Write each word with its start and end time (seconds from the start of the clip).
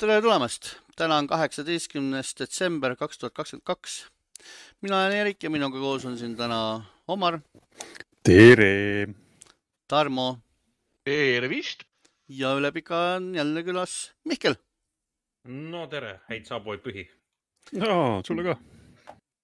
tere 0.00 0.22
tulemast, 0.24 0.70
täna 0.96 1.18
on 1.20 1.26
kaheksateistkümnes 1.28 2.30
detsember 2.38 2.94
kaks 2.96 3.18
tuhat 3.20 3.34
kakskümmend 3.36 3.66
kaks. 3.68 4.06
mina 4.80 4.96
olen 4.96 5.12
Erik 5.12 5.42
ja 5.44 5.50
minuga 5.50 5.76
koos 5.78 6.06
on 6.08 6.16
siin 6.18 6.36
täna 6.36 6.80
Omar, 7.08 7.40
tere! 8.24 9.08
Tarmo 9.88 10.38
tervist! 11.04 11.84
ja 12.28 12.54
üle 12.56 12.72
pika 12.72 13.02
on 13.18 13.34
jälle 13.34 13.62
külas 13.62 14.14
Mihkel. 14.24 14.56
no 15.44 15.86
tere, 15.86 16.20
häid 16.32 16.48
saabuvaid 16.48 16.80
pühi. 16.80 17.04
jaa, 17.72 18.22
sulle 18.24 18.48
ka. 18.48 18.56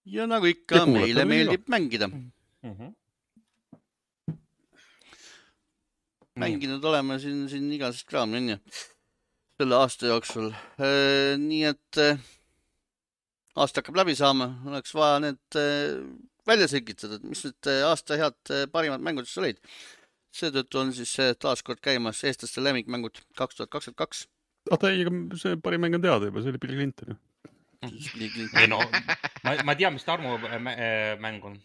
ja 0.07 0.27
nagu 0.27 0.47
ikka, 0.47 0.77
Ja 0.77 0.87
meile 0.87 1.25
meeldib 1.25 1.69
mängida. 1.69 2.09
Mm 2.09 2.33
-hmm. 2.65 2.95
mänginud 6.37 6.85
oleme 6.85 7.19
siin, 7.19 7.49
siin 7.49 7.73
igasugust 7.73 8.09
kraami 8.09 8.37
onju, 8.37 8.59
selle 9.56 9.77
aasta 9.80 10.10
jooksul. 10.10 10.51
nii 11.41 11.62
et 11.65 12.01
äh, 12.02 12.19
aasta 13.56 13.80
hakkab 13.80 14.01
läbi 14.02 14.16
saama, 14.19 14.51
oleks 14.69 14.95
vaja 14.96 15.20
need 15.24 15.59
äh, 15.59 16.02
välja 16.46 16.69
selgitada, 16.70 17.19
et 17.19 17.24
mis 17.27 17.45
need 17.46 17.70
äh, 17.73 17.84
aasta 17.88 18.19
head 18.20 18.52
äh, 18.52 18.66
parimad 18.73 19.05
mängud 19.05 19.29
siis 19.29 19.41
olid. 19.42 19.62
seetõttu 20.37 20.82
on 20.82 20.92
siis 20.92 21.15
äh, 21.23 21.32
taaskord 21.41 21.80
käimas 21.84 22.20
eestlaste 22.29 22.60
lemmikmängud 22.60 23.23
kaks 23.38 23.56
tuhat 23.56 23.73
kakskümmend 23.73 24.02
kaks. 24.02 24.27
oota 24.70 24.92
ei, 24.92 25.06
aga 25.06 25.41
see 25.41 25.57
parim 25.62 25.87
mäng 25.87 25.96
on 25.96 26.04
teada 26.04 26.29
juba, 26.29 26.45
see 26.45 26.52
oli 26.52 26.60
Bill 26.60 26.77
Clinton 26.77 27.15
ju. 27.15 27.18
ei 28.60 28.68
no, 28.68 28.82
ma, 29.45 29.57
ma 29.65 29.77
tean, 29.79 29.96
mis 29.96 30.04
Tarmo 30.04 30.37
mä- 30.37 30.77
äh, 30.77 31.16
mäng 31.20 31.45
on. 31.45 31.57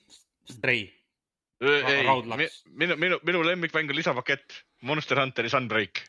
Stray. 0.48 0.87
ei, 1.61 2.07
minu, 2.71 2.95
minu, 2.98 3.20
minu 3.27 3.43
lemmikmäng 3.45 3.91
on 3.91 3.99
lisapakett 3.99 4.63
Monster 4.81 5.20
Hunteri 5.20 5.51
Sunbreak. 5.51 6.05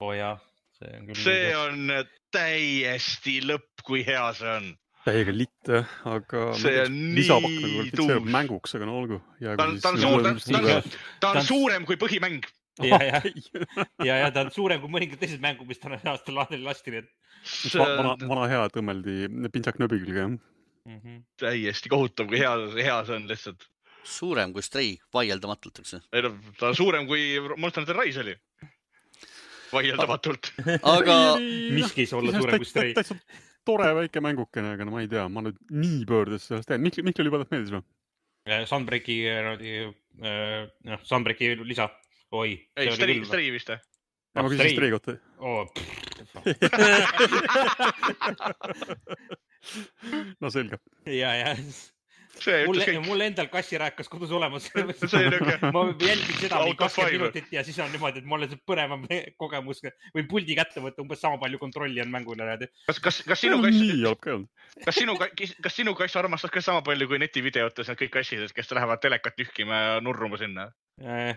oo 0.00 0.10
oh, 0.10 0.14
jaa, 0.16 0.34
see 0.80 0.98
on 0.98 1.08
küll. 1.08 1.22
see 1.24 1.50
on 1.56 1.90
täiesti 2.34 3.40
lõpp, 3.46 3.82
kui 3.86 4.04
hea 4.06 4.22
see 4.36 4.52
on. 4.52 4.70
täiega 5.06 5.34
litt 5.34 5.72
jah, 5.72 5.92
aga 6.12 6.46
See 6.60 6.76
on 6.84 6.96
nii 7.16 7.26
nagu 7.28 7.84
tuus. 7.96 8.30
mänguks, 8.36 8.76
aga 8.78 8.88
no 8.88 8.98
olgu. 9.00 9.20
ta 9.42 9.66
on, 9.66 9.78
ta 9.82 9.94
on 9.94 10.00
suur, 10.00 10.24
ta 10.24 10.34
on, 10.34 10.40
ta 10.44 10.60
on, 10.60 10.96
ta 11.24 11.32
on 11.34 11.46
suurem 11.46 11.88
kui 11.88 11.98
põhimäng. 12.00 12.44
ja, 12.84 13.00
ja, 13.04 13.22
ja, 14.08 14.20
ja 14.24 14.30
ta 14.34 14.46
on 14.46 14.54
suurem 14.54 14.80
kui 14.82 14.92
mõningad 14.92 15.20
teised 15.20 15.42
mängud, 15.42 15.68
mis 15.68 15.80
täna 15.82 16.00
aastal 16.12 16.38
lahti 16.40 16.60
lasti, 16.62 16.94
nii 16.94 17.02
et 17.04 17.10
vana, 17.80 18.14
vana 18.28 18.46
hea 18.52 18.62
tõmmeldi 18.72 19.18
pintsak 19.52 19.80
nööbi 19.80 20.00
külge 20.04 20.24
jah. 20.24 20.32
mm. 20.32 20.96
-hmm. 20.96 21.20
täiesti 21.40 21.92
kohutav, 21.92 22.28
kui 22.30 22.40
hea, 22.40 22.54
hea 22.76 23.02
see 23.08 23.16
on 23.16 23.28
lihtsalt. 23.28 23.66
suurem 24.04 24.52
kui 24.52 24.62
Stray, 24.64 24.94
vaieldamatult, 25.12 25.82
eks 25.82 25.96
ju. 25.96 26.00
ei 26.12 26.22
no 26.24 26.36
ta 26.58 26.72
on 26.72 26.76
suurem 26.76 27.06
kui 27.06 27.36
Monster 27.56 27.84
Hunter 27.84 28.00
Rise 28.00 28.24
oli. 28.24 28.36
vaieldamatult. 29.72 30.52
aga 30.94 31.16
miski 31.76 32.04
ei 32.04 32.10
saa 32.10 32.20
olla 32.20 32.34
suurem 32.36 32.62
kui 32.62 32.68
Stray. 32.68 32.92
täitsa 32.96 33.16
tore 33.68 33.90
väike 34.00 34.22
mängukene, 34.24 34.74
aga 34.74 34.86
no 34.86 34.94
ma 34.94 35.02
ei 35.04 35.10
tea, 35.10 35.26
ma 35.32 35.42
nüüd 35.44 35.58
nii 35.70 36.04
pöördes 36.08 36.46
sellest 36.48 36.68
tean. 36.70 36.82
Mihkel, 36.84 37.04
Mihkel 37.06 37.28
juba 37.28 37.42
meeldis 37.44 37.72
või? 37.76 37.84
Sunbreaki, 38.66 39.16
noh, 40.88 41.00
Sunbreaki 41.06 41.46
lisa, 41.62 41.86
oi. 42.32 42.56
ei, 42.76 42.92
Stray, 42.96 43.20
Stray 43.28 43.52
vist 43.54 43.68
või? 43.70 43.78
ma 44.34 44.46
küsisin 44.46 44.70
Stray. 44.70 44.74
Stray 44.76 44.90
kohta. 44.94 45.10
no 50.40 50.50
selge. 50.50 50.76
ja, 51.20 51.30
ja 51.36 51.54
mul 52.66 52.80
mul 53.04 53.24
endal 53.24 53.48
kassirääkas 53.52 54.08
kodus 54.08 54.30
olemas. 54.30 54.68
ma 55.74 55.84
jälgin 56.00 56.38
seda 56.40 56.62
mingi 56.62 56.78
kakskümmend 56.78 57.16
minutit 57.18 57.52
ja 57.52 57.64
siis 57.66 57.78
on 57.78 57.92
niimoodi, 57.92 58.22
et 58.22 58.28
mul 58.28 58.46
on 58.46 58.52
see 58.52 58.60
põnevam 58.66 59.04
kogemus. 59.40 59.82
võin 60.16 60.28
puldi 60.30 60.56
kätte 60.58 60.82
võtta, 60.84 61.02
umbes 61.04 61.20
sama 61.20 61.40
palju 61.42 61.60
kontrolli 61.62 62.02
on 62.04 62.12
mängul 62.12 62.40
ja 62.40 62.56
kas, 62.86 63.00
kas, 63.00 63.22
kas 63.26 63.44
sinu 63.44 63.60
kass, 63.62 63.80
kas 64.84 65.00
sinu, 65.02 65.16
kas 65.18 65.76
sinu 65.76 65.94
kass 65.98 66.16
armastas 66.16 66.52
ka 66.54 66.64
sama 66.64 66.84
palju 66.86 67.08
kui 67.10 67.20
netivideotes 67.22 67.90
need 67.90 68.02
kõik 68.04 68.14
kassid, 68.18 68.46
kes 68.56 68.74
lähevad 68.76 69.02
telekat 69.02 69.36
tühkima 69.36 69.80
ja 69.84 69.96
nurruma 70.04 70.40
sinna? 70.40 70.70
Eh, 71.00 71.36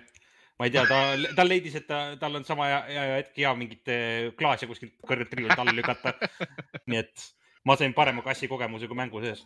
ma 0.60 0.68
ei 0.68 0.74
tea, 0.74 0.86
ta, 0.88 1.02
ta 1.36 1.46
leidis, 1.48 1.76
et 1.80 1.88
ta, 1.90 2.04
tal 2.20 2.40
on 2.40 2.46
sama 2.48 2.70
hetk 2.88 3.38
hea 3.40 3.54
mingit 3.58 3.92
eh, 3.92 4.32
klaasi 4.40 4.70
kuskilt 4.70 4.96
kõrgelt 5.08 5.34
riiulilt 5.34 5.60
alla 5.60 5.76
lükata. 5.76 6.16
nii 6.90 7.02
et 7.02 7.28
ma 7.68 7.78
sain 7.80 7.96
parema 7.96 8.24
kassi 8.26 8.50
kogemuse 8.52 8.90
kui 8.90 9.00
mängu 9.00 9.22
sees. 9.24 9.44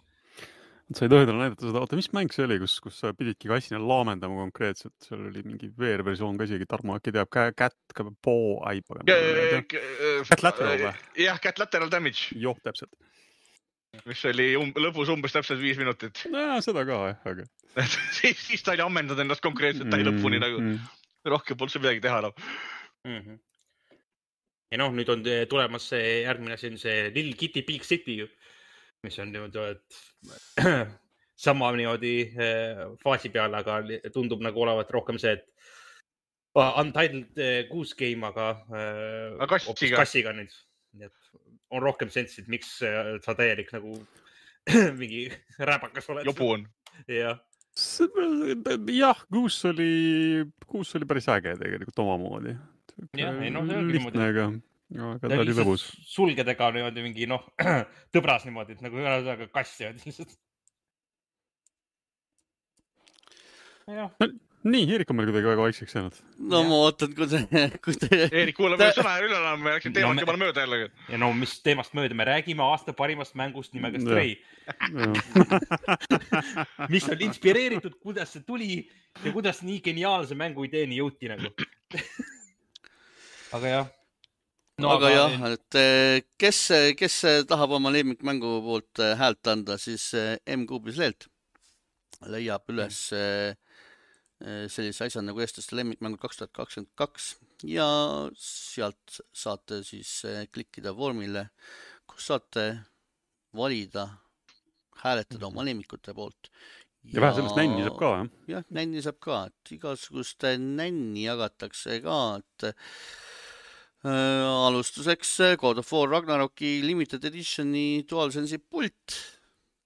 Sa 0.96 1.04
ei 1.04 1.12
tohi 1.12 1.26
talle 1.28 1.42
näidata 1.42 1.68
seda, 1.68 1.82
oota, 1.84 1.98
mis 2.00 2.08
mäng 2.16 2.32
see 2.32 2.46
oli, 2.48 2.58
kus, 2.62 2.78
kus 2.84 3.00
sa 3.02 3.12
pididki 3.18 3.50
kassina 3.52 3.80
laamendama 3.82 4.38
konkreetselt, 4.40 4.96
seal 5.04 5.26
oli 5.28 5.44
mingi 5.44 5.70
VR-versioon 5.80 6.40
ka 6.40 6.48
isegi, 6.48 6.68
Tarmo 6.70 6.96
äkki 6.96 7.12
teab, 7.16 7.32
Cat, 7.32 7.76
Paw, 8.24 8.46
ai 8.70 8.80
pagan. 8.88 9.66
Cat 10.30 10.46
Lateral 10.46 10.86
või? 10.86 10.94
jah, 11.26 11.42
Cat 11.44 11.60
Lateral 11.60 11.92
Damage, 11.92 12.38
joh, 12.40 12.56
täpselt. 12.64 12.94
mis 14.08 14.24
oli 14.30 14.52
um, 14.60 14.72
lõpus 14.80 15.12
umbes 15.12 15.36
täpselt 15.36 15.60
viis 15.60 15.80
minutit. 15.80 16.24
nojah, 16.32 16.62
seda 16.64 16.86
ka 16.88 17.02
jah, 17.12 17.20
aga. 17.34 17.48
siis, 18.20 18.40
siis 18.40 18.64
ta 18.64 18.78
oli 18.78 18.86
ammendanud 18.86 19.26
ennast 19.26 19.44
konkreetselt 19.44 19.92
täie 19.92 20.08
lõpuni 20.08 20.40
nagu, 20.40 20.64
rohkem 21.28 21.60
polnud 21.60 21.76
seal 21.76 21.84
midagi 21.84 22.04
teha 22.06 22.24
enam. 22.24 22.40
mm. 23.04 23.20
-hmm. 23.20 23.40
ja 24.72 24.84
noh, 24.86 24.96
nüüd 24.96 25.12
on 25.12 25.28
eh, 25.28 25.44
tulemas 25.52 25.92
see 25.92 26.22
järgmine 26.24 26.56
asi 26.56 26.72
on 26.72 26.80
see 26.80 27.10
Little 27.12 27.36
Kitty 27.36 27.68
Big 27.68 27.84
City 27.84 28.22
ju, 28.24 28.32
mis 29.08 29.20
on 29.24 29.34
niimoodi, 29.34 29.66
et 29.74 30.64
sama 31.48 31.72
niimoodi 31.78 32.14
eh, 32.36 32.86
faasi 33.04 33.32
peal, 33.34 33.56
aga 33.58 33.80
tundub 34.14 34.44
nagu 34.46 34.64
olevat 34.66 34.92
rohkem 34.96 35.20
see, 35.22 35.36
et 35.38 35.46
ah, 36.60 36.78
Untitled 36.84 37.42
eh, 37.42 37.60
Goose 37.72 37.98
Game, 37.98 38.26
aga 38.28 38.54
Aga 39.40 39.58
kassiga. 39.58 40.04
kassiga 40.04 40.36
nüüd. 40.38 40.54
nii 40.98 41.10
et 41.10 41.44
on 41.76 41.84
rohkem 41.84 42.10
sensi, 42.14 42.42
et 42.42 42.48
miks 42.52 42.78
sa 42.80 43.36
täielik 43.36 43.74
nagu 43.76 43.98
mingi 45.02 45.28
räpakas 45.60 46.10
oled. 46.14 46.28
jobu 46.28 46.54
on. 46.56 46.66
jah, 47.12 47.40
jah, 48.98 49.26
Goose 49.34 49.70
oli, 49.70 49.92
Goose 50.68 50.98
oli 50.98 51.06
päris 51.10 51.28
äge 51.30 51.54
tegelikult 51.60 52.00
omamoodi. 52.06 52.56
Jah, 53.18 53.36
ei 53.44 53.52
noh, 53.54 53.68
see 53.68 53.78
ongi 53.78 54.00
lihtne, 54.00 54.32
aga, 54.96 55.14
aga 55.18 55.30
ta 55.34 55.40
oli 55.44 55.56
lõbus. 55.58 55.84
sulgedega 56.08 56.70
niimoodi 56.78 57.04
mingi 57.06 57.28
noh, 57.30 57.44
tõbras 58.16 58.46
niimoodi, 58.48 58.78
et 58.78 58.84
nagu 58.86 58.96
ühesõnaga 59.04 59.50
kass 59.52 59.80
niimoodi 59.82 60.06
lihtsalt. 60.08 60.32
jah, 63.88 64.10
nii, 64.68 64.84
Eerik 64.92 65.12
on 65.14 65.18
meil 65.20 65.30
kuidagi 65.30 65.48
väga 65.48 65.64
vaikseks 65.64 65.94
jäänud. 65.96 66.16
no 66.52 66.60
Jah. 66.62 66.68
ma 66.70 66.78
ootan, 66.86 67.12
kui 67.16 67.28
te, 67.32 67.40
kui 67.86 67.96
te, 68.02 68.08
Eerik, 68.32 68.56
kuula 68.58 68.76
veel 68.80 68.92
sõna 68.98 69.14
üle 69.24 69.38
enam, 69.38 69.62
me 69.64 69.76
läksime 69.78 69.94
No 69.94 70.00
teemast 70.00 70.18
me- 70.18 70.24
jumala 70.26 70.42
mööda 70.44 70.64
jällegi. 70.66 70.88
ja 71.14 71.20
no 71.22 71.30
mis 71.36 71.54
teemast 71.64 71.94
mööda, 71.96 72.18
me 72.20 72.26
räägime 72.28 72.64
aasta 72.66 72.96
parimast 72.98 73.36
mängust 73.40 73.76
nimega. 73.78 74.02
Stray, 74.04 74.36
mis 76.94 77.08
on 77.12 77.22
inspireeritud, 77.30 77.96
kuidas 78.04 78.34
see 78.36 78.44
tuli 78.48 78.72
ja 79.24 79.32
kuidas 79.36 79.62
nii 79.64 79.80
geniaalse 79.86 80.36
mängu 80.36 80.66
ideeni 80.68 81.00
jõuti 81.00 81.32
nagu. 81.32 81.54
aga 83.56 83.76
jah. 83.78 83.88
No 84.82 84.92
aga 84.94 85.10
jah, 85.10 85.40
et 85.52 85.80
eh, 85.80 86.20
kes, 86.38 86.60
kes 87.00 87.16
tahab 87.50 87.78
oma 87.80 87.90
lemmikmängu 87.94 88.60
poolt 88.66 89.02
eh, 89.02 89.16
häält 89.18 89.50
anda, 89.50 89.78
siis 89.82 90.12
eh, 90.18 90.36
M-Kuubis 90.58 91.00
lehelt 91.02 91.30
leiab 92.26 92.70
üles 92.74 93.00
eh, 93.16 93.54
eh, 94.42 94.66
sellise 94.72 95.08
asja 95.08 95.24
nagu 95.26 95.42
eestlaste 95.44 95.78
lemmikmängud 95.78 96.22
kaks 96.22 96.42
tuhat 96.42 96.54
kakskümmend 96.56 96.94
kaks 96.98 97.36
ja 97.68 97.88
sealt 98.42 99.20
saate 99.34 99.84
siis 99.86 100.20
eh, 100.30 100.46
klikkida 100.54 100.94
vormile, 100.98 101.48
kus 102.10 102.30
saate 102.32 102.68
valida, 103.58 104.08
hääletada 105.04 105.50
oma 105.50 105.66
lemmikute 105.66 106.14
poolt. 106.18 106.52
ja 107.08 107.22
vähe 107.22 107.38
sellest 107.38 107.58
nänni 107.58 107.86
saab 107.86 107.98
ka, 108.02 108.10
jah. 108.18 108.28
jah, 108.52 108.68
nänni 108.78 109.02
saab 109.06 109.22
ka, 109.24 109.46
et 109.50 109.72
igasugust 109.78 110.46
nänni 110.60 111.24
jagatakse 111.26 112.02
ka, 112.04 112.20
et 112.42 112.74
alustuseks 114.06 115.32
äh, 115.42 115.56
God 115.60 115.78
of 115.82 115.92
War 115.94 116.10
Ragnaroki 116.12 116.82
limited 116.86 117.24
edition'i 117.26 118.04
DualSense'i 118.10 118.60
pult, 118.62 119.16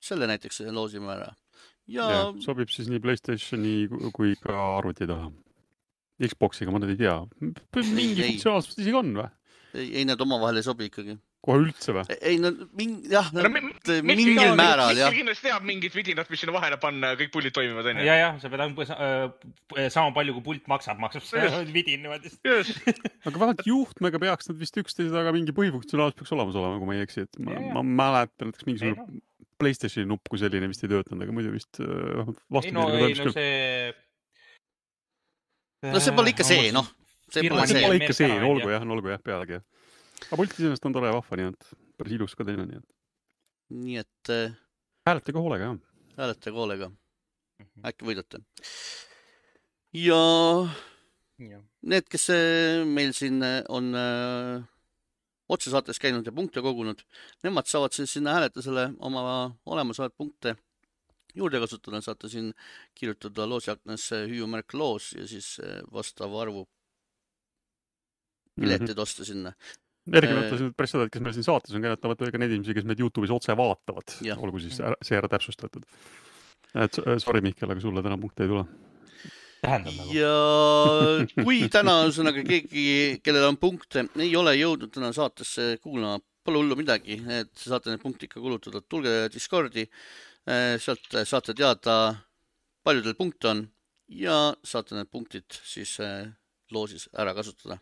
selle 0.04 0.28
näiteks 0.30 0.62
loosime 0.76 1.14
ära. 1.16 1.30
ja, 1.88 2.10
ja 2.12 2.26
sobib 2.44 2.70
siis 2.74 2.90
nii 2.92 3.00
Playstationi 3.04 3.88
ku- 3.92 4.12
kui 4.16 4.36
ka 4.42 4.58
arvuti 4.78 5.08
taha. 5.10 5.32
Xbox'iga 6.22 6.70
ma 6.72 6.78
nüüd 6.84 6.92
ei 6.94 7.00
tea, 7.02 7.16
mingi 7.96 8.22
funktsionaalsus 8.28 8.78
isegi 8.78 8.94
on 9.00 9.14
või? 9.18 9.30
ei, 9.74 9.88
ei 10.02 10.06
nad 10.06 10.22
omavahel 10.22 10.60
ei 10.62 10.66
sobi 10.68 10.90
ikkagi. 10.92 11.16
Kohe 11.42 11.62
üldse 11.64 11.94
või? 11.96 12.04
ei 12.22 12.38
no 12.42 12.52
mingi, 12.78 13.10
jah, 13.10 13.32
no 13.34 13.50
mi- 13.50 13.62
mingil 14.06 14.54
määral 14.58 14.98
jah 14.98 15.14
kindlasti 15.14 15.48
teab 15.48 15.66
mingit 15.66 15.96
vidinat, 15.98 16.30
mis 16.30 16.44
sinna 16.44 16.54
vahele 16.54 16.78
panna 16.82 17.14
ja 17.14 17.18
kõik 17.18 17.32
pullid 17.34 17.56
toimivad, 17.56 17.90
onju. 17.92 18.06
ja, 18.06 18.18
jah, 18.20 18.38
sa 18.42 18.52
pead 18.54 18.64
umbes 18.68 18.92
äh, 18.94 19.88
sama 19.94 20.14
palju, 20.16 20.36
kui 20.38 20.46
pult 20.52 20.70
maksab, 20.70 21.02
maksab 21.02 21.26
see 21.26 21.50
vidin 21.76 22.06
niimoodi. 22.06 22.30
aga 23.26 23.34
vähemalt 23.34 23.66
juhtmega 23.66 24.22
peaks 24.22 24.52
nad 24.52 24.62
vist 24.62 24.78
üksteise 24.84 25.10
taga 25.16 25.34
mingi 25.34 25.56
põhifunktsionaalsus 25.58 26.20
peaks 26.22 26.36
olemas 26.38 26.62
olema, 26.62 26.78
kui 26.78 26.92
ma 26.92 27.00
ei 27.00 27.08
eksi, 27.08 27.26
et 27.26 27.42
ma, 27.42 27.58
ma 27.80 27.86
mäletan 27.90 28.52
näiteks 28.52 28.70
mingisugune 28.70 29.02
no, 29.02 29.26
Playstationi 29.62 30.10
nupp 30.10 30.26
kui 30.30 30.40
selline 30.42 30.70
vist 30.72 30.82
ei 30.86 30.90
töötanud, 30.90 31.22
aga 31.22 31.34
muidu 31.38 31.52
vist 31.54 31.82
äh, 31.82 32.32
ei 32.66 32.72
no, 32.74 32.88
ei 32.98 33.18
no 33.18 33.34
see. 33.34 33.92
no 35.90 36.02
see 36.02 36.16
pole 36.18 36.34
ikka 36.34 36.46
see, 36.46 36.72
noh, 36.74 36.88
see 37.30 37.50
pole 37.50 37.66
ikka 38.00 38.16
see, 38.18 38.40
olgu 38.46 38.74
jah, 38.74 38.86
olgu 38.86 39.14
jah, 39.14 39.22
pealegi 39.26 39.58
jah. 39.58 39.66
Aga 40.28 40.40
pult 40.40 40.54
iseenesest 40.56 40.86
on 40.90 40.94
tore 40.96 41.10
ja 41.12 41.16
vahva, 41.18 41.40
nii 41.40 41.52
et 41.52 41.72
päris 42.00 42.18
ilus 42.18 42.36
ka 42.38 42.48
teine, 42.48 42.66
nii 42.70 42.80
et 42.82 42.90
nii 43.72 43.98
et 44.02 44.34
äh, 44.36 44.56
hääletage 45.08 45.40
hoolega 45.40 45.70
jah. 45.72 45.78
hääletage 46.18 46.58
hoolega, 46.58 46.92
Mhm. 47.62 47.86
äkki 47.86 48.06
võidate. 48.08 48.40
ja 49.94 50.20
jah, 51.38 51.62
need, 51.82 52.08
kes 52.10 52.30
äh, 52.34 52.82
meil 52.88 53.14
siin 53.14 53.42
äh, 53.46 53.62
on 53.70 53.94
äh, 53.96 54.64
otsesaates 55.52 56.00
käinud 56.02 56.26
ja 56.26 56.32
punkte 56.34 56.62
kogunud, 56.64 57.04
nemad 57.44 57.68
saavad 57.70 57.94
siis 57.94 58.14
sinna 58.18 58.34
hääletusele 58.38 58.92
oma 59.00 59.24
olemasolevaid 59.66 60.16
punkte 60.18 60.56
juurde 61.36 61.60
kasutada, 61.64 62.02
saate 62.02 62.30
siin 62.32 62.52
kirjutada 62.96 63.46
loosiaknasse 63.48 64.26
hüüumärk 64.28 64.74
loos 64.74 65.12
ja 65.16 65.28
siis 65.28 65.58
vastava 65.94 66.42
arvu 66.42 66.66
piletid 68.60 69.00
osta 69.00 69.26
sinna. 69.26 69.54
Eriti 70.10 70.32
Äh, 70.34 70.38
mõtlesin 70.40 70.70
nüüd 70.70 70.78
päris 70.78 70.94
seda, 70.96 71.06
et 71.08 71.14
kes 71.14 71.24
meil 71.24 71.36
siin 71.36 71.46
saates 71.48 71.76
on 71.78 71.84
käinud, 71.84 72.06
vaata 72.12 72.32
ka 72.34 72.42
neid 72.42 72.56
inimesi, 72.56 72.76
kes 72.78 72.88
meid 72.90 73.02
Youtube'is 73.04 73.34
otse 73.36 73.56
vaatavad 73.58 74.16
olgu 74.38 74.62
siis 74.64 74.80
ära- 74.82 74.98
see 75.06 75.18
ära 75.20 75.30
täpsustatud. 75.32 75.86
et 76.74 76.98
sorry, 77.20 77.42
Mihkel, 77.42 77.70
aga 77.72 77.84
sulle 77.84 78.02
täna 78.02 78.18
punkte 78.18 78.44
ei 78.46 78.52
tule. 78.52 78.66
nagu. 79.62 80.10
ja 80.16 81.44
kui 81.44 81.68
täna 81.70 82.00
ühesõnaga 82.08 82.42
keegi, 82.48 83.20
kellel 83.22 83.50
on 83.52 83.58
punkte, 83.62 84.08
ei 84.18 84.36
ole 84.36 84.56
jõudnud 84.58 84.92
täna 84.94 85.12
saatesse 85.14 85.78
kuulama, 85.84 86.20
pole 86.44 86.64
hullu 86.64 86.76
midagi, 86.80 87.22
et 87.30 87.54
saate 87.54 87.92
need 87.92 88.02
punktid 88.02 88.30
ikka 88.30 88.42
kulutada, 88.42 88.82
tulge 88.82 89.30
Discordi, 89.30 89.86
sealt 90.82 91.14
saate 91.30 91.54
teada, 91.54 92.16
palju 92.82 93.06
teil 93.06 93.18
punkte 93.20 93.52
on 93.52 93.68
ja 94.12 94.54
saate 94.64 94.98
need 94.98 95.10
punktid 95.12 95.62
siis 95.64 95.96
eh, 96.04 96.28
loosis 96.72 97.08
ära 97.18 97.34
kasutada. 97.38 97.80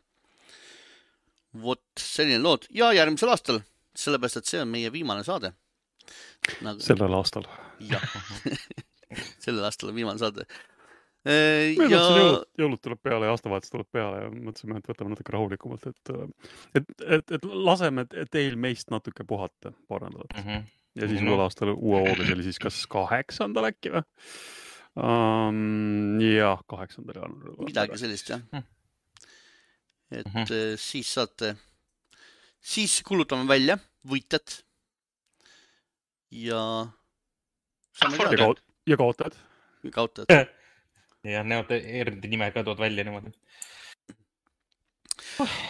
Vot 1.57 1.81
selline 1.97 2.41
lood 2.43 2.67
ja 2.75 2.91
järgmisel 2.93 3.29
aastal, 3.33 3.61
sellepärast 3.97 4.37
et 4.41 4.45
see 4.51 4.61
on 4.61 4.69
meie 4.69 4.91
viimane 4.93 5.23
saade 5.25 5.53
nagu,. 6.61 6.79
sellel 6.81 7.13
aastal. 7.17 7.47
jah, 7.79 8.03
sellel 9.43 9.63
aastal 9.67 9.89
on 9.91 9.95
viimane 9.97 10.21
saade. 10.21 10.45
me 11.25 11.87
ja 11.89 11.99
jõulud, 11.99 12.45
jõulud 12.61 12.81
tuleb 12.85 13.01
peale 13.03 13.27
ja 13.27 13.33
aastavahetus 13.35 13.73
tuleb 13.73 13.89
peale 13.91 14.21
ja 14.23 14.29
mõtlesime, 14.31 14.77
et 14.79 14.87
võtame 14.87 15.11
natuke 15.15 15.33
rahulikumalt, 15.35 15.87
et, 15.89 16.13
et, 16.79 16.93
et, 17.17 17.33
et 17.39 17.47
laseme 17.49 18.05
teil 18.31 18.55
meist 18.55 18.89
natuke 18.93 19.25
puhata 19.27 19.73
paar 19.89 20.05
nädalat 20.07 20.37
Mhm. 20.39 20.63
ja 20.95 21.07
siis 21.11 21.21
No. 21.21 21.31
uuel 21.33 21.43
aastal 21.47 21.73
uue 21.75 21.99
hooga, 22.05 22.23
see 22.25 22.37
oli 22.37 22.43
siis 22.47 22.59
kas 22.61 22.79
kaheksandal 22.87 23.67
äkki 23.73 23.91
või 23.97 24.03
um,? 24.99 26.19
jah, 26.23 26.61
kaheksandal 26.69 27.19
jaanuaril. 27.21 27.59
midagi 27.67 27.97
sellist 28.01 28.29
jah 28.33 28.41
Hmm.. 28.51 28.63
Et 30.11 30.25
Mhm. 30.25 30.45
eh, 30.51 30.77
siis 30.77 31.07
saate, 31.13 31.55
siis 32.61 33.01
kuulutame 33.05 33.47
välja 33.47 33.77
võitjad. 34.07 34.61
ja 36.31 36.61
ja 38.01 38.09
kaot-, 38.37 38.61
ja 38.85 38.97
kaotajad. 38.97 39.35
kaotajad. 39.93 40.47
ja 41.23 41.43
nemad 41.43 41.71
eraldi 41.71 42.27
nime 42.27 42.51
ka 42.53 42.63
tood 42.63 42.77
välja 42.79 43.03
niimoodi. 43.03 43.31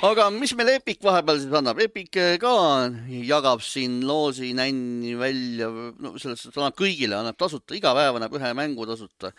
aga 0.02 0.30
mis 0.34 0.52
meil 0.58 0.70
Epic 0.76 1.02
vahepeal 1.06 1.40
siis 1.42 1.54
annab, 1.54 1.80
Epic 1.84 2.16
eh, 2.18 2.38
ka 2.42 2.52
jagab 3.30 3.62
siin 3.66 4.00
loosi 4.08 4.52
nänni 4.58 5.16
välja, 5.20 5.70
no 6.00 6.16
selles 6.18 6.42
suhtes 6.44 6.58
annab 6.58 6.78
kõigile, 6.80 7.18
annab 7.20 7.38
tasuta, 7.38 7.76
iga 7.78 7.94
päev 7.98 8.18
annab 8.20 8.34
ühe 8.40 8.54
mängu 8.58 8.88
tasuta. 8.90 9.32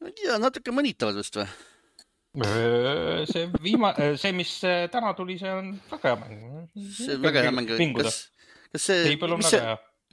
ma 0.00 0.08
ei 0.08 0.16
tea, 0.18 0.38
natuke 0.42 0.72
mõnitavad 0.74 1.16
vist 1.20 1.36
või? 1.36 1.46
See 2.34 3.46
viimane, 3.62 4.14
see, 4.20 4.32
mis 4.36 4.56
äh, 4.66 4.86
täna 4.92 5.12
tuli, 5.18 5.38
see 5.40 5.50
on 5.50 5.72
väga 5.90 6.12
hea 6.14 6.18
mäng. 6.22 6.42
see 6.94 7.16
on 7.16 7.22
väga 7.26 7.46
hea 7.46 7.54
mäng, 7.54 7.70
kas, 7.98 8.20
kas 8.70 8.84
see, 8.90 9.16
mis 9.18 9.50
see, 9.50 9.62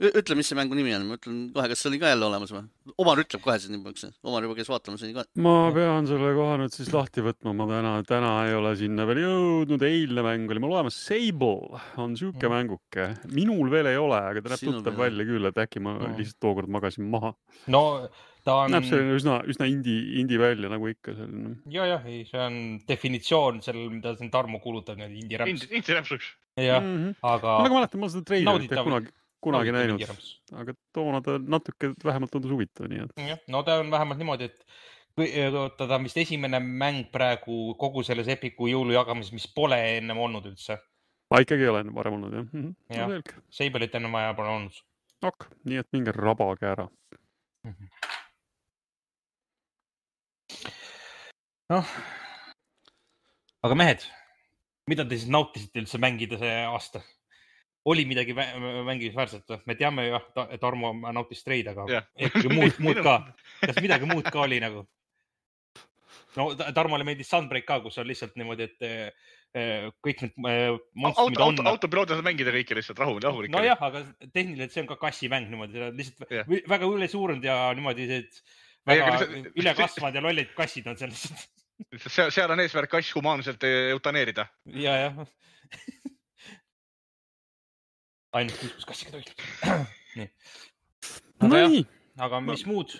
ütle, 0.08 0.34
mis 0.38 0.46
see 0.50 0.58
mängu 0.58 0.74
nimi 0.78 0.92
on, 0.94 1.04
ma 1.06 1.16
ütlen 1.18 1.38
kohe, 1.54 1.68
kas 1.70 1.80
see 1.82 1.90
oli 1.92 2.00
ka 2.02 2.10
jälle 2.10 2.26
olemas 2.26 2.50
või? 2.54 2.64
Omar 3.02 3.22
ütleb 3.22 3.42
kohe 3.44 3.56
siin 3.62 3.74
niimoodi, 3.76 4.10
Omar 4.26 4.46
juba 4.46 4.56
käis 4.58 4.70
vaatamas 4.70 5.02
siin 5.04 5.14
ka. 5.14 5.24
ma 5.46 5.54
pean 5.74 6.06
selle 6.10 6.32
kohe 6.36 6.56
nüüd 6.62 6.74
siis 6.74 6.90
lahti 6.94 7.22
võtma, 7.26 7.54
ma 7.58 7.66
täna, 7.70 7.92
täna 8.06 8.32
ei 8.48 8.54
ole 8.58 8.74
sinna 8.78 9.06
veel 9.10 9.22
jõudnud, 9.24 9.84
eilne 9.86 10.24
mäng 10.26 10.54
oli 10.54 10.62
mul 10.64 10.74
olemas, 10.74 10.98
Sable 11.08 11.82
on 12.02 12.16
sihuke 12.18 12.46
Mhm. 12.46 12.54
mänguke, 12.56 13.08
minul 13.34 13.70
veel 13.70 13.92
ei 13.94 13.98
ole, 13.98 14.18
aga 14.32 14.42
ta 14.42 14.54
näeb 14.56 14.66
tuttav 14.72 14.98
välja 15.06 15.26
küll, 15.30 15.46
et 15.50 15.62
äkki 15.66 15.82
ma 15.86 15.94
lihtsalt 16.16 16.40
tookord 16.42 16.70
magasin 16.70 17.06
maha. 17.10 17.34
no 17.70 18.08
ta 18.48 18.54
on 18.64 18.72
näeb, 18.72 18.86
selline 18.88 19.14
üsna, 19.18 19.34
üsna 19.52 19.66
indie, 19.68 19.98
indie 20.22 20.38
välja 20.40 20.70
nagu 20.72 20.88
ikka 20.88 21.12
selline. 21.18 21.54
ja, 21.74 21.84
jah, 21.92 22.06
ei, 22.08 22.24
see 22.28 22.40
on 22.40 22.58
definitsioon 22.88 23.60
sellel, 23.64 23.90
mida 23.92 24.14
siin 24.16 24.30
Tarmo 24.32 24.58
kuulutab, 24.64 24.96
nii-öelda 24.98 25.20
indie 25.22 25.38
rämps. 25.44 25.66
Inti 25.70 25.92
rämpsuks. 25.98 26.32
jah, 26.58 26.80
Mhm. 26.82 27.14
aga 27.22 27.58
ma 27.58 27.64
väga 27.68 27.76
mäletan, 27.78 28.00
ma 28.00 28.06
olen 28.08 28.14
seda 28.16 28.24
treilerit 28.32 28.72
kunagi, 28.88 29.12
kunagi 29.44 29.72
näinud 29.76 29.98
indie, 30.00 30.08
rämps. 30.10 30.30
aga 30.62 30.72
toona 30.96 31.20
ta 31.22 31.36
natuke 31.38 31.92
vähemalt 32.04 32.32
tundus 32.32 32.50
huvitav, 32.56 32.88
nii 32.90 33.04
et 33.04 33.26
jah, 33.28 33.38
no 33.48 33.62
ta 33.62 33.78
on 33.82 33.90
vähemalt 33.92 34.18
niimoodi, 34.18 34.48
et 34.50 34.64
kui- 35.18 35.30
oota, 35.52 35.86
ta 35.86 35.94
on 35.98 36.04
vist 36.08 36.16
esimene 36.16 36.58
mäng 36.62 37.04
praegu 37.12 37.74
kogu 37.78 38.02
selles 38.06 38.28
Epiku 38.32 38.66
jõulujagamises, 38.70 39.32
mis 39.36 39.46
pole 39.54 39.76
ennem 39.98 40.16
olnud 40.18 40.46
üldse. 40.50 40.78
ma 41.30 41.42
ikkagi 41.44 41.62
ei 41.66 41.68
ole 41.68 41.80
enne 41.84 41.92
varem 41.94 42.14
olnud 42.16 42.32
jah 42.32 42.44
mm 42.52 42.62
-hmm. 42.62 42.96
Jah. 42.96 43.08
no,. 43.08 43.20
Sable'it 43.52 43.94
enne 43.94 44.08
vaja 44.12 44.32
pole 44.34 44.48
olnud. 44.48 44.72
ok, 45.22 45.46
nii 45.64 45.76
et 45.78 45.88
minge 45.92 46.12
rabage 46.16 46.66
ära. 46.66 46.88
noh, 51.72 51.84
aga 53.66 53.76
mehed, 53.78 54.04
mida 54.90 55.04
te 55.08 55.18
siis 55.18 55.30
nautisite 55.32 55.82
üldse 55.82 56.00
mängida 56.02 56.38
see 56.40 56.58
aasta? 56.68 57.02
oli 57.88 58.02
midagi 58.04 58.34
vä- 58.36 58.52
mängimisväärset 58.84 59.46
või? 59.48 59.58
me 59.70 59.74
teame 59.78 60.02
jah, 60.10 60.24
Tarmo 60.60 60.90
nautis 61.14 61.38
Stray'd, 61.40 61.70
aga 61.70 61.86
Jah. 61.88 62.04
ikkagi 62.20 62.50
muud, 62.52 62.80
muud 62.84 62.98
ka. 63.06 63.14
kas 63.68 63.78
midagi 63.80 64.08
muud 64.10 64.26
ka 64.28 64.42
oli 64.44 64.58
nagu? 64.60 64.82
no 66.36 66.50
Ta- 66.58 66.68
Tarmole 66.76 67.06
meeldis 67.08 67.30
Sunbreak 67.32 67.64
ka, 67.68 67.78
kus 67.84 67.96
on 68.02 68.08
lihtsalt 68.10 68.36
niimoodi, 68.36 68.66
et 68.68 68.84
eh, 69.56 69.88
kõik 70.04 70.20
need 70.26 70.34
eh, 70.50 70.76
monstrid, 70.92 71.22
auto, 71.22 71.32
mida 71.32 71.46
auto, 71.46 71.64
on. 71.64 71.70
autopiloodil 71.72 72.18
saad 72.18 72.28
mängida 72.28 72.52
kõike 72.58 72.76
lihtsalt 72.76 73.00
rahu, 73.00 73.16
rahulikult. 73.24 73.56
nojah, 73.56 73.80
aga 73.88 74.04
tehniliselt 74.36 74.74
see 74.74 74.84
on 74.84 74.90
ka 74.92 74.98
kassimäng 75.06 75.48
niimoodi, 75.48 75.88
lihtsalt 75.96 76.28
vä- 76.50 76.64
väga 76.74 76.92
ülesuurunud 76.92 77.44
ja 77.48 77.56
niimoodi, 77.78 78.10
et 78.20 78.42
väga 78.86 79.18
ülekasvanud 79.54 80.14
ja 80.14 80.22
lollid 80.24 80.52
kassid 80.56 80.86
on 80.90 80.98
seal 81.00 81.10
lihtsalt. 81.14 81.48
seal, 82.06 82.30
seal 82.34 82.50
on 82.54 82.60
eesmärk 82.64 82.90
kass 82.92 83.14
humaanselt 83.16 83.64
eutaneerida. 83.68 84.48
ja, 84.74 84.96
jah. 85.06 85.26
ainult 88.38 88.58
kuus, 88.60 88.74
kus 88.76 88.88
kassiga 88.92 89.16
tohib. 89.16 89.28
nii. 90.18 90.30
aga 91.46 91.62
jah, 91.62 91.70
nii, 91.74 91.84
aga 92.26 92.40
mis 92.44 92.64
muud? 92.68 92.98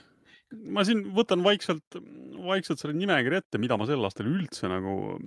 ma 0.72 0.84
siin 0.86 1.02
võtan 1.16 1.42
vaikselt, 1.44 1.98
vaikselt 2.40 2.80
selle 2.80 2.96
nimekirja 2.96 3.42
ette, 3.42 3.60
mida 3.60 3.76
ma 3.76 3.84
sel 3.88 4.04
aastal 4.06 4.30
üldse 4.30 4.70
nagu 4.70 5.18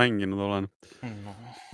mänginud 0.00 0.42
olen. 0.46 0.66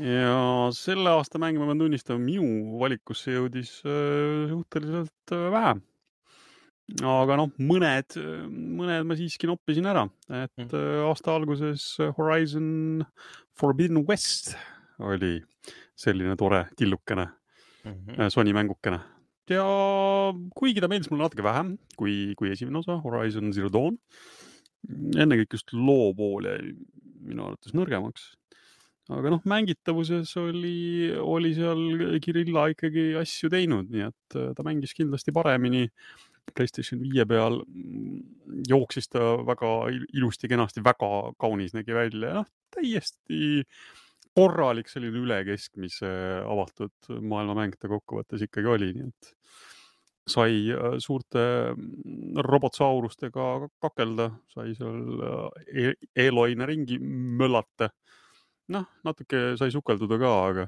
ja 0.02 0.36
selle 0.76 1.14
aasta 1.16 1.40
mänge 1.42 1.62
ma 1.62 1.70
pean 1.70 1.84
tunnistama, 1.86 2.20
minu 2.22 2.78
valikusse 2.82 3.36
jõudis 3.36 3.78
äh, 3.88 4.46
suhteliselt 4.52 5.36
äh, 5.36 5.48
vähe. 5.54 5.76
Aga 7.02 7.36
noh, 7.40 7.50
mõned, 7.58 8.14
mõned 8.50 9.08
ma 9.08 9.16
siiski 9.18 9.48
noppisin 9.50 9.88
ära, 9.90 10.04
et 10.30 10.70
äh, 10.76 11.00
aasta 11.06 11.34
alguses 11.34 11.96
Horizon 12.18 13.02
Forbidden 13.58 14.04
West 14.06 14.54
oli 15.02 15.40
selline 15.98 16.36
tore 16.38 16.66
tillukene 16.76 17.26
Mhm. 17.86 18.16
äh, 18.18 18.28
Sony 18.34 18.50
mängukene 18.50 18.98
ja 19.46 19.62
kuigi 20.58 20.80
ta 20.82 20.88
meeldis 20.90 21.06
mulle 21.10 21.22
natuke 21.22 21.44
vähem 21.46 21.76
kui, 21.96 22.34
kui 22.34 22.50
esimene 22.50 22.80
osa 22.80 22.96
Horizon 22.98 23.52
Zero 23.54 23.68
Dawn, 23.70 23.94
ennekõike 25.14 25.54
just 25.54 25.70
loo 25.72 26.10
pool 26.18 26.48
jäi 26.50 26.72
minu 27.26 27.44
arvates 27.46 27.74
nõrgemaks. 27.78 28.32
aga 29.06 29.30
noh, 29.30 29.42
mängitavuses 29.46 30.32
oli, 30.42 31.12
oli 31.14 31.52
seal 31.54 32.18
Kirilla 32.24 32.66
ikkagi 32.72 33.12
asju 33.20 33.50
teinud, 33.52 33.86
nii 33.90 34.02
et 34.08 34.34
äh, 34.38 34.50
ta 34.56 34.66
mängis 34.66 34.94
kindlasti 34.98 35.30
paremini. 35.30 35.86
Playstation 36.54 37.00
viie 37.02 37.24
peal 37.28 37.60
mm, 37.64 38.18
jooksis 38.68 39.08
ta 39.12 39.36
väga 39.46 39.72
il- 39.92 40.06
ilusti-kenasti, 40.14 40.84
väga 40.84 41.10
kaunis 41.40 41.74
nägi 41.76 41.94
välja 41.96 42.32
ja 42.32 42.40
noh, 42.40 42.50
täiesti 42.74 43.64
korralik 44.36 44.90
selline 44.92 45.22
üle 45.22 45.38
keskmise 45.48 46.08
avatud 46.44 47.10
maailmamäng 47.24 47.76
ta 47.80 47.88
kokkuvõttes 47.88 48.44
ikkagi 48.44 48.68
oli, 48.68 48.92
nii 48.96 49.08
et 49.08 49.32
sai 50.26 50.66
äh, 50.74 50.96
suurte 51.02 51.42
mm, 51.72 52.40
robotsaurustega 52.46 53.68
kakelda, 53.82 54.30
sai 54.52 54.74
seal 54.74 55.22
äh, 55.22 55.94
e 56.16 56.26
Eloine 56.26 56.66
ringi 56.66 56.98
möllata. 57.00 57.90
noh, 58.74 58.82
natuke 59.06 59.54
sai 59.54 59.70
sukelduda 59.70 60.16
ka, 60.18 60.30
aga 60.48 60.64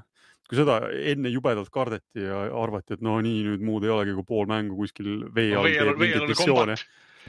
kui 0.49 0.57
seda 0.57 0.79
enne 1.13 1.29
jubedalt 1.33 1.69
kardeti 1.75 2.25
ja 2.25 2.47
arvati, 2.57 2.97
et 2.97 3.03
no 3.05 3.19
nii 3.25 3.43
nüüd 3.51 3.65
muud 3.69 3.85
ei 3.85 3.91
olegi 3.93 4.15
kui 4.17 4.25
pool 4.29 4.47
mängu 4.49 4.79
kuskil 4.79 5.27
vee 5.35 5.51
all 5.57 5.69
teeb 5.69 5.99
mingeid 6.01 6.29
missioone, 6.31 6.77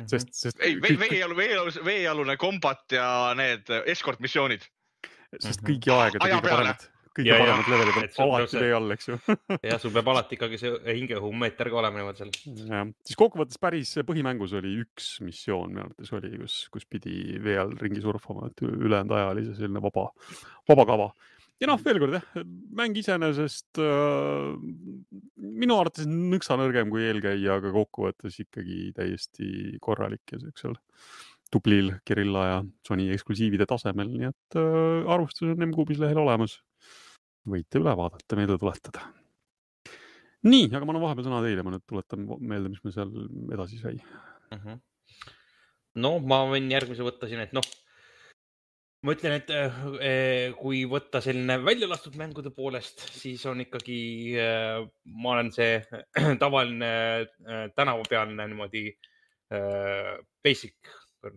sest, 0.07 0.31
sest 0.31 0.61
ei, 0.63 0.77
vee, 0.79 0.95
veealu, 1.01 1.35
veealus, 1.35 1.81
veealune 1.83 2.37
kombat 2.39 2.95
ja 2.95 3.09
need 3.35 3.67
escort 3.91 4.21
missioonid. 4.23 4.63
sest 5.35 5.61
Mhm. 5.61 5.67
kõigi 5.67 5.91
aegade 5.93 6.23
kõige 6.23 6.41
paremad, 6.41 6.85
kõige 7.19 7.27
Ja, 7.27 7.35
ja. 7.35 7.43
paremad 7.43 7.67
levelid 7.69 8.19
on 8.19 8.29
alati 8.29 8.57
tee 8.57 8.71
all, 8.73 8.91
eks 8.95 9.07
ju. 9.09 9.17
jah, 9.67 9.79
sul 9.83 9.91
peab 9.91 10.07
alati 10.07 10.37
ikkagi 10.39 10.57
see 10.61 10.71
hingeõhumeeter 10.87 11.69
ka 11.69 11.75
olema 11.81 11.99
niimoodi 11.99 12.17
seal. 12.23 12.31
jah, 12.71 12.87
siis 13.03 13.19
kokkuvõttes 13.19 13.59
päris 13.61 13.91
põhimängus 14.07 14.55
oli 14.57 14.77
üks 14.85 15.19
missioon 15.21 15.73
minu 15.75 15.83
arvates 15.89 16.13
oli, 16.15 16.31
kus, 16.39 16.55
kus 16.71 16.87
pidi 16.89 17.35
vee 17.43 17.57
all 17.59 17.75
ringi 17.83 18.01
surfama, 18.01 18.47
et 18.47 18.63
ülejäänud 18.63 19.11
aja 19.19 19.27
oli 19.35 19.43
see 19.49 19.59
selline 19.59 19.83
vaba, 19.83 20.07
vaba 20.71 20.85
kava. 20.87 21.09
Ja 21.59 21.69
noh, 21.69 21.81
veel 21.83 21.99
kord 22.01 22.17
jah, 22.17 22.27
mäng 22.79 22.97
iseenesest 22.99 23.81
äh, 23.83 24.53
minu 25.39 25.79
arvates 25.79 26.07
nõksa 26.09 26.57
nõrgem 26.59 26.91
kui 26.93 27.05
eelkäija, 27.07 27.59
aga 27.59 27.73
kokkuvõttes 27.75 28.39
ikkagi 28.45 28.93
täiesti 28.97 29.77
korralik 29.83 30.35
ja 30.35 30.41
siuksel 30.43 30.77
tublil 31.49 31.95
Kirilla 32.05 32.43
ja 32.45 32.57
Sony 32.85 33.07
eksklusiivide 33.15 33.65
tasemel, 33.69 34.11
nii 34.13 34.29
et 34.29 34.59
äh, 34.59 35.13
arvustus 35.15 35.49
on 35.49 35.69
M-Kuubis 35.69 36.01
lehel 36.01 36.21
olemas. 36.21 36.59
võite 37.49 37.79
üle 37.79 37.95
vaadata, 37.97 38.37
meelde 38.37 38.59
tuletada 38.61 39.07
nii, 40.47 40.69
aga 40.71 40.85
ma 40.85 40.93
annan 40.93 41.03
vahepeal 41.03 41.27
sõna 41.27 41.41
teile, 41.43 41.63
ma 41.65 41.73
nüüd 41.73 41.85
tuletan 41.89 42.27
meelde, 42.39 42.71
mis 42.71 42.83
me 42.85 42.93
seal 42.95 43.11
edasi 43.55 43.79
sai. 43.81 43.97
no 45.99 46.11
ma 46.23 46.43
võin 46.51 46.69
järgmise 46.71 47.03
võtta 47.05 47.27
siin, 47.27 47.43
et 47.43 47.55
noh, 47.55 47.65
ma 49.05 49.15
ütlen, 49.15 49.35
et 49.39 49.51
eh, 49.53 50.55
kui 50.59 50.81
võtta 50.89 51.21
selline 51.23 51.59
välja 51.63 51.87
lastud 51.89 52.17
mängude 52.19 52.51
poolest, 52.55 53.05
siis 53.15 53.45
on 53.49 53.63
ikkagi, 53.63 53.99
ma 55.15 55.35
olen 55.37 55.51
see 55.55 55.77
tavaline 56.43 56.89
tänavapealne 57.77 58.49
niimoodi 58.51 58.87
eh, 58.89 60.17
basic. 60.43 60.75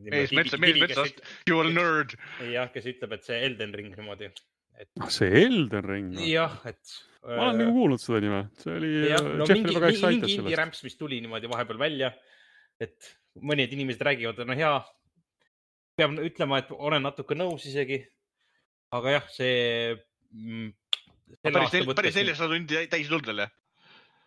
mees 0.07 0.35
metsa, 0.35 0.59
mees 0.62 0.81
metsast, 0.83 1.23
you 1.50 1.61
are 1.62 1.71
nerd. 1.71 2.16
jah, 2.50 2.69
kes 2.75 2.90
ütleb, 2.95 3.16
et 3.19 3.31
see 3.31 3.38
Elden 3.47 3.73
Ring 3.78 3.95
niimoodi. 3.95 4.33
ah, 5.00 5.09
see 5.11 5.31
Elden 5.45 5.87
Ring. 5.87 6.12
jah, 6.26 6.59
et. 6.66 6.99
ma 7.23 7.49
olen 7.49 7.62
nagu 7.62 7.78
kuulnud 7.78 8.02
seda 8.02 8.23
nime, 8.26 8.45
see 8.59 8.75
oli, 8.75 8.92
no 9.38 9.47
mingi 9.47 9.78
mingi 9.78 10.37
indie 10.38 10.59
rämps, 10.59 10.83
mis 10.87 10.99
tuli 10.99 11.23
niimoodi 11.23 11.50
vahepeal 11.50 11.78
välja. 11.83 12.11
et 12.83 13.12
mõned 13.40 13.71
inimesed 13.73 14.02
räägivad, 14.04 14.42
et 14.42 14.49
no 14.49 14.57
hea. 14.59 14.73
Pean 15.97 16.17
ütlema, 16.23 16.63
et 16.63 16.71
olen 16.73 17.05
natuke 17.05 17.37
nõus 17.39 17.67
isegi. 17.69 18.03
aga 18.93 19.17
jah, 19.19 19.27
see 19.33 19.97
mm,. 20.33 20.73
päris 21.43 21.77
päris 21.97 22.17
nelisada 22.21 22.53
tundi 22.53 22.77
täi- 22.77 22.91
täis 22.93 23.09
tulnud 23.09 23.29
veel 23.31 23.45
jah? 23.47 23.53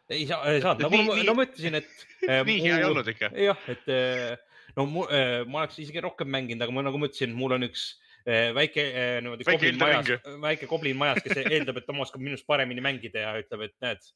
ei 0.09 0.25
saa, 0.29 0.41
ei 0.51 0.61
saanud, 0.61 0.85
nagu 0.85 1.01
ma, 1.01 1.17
no 1.25 1.35
ma 1.37 1.45
ütlesin, 1.47 1.77
et 1.79 1.89
äh, 2.29 2.41
nii 2.45 2.61
hea 2.63 2.79
ei 2.79 2.87
olnud 2.87 3.09
ikka. 3.09 3.31
jah, 3.41 3.61
et 3.71 3.91
äh, 3.91 4.33
no 4.77 4.87
mu, 4.89 5.05
äh, 5.09 5.43
ma 5.49 5.63
oleks 5.63 5.79
isegi 5.81 6.03
rohkem 6.05 6.29
mänginud, 6.31 6.65
aga 6.65 6.75
ma 6.75 6.85
nagu 6.85 7.01
ma 7.01 7.09
ütlesin, 7.09 7.33
mul 7.37 7.57
on 7.57 7.69
üks 7.69 7.93
väike 8.25 8.83
niimoodi 9.21 9.45
Väike 9.45 9.53
koblin 9.53 9.75
majas 9.77 10.07
väike 10.41 10.65
koblin 10.65 10.95
majas, 10.97 11.19
kes 11.21 11.43
eeldab, 11.43 11.77
et 11.77 11.85
ta 11.85 11.93
oskab 12.01 12.23
minust 12.25 12.47
paremini 12.49 12.81
mängida 12.81 13.21
ja 13.21 13.35
ütleb, 13.37 13.67
et 13.67 13.75
näed, 13.85 14.07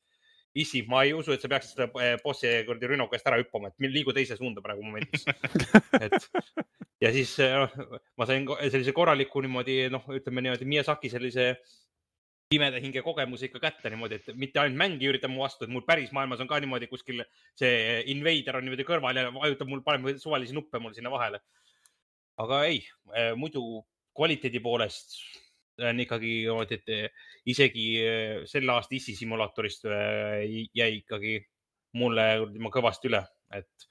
issi, 0.58 0.82
ma 0.90 1.04
ei 1.06 1.14
usu, 1.14 1.34
et 1.34 1.44
sa 1.44 1.50
peaksid 1.52 1.76
seda 1.76 1.88
äh, 2.02 2.16
bossi 2.24 2.52
kuradi 2.68 2.90
rünnaku 2.90 3.18
eest 3.18 3.28
ära 3.30 3.38
hüppama, 3.42 3.70
et 3.70 3.90
liigu 3.94 4.14
teise 4.16 4.38
suunda 4.40 4.64
praegu 4.66 4.86
momendis. 4.86 5.28
et 6.06 6.18
ja 7.04 7.12
siis 7.14 7.36
äh, 7.46 7.54
noh, 7.62 8.00
ma 8.18 8.28
sain 8.30 8.48
sellise 8.72 8.96
korraliku 8.96 9.44
niimoodi 9.46 9.84
noh, 9.94 10.08
ütleme 10.18 10.44
niimoodi 10.46 10.68
Miyazaki 10.70 11.12
sellise 11.14 11.52
pimeda 12.50 12.82
hinge 12.82 13.04
kogemuse 13.06 13.46
ikka 13.46 13.62
kätte 13.62 13.92
niimoodi, 13.94 14.18
et 14.18 14.40
mitte 14.42 14.62
ainult 14.62 14.82
mäng 14.82 15.04
ei 15.04 15.12
ürita 15.12 15.30
mu 15.30 15.44
vastu, 15.44 15.68
et 15.68 15.74
mul 15.74 15.86
päris 15.86 16.10
maailmas 16.16 16.42
on 16.42 16.50
ka 16.50 16.58
niimoodi 16.64 16.90
kuskil 16.90 17.22
see 17.60 18.00
invader 18.16 18.58
on 18.58 18.66
niimoodi 18.66 18.88
kõrval 18.88 19.22
ja 19.22 19.30
vajutab 19.36 19.70
mul, 19.70 19.86
paneb 19.86 20.18
suvalisi 20.18 20.58
nuppe 20.58 20.82
mul 20.82 20.98
sinna 20.98 21.14
vahele. 21.14 21.44
aga 22.40 22.64
ei, 22.66 22.82
muidu 23.38 23.84
kvaliteedi 24.16 24.62
poolest 24.64 25.20
on 25.88 26.00
ikkagi 26.04 26.34
niimoodi, 26.44 26.80
et 26.80 26.92
eh, 26.94 27.30
isegi 27.52 27.86
eh, 28.04 28.42
selle 28.50 28.74
aasta 28.76 28.96
issi 28.98 29.16
simulaatorist 29.18 29.88
eh, 29.90 30.68
jäi 30.76 30.92
ikkagi 31.00 31.40
mulle 32.00 32.26
kõvasti 32.74 33.10
üle, 33.10 33.24
et 33.56 33.90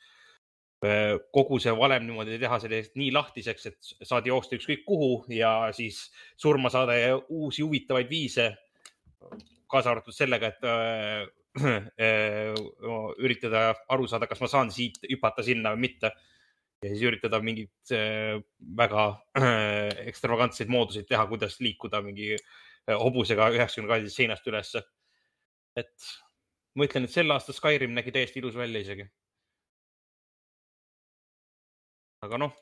kogu 1.35 1.59
see 1.59 1.73
valem 1.75 2.05
niimoodi 2.07 2.37
teha 2.39 2.61
sellest 2.63 2.95
nii 2.99 3.11
lahtiseks, 3.11 3.65
et 3.67 4.07
saad 4.07 4.27
joosta 4.31 4.55
ükskõik 4.55 4.85
kuhu 4.87 5.25
ja 5.35 5.73
siis 5.75 6.05
surma 6.39 6.71
saada 6.71 6.95
ja 6.95 7.17
uusi 7.19 7.65
huvitavaid 7.67 8.11
viise. 8.11 8.53
kaasa 9.69 9.91
arvatud 9.91 10.15
sellega, 10.15 10.47
et 10.47 10.63
äh, 10.65 11.27
äh, 12.01 12.55
üritada 13.25 13.75
aru 13.89 14.07
saada, 14.09 14.27
kas 14.27 14.41
ma 14.41 14.49
saan 14.49 14.71
siit 14.73 15.03
hüpata 15.11 15.43
sinna 15.43 15.75
või 15.75 15.89
mitte. 15.89 16.13
Ja 16.83 16.93
siis 16.93 17.03
üritada 17.09 17.41
mingeid 17.43 17.93
äh, 17.95 18.39
väga 18.79 19.05
äh, 19.39 19.91
ekstravagantseid 20.11 20.71
mooduseid 20.71 21.09
teha, 21.11 21.27
kuidas 21.31 21.59
liikuda 21.63 22.01
mingi 22.05 22.35
äh, 22.37 22.95
hobusega 22.95 23.51
üheksakümne 23.55 23.91
kraadisest 23.91 24.21
seinast 24.23 24.47
ülesse. 24.51 24.85
et 25.79 26.11
ma 26.75 26.87
ütlen, 26.87 27.07
et 27.07 27.15
sel 27.15 27.31
aastal 27.35 27.57
Skyrim 27.57 27.95
nägi 27.95 28.15
täiesti 28.15 28.41
ilus 28.43 28.57
välja 28.59 28.83
isegi. 28.83 29.09
aga 32.27 32.39
noh, 32.43 32.55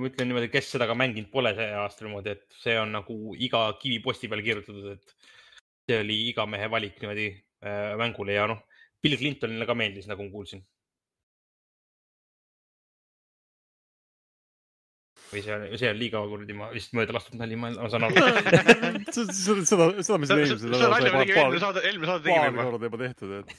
ma 0.00 0.08
ütlen 0.08 0.30
niimoodi, 0.30 0.48
kes 0.52 0.70
seda 0.72 0.86
ka 0.88 0.96
mänginud 0.96 1.28
pole 1.32 1.52
see 1.56 1.68
aasta 1.76 2.04
niimoodi, 2.06 2.32
et 2.32 2.60
see 2.62 2.78
on 2.80 2.94
nagu 2.96 3.16
iga 3.36 3.66
kivi 3.80 3.98
posti 4.04 4.28
peal 4.32 4.40
kirjutatud, 4.44 4.94
et 4.94 5.16
see 5.88 5.98
oli 6.00 6.16
iga 6.30 6.46
mehe 6.48 6.68
valik 6.72 6.96
niimoodi 7.00 7.26
mängule 8.00 8.38
ja 8.38 8.46
noh, 8.48 8.62
Bill 9.04 9.18
Clintonile 9.20 9.68
ka 9.68 9.76
meeldis, 9.76 10.08
nagu 10.08 10.24
ma 10.24 10.32
kuulsin. 10.32 10.64
Või 15.32 15.42
see 15.44 15.54
on, 15.56 15.66
see 15.80 15.90
on 15.90 15.98
liiga 16.00 16.22
kuradi, 16.30 16.56
ma 16.58 16.70
lihtsalt 16.74 16.96
mööda 17.00 17.16
lastud 17.16 17.38
nali, 17.40 17.56
ma 17.60 17.72
saan 17.92 18.08
aru. 18.08 18.24
seda, 19.16 19.36
seda, 19.36 19.90
seda 20.04 20.18
me 20.22 20.28
siin 20.30 20.42
eelmisel 20.44 20.62
seda 20.76 20.90
nalja 20.92 21.12
me 21.12 21.22
tegime 21.24 21.42
eelmine 21.44 21.62
saade, 21.66 21.84
eelmine 21.88 22.10
saade 22.12 22.26
paar 22.26 22.42
tegime 22.42 22.56
juba. 22.56 22.66
korda 22.70 22.90
juba 22.90 23.00
tehtud, 23.06 23.36
et, 23.38 23.54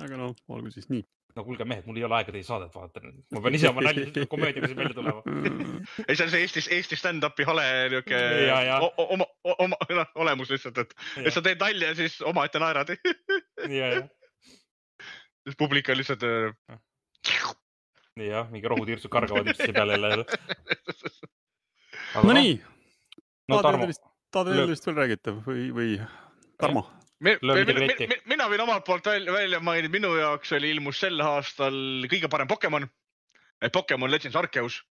aga 0.06 0.18
noh, 0.24 0.34
olgu 0.56 0.72
siis 0.74 0.88
nii. 0.92 1.04
no 1.36 1.44
kuulge 1.44 1.66
mehed, 1.68 1.84
mul 1.88 1.98
ei 2.00 2.04
ole 2.08 2.16
aega 2.18 2.32
teie 2.34 2.46
saadet 2.48 2.72
vaadata, 2.74 3.02
ma 3.36 3.42
pean 3.44 3.56
ise 3.58 3.68
oma 3.70 3.84
nalja, 3.84 4.06
komöödiaga 4.34 4.70
siin 4.72 4.78
välja 4.80 4.96
tulema. 4.96 5.22
ei, 6.06 6.16
see 6.16 6.24
on 6.26 6.32
see 6.32 6.42
Eesti, 6.46 6.62
Eesti 6.78 6.98
stand-up'i 7.00 7.44
hale 7.48 7.66
niuke 7.92 8.20
Ja, 8.46 8.60
ja. 8.70 8.78
o- 8.86 9.08
oma, 9.18 9.26
oma 9.58 9.76
noh, 10.00 10.12
olemus 10.24 10.50
lihtsalt, 10.54 10.80
et, 10.84 10.96
et 11.24 11.32
sa 11.36 11.42
teed 11.44 11.60
nalja 11.60 11.92
ja 11.92 11.98
siis 11.98 12.18
omaette 12.32 12.62
naerad. 12.62 12.94
ja, 13.68 13.92
ja, 13.98 14.02
siis 15.46 15.58
publik 15.60 15.92
on 15.92 16.00
lihtsalt. 16.00 16.24
jah, 18.24 18.48
mingi 18.52 18.68
rohutirtsud 18.70 19.12
kargavad 19.12 19.50
üksteise 19.52 19.72
peale 19.76 19.96
jälle. 19.98 20.24
no 22.24 22.36
nii, 22.36 22.52
no 23.48 23.62
tahad 23.62 23.80
Tarmo. 24.36 24.52
Elderist 24.52 24.86
veel 24.88 24.96
räägida 24.98 25.32
või, 25.46 25.66
või 25.72 25.90
Tarmo? 26.60 26.82
Löö 27.24 27.62
midagi 27.62 27.86
letti. 27.86 28.08
mina 28.28 28.48
võin 28.52 28.60
omalt 28.66 28.84
poolt 28.84 29.06
välja, 29.08 29.32
välja 29.32 29.60
mainida, 29.64 29.88
minu 29.92 30.10
jaoks 30.18 30.52
oli, 30.52 30.74
ilmus 30.74 30.98
sel 31.00 31.20
aastal 31.24 31.76
kõige 32.10 32.28
parem 32.32 32.48
Pokemon. 32.50 32.88
Pokemon 33.72 34.12
Legends 34.12 34.36
Arceus 34.36 34.82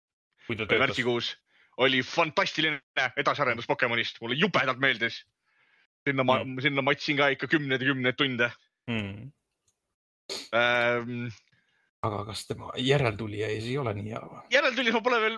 märtsikuus, 0.49 1.35
oli 1.81 2.01
fantastiline 2.05 2.79
edasiarendus 3.17 3.67
Pokemonist, 3.69 4.17
mulle 4.21 4.37
jubedalt 4.39 4.81
meeldis. 4.81 5.23
sinna 6.05 6.23
ma 6.23 6.37
Mm. 6.43 6.49
mm., 6.53 6.61
sinna 6.61 6.81
matsin 6.85 7.17
ka 7.17 7.27
ikka 7.33 7.47
kümneid 7.49 7.81
ja 7.81 7.87
kümneid 7.87 8.15
tunde 8.15 8.51
Hmm. 8.87 9.31
ähm,. 10.53 11.29
Aga 12.07 12.21
kas 12.29 12.45
tema 12.49 12.71
järeltulija 12.81 13.49
ei 13.53 13.75
ole 13.81 13.93
nii 13.97 14.13
hea 14.13 14.21
või? 14.21 14.45
järeltulis 14.53 14.95
ma 14.95 15.01
pole 15.05 15.19
veel, 15.23 15.37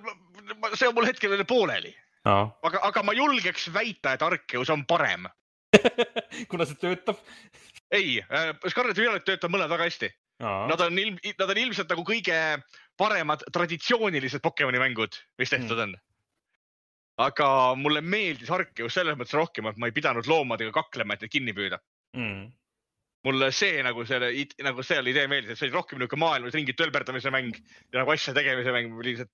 see 0.76 0.90
on 0.90 0.96
mul 0.98 1.10
hetkel 1.10 1.34
veel 1.34 1.46
pooleli, 1.50 1.94
aa, 2.28 2.46
aga, 2.70 2.84
aga 2.92 3.04
ma 3.08 3.16
julgeks 3.18 3.70
väita, 3.74 4.16
et 4.16 4.26
Arceus 4.26 4.72
on 4.74 4.86
parem. 4.90 5.28
kuna 6.52 6.66
see 6.66 6.80
töötab. 6.80 7.20
ei 7.92 8.22
äh,, 8.24 8.54
Scarlet 8.68 8.98
Violet 8.98 9.26
töötab 9.28 9.52
mõlemad 9.52 9.76
väga 9.76 9.90
hästi. 9.90 10.12
Nad 10.40 10.82
on 10.86 11.00
ilm, 11.02 11.16
nad 11.18 11.50
on 11.50 11.58
ilmselt 11.58 11.90
nagu 11.90 12.04
kõige 12.06 12.36
paremad 12.98 13.42
traditsioonilised 13.54 14.44
Pokemoni 14.44 14.78
mängud, 14.82 15.18
mis 15.42 15.50
tehtud 15.50 15.80
on. 15.82 15.96
aga 17.18 17.48
mulle 17.74 18.04
meeldis 18.06 18.52
Arceus 18.54 18.94
selles 18.94 19.18
mõttes 19.18 19.34
rohkem, 19.34 19.66
et 19.66 19.80
ma 19.82 19.90
ei 19.90 19.96
pidanud 19.96 20.28
loomadega 20.30 20.72
kaklema, 20.76 21.16
et 21.16 21.26
neid 21.26 21.34
kinni 21.34 21.56
püüda. 21.58 21.80
Mm. 22.14 22.52
Mulle 23.28 23.52
see 23.56 23.82
nagu 23.86 24.06
selle, 24.08 24.30
nagu 24.66 24.84
selle 24.88 25.12
idee 25.12 25.28
meeldis, 25.32 25.52
et 25.56 25.60
see 25.60 25.68
oli 25.70 25.76
rohkem 25.78 26.00
niisugune 26.00 26.24
maailmas 26.26 26.56
ringi 26.58 26.74
tölberdamise 26.78 27.32
mäng 27.34 27.52
ja 27.58 28.00
nagu 28.02 28.14
asja 28.16 28.34
tegemise 28.38 28.72
mäng, 28.76 28.94
lihtsalt 29.04 29.32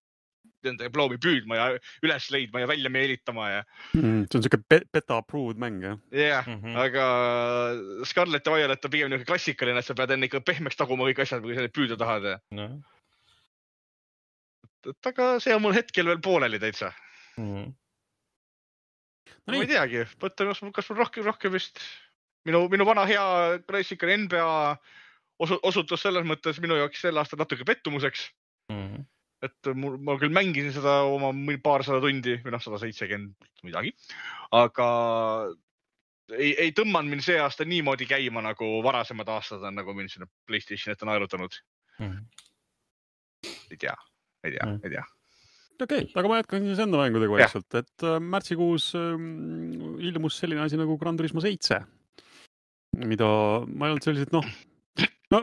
nende 0.63 0.87
loomi 0.95 1.17
püüdma 1.19 1.57
ja 1.59 1.63
üles 2.07 2.25
leidma 2.31 2.61
ja 2.63 2.67
välja 2.71 2.89
meelitama 2.91 3.49
ja, 3.51 3.61
Mm, 3.97 4.21
see 4.31 4.37
on 4.39 4.43
siuke 4.45 4.59
be- 4.71 4.85
beta 4.95 5.17
approved 5.19 5.59
mäng 5.59 5.81
jah? 5.83 5.97
jah 6.15 6.47
Mhm. 6.47 6.55
mm, 6.55 6.61
-hmm. 6.63 6.77
aga 6.85 8.05
Scarlet 8.07 8.45
ja 8.47 8.53
Violet 8.55 8.85
on 8.85 8.91
pigem 8.91 9.09
niisugune 9.11 9.27
klassikaline, 9.31 9.79
et 9.79 9.85
sa 9.85 9.93
pead 9.93 10.11
enne 10.15 10.25
ikka 10.29 10.39
pehmeks 10.41 10.79
taguma 10.79 11.03
kõik 11.09 11.19
asjad, 11.25 11.41
kui 11.43 11.55
sa 11.55 11.61
neid 11.67 11.75
püüda 11.75 11.97
tahad 11.99 12.23
ja 12.31 12.37
No. 12.51 12.69
et 14.89 15.07
aga 15.11 15.39
see 15.43 15.53
on 15.55 15.61
mul 15.63 15.75
hetkel 15.75 16.05
veel 16.09 16.19
pooleli 16.23 16.59
täitsa. 16.59 16.93
Mm. 17.37 17.73
ma 19.47 19.55
ei 19.59 19.67
teagi, 19.67 20.05
mõtlen, 20.23 20.71
kas 20.75 20.89
mul 20.89 20.99
rohkem, 20.99 21.23
rohkem 21.27 21.51
vist 21.51 21.79
minu, 22.47 22.65
minu 22.71 22.87
vana 22.87 23.05
hea 23.09 23.25
klassikaline 23.67 24.25
NBA 24.25 24.51
osu, 25.43 25.57
osutus 25.63 26.03
selles 26.05 26.25
mõttes 26.27 26.59
minu 26.63 26.77
jaoks 26.79 27.03
sel 27.03 27.19
aastal 27.19 27.41
natuke 27.41 27.67
pettumuseks. 27.67 28.29
Mm. 28.71 29.03
et 29.43 29.67
mul, 29.75 29.97
ma 29.99 30.13
küll 30.15 30.31
mängisin 30.31 30.71
seda 30.71 31.01
oma 31.03 31.33
paarsada 31.59 31.99
tundi 31.99 32.37
või 32.45 32.53
noh, 32.53 32.61
sada 32.63 32.77
seitsekümmend 32.79 33.65
midagi, 33.67 33.89
aga 34.55 34.85
ei, 36.31 36.53
ei 36.53 36.71
tõmmanud 36.75 37.11
mind 37.11 37.25
see 37.25 37.35
aasta 37.43 37.67
niimoodi 37.67 38.07
käima, 38.07 38.39
nagu 38.45 38.69
varasemad 38.85 39.33
aastad 39.35 39.65
on, 39.67 39.75
nagu 39.75 39.95
mind 39.97 40.13
sinna 40.13 40.29
Playstationit 40.47 41.03
on 41.03 41.11
naerutanud. 41.11 41.57
Mm.. 41.99 42.23
ei 43.73 43.81
tea, 43.81 43.97
ei 44.47 44.55
tea 44.55 44.69
mm., 44.69 44.79
ei 44.87 44.95
tea. 44.95 45.03
Okei 45.83 46.05
okay,, 46.05 46.09
aga 46.15 46.29
ma 46.29 46.39
jätkan 46.39 46.63
siis 46.69 46.79
enda 46.79 47.01
mängudega 47.01 47.35
vaikselt, 47.35 47.79
et 47.81 48.07
äh, 48.07 48.19
märtsikuus 48.23 48.93
äh, 48.95 49.27
ilmus 50.07 50.39
selline 50.39 50.63
asi 50.63 50.79
nagu 50.79 50.95
Gran 51.01 51.19
Turismo 51.19 51.43
seitse, 51.43 51.81
mida 53.01 53.27
ma 53.67 53.87
ei 53.87 53.95
olnud 53.95 54.05
selliselt 54.05 54.35
noh, 54.35 54.47
no 55.33 55.41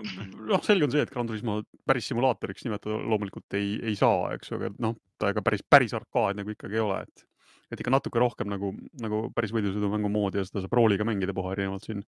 noh, 0.50 0.62
selge 0.66 0.86
on 0.86 0.94
see, 0.94 1.02
et 1.04 1.10
Gran 1.12 1.30
Turismo 1.30 1.60
päris 1.86 2.10
simulaatoriks 2.10 2.66
nimetada 2.66 3.00
loomulikult 3.00 3.58
ei, 3.58 3.74
ei 3.92 3.96
saa, 3.98 4.30
eks 4.36 4.52
ju, 4.52 4.60
aga 4.60 4.70
noh, 4.82 4.96
ta 5.20 5.32
ega 5.34 5.42
päris, 5.44 5.64
päris 5.66 5.96
arkaad 5.96 6.40
nagu 6.40 6.54
ikkagi 6.54 6.78
ei 6.78 6.84
ole, 6.84 7.02
et 7.08 7.26
et 7.70 7.78
ikka 7.78 7.92
natuke 7.92 8.18
rohkem 8.18 8.48
nagu, 8.50 8.72
nagu 8.98 9.20
päris 9.34 9.52
võidusõidumängu 9.54 10.10
moodi 10.10 10.40
ja 10.40 10.46
seda 10.46 10.64
saab 10.64 10.72
rooliga 10.74 11.04
mängida 11.06 11.34
puha, 11.36 11.52
erinevalt 11.54 11.86
siin 11.86 12.02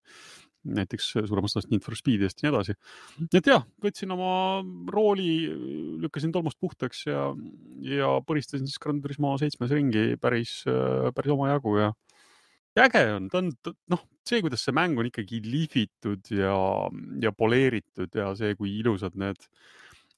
näiteks 0.78 1.12
suuremast 1.28 1.58
osast 1.58 1.70
Need 1.70 1.84
for 1.86 1.94
Speedist 1.98 2.42
ja 2.42 2.48
nii 2.48 2.52
edasi. 2.52 2.74
et 3.30 3.46
jah, 3.46 3.62
võtsin 3.82 4.10
oma 4.14 4.32
rooli, 4.90 5.28
lükkasin 6.02 6.34
tolmust 6.34 6.58
puhtaks 6.62 7.04
ja, 7.06 7.28
ja 7.86 8.10
põristasin 8.26 8.66
siis 8.66 8.82
Gran 8.82 8.98
Turismo 9.04 9.36
seitsmes 9.38 9.70
ringi 9.74 10.16
päris, 10.22 10.64
päris 11.14 11.36
omajagu 11.36 11.76
ja 11.78 11.92
ja 12.76 12.88
äge 12.88 13.04
on, 13.16 13.28
ta 13.32 13.42
on, 13.42 13.52
noh, 13.92 14.02
see, 14.28 14.42
kuidas 14.44 14.64
see 14.64 14.74
mäng 14.76 14.98
on 15.00 15.08
ikkagi 15.08 15.42
lihvitud 15.44 16.32
ja, 16.34 16.56
ja 17.22 17.32
poleeritud 17.36 18.18
ja 18.18 18.32
see, 18.38 18.56
kui 18.58 18.74
ilusad 18.80 19.16
need, 19.20 19.40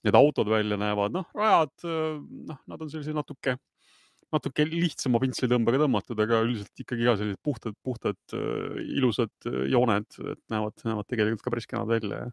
need 0.06 0.18
autod 0.18 0.50
välja 0.52 0.78
näevad, 0.80 1.14
noh, 1.16 1.30
rajad, 1.36 1.74
noh, 1.84 2.60
nad 2.70 2.84
on 2.84 2.92
sellised 2.92 3.16
natuke 3.16 3.58
natuke 4.34 4.66
lihtsama 4.66 5.20
pintslitõmbega 5.22 5.84
tõmmatud, 5.84 6.20
aga 6.24 6.42
üldiselt 6.44 6.82
ikkagi 6.82 7.06
ka 7.06 7.16
sellised 7.20 7.40
puhtad, 7.44 7.76
puhtad 7.86 8.36
ilusad 8.82 9.32
äh, 9.50 9.64
jooned, 9.72 10.08
et 10.18 10.40
näevad, 10.52 10.76
näevad 10.86 11.08
tegelikult 11.10 11.44
ka 11.44 11.54
päris 11.54 11.70
kenad 11.70 11.90
välja. 11.90 12.26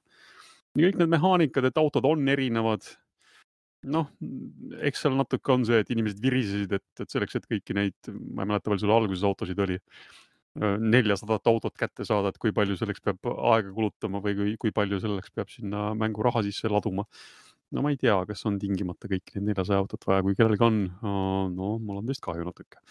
ja 0.77 0.87
kõik 0.87 0.99
need 1.01 1.11
mehaanikad, 1.11 1.67
et 1.67 1.81
autod 1.81 2.07
on 2.07 2.27
erinevad. 2.31 2.85
Noh, 3.89 4.09
eks 4.85 5.05
seal 5.05 5.15
natuke 5.17 5.53
on 5.53 5.65
see, 5.67 5.81
et 5.81 5.93
inimesed 5.93 6.19
virisesid, 6.23 6.73
et, 6.77 7.03
et 7.03 7.13
selleks, 7.13 7.39
et 7.39 7.47
kõiki 7.50 7.77
neid, 7.77 8.11
ma 8.11 8.45
ei 8.45 8.51
mäleta, 8.51 8.69
palju 8.69 8.85
sul 8.85 8.95
alguses 8.95 9.25
autosid 9.27 9.61
oli, 9.65 9.79
äh, 10.61 10.75
neljasadat 10.81 11.50
autot 11.51 11.77
kätte 11.77 12.05
saada, 12.07 12.33
et 12.33 12.41
kui 12.41 12.53
palju 12.55 12.77
selleks 12.79 13.03
peab 13.05 13.31
aega 13.31 13.71
kulutama 13.73 14.21
või 14.23 14.38
kui, 14.38 14.57
kui 14.65 14.75
palju 14.75 15.01
selleks 15.03 15.33
peab 15.33 15.50
sinna 15.53 15.91
mängu 15.97 16.27
raha 16.27 16.45
sisse 16.47 16.69
laduma 16.71 17.07
no 17.71 17.83
ma 17.83 17.91
ei 17.93 17.97
tea, 18.00 18.15
kas 18.27 18.43
on 18.50 18.57
tingimata 18.59 19.09
kõik 19.11 19.33
need 19.38 19.47
neljasaja 19.51 19.79
autot 19.81 20.03
vaja, 20.07 20.23
kui 20.25 20.35
kellelgi 20.38 20.65
on, 20.65 20.79
no 21.55 21.71
mul 21.79 22.01
on 22.01 22.09
teist 22.09 22.23
kahju 22.23 22.45
natuke. 22.47 22.81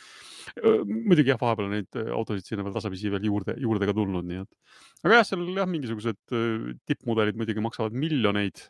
muidugi 0.88 1.32
jah, 1.32 1.40
vahepeal 1.40 1.70
neid 1.75 2.00
autosid 2.16 2.49
sinna 2.49 2.64
veel 2.66 2.76
tasapisi 2.76 3.12
veel 3.12 3.28
juurde, 3.28 3.56
juurde 3.61 3.88
ka 3.88 3.97
tulnud, 3.97 4.26
nii 4.28 4.42
et. 4.42 4.76
aga 5.04 5.20
jah, 5.20 5.28
seal 5.28 5.44
jah, 5.56 5.68
mingisugused 5.68 6.20
tippmudelid 6.88 7.40
muidugi 7.40 7.64
maksavad 7.64 7.97
miljoneid. 8.06 8.64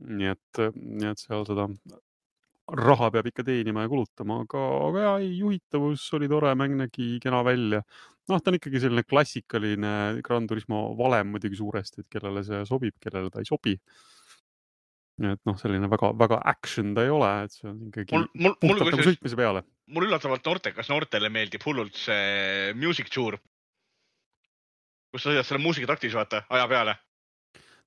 Nii 0.00 0.32
et, 0.32 0.64
nii 0.74 1.10
et 1.10 1.22
seal 1.22 1.46
seda 1.48 1.68
raha 2.80 3.10
peab 3.12 3.28
ikka 3.28 3.44
teenima 3.44 3.84
ja 3.84 3.90
kulutama, 3.92 4.40
aga, 4.46 4.64
aga 4.88 5.04
ja 5.04 5.12
ei, 5.20 5.34
juhitavus 5.38 6.06
oli 6.16 6.30
tore, 6.32 6.54
mäng 6.56 6.78
nägi 6.80 7.18
kena 7.22 7.42
välja. 7.44 7.82
noh, 8.28 8.40
ta 8.40 8.50
on 8.50 8.56
ikkagi 8.56 8.80
selline 8.80 9.04
klassikaline 9.04 10.22
Gran 10.24 10.46
Turismo 10.48 10.86
valem 10.96 11.34
muidugi 11.34 11.60
suuresti, 11.60 12.00
et 12.04 12.10
kellele 12.16 12.44
see 12.46 12.62
sobib, 12.68 12.96
kellele 13.02 13.30
ta 13.30 13.44
ei 13.44 13.48
sobi 13.48 13.76
et 15.22 15.40
noh, 15.46 15.56
selline 15.58 15.86
väga-väga 15.90 16.40
action 16.50 16.94
ta 16.94 17.04
ei 17.06 17.12
ole, 17.14 17.30
et 17.44 17.54
see 17.54 17.68
on 17.70 17.76
ikkagi 17.86 18.16
mul, 18.16 18.26
mul, 18.34 18.54
puhtalt 18.60 18.90
nagu 18.90 19.06
sõitmise 19.06 19.38
peale. 19.38 19.62
mul 19.94 20.08
üllatavalt 20.08 20.46
noortekas 20.48 20.90
noortele 20.90 21.30
meeldib 21.30 21.62
hullult 21.66 21.94
see 21.98 22.72
music 22.74 23.12
tour. 23.14 23.38
kus 25.14 25.22
sa 25.22 25.30
sõidad 25.30 25.46
selle 25.46 25.62
muusikataktis, 25.62 26.16
vaata, 26.18 26.42
aja 26.50 26.66
peale. 26.66 26.96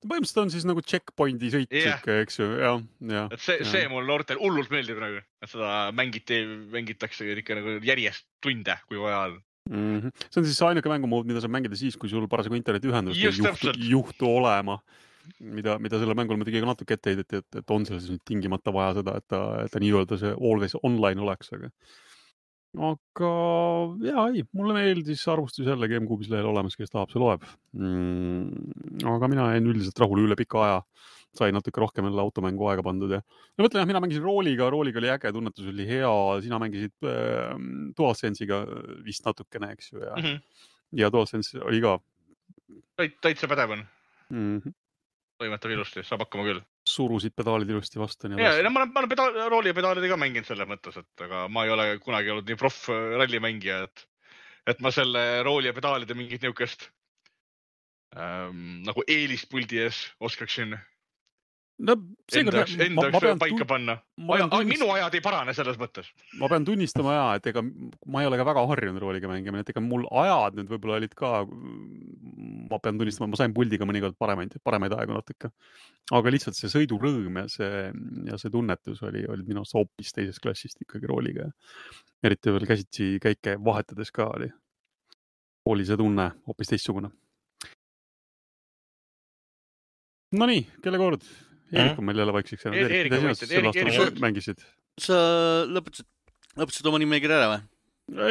Põhimõtteliselt 0.04 0.42
on 0.44 0.52
siis 0.54 0.66
nagu 0.68 0.84
checkpoint'i 0.84 1.50
sõit 1.54 1.74
yeah. 1.74 1.96
sihuke, 1.98 2.20
eks 2.24 2.38
ju, 2.38 2.48
jah, 2.60 2.78
jah. 3.10 3.32
et 3.34 3.42
see, 3.42 3.64
see 3.66 3.88
mul 3.90 4.06
noortel 4.06 4.38
hullult 4.42 4.70
meeldib 4.74 5.00
nagu, 5.02 5.24
et 5.42 5.50
seda 5.50 5.88
mängiti, 5.96 6.40
mängitakse 6.74 7.26
ikka 7.42 7.58
nagu 7.58 7.78
järjest 7.86 8.28
tunde, 8.44 8.78
kui 8.86 9.00
vaja 9.02 9.26
on. 9.26 9.42
Mm 9.68 9.98
-hmm. 10.00 10.24
see 10.30 10.40
on 10.40 10.46
siis 10.46 10.62
ainuke 10.64 10.88
mängumood, 10.88 11.26
mida 11.28 11.42
saab 11.44 11.52
mängida 11.52 11.76
siis, 11.76 11.96
kui 11.96 12.08
sul 12.08 12.28
parasjagu 12.28 12.56
internetiühendust 12.56 13.18
ei 13.18 13.28
juhtu, 13.28 13.74
juhtu 13.90 14.30
olema 14.38 14.78
mida, 15.40 15.78
mida 15.78 15.98
sellele 15.98 16.16
mängule 16.16 16.40
muidugi 16.40 16.62
ka 16.62 16.70
natuke 16.70 16.96
ette 16.96 17.12
heideti, 17.12 17.42
et, 17.42 17.60
et 17.60 17.74
on 17.74 17.86
seal 17.86 18.00
siis 18.00 18.14
nüüd 18.14 18.24
tingimata 18.28 18.72
vaja 18.74 18.98
seda, 19.00 19.16
et 19.20 19.26
ta, 19.28 19.40
et 19.64 19.72
ta 19.72 19.82
nii-öelda 19.82 20.18
see 20.20 20.34
always 20.36 20.76
online 20.82 21.24
oleks, 21.24 21.52
aga. 21.56 21.70
Aga 22.76 23.30
ja 24.04 24.24
ei, 24.28 24.44
mulle 24.56 24.74
meeldis 24.76 25.22
arvustus 25.32 25.68
jällegi 25.68 25.96
M-Kuubis 26.02 26.28
lehel 26.32 26.50
olemas, 26.50 26.76
kes 26.76 26.92
tahab, 26.92 27.12
see 27.12 27.22
loeb 27.22 27.46
mm,. 27.72 29.06
aga 29.08 29.30
mina 29.32 29.46
jäin 29.54 29.70
üldiselt 29.70 30.02
rahule 30.02 30.26
üle 30.26 30.36
pika 30.38 30.60
aja 30.66 30.82
sai 31.38 31.52
natuke 31.54 31.80
rohkem 31.80 32.08
jälle 32.08 32.20
automängu 32.20 32.68
aega 32.68 32.84
pandud 32.84 33.14
ja 33.16 33.20
no 33.22 33.64
mõtlen 33.64 33.82
jah, 33.82 33.88
mina 33.88 34.02
mängisin 34.04 34.24
rooliga, 34.24 34.68
rooliga 34.72 35.00
oli 35.00 35.12
äge, 35.14 35.32
tunnetus 35.32 35.70
oli 35.72 35.86
hea, 35.88 36.12
sina 36.44 36.60
mängisid 36.60 37.08
äh, 37.08 37.54
DualSense'iga 37.96 38.60
vist 39.06 39.24
natukene, 39.28 39.72
eks 39.76 39.92
ju, 39.92 40.02
ja 40.04 40.16
mm, 40.16 40.26
-hmm. 40.26 40.66
ja 41.04 41.12
DualSense 41.12 41.62
oli 41.64 41.80
ka. 41.84 41.98
täitsa 43.22 43.48
pädev 43.48 43.78
on 43.78 43.86
mm. 44.30 44.60
-hmm 44.60 44.76
toimetab 45.38 45.74
ilusti, 45.74 46.02
saab 46.06 46.24
hakkama 46.24 46.46
küll. 46.48 46.62
Surusid 46.98 47.34
pedaalid 47.38 47.70
ilusti 47.72 48.00
vastu. 48.00 48.30
ja, 48.34 48.52
ja 48.58 48.70
ma 48.70 48.82
olen, 48.82 48.92
ma 48.92 49.02
olen 49.02 49.12
pedaal, 49.14 49.40
rooli 49.52 49.72
ja 49.72 49.78
pedaalidega 49.78 50.18
mänginud 50.20 50.50
selles 50.50 50.68
mõttes, 50.70 51.00
et 51.00 51.26
aga 51.26 51.46
ma 51.52 51.64
ei 51.66 51.74
ole 51.74 51.88
kunagi 52.04 52.34
olnud 52.34 52.50
nii 52.50 52.60
proff 52.60 52.90
äh, 52.92 53.16
rallimängija, 53.22 53.80
et, 53.88 54.06
et 54.74 54.84
ma 54.84 54.92
selle 54.94 55.24
rooli 55.46 55.70
ja 55.70 55.76
pedaalide 55.76 56.16
mingit 56.18 56.44
niisugust 56.44 56.88
ähm, 58.16 58.84
nagu 58.88 59.04
eelist 59.06 59.50
puldi 59.52 59.84
ees 59.86 60.04
oskaksin 60.20 60.76
no 61.78 61.94
seekord 62.28 62.72
enda, 62.82 63.04
jaoks 63.08 63.22
pean 63.22 63.40
paika 63.40 63.66
panna. 63.68 63.96
Minu 64.66 64.88
ajad 64.94 65.14
ei 65.14 65.22
parane 65.24 65.54
selles 65.56 65.78
mõttes. 65.80 66.08
ma 66.40 66.50
pean 66.50 66.66
tunnistama 66.66 67.14
ja, 67.14 67.26
et 67.38 67.46
ega 67.50 67.62
ma 67.62 68.22
ei 68.22 68.30
ole 68.30 68.38
ka 68.40 68.46
väga 68.48 68.64
harjunud 68.72 69.02
rooliga 69.02 69.30
mängima, 69.30 69.62
et 69.62 69.70
ega 69.72 69.82
mul 69.84 70.06
ajad 70.24 70.58
nüüd 70.58 70.72
võib-olla 70.72 70.98
olid 70.98 71.14
ka, 71.18 71.32
ma 72.72 72.80
pean 72.82 72.98
tunnistama, 73.00 73.30
ma 73.32 73.40
sain 73.40 73.54
puldiga 73.56 73.86
mõnikord 73.88 74.18
paremaid, 74.18 74.58
paremaid 74.66 74.96
aegu 74.98 75.16
natuke. 75.16 75.52
aga 76.18 76.32
lihtsalt 76.34 76.58
see 76.58 76.72
sõidurõõm 76.72 77.42
ja 77.42 77.46
see, 77.52 77.82
ja 78.26 78.38
see 78.40 78.52
tunnetus 78.52 79.02
oli, 79.06 79.24
olid 79.28 79.48
minu 79.48 79.62
arust 79.62 79.78
hoopis 79.78 80.14
teisest 80.16 80.42
klassist 80.42 80.82
ikkagi 80.82 81.06
rooliga. 81.06 81.50
eriti 82.24 82.50
veel 82.50 82.66
käsitsi 82.66 83.16
käike 83.22 83.58
vahetades 83.62 84.10
ka 84.10 84.26
oli, 84.34 84.50
oli 85.70 85.86
see 85.86 85.96
tunne 85.96 86.32
hoopis 86.46 86.74
teistsugune. 86.74 87.12
Nonii, 90.38 90.66
kelle 90.84 90.98
kord? 91.00 91.22
Eerik 91.72 91.98
on 92.00 92.06
meil 92.08 92.20
jälle 92.22 92.32
vaikseks 92.32 92.64
jäänud. 92.64 92.92
Eerik 92.96 93.16
on 93.18 93.26
vaikselt. 93.28 93.50
Eerik, 93.52 93.76
Eerik 93.76 94.20
mängisid? 94.24 94.62
sa 95.02 95.18
lõpetasid, 95.68 96.08
lõpetasid 96.58 96.88
oma 96.90 97.00
nimekirja 97.02 97.38
ära 97.38 97.50
või? 97.52 97.60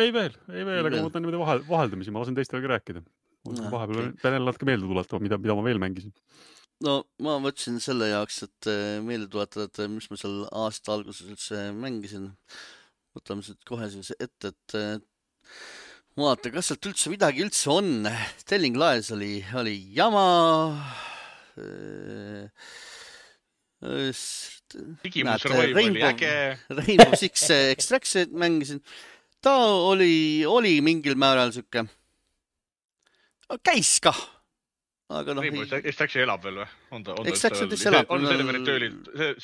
ei 0.01 0.11
veel, 0.13 0.35
ei 0.51 0.65
veel, 0.65 0.81
aga 0.81 0.97
ma 0.97 1.05
võtan 1.05 1.23
niimoodi 1.23 1.39
vahel, 1.41 1.63
vaheldumisi, 1.67 2.13
ma 2.13 2.23
lasen 2.23 2.37
teistel 2.37 2.63
ka 2.63 2.71
rääkida. 2.73 3.03
vahepeal 3.47 3.99
okay. 4.01 4.13
pean 4.21 4.37
jälle 4.37 4.49
natuke 4.49 4.67
meelde 4.67 4.89
tuletama, 4.89 5.23
mida, 5.23 5.39
mida 5.41 5.55
ma 5.57 5.65
veel 5.67 5.81
mängisin. 5.81 6.13
no 6.85 6.97
ma 7.23 7.37
võtsin 7.43 7.77
selle 7.83 8.09
jaoks, 8.11 8.41
et 8.47 8.71
eh, 8.73 8.97
meelde 9.05 9.29
tuletada, 9.31 9.67
et 9.69 9.83
eh, 9.83 9.91
mis 9.91 10.09
ma 10.11 10.19
seal 10.19 10.39
aasta 10.49 10.95
alguses 10.97 11.29
üldse 11.29 11.67
mängisin. 11.77 12.31
võtame 13.17 13.45
siit 13.45 13.61
kohe 13.69 13.89
siis 13.93 14.11
ette, 14.17 14.51
et 14.51 14.77
eh, 14.81 14.97
vaata, 16.17 16.51
kas 16.53 16.71
sealt 16.71 16.89
üldse 16.89 17.13
midagi 17.13 17.45
üldse 17.45 17.69
on. 17.71 18.09
Telling 18.49 18.81
Lies 18.81 19.13
oli, 19.13 19.39
oli 19.61 19.77
jama 19.95 20.27
äge. 21.61 22.96
Rainbow 26.69 27.13
Six 27.21 27.49
Extraction 27.51 28.33
mängisin. 28.33 28.81
ta 29.41 29.53
oli, 29.91 30.45
oli 30.45 30.81
mingil 30.81 31.15
määral 31.15 31.53
sihuke, 31.53 31.85
käis 33.61 33.99
kah. 34.01 34.17
aga 35.13 35.35
noh. 35.37 35.45
Extraction 35.77 36.25
elab 36.25 36.41
veel 36.43 36.57
või? 36.57 36.65
on 36.97 37.05
ta, 37.05 37.13
on 37.13 37.29
ta 37.29 37.51
elab. 37.91 38.09
on 38.09 38.25
serverid 38.25 38.65
tööl, 38.65 38.87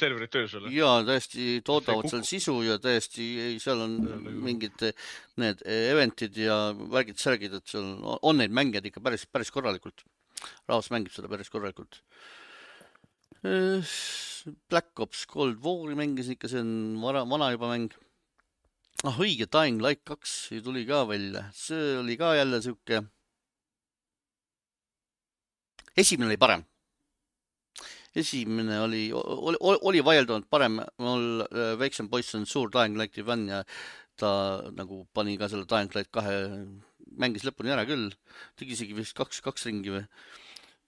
serverid 0.02 0.34
töös 0.34 0.58
veel? 0.58 0.72
ja 0.80 0.90
täiesti 1.06 1.62
toodavad 1.64 2.10
seal 2.10 2.26
sisu 2.28 2.58
ja 2.66 2.80
täiesti, 2.82 3.30
seal 3.62 3.86
on 3.86 3.96
mingid 4.50 4.82
need 5.38 5.62
event'id 5.70 6.42
ja 6.42 6.58
värgid-särgid, 6.74 7.54
et 7.62 7.70
seal 7.70 7.94
on 8.18 8.42
neid 8.42 8.52
mängijaid 8.52 8.90
ikka 8.90 9.06
päris, 9.06 9.30
päris 9.30 9.54
korralikult. 9.54 10.04
rahvas 10.66 10.90
mängib 10.92 11.14
seda 11.14 11.30
päris 11.30 11.54
korralikult 11.54 12.02
Black 13.44 15.00
Ops 15.00 15.26
Cold 15.28 15.60
War'i 15.64 15.96
mängisin 16.00 16.38
ikka, 16.38 16.48
see 16.48 16.62
on 16.64 17.00
vana, 17.02 17.26
vana 17.28 17.50
juba 17.52 17.68
mäng. 17.72 17.90
ah 19.04 19.18
õige, 19.20 19.50
Dying 19.52 19.82
Light 19.84 20.04
kaks 20.08 20.54
tuli 20.64 20.86
ka 20.88 21.02
välja, 21.10 21.50
see 21.52 21.98
oli 22.00 22.16
ka 22.20 22.34
jälle 22.38 22.62
sihuke. 22.64 23.02
esimene 25.98 26.32
oli 26.32 26.38
parem. 26.38 26.64
esimene 28.16 28.80
oli, 28.80 29.10
oli, 29.12 29.58
oli 29.60 30.06
vaieldavalt 30.06 30.48
parem, 30.50 30.80
mul 31.04 31.44
äh, 31.44 31.76
väiksem 31.80 32.08
poiss 32.10 32.36
on 32.40 32.46
suur 32.46 32.72
Dying 32.72 32.96
Lighti 32.98 33.26
fänn 33.28 33.50
ja 33.50 33.64
ta 34.16 34.62
nagu 34.72 35.04
pani 35.14 35.36
ka 35.38 35.50
selle 35.52 35.68
Dying 35.68 35.92
Light 35.98 36.12
kahe, 36.16 36.64
mängis 37.20 37.44
lõpuni 37.44 37.76
ära 37.76 37.84
küll, 37.90 38.14
tegi 38.56 38.78
isegi 38.78 38.96
vist 38.96 39.18
kaks, 39.20 39.44
kaks 39.44 39.68
ringi 39.68 39.98
või. 39.98 40.08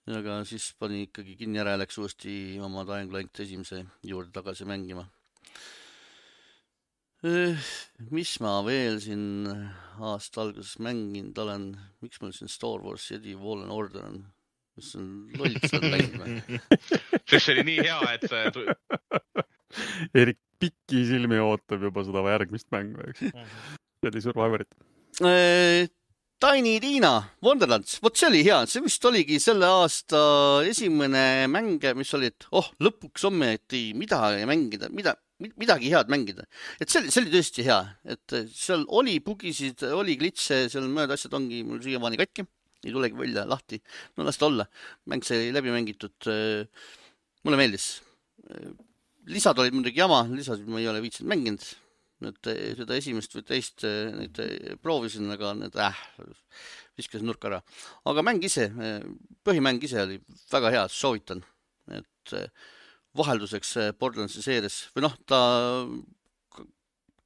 Aga 0.06 0.38
siis 0.46 0.68
pani 0.78 1.06
ikkagi 1.06 1.36
kinni 1.40 1.58
ära 1.62 1.74
ja 1.74 1.82
läks 1.82 1.98
uuesti 1.98 2.34
oma 2.62 2.84
Dying 2.86 3.14
Light 3.14 3.40
esimese 3.42 3.84
juurde 4.06 4.30
tagasi 4.34 4.68
mängima. 4.68 5.06
Eh, 7.26 7.58
mis 8.12 8.36
ma 8.44 8.60
veel 8.66 9.00
siin 9.02 9.48
aasta 9.98 10.44
alguses 10.44 10.76
mänginud 10.84 11.38
olen, 11.42 11.70
miks 12.04 12.20
mul 12.22 12.34
siin 12.36 12.52
Star 12.52 12.84
Wars 12.84 13.08
Jedi 13.10 13.34
Fallen 13.40 13.72
Order 13.72 14.04
on 14.06 14.24
mis 14.76 14.94
on 14.98 15.06
loll 15.38 15.56
seda 15.64 15.90
mängima. 15.90 16.26
sest 17.28 17.46
see 17.46 17.54
oli 17.54 17.64
nii 17.70 17.84
hea, 17.86 17.98
et. 18.14 18.26
Erik 20.20 20.40
pikisilmi 20.60 21.38
ootab 21.42 21.84
juba 21.88 22.04
seda 22.06 22.24
järgmist 22.34 22.68
mängu, 22.74 23.00
eks. 23.10 23.24
Jedi 24.04 24.22
Survivorit. 24.24 24.68
Tiny 26.42 26.74
Tiina, 26.84 27.12
Wonderlands, 27.40 27.96
vot 28.04 28.18
see 28.18 28.28
oli 28.28 28.42
hea, 28.44 28.58
see 28.68 28.82
vist 28.84 29.04
oligi 29.08 29.38
selle 29.40 29.68
aasta 29.80 30.18
esimene 30.68 31.46
mäng, 31.48 31.80
mis 31.96 32.12
oli, 32.18 32.28
et 32.28 32.44
oh, 32.52 32.68
lõpuks 32.84 33.24
ometi 33.30 33.86
midagi 33.96 34.44
mängida, 34.48 34.90
mida, 34.92 35.16
midagi 35.56 35.94
head 35.94 36.12
mängida. 36.12 36.44
et 36.80 36.92
see 36.92 37.00
oli, 37.00 37.14
see 37.14 37.24
oli 37.24 37.32
tõesti 37.32 37.64
hea, 37.64 37.80
et 38.12 38.36
seal 38.52 38.84
oli 39.00 39.16
bugisid, 39.24 39.86
oli 39.96 40.18
glitche, 40.20 40.66
seal 40.68 40.90
mõned 40.90 41.16
asjad 41.16 41.38
ongi 41.40 41.62
mul 41.64 41.80
siiamaani 41.84 42.20
katki 42.20 42.44
ei 42.86 42.92
tulegi 42.92 43.18
välja 43.18 43.46
lahti. 43.48 43.80
no 44.16 44.24
las 44.24 44.38
ta 44.38 44.46
olla, 44.46 44.66
mäng 45.06 45.24
sai 45.24 45.52
läbi 45.52 45.70
mängitud. 45.70 46.14
Äh, 46.26 46.66
mulle 47.44 47.56
meeldis. 47.56 48.02
Äh, 48.50 48.70
lisad 49.26 49.58
olid 49.58 49.74
muidugi 49.74 49.98
jama, 49.98 50.22
lisasid 50.30 50.68
ma 50.68 50.80
ei 50.80 50.88
ole 50.88 51.02
viitsinud 51.02 51.30
mänginud. 51.32 51.64
Et 52.24 52.48
äh, 52.48 52.72
seda 52.78 52.96
esimest 52.96 53.34
või 53.36 53.44
teist 53.44 53.84
nüüd 53.84 54.40
proovisin, 54.80 55.28
aga 55.34 55.52
need 55.58 55.76
äh, 55.76 55.98
viskasin 56.96 57.28
nurka 57.28 57.50
ära. 57.50 57.60
aga 58.08 58.24
mäng 58.24 58.44
ise, 58.46 58.70
põhimäng 59.44 59.82
ise 59.84 60.00
oli 60.06 60.20
väga 60.52 60.72
hea, 60.72 60.84
soovitan. 60.88 61.44
et 61.92 62.36
vahelduseks 63.16 63.76
Borderlandsi 64.00 64.42
seerias 64.42 64.86
või 64.94 65.04
noh, 65.06 65.16
ta 65.28 65.40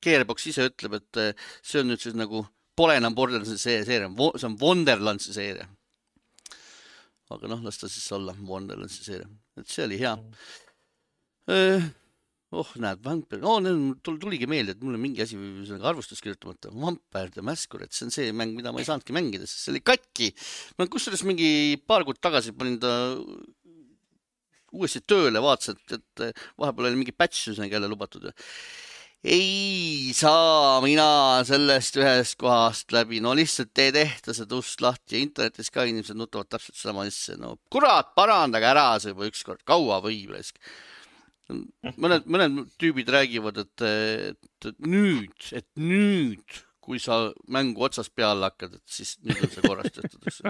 Gearbox 0.03 0.47
ise 0.51 0.67
ütleb, 0.69 0.99
et 0.99 1.41
see 1.63 1.81
on 1.81 1.91
nüüd 1.91 2.03
siis 2.03 2.17
nagu 2.17 2.43
pole 2.77 2.97
enam 2.99 3.15
Borderlandsi 3.15 3.59
seeria, 3.61 3.87
see 3.87 4.49
on 4.49 4.59
Wonderlandsi 4.61 5.35
seeria. 5.37 5.69
aga 7.31 7.47
noh, 7.47 7.63
las 7.63 7.79
ta 7.79 7.89
siis 7.89 8.11
olla 8.13 8.35
Wonderlandsi 8.35 9.05
seeria, 9.07 9.31
et 9.57 9.71
see 9.71 9.87
oli 9.87 10.03
hea 10.03 10.17
eh,. 11.47 11.91
Oh, 12.51 12.73
näed, 12.83 13.01
Vampire, 13.05 13.45
oh, 13.47 13.61
mul 13.63 13.97
tuligi 14.03 14.49
meelde, 14.51 14.75
et 14.75 14.83
mul 14.83 14.97
on 14.99 15.03
mingi 15.03 15.23
asi 15.25 15.39
sellega 15.69 15.91
arvustus 15.93 16.23
kirjutamata. 16.25 16.73
Vampire 16.75 17.31
the 17.37 17.45
Masquerade, 17.47 17.95
see 17.95 18.09
on 18.09 18.15
see 18.15 18.35
mäng, 18.37 18.57
mida 18.59 18.75
ma 18.75 18.83
ei 18.83 18.89
saanudki 18.89 19.15
mängida, 19.17 19.47
sest 19.47 19.67
see 19.67 19.75
oli 19.75 19.85
katki. 19.87 20.33
ma 20.79 20.89
kusjuures 20.91 21.25
mingi 21.29 21.51
paar 21.87 22.07
kuud 22.09 22.21
tagasi 22.23 22.55
panin 22.59 22.81
ta 22.83 22.93
uuesti 24.71 25.03
tööle, 25.07 25.43
vaatasin, 25.43 25.79
et, 25.79 25.99
et 25.99 26.45
vahepeal 26.61 26.91
oli 26.91 27.03
mingi 27.03 27.17
patch 27.17 27.51
jälle 27.51 27.91
lubatud 27.91 28.31
ei 29.21 30.13
saa 30.17 30.81
mina 30.81 31.43
sellest 31.45 31.99
ühest 32.01 32.39
kohast 32.41 32.93
läbi, 32.93 33.21
no 33.21 33.35
lihtsalt 33.37 33.77
ei 33.83 33.93
tehta 33.93 34.33
seda 34.37 34.57
ust 34.57 34.81
lahti 34.81 35.19
ja 35.19 35.25
internetis 35.27 35.69
ka 35.73 35.85
inimesed 35.85 36.17
nutavad 36.17 36.49
täpselt 36.49 36.79
sama 36.81 37.05
asja, 37.05 37.37
no 37.37 37.59
kurat, 37.73 38.15
parandage 38.17 38.71
ära 38.71 38.95
see 38.99 39.13
juba 39.13 39.29
ükskord, 39.29 39.61
kaua 39.69 40.01
võib 40.05 40.33
raisk. 40.33 40.57
Mõned, 42.01 42.27
mõned 42.27 42.59
tüübid 42.81 43.13
räägivad, 43.13 43.61
et, 43.63 43.87
et 44.33 44.73
nüüd, 44.87 45.37
et 45.57 45.67
nüüd, 45.81 46.61
kui 46.81 46.99
sa 47.03 47.31
mängu 47.53 47.85
otsast 47.87 48.15
peale 48.17 48.49
hakkad, 48.49 48.79
et 48.81 48.99
siis 48.99 49.17
nüüd 49.25 49.45
on 49.45 49.55
see 49.55 49.65
korrastatud, 49.67 50.21
eks. 50.27 50.43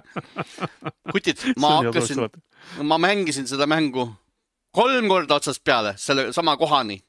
kutid, 1.12 1.46
ma 1.60 1.76
hakkasin, 1.80 2.26
ma 2.86 3.00
mängisin 3.02 3.48
seda 3.50 3.68
mängu 3.70 4.08
kolm 4.76 5.08
korda 5.10 5.40
otsast 5.40 5.64
peale, 5.66 5.96
selle 5.98 6.30
sama 6.36 6.56
kohani 6.60 7.00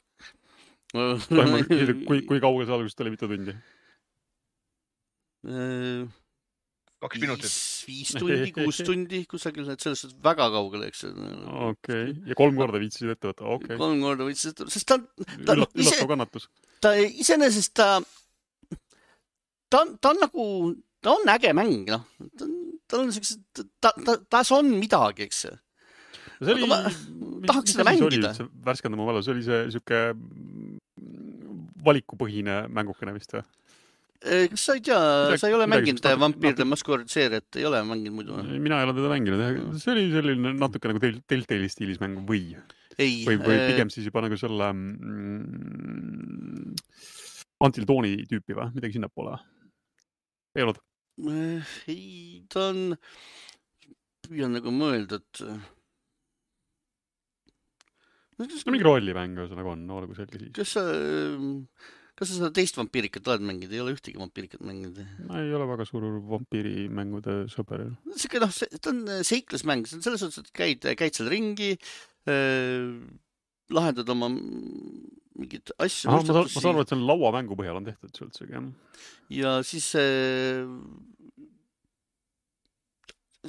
kui, 0.91 2.23
kui 2.27 2.39
kaugel 2.43 2.67
see 2.67 2.75
algusest 2.75 3.03
oli, 3.03 3.13
mitu 3.13 3.29
tundi? 3.31 3.55
Kaks 7.01 7.21
minutit. 7.21 7.55
viis 7.87 8.13
tundi, 8.15 8.51
kuus 8.55 8.81
tundi 8.87 9.23
kusagil, 9.29 9.67
et 9.73 9.83
selles 9.83 10.03
suhtes 10.03 10.17
väga 10.23 10.49
kaugele, 10.53 10.91
eks. 10.91 11.07
okei 11.07 11.65
okay., 11.71 12.13
ja 12.29 12.37
kolm 12.37 12.59
korda 12.59 12.81
viitsisid 12.81 13.15
ette 13.15 13.31
võtta, 13.31 13.47
okei 13.47 13.73
okay.. 13.73 13.81
kolm 13.81 14.03
korda 14.05 14.27
viitsisid 14.27 14.53
ette 14.53 14.67
võtta, 14.67 14.75
sest 14.77 14.89
ta, 14.91 14.99
ta 15.47 15.57
Üllat, 15.57 15.73
ise, 15.75 15.87
üllatav 15.87 16.13
kannatus. 16.13 16.47
ta 16.83 16.93
iseenesest 17.01 17.73
ta, 17.77 17.89
ta 19.71 19.83
on, 19.85 19.97
ta 19.97 20.13
on 20.13 20.23
nagu, 20.27 20.45
ta 21.01 21.17
on 21.17 21.33
äge 21.35 21.55
mäng, 21.57 21.89
noh. 21.89 22.05
tal 22.85 23.05
on 23.05 23.11
siuksed, 23.15 23.65
ta, 23.81 23.95
ta, 23.95 24.19
tas 24.37 24.53
on 24.55 24.71
midagi, 24.77 25.29
eks 25.29 25.45
see 25.47 25.59
oli, 26.41 26.67
tahaks 27.47 27.75
seda 27.75 27.85
mängida. 27.85 28.33
värskenda 28.65 28.97
mu 28.97 29.07
mälu, 29.09 29.21
see 29.25 29.35
oli 29.35 29.43
see 29.45 29.59
sihuke 29.73 29.99
valikupõhine 31.85 32.65
mängukene 32.73 33.13
vist 33.15 33.33
või? 33.35 33.43
Äh, 34.21 34.45
kas 34.51 34.67
sa 34.67 34.75
ei 34.77 34.83
tea, 34.85 34.97
sa 35.41 35.49
ei 35.49 35.55
ole 35.57 35.65
mänginud 35.65 36.05
Vampire 36.21 36.53
the 36.53 36.65
Masquerade 36.67 37.09
seeriat, 37.09 37.47
ei 37.57 37.63
ole 37.65 37.79
mänginud 37.89 38.13
muidu? 38.19 38.35
mina 38.61 38.77
ei 38.77 38.85
ole 38.85 38.93
teda 38.93 39.09
mänginud, 39.09 39.41
see 39.81 39.91
oli 39.95 40.03
selline 40.13 40.51
natuke 40.59 40.91
nagu 40.91 41.01
Telltale'i 41.01 41.69
stiilis 41.71 41.97
mäng 42.03 42.19
või? 42.27 42.53
või, 42.99 43.39
või 43.41 43.55
äh, 43.55 43.63
pigem 43.71 43.89
siis 43.89 44.05
juba 44.05 44.21
nagu 44.21 44.37
selle 44.37 44.67
mm, 44.75 46.75
Until 47.65 47.85
Dawni 47.89 48.11
tüüpi 48.29 48.53
või, 48.57 48.67
midagi 48.75 48.93
sinnapoole 48.99 49.31
või? 49.33 49.41
ei 50.53 50.61
olnud? 50.67 50.79
Äh, 51.31 51.71
ei, 51.89 52.45
ta 52.53 52.59
on, 52.69 52.79
püüan 54.27 54.53
nagu 54.53 54.69
mõelda, 54.75 55.15
et 55.17 55.33
no 58.37 58.45
mingi 58.69 58.85
rollimäng 58.85 59.33
ühesõnaga 59.41 59.73
on, 59.73 59.81
olgu 59.97 60.13
selge 60.17 60.37
siis. 60.43 60.53
kas 60.61 60.69
sa, 60.77 60.83
kas 62.21 62.29
sa 62.29 62.37
seda 62.37 62.51
teist 62.53 62.77
vampiirikat 62.77 63.25
oled 63.31 63.45
mänginud, 63.49 63.71
ei 63.73 63.81
ole 63.81 63.95
ühtegi 63.95 64.19
vampiirikat 64.21 64.61
mänginud? 64.61 64.99
ma 65.25 65.41
ei 65.41 65.55
ole 65.57 65.65
väga 65.71 65.87
suur 65.89 66.05
vampiirimängude 66.29 67.37
sõber. 67.49 67.87
sihuke 68.13 68.43
noh, 68.43 68.53
ta 68.77 68.91
on 68.93 69.01
äh, 69.09 69.23
seiklusmäng, 69.25 69.87
see 69.89 69.97
on 69.97 70.05
selles 70.05 70.21
suhtes, 70.21 70.45
et 70.45 70.53
käid, 70.53 70.85
käid 70.99 71.17
seal 71.17 71.31
ringi 71.33 71.71
äh,, 72.29 72.91
lahendad 73.73 74.11
oma 74.13 74.29
mingeid 74.29 75.73
asju. 75.81 76.11
ma 76.11 76.19
saan, 76.21 76.43
ma 76.45 76.51
saan 76.53 76.69
aru, 76.75 76.85
et 76.85 76.93
see 76.93 76.99
on 76.99 77.07
lauamängu 77.09 77.57
põhjal 77.57 77.81
on 77.81 77.89
tehtud 77.89 78.13
see 78.13 78.27
üldsegi, 78.27 78.53
jah. 78.53 78.69
ja 79.41 79.55
siis 79.65 79.89
äh, 79.97 80.69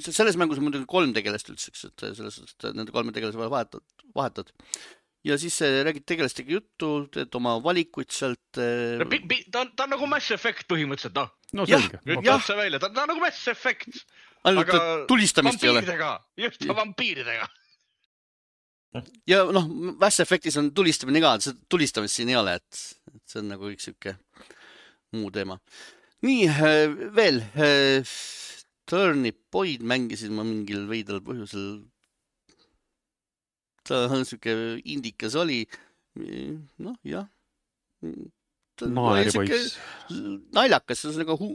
selles 0.01 0.41
mängus 0.41 0.57
on 0.57 0.65
muidugi 0.65 0.89
kolm 0.89 1.13
tegelast 1.13 1.53
üldse, 1.53 1.69
eks, 1.69 1.85
et 1.91 2.09
selles 2.17 2.41
suhtes, 2.41 2.57
et 2.57 2.69
nende 2.73 2.95
kolme 2.95 3.13
tegelase 3.13 3.37
vahel 3.37 3.53
vahetad, 3.53 3.85
vahetad. 4.17 4.53
Ja 5.23 5.37
siis 5.39 5.55
äh, 5.63 5.81
räägid 5.87 6.05
tegelastega 6.09 6.57
juttu, 6.57 6.91
teed 7.13 7.35
oma 7.39 7.55
valikuid 7.63 8.11
sealt 8.13 8.59
äh.... 8.59 8.99
No, 8.99 9.07
ta 9.51 9.63
on, 9.63 9.71
ta 9.75 9.87
on 9.87 9.95
nagu 9.95 10.09
Mass 10.11 10.33
Effect 10.35 10.67
põhimõtteliselt, 10.71 11.15
noh. 11.17 11.31
no 11.59 11.67
selge. 11.69 12.01
ütle 12.05 12.35
otse 12.35 12.57
välja, 12.59 12.81
ta, 12.83 12.91
on 12.91 13.13
nagu 13.13 13.23
Mass 13.23 13.47
Effect. 13.51 14.03
ainult, 14.43 14.73
et 14.75 15.05
tulistamist 15.11 15.63
ei 15.63 15.73
ole. 15.73 15.83
just, 16.45 16.67
vampiiridega 16.67 17.49
ja 19.27 19.41
noh, 19.49 19.65
Mass 19.99 20.21
Effectis 20.21 20.57
on 20.61 20.69
tulistamine 20.75 21.21
ka, 21.23 21.37
tulistamist 21.71 22.19
siin 22.19 22.29
ei 22.29 22.37
ole, 22.37 22.57
et, 22.59 22.83
et 23.15 23.23
see 23.25 23.41
on 23.41 23.49
nagu 23.55 23.71
üks 23.71 23.87
sihuke 23.89 24.17
muu 25.17 25.31
teema. 25.33 25.57
nii 26.23 26.45
äh, 26.51 26.93
veel 27.15 27.41
Turnip 28.89 29.39
Boyd 29.51 29.83
mängisin 29.87 30.33
ma 30.35 30.43
mingil 30.43 30.85
veidral 30.89 31.21
põhjusel. 31.23 31.83
Ta 33.87 34.05
sihuke 34.23 34.55
indikas 34.85 35.35
oli. 35.39 35.63
noh, 36.15 36.97
jah. 37.07 37.27
naeripoiss. 38.83 39.77
naljakas, 40.53 41.01
see 41.01 41.11
on 41.11 41.21
nagu 41.23 41.37
hu 41.39 41.49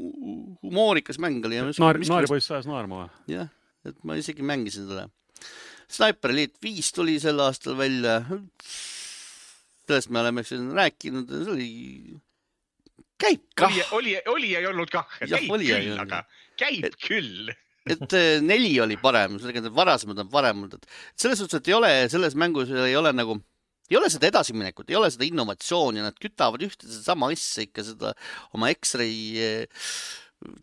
humoorikas 0.63 1.21
mäng 1.23 1.45
oli. 1.47 1.61
naer, 1.61 2.01
naeripoiss 2.03 2.51
ajas 2.55 2.69
naerma 2.71 3.05
või? 3.05 3.35
jah, 3.37 3.51
et 3.87 3.99
ma 4.05 4.19
isegi 4.19 4.47
mängisin 4.47 4.89
seda. 4.91 5.09
Sniper 5.89 6.35
Elite 6.35 6.61
viis 6.63 6.91
tuli 6.93 7.17
sel 7.23 7.41
aastal 7.41 7.79
välja. 7.79 8.21
sellest 9.89 10.11
me 10.13 10.21
oleme 10.21 10.45
siin 10.45 10.73
rääkinud, 10.77 11.31
see 11.33 11.53
oli 11.55 11.71
käib 13.19 13.45
kah. 13.57 13.73
oli, 13.73 13.85
oli, 13.93 14.19
oli 14.27 14.53
ei 14.57 14.67
olnud 14.69 14.91
kah, 14.93 15.09
käib 15.21 15.49
küll, 15.49 15.95
aga 15.99 16.23
käib 16.59 16.87
et, 16.89 16.99
küll. 17.03 17.51
Et 17.95 18.17
äh, 18.17 18.41
neli 18.45 18.73
oli 18.85 18.99
parem, 19.01 19.39
sellega 19.43 19.73
varasemad 19.75 20.25
on 20.25 20.31
paremad, 20.33 20.79
et 20.79 20.89
selles 21.17 21.41
suhtes, 21.43 21.61
et 21.61 21.71
ei 21.71 21.77
ole 21.79 21.93
selles 22.13 22.37
mängus 22.39 22.73
ei 22.73 22.97
ole 22.99 23.13
nagu 23.17 23.39
ei 23.89 23.97
ole 23.97 24.11
seda 24.13 24.29
edasiminekut, 24.29 24.91
ei 24.91 24.99
ole 24.99 25.09
seda 25.13 25.25
innovatsiooni, 25.25 26.05
nad 26.05 26.17
kütavad 26.21 26.65
ühte 26.67 26.89
sedasama 26.89 27.31
asja 27.33 27.65
ikka 27.65 27.85
seda 27.87 28.15
oma 28.57 28.71
X-ray 28.75 29.19
äh, 29.43 29.85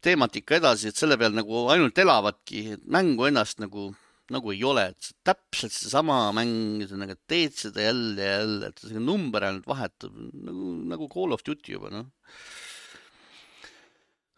teemat 0.06 0.38
ikka 0.40 0.60
edasi, 0.60 0.90
et 0.90 1.00
selle 1.00 1.18
peal 1.20 1.36
nagu 1.36 1.66
ainult 1.74 1.98
elavadki, 2.00 2.68
mängu 2.94 3.28
ennast 3.28 3.60
nagu 3.64 3.92
nagu 4.34 4.50
ei 4.54 4.64
ole, 4.66 4.88
et 4.94 5.10
täpselt 5.26 5.74
seesama 5.74 6.32
mäng, 6.34 6.82
ühesõnaga 6.82 7.14
teed 7.30 7.54
seda 7.60 7.84
jälle 7.86 8.24
ja 8.24 8.38
jälle, 8.40 8.70
et 8.72 8.82
see 8.82 9.02
number 9.02 9.46
ainult 9.46 9.68
vahetub 9.70 10.16
nagu, 10.18 10.72
nagu 10.94 11.10
Call 11.14 11.36
of 11.36 11.46
Duty 11.46 11.76
juba 11.76 11.92
noh. 11.94 12.08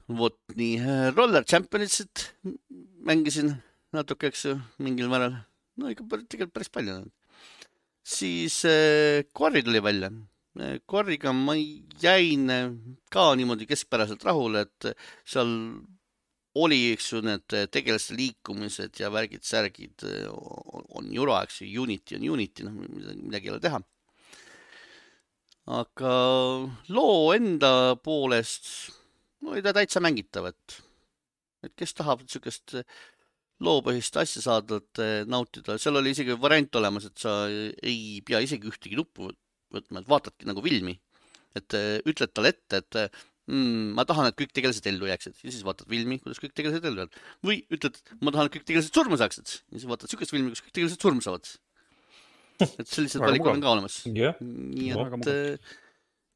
Vot 0.07 0.37
nii, 0.55 0.77
äh, 0.79 1.09
Roller 1.15 1.43
Championship'it 1.43 2.31
mängisin 3.07 3.51
natuke, 3.95 4.31
eks 4.31 4.45
ju, 4.45 4.55
mingil 4.83 5.11
määral, 5.11 5.35
no 5.77 5.91
ikka 5.91 6.07
tegelikult 6.07 6.55
päris 6.55 6.71
palju. 6.71 7.01
siis 8.07 8.63
äh, 8.65 9.23
Quarry 9.35 9.63
tuli 9.63 9.83
välja. 9.83 10.11
Quarry'ga 10.89 11.33
ma 11.37 11.53
jäin 12.01 12.49
ka 13.13 13.35
niimoodi 13.35 13.67
keskpäraselt 13.69 14.23
rahule, 14.25 14.63
et 14.65 14.87
seal 15.21 15.51
oli, 16.57 16.79
eks 16.95 17.11
ju, 17.13 17.21
need 17.21 17.45
tegelaste 17.69 18.15
liikumised 18.17 18.97
ja 18.97 19.11
värgid-särgid 19.13 20.07
on 20.31 21.11
jura, 21.13 21.43
eks 21.45 21.61
ju, 21.61 21.83
Unity 21.83 22.17
on 22.17 22.25
Unity, 22.33 22.65
noh, 22.65 22.73
midagi 22.73 23.51
ei 23.51 23.53
ole 23.53 23.61
teha. 23.61 23.83
aga 25.67 26.11
loo 26.95 27.33
enda 27.35 27.97
poolest 27.99 28.69
oli 29.45 29.63
ta 29.65 29.73
täitsa 29.75 30.01
mängitav, 30.03 30.49
et, 30.49 30.79
et 31.65 31.73
kes 31.77 31.93
tahab 31.97 32.23
niisugust 32.23 32.77
loopõhist 33.63 34.17
asja 34.21 34.43
saada, 34.43 34.81
et 34.81 35.27
nautida, 35.29 35.77
seal 35.81 35.97
oli 35.97 36.13
isegi 36.13 36.35
variant 36.37 36.75
olemas, 36.77 37.07
et 37.09 37.17
sa 37.21 37.39
ei 37.49 38.19
pea 38.25 38.41
isegi 38.45 38.69
ühtegi 38.69 38.97
nuppu 38.99 39.31
võtma, 39.73 40.01
et 40.01 40.09
vaatadki 40.09 40.49
nagu 40.49 40.61
filmi. 40.65 40.99
et 41.57 41.73
ütled 42.05 42.29
talle 42.37 42.51
ette, 42.53 42.83
et 42.83 42.97
mm, 43.49 43.93
ma 43.97 44.05
tahan, 44.07 44.29
et 44.29 44.37
kõik 44.37 44.51
tegelased 44.55 44.85
ellu 44.91 45.07
jääksid. 45.09 45.39
Ja 45.41 45.53
siis 45.53 45.63
vaatad 45.65 45.89
filmi, 45.89 46.19
kuidas 46.21 46.41
kõik 46.43 46.53
tegelased 46.57 46.85
ellu 46.85 47.01
jäävad. 47.01 47.17
või 47.47 47.63
ütled, 47.73 47.97
ma 48.21 48.33
tahan, 48.35 48.49
et 48.49 48.57
kõik 48.57 48.67
tegelased 48.67 48.93
surma 48.93 49.17
saaksid. 49.19 49.55
Ja 49.71 49.79
siis 49.79 49.87
vaatad 49.89 50.11
siukest 50.11 50.35
filmi, 50.35 50.53
kus 50.53 50.61
kõik 50.65 50.75
tegelased 50.77 51.01
surma 51.01 51.25
saavad. 51.25 51.49
et 52.67 52.87
sellised 52.89 53.21
valikud 53.21 53.53
on 53.53 53.63
ka 53.63 53.73
olemas. 53.73 53.99
Nii 54.05 54.93
et, 54.93 55.73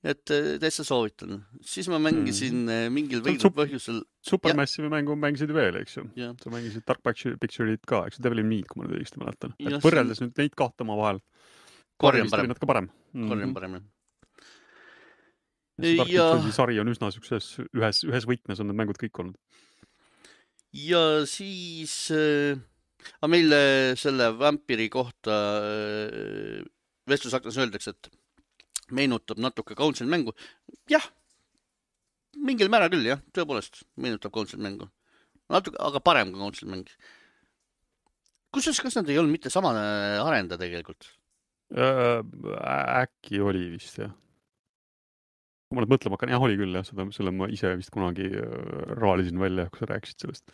et 0.02 0.24
täitsa 0.26 0.86
soovitan. 0.88 1.44
siis 1.62 1.90
ma 1.92 2.00
mängisin 2.02 2.64
mm. 2.64 2.94
mingil 2.96 3.22
veidral 3.26 3.54
põhjusel. 3.54 4.02
Supermassive'i 4.26 4.90
mängu 4.90 5.16
mängisid 5.20 5.54
veel, 5.54 5.78
eks 5.84 5.98
ju. 6.00 6.08
sa 6.16 6.54
mängisid 6.54 6.86
Dark 6.88 7.04
Picture'it 7.06 7.86
ka, 7.88 8.06
eks 8.10 8.20
ju, 8.20 8.26
Devil 8.26 8.44
in 8.44 8.50
Meat, 8.50 8.70
kui 8.70 8.82
ma 8.82 8.88
nüüd 8.88 9.00
õigesti 9.00 9.22
mäletan. 9.22 9.56
et 9.62 9.80
võrreldes 9.86 10.24
nüüd 10.24 10.38
neid 10.42 10.58
kahte 10.58 10.88
omavahel. 10.88 11.22
Korri 12.02 12.24
on 12.24 12.32
parem. 12.34 12.50
natuke 12.50 12.70
parem. 12.70 12.90
Korri 13.14 13.46
on 13.46 13.58
parem, 13.58 13.78
jah 13.78 13.90
ja 15.82 16.26
sari 16.54 16.80
on 16.82 16.92
üsna 16.92 17.12
siukses 17.14 17.56
ühes, 17.74 18.04
ühes 18.08 18.28
võtmes 18.30 18.62
on 18.62 18.70
need 18.70 18.80
mängud 18.80 19.00
kõik 19.02 19.22
olnud. 19.24 19.38
ja 20.78 21.26
siis 21.30 21.96
äh, 22.16 22.60
meil 23.28 23.56
selle 24.00 24.32
vampiri 24.38 24.90
kohta 24.94 25.38
äh, 25.62 26.62
vestlusaknas 27.10 27.58
öeldakse, 27.58 27.96
et 27.96 28.12
meenutab 28.96 29.42
natuke 29.42 29.76
Council 29.78 30.10
mängu. 30.12 30.36
jah, 30.90 31.06
mingil 32.38 32.72
määral 32.72 32.92
küll 32.94 33.08
jah, 33.08 33.22
tõepoolest 33.36 33.84
meenutab 33.98 34.34
Council 34.36 34.62
mängu. 34.62 34.90
natuke, 35.50 35.80
aga 35.80 36.00
parem 36.00 36.32
kui 36.32 36.42
Council 36.42 36.72
mäng. 36.72 36.88
kusjuures, 38.52 38.82
kas 38.84 39.00
nad 39.00 39.10
ei 39.10 39.20
olnud 39.20 39.38
mitte 39.38 39.50
sama 39.50 39.74
arendaja 40.26 40.60
tegelikult 40.66 41.12
äh,? 41.72 42.20
äkki 43.02 43.40
oli 43.40 43.70
vist 43.78 44.02
jah 44.02 44.12
kui 45.72 45.80
ma 45.80 45.86
nüüd 45.86 45.94
mõtlema 45.94 46.18
hakkan, 46.18 46.32
jah, 46.34 46.44
oli 46.44 46.58
küll 46.60 46.76
jah, 46.76 46.84
seda, 46.84 47.06
selle 47.16 47.32
ma 47.32 47.48
ise 47.48 47.70
vist 47.80 47.94
kunagi 47.96 48.28
äh, 48.28 48.56
raalisin 49.00 49.40
välja, 49.40 49.70
kui 49.72 49.80
sa 49.80 49.88
rääkisid 49.94 50.26
sellest. 50.26 50.52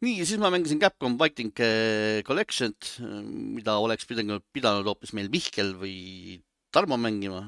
nii, 0.00 0.14
ja 0.16 0.24
siis 0.24 0.40
ma 0.40 0.48
mängisin 0.52 0.80
Capcom 0.80 1.18
Fighting 1.20 1.52
äh, 1.60 2.22
Collection't, 2.24 2.94
mida 3.28 3.76
oleks 3.84 4.08
pidanud, 4.08 4.46
pidanud 4.56 4.88
hoopis 4.88 5.12
meil 5.12 5.28
Mihkel 5.32 5.74
või 5.76 5.98
Tarmo 6.74 6.98
mängima. 7.00 7.44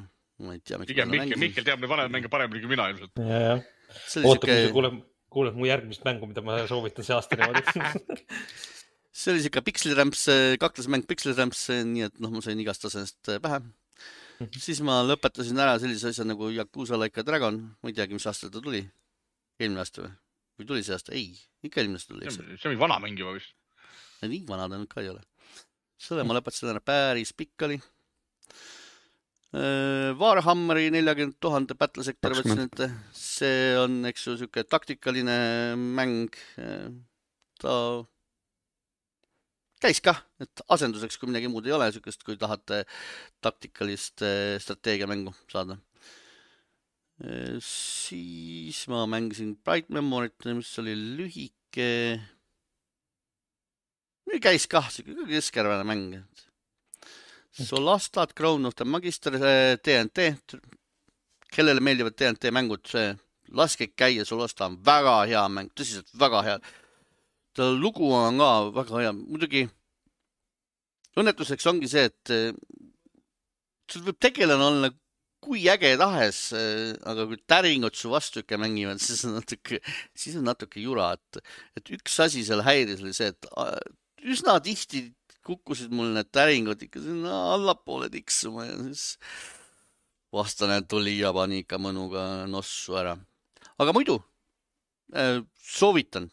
ma 0.46 0.52
ei 0.52 0.60
tea, 0.60 0.78
miks. 0.78 0.92
pigem 0.92 1.12
Mihkel, 1.12 1.40
Mihkel 1.40 1.64
teab 1.66 1.80
neid 1.80 1.90
vanemaid 1.90 2.12
mänge 2.12 2.30
paremini 2.32 2.60
kui 2.62 2.72
mina 2.74 2.90
ilmselt. 2.92 3.14
ootab, 3.16 4.44
kuni 4.46 4.58
sa 4.66 4.72
kuuled, 4.74 4.98
kuuled 5.32 5.56
mu 5.56 5.68
järgmist 5.68 6.04
mängu, 6.06 6.28
mida 6.28 6.44
ma 6.44 6.58
soovitan 6.68 7.06
see 7.06 7.16
aasta 7.16 7.38
niimoodi 7.40 7.64
see 9.20 9.32
oli 9.32 9.46
siuke 9.46 9.62
Pixel 9.64 9.96
Ramps, 9.96 10.26
äh, 10.28 10.58
kaklusmäng 10.60 11.08
Pixel 11.08 11.32
Ramps, 11.38 11.66
nii 11.72 12.04
et 12.10 12.20
noh, 12.20 12.34
ma 12.36 12.44
sain 12.44 12.60
igast 12.60 12.84
tasemest 12.84 13.32
pähe 13.40 13.62
siis 14.60 14.80
ma 14.84 15.00
lõpetasin 15.06 15.58
ära 15.60 15.76
sellise 15.80 16.10
asja 16.12 16.26
nagu 16.26 16.50
Yakuusa 16.52 16.98
Like 17.00 17.22
a 17.22 17.26
Dragon, 17.26 17.58
ma 17.80 17.90
ei 17.90 17.96
teagi, 17.96 18.16
mis 18.16 18.26
aastal 18.28 18.52
ta 18.52 18.60
tuli. 18.62 18.82
eelmine 19.60 19.80
aasta 19.80 20.02
või? 20.02 20.12
või 20.58 20.68
tuli 20.70 20.84
see 20.84 20.96
aasta? 20.96 21.14
ei, 21.16 21.30
ikka 21.64 21.80
eelmine 21.80 22.00
aasta 22.00 22.12
tuli, 22.12 22.32
see 22.32 22.70
on 22.70 22.78
vana 22.80 22.98
mäng 23.02 23.18
juba 23.18 23.36
vist. 23.38 23.54
nii 24.22 24.44
vana 24.48 24.68
ta 24.68 24.80
nüüd 24.80 24.90
ka 24.92 25.04
ei 25.04 25.12
ole. 25.14 25.22
selle 25.96 26.26
ma 26.28 26.36
lõpetasin 26.36 26.74
ära, 26.74 26.84
päris 26.84 27.32
pikk 27.36 27.68
oli. 27.68 27.80
Äh, 29.56 30.12
Warhammeri 30.20 30.90
neljakümne 30.92 31.36
tuhande 31.40 31.76
battlesektor 31.78 32.34
võtsin 32.36 32.66
ette, 32.66 32.90
see 33.16 33.72
on, 33.80 34.02
eks 34.10 34.26
ju, 34.26 34.34
sihuke 34.42 34.66
taktikaline 34.68 35.38
mäng. 35.78 36.36
Äh, 36.60 36.90
ta 37.62 37.76
käis 39.82 40.00
kah, 40.04 40.18
et 40.42 40.62
asenduseks, 40.72 41.16
kui 41.16 41.30
midagi 41.30 41.48
muud 41.52 41.66
ei 41.68 41.74
ole, 41.76 41.88
niisugust, 41.88 42.24
kui 42.26 42.38
tahate 42.40 42.82
taktikalist 43.44 44.24
eh, 44.26 44.56
strateegiamängu 44.62 45.34
saada. 45.52 45.78
Eh, 47.24 47.56
siis 47.64 48.82
ma 48.92 49.04
mängisin 49.10 49.54
Bright 49.64 49.92
Memory't, 49.92 50.48
mis 50.56 50.72
oli 50.82 50.96
lühike. 51.20 51.90
käis 54.42 54.66
kah, 54.68 54.90
siuke 54.92 55.28
keskerakonna 55.30 55.86
mäng. 55.86 56.20
Solastat, 57.56 58.34
Crown 58.36 58.66
of 58.68 58.74
the 58.76 58.84
Magister, 58.84 59.38
TNT. 59.80 60.32
kellele 61.56 61.80
meeldivad 61.80 62.16
TNT 62.18 62.50
mängud, 62.52 62.82
see 62.90 63.14
laske 63.56 63.86
käia, 63.96 64.26
Solasta 64.28 64.66
on 64.66 64.80
väga 64.84 65.22
hea 65.30 65.46
mäng, 65.48 65.70
tõsiselt 65.72 66.10
väga 66.18 66.42
hea 66.44 66.58
ta 67.56 67.72
lugu 67.72 68.10
on 68.12 68.38
ka 68.42 68.50
väga 68.76 69.00
hea, 69.00 69.12
muidugi 69.16 69.64
õnnetuseks 71.16 71.66
ongi 71.70 71.88
see, 71.88 72.04
et 72.10 72.32
eh, 72.34 72.50
sul 73.88 74.04
võib 74.04 74.18
tegelane 74.20 74.66
olla 74.66 74.90
kui 75.46 75.62
äge 75.72 75.94
tahes, 76.00 76.40
eh, 76.58 76.92
aga 77.08 77.24
kui 77.30 77.40
täringud 77.48 77.96
su 77.96 78.12
vastu 78.12 78.42
ikka 78.42 78.58
mängivad, 78.60 79.00
siis 79.06 79.24
on 79.28 79.38
natuke, 79.38 79.80
siis 80.12 80.36
on 80.36 80.44
natuke 80.50 80.82
jura, 80.84 81.14
et, 81.16 81.40
et 81.80 81.94
üks 81.96 82.18
asi 82.26 82.44
seal 82.44 82.64
häiris, 82.66 83.00
oli 83.04 83.16
see, 83.16 83.32
et 83.32 83.48
üsna 84.26 84.58
tihti 84.60 85.06
kukkusid 85.46 85.94
mul 85.94 86.12
need 86.16 86.32
täringud 86.34 86.82
ikka 86.82 87.02
sinna 87.04 87.34
allapoole 87.54 88.10
tiksuma 88.12 88.66
ja 88.66 88.78
siis 88.88 89.16
vastane 90.34 90.80
tuli 90.90 91.18
ja 91.20 91.32
pani 91.36 91.62
ikka 91.64 91.78
mõnuga 91.80 92.22
nossu 92.50 92.96
ära. 92.98 93.16
aga 93.78 93.92
muidu 93.94 94.18
äh, 95.14 95.40
soovitan 95.54 96.30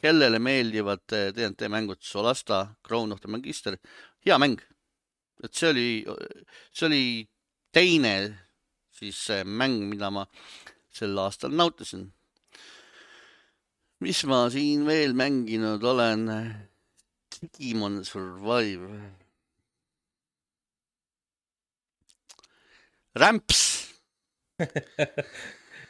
kellele 0.00 0.38
meeldivad 0.38 1.04
DNT 1.08 1.66
eh, 1.66 1.72
mängud 1.72 2.02
Solasta, 2.02 2.74
Crown 2.86 3.12
of 3.12 3.20
the 3.20 3.30
Magister, 3.30 3.78
hea 4.26 4.38
mäng. 4.38 4.60
et 5.44 5.54
see 5.54 5.68
oli, 5.70 5.88
see 6.74 6.86
oli 6.88 7.02
teine 7.70 8.14
siis 8.90 9.20
mäng, 9.46 9.84
mida 9.86 10.10
ma 10.10 10.24
sel 10.90 11.18
aastal 11.22 11.54
nautisin. 11.54 12.08
mis 14.02 14.24
ma 14.30 14.46
siin 14.50 14.86
veel 14.86 15.14
mänginud 15.14 15.82
olen? 15.82 16.26
Digimon 17.42 18.02
Survive. 18.04 18.90
Rämps 23.18 23.62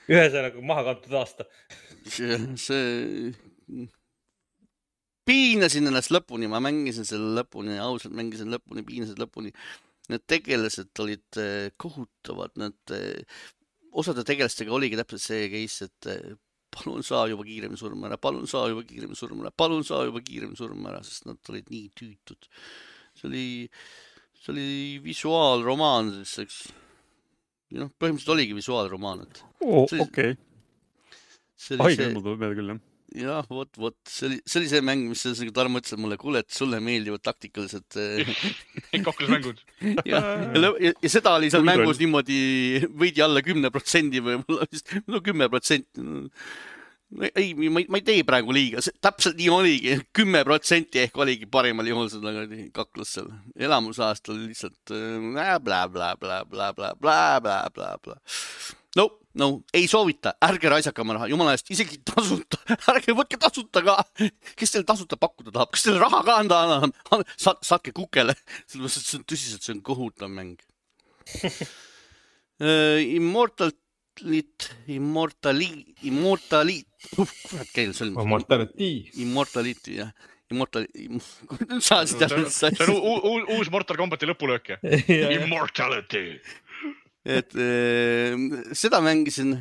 ühesõnaga 0.08 0.62
maha 0.64 0.84
kantud 0.86 1.14
aasta 1.18 1.44
see 2.66 3.86
piinasin 5.28 5.90
ennast 5.90 6.12
lõpuni, 6.14 6.48
ma 6.48 6.60
mängisin 6.64 7.06
selle 7.08 7.34
lõpuni, 7.36 7.76
ausalt 7.82 8.16
mängisin 8.16 8.52
lõpuni, 8.54 8.84
piinasin 8.86 9.18
lõpuni. 9.20 9.52
Need 10.08 10.24
tegelased 10.30 11.02
olid 11.04 11.40
eh, 11.42 11.68
kohutavad, 11.76 12.54
need, 12.60 12.78
eh, 12.96 13.42
osade 13.92 14.24
tegelastega 14.28 14.72
oligi 14.72 14.96
täpselt 14.96 15.24
see 15.26 15.50
case, 15.52 15.90
et 15.90 16.08
eh, 16.14 16.30
palun 16.78 17.04
saa 17.06 17.26
juba 17.30 17.46
kiiremini 17.46 17.80
surma 17.80 18.08
ära, 18.08 18.18
palun 18.20 18.46
saa 18.50 18.68
juba 18.72 18.84
kiiremini 18.86 19.18
surma 19.18 19.46
ära, 19.46 19.54
palun 19.64 19.86
saa 19.86 20.04
juba 20.08 20.22
kiiremini 20.24 20.58
surma 20.58 20.92
ära, 20.92 21.02
sest 21.06 21.26
nad 21.28 21.52
olid 21.52 21.70
nii 21.72 21.88
tüütud. 21.98 22.50
see 23.18 23.28
oli, 23.28 23.46
see 24.38 24.52
oli 24.54 24.68
visuaalromaan 25.04 26.12
siis, 26.20 26.36
eks. 26.44 26.60
noh, 27.78 27.90
põhimõtteliselt 27.98 28.36
oligi 28.36 28.58
visuaalromaan, 28.58 29.26
et 29.26 29.42
oh,. 29.66 29.84
okei 29.84 30.04
okay.. 30.06 30.38
haige 31.82 32.12
mul 32.14 32.24
tuleb 32.24 32.46
meelde 32.46 32.60
küll, 32.60 32.74
jah 32.76 32.86
jah, 33.16 33.46
vot, 33.48 33.70
vot 33.80 33.96
see 34.08 34.28
oli, 34.28 34.38
see 34.44 34.60
oli 34.60 34.70
see 34.70 34.82
mäng, 34.84 35.06
mis 35.08 35.22
ühesõnaga 35.24 35.54
Tarmo 35.56 35.80
ütles 35.80 36.00
mulle, 36.00 36.18
kuule, 36.20 36.42
et 36.44 36.52
sulle 36.54 36.80
meeldivad 36.84 37.22
taktikalised 37.24 37.98
äh, 38.02 38.32
kaklusmängud 39.04 39.62
ja, 40.10 40.20
ja, 40.20 40.72
ja, 40.82 40.92
ja 40.92 41.12
seda 41.12 41.36
oli 41.38 41.50
seal 41.52 41.66
mängus 41.66 42.00
niimoodi 42.02 42.40
veidi 43.00 43.24
alla 43.24 43.42
kümne 43.44 43.72
protsendi 43.74 44.22
võib-olla 44.24 44.68
vist, 44.72 44.92
no 45.08 45.22
kümme 45.24 45.48
protsenti. 45.52 46.04
Ei, 47.34 47.54
ma 47.54 47.80
ei, 47.80 47.86
ma 47.88 47.96
ei 47.98 48.02
tee 48.04 48.24
praegu 48.26 48.52
liiga, 48.54 48.80
täpselt 49.04 49.36
nii 49.38 49.48
oligi, 49.52 49.98
kümme 50.16 50.44
protsenti 50.46 50.98
ehk 51.06 51.16
oligi 51.18 51.46
parimal 51.50 51.86
juhul 51.88 52.08
seda 52.12 52.30
kaklust 52.76 53.12
seal. 53.16 53.28
elamusaastal 53.56 54.36
lihtsalt 54.42 54.86
blä-blä-blä-blä-blä-blä-blä-blä-blä. 55.34 58.16
no, 59.00 59.04
no 59.40 59.46
ei 59.74 59.86
soovita, 59.88 60.34
ärge 60.44 60.68
raisake 60.68 61.00
oma 61.00 61.12
raha, 61.16 61.26
jumala 61.32 61.52
eest, 61.56 61.70
isegi 61.72 61.96
tasuta, 62.12 62.56
ärge 62.92 63.10
võtke 63.16 63.36
tasuta 63.40 63.78
ka. 63.86 63.94
kes 64.56 64.70
teile 64.74 64.86
tasuta 64.88 65.14
pakkuda 65.20 65.50
tahab, 65.54 65.70
kas 65.72 65.82
teile 65.88 66.00
raha 66.04 66.20
ka 66.26 66.32
anda 66.44 66.56
annab? 66.66 66.90
saatke 67.70 67.90
kukele, 67.96 68.34
sellepärast 68.66 68.98
et 69.00 69.06
see 69.08 69.18
on 69.20 69.24
tõsiselt, 69.32 69.62
see 69.64 69.74
on 69.78 69.84
kohutav 69.86 70.30
mäng 70.32 70.58
Immortal 73.18 73.70
Immortalit, 74.18 74.70
Immortali, 74.88 75.68
Immortalit, 76.08 76.88
kurat 77.14 77.70
keel 77.76 77.94
sõlmis. 77.94 78.24
Immortality. 78.24 78.90
Immortality 79.22 79.94
jah, 80.00 80.10
Immortal, 80.50 80.86
nüüd 80.96 81.84
sa 81.86 82.00
saad 82.08 82.24
aru. 82.26 82.48
see 82.50 82.72
on 82.96 83.46
uus 83.58 83.70
Mortal 83.70 83.98
Combati 84.00 84.28
lõpulöök 84.28 84.72
jah 84.72 85.34
Immortality. 85.36 86.40
et 87.28 87.52
äh, 87.52 88.34
seda 88.72 89.02
mängisin, 89.04 89.54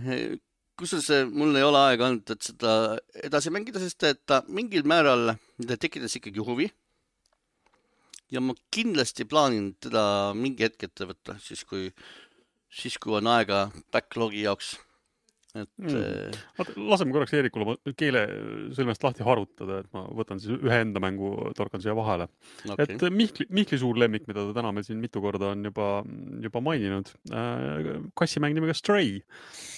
kusjuures 0.80 1.28
mul 1.34 1.58
ei 1.60 1.66
ole 1.68 1.84
aega 1.90 2.08
olnud, 2.08 2.32
et 2.32 2.50
seda 2.52 2.74
edasi 3.28 3.52
mängida, 3.52 3.82
sest 3.84 4.08
et 4.08 4.24
ta 4.26 4.42
mingil 4.48 4.88
määral 4.88 5.36
tekitas 5.76 6.16
ikkagi 6.18 6.40
huvi. 6.40 6.70
ja 8.32 8.40
ma 8.44 8.56
kindlasti 8.72 9.28
plaanin 9.28 9.74
teda 9.84 10.34
mingi 10.36 10.66
hetk 10.66 10.88
ette 10.88 11.06
võtta, 11.12 11.36
siis 11.44 11.68
kui 11.68 11.92
äh, 11.92 12.08
siis, 12.74 12.98
kui 13.02 13.16
on 13.18 13.30
aega 13.32 13.68
backlogi 13.94 14.44
jaoks. 14.46 14.76
et 15.58 15.70
mm.. 15.82 16.36
oota, 16.60 16.74
laseme 16.92 17.14
korraks 17.16 17.32
Eerikule 17.34 17.78
keele 17.98 18.20
sõlmest 18.78 19.02
lahti 19.02 19.26
harutada, 19.26 19.80
et 19.82 19.88
ma 19.96 20.04
võtan 20.20 20.42
siis 20.44 20.60
ühe 20.60 20.82
enda 20.84 21.02
mängu, 21.02 21.32
torkan 21.58 21.82
siia 21.82 21.96
vahele. 21.98 22.28
Okay.. 22.68 22.84
et 22.86 23.06
Mihkli, 23.16 23.48
Mihkli 23.58 23.80
suur 23.82 23.98
lemmik, 23.98 24.28
mida 24.30 24.44
ta 24.50 24.58
täna 24.60 24.74
meil 24.76 24.86
siin 24.86 25.02
mitu 25.02 25.24
korda 25.24 25.54
on 25.56 25.66
juba, 25.66 25.88
juba 26.44 26.62
maininud 26.68 27.10
äh,, 27.32 27.90
kassimäng 28.20 28.58
nimega 28.58 28.76
Stray. 28.78 29.24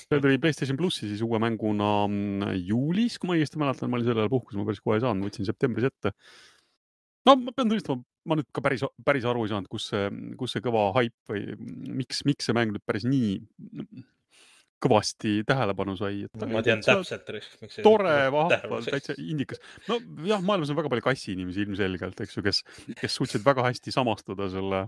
see 0.09 0.19
tuli 0.19 0.41
Playstation 0.41 0.79
plussi 0.79 1.07
siis 1.07 1.23
uue 1.23 1.39
mänguna 1.39 1.93
mm, 2.09 2.59
juulis, 2.65 3.19
kui 3.21 3.31
ma 3.31 3.39
õigesti 3.39 3.61
mäletan, 3.61 3.93
ma 3.93 3.99
olin 3.99 4.09
sel 4.09 4.19
ajal 4.19 4.33
puhkusel, 4.33 4.59
ma 4.59 4.67
päris 4.71 4.83
kohe 4.83 4.99
ei 4.99 5.05
saanud, 5.05 5.29
võtsin 5.29 5.47
septembris 5.47 5.87
ette. 5.93 6.17
No 7.29 7.37
ma 7.39 7.53
pean 7.53 7.69
tunnistama, 7.69 8.03
ma 8.29 8.37
nüüd 8.39 8.49
ka 8.55 8.63
päris, 8.65 8.85
päris 9.05 9.27
aru 9.29 9.43
ei 9.45 9.51
saanud, 9.53 9.69
kus 9.71 9.89
see, 9.91 10.07
kus 10.39 10.55
see 10.55 10.63
kõva 10.65 10.89
haip 10.99 11.15
või 11.31 11.57
miks, 12.01 12.23
miks 12.29 12.49
see 12.49 12.57
mäng 12.57 12.75
nüüd 12.75 12.85
päris 12.87 13.07
nii 13.09 13.39
kõvasti 14.79 15.41
tähelepanu 15.47 15.95
sai. 15.99 16.23
ma 16.47 16.61
tean 16.63 16.81
täpselt, 16.83 17.27
miks 17.61 17.77
see. 17.77 17.85
tore, 17.85 18.13
vahva, 18.33 18.79
täitsa 18.85 19.15
indikas. 19.19 19.59
no 19.89 19.99
jah, 20.27 20.43
maailmas 20.45 20.71
on 20.71 20.79
väga 20.79 20.91
palju 20.93 21.05
kassiinimesi 21.09 21.65
ilmselgelt, 21.65 22.21
eks 22.23 22.37
ju, 22.37 22.43
kes, 22.45 22.61
kes 23.01 23.17
suutsid 23.19 23.43
väga 23.45 23.65
hästi 23.67 23.93
samastuda 23.95 24.47
selle, 24.53 24.85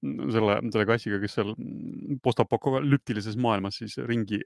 selle, 0.00 0.58
selle 0.70 0.88
kassiga, 0.88 1.20
kes 1.22 1.36
seal 1.38 1.52
postapokalüptilises 2.24 3.36
maailmas 3.40 3.82
siis 3.82 3.98
ringi 4.08 4.40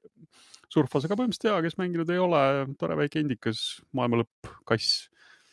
surfas, 0.72 1.06
aga 1.06 1.18
põhimõtteliselt 1.20 1.52
ja, 1.52 1.62
kes 1.64 1.78
mänginud 1.78 2.10
ei 2.10 2.22
ole, 2.22 2.42
tore 2.80 2.98
väike 3.04 3.22
indikas, 3.22 3.62
maailma 3.94 4.24
lõpp, 4.24 4.52
kass 4.68 5.06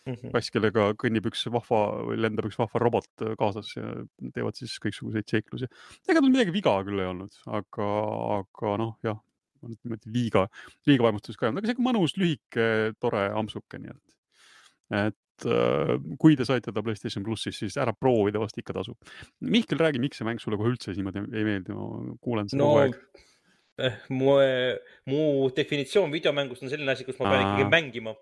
mm 0.06 0.14
-hmm. 0.16 0.34
kass, 0.36 0.52
kellega 0.54 0.90
kõnnib 1.00 1.30
üks 1.30 1.46
vahva 1.54 1.82
või 2.10 2.20
lendab 2.20 2.50
üks 2.50 2.60
vahva 2.60 2.82
robot 2.84 3.26
äh, 3.26 3.36
kaasas 3.40 3.72
ja 3.76 3.94
teevad 4.36 4.60
siis 4.60 4.76
kõiksuguseid 4.84 5.30
seiklusi. 5.30 5.70
ega 6.08 6.20
tal 6.20 6.30
midagi 6.30 6.56
viga 6.56 6.76
küll 6.84 7.00
ei 7.00 7.10
olnud, 7.10 7.40
aga, 7.48 7.90
aga 8.40 8.76
noh, 8.84 8.98
jah, 9.06 9.20
niimoodi 9.62 10.14
liiga, 10.14 10.48
liiga 10.88 11.08
vaimustus 11.08 11.38
ka 11.38 11.46
ei 11.46 11.52
olnud, 11.52 11.64
aga 11.64 11.72
sihuke 11.72 11.88
mõnus, 11.88 12.16
lühike, 12.20 12.94
tore 13.00 13.26
ampsuke, 13.36 13.80
nii 13.80 13.96
et, 13.96 14.20
et 15.06 15.48
äh, 15.48 15.96
kui 16.20 16.36
te 16.36 16.46
saite 16.48 16.72
ta 16.76 16.84
Playstation 16.84 17.24
plussis, 17.24 17.58
siis 17.58 17.78
ära 17.78 17.94
proovida, 17.94 18.40
vast 18.40 18.58
ikka 18.60 18.76
tasub. 18.80 18.98
Mihkel, 19.40 19.80
räägi, 19.80 20.00
miks 20.00 20.20
see 20.20 20.28
mäng 20.28 20.40
sulle 20.44 20.60
kohe 20.60 20.72
üldse 20.74 20.96
niimoodi 20.96 21.26
ei 21.34 21.48
meeldi, 21.48 21.76
ma 21.76 22.16
kuulen 22.22 22.52
seda 22.52 22.64
no, 22.64 22.72
kogu 22.74 22.86
aeg 22.88 23.28
mu, 24.14 24.36
mu 25.10 25.22
definitsioon 25.56 26.12
videomängust 26.14 26.66
on 26.66 26.72
selline 26.72 26.94
asi, 26.94 27.06
kus 27.08 27.20
ma 27.20 27.30
pean 27.30 27.44
Aa. 27.44 27.48
ikkagi 27.48 27.70
mängima. 27.72 28.16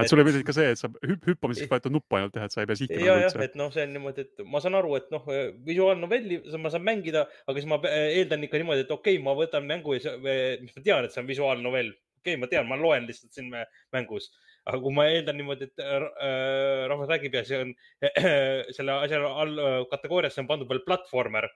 et 0.00 0.12
sulle 0.12 0.24
meeldib 0.26 0.46
ka 0.48 0.54
see, 0.56 0.72
et 0.74 0.80
sa 0.80 0.90
hüpp, 0.92 1.28
hüppamiseks 1.30 1.70
vajutad 1.72 1.94
nuppu 1.94 2.18
ainult 2.18 2.38
jah, 2.38 2.48
et 2.48 2.56
sa 2.56 2.64
ei 2.64 2.70
pea 2.70 2.80
sihtima. 2.80 3.04
ja, 3.04 3.18
jah, 3.26 3.36
et 3.46 3.58
noh, 3.60 3.70
see 3.74 3.86
on 3.86 3.94
niimoodi, 3.96 4.26
et 4.26 4.46
ma 4.54 4.62
saan 4.64 4.78
aru, 4.80 4.96
et 5.00 5.12
noh, 5.14 5.28
visuaalnovelli 5.68 6.40
ma 6.62 6.72
saan 6.72 6.86
mängida, 6.86 7.26
aga 7.46 7.60
siis 7.60 7.70
ma 7.70 7.80
eeldan 7.92 8.48
ikka 8.48 8.62
niimoodi, 8.62 8.86
et 8.86 8.96
okei 8.96 9.18
okay,, 9.18 9.24
ma 9.26 9.36
võtan 9.38 9.68
mängu 9.68 9.98
ja 9.98 10.16
mis 10.22 10.74
ma 10.74 10.82
tean, 10.82 11.06
et 11.06 11.14
see 11.14 11.22
on 11.24 11.30
visuaalnovell. 11.30 11.94
okei 12.22 12.34
okay,, 12.34 12.42
ma 12.42 12.50
tean, 12.50 12.68
ma 12.70 12.80
loen 12.80 13.06
lihtsalt 13.08 13.36
siin 13.36 13.52
mängus 13.94 14.32
aga 14.66 14.80
kui 14.82 14.94
ma 14.94 15.06
eeldan 15.10 15.38
niimoodi, 15.38 15.68
et 15.68 15.82
äh, 15.82 16.86
rahvas 16.90 17.10
räägib 17.12 17.36
ja 17.38 17.44
see 17.46 17.60
on 17.62 17.72
äh, 18.02 18.66
selle 18.76 18.98
asja 19.04 19.22
all 19.22 19.86
kategooriasse 19.92 20.42
on 20.42 20.50
pandud 20.50 20.70
veel 20.70 20.82
platvormer 20.86 21.46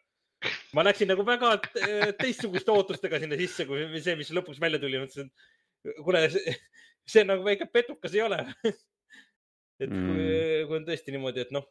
ma 0.77 0.85
läksin 0.87 1.11
nagu 1.11 1.25
väga 1.27 1.57
teistsuguste 2.21 2.73
ootustega 2.75 3.21
sinna 3.23 3.39
sisse, 3.41 3.67
kui 3.69 3.87
see, 4.01 4.17
mis 4.19 4.33
lõpuks 4.35 4.61
välja 4.63 4.81
tuli, 4.83 5.01
mõtlesin, 5.03 5.31
et 5.85 6.01
kuule, 6.05 6.27
see 7.11 7.27
nagu 7.27 7.45
väike 7.47 7.69
petukas 7.73 8.17
ei 8.17 8.25
ole 8.25 8.45
et 9.81 9.89
kui 9.89 10.17
mm., 10.17 10.67
kui 10.69 10.79
on 10.79 10.85
tõesti 10.87 11.15
niimoodi, 11.15 11.45
et 11.47 11.53
noh. 11.55 11.65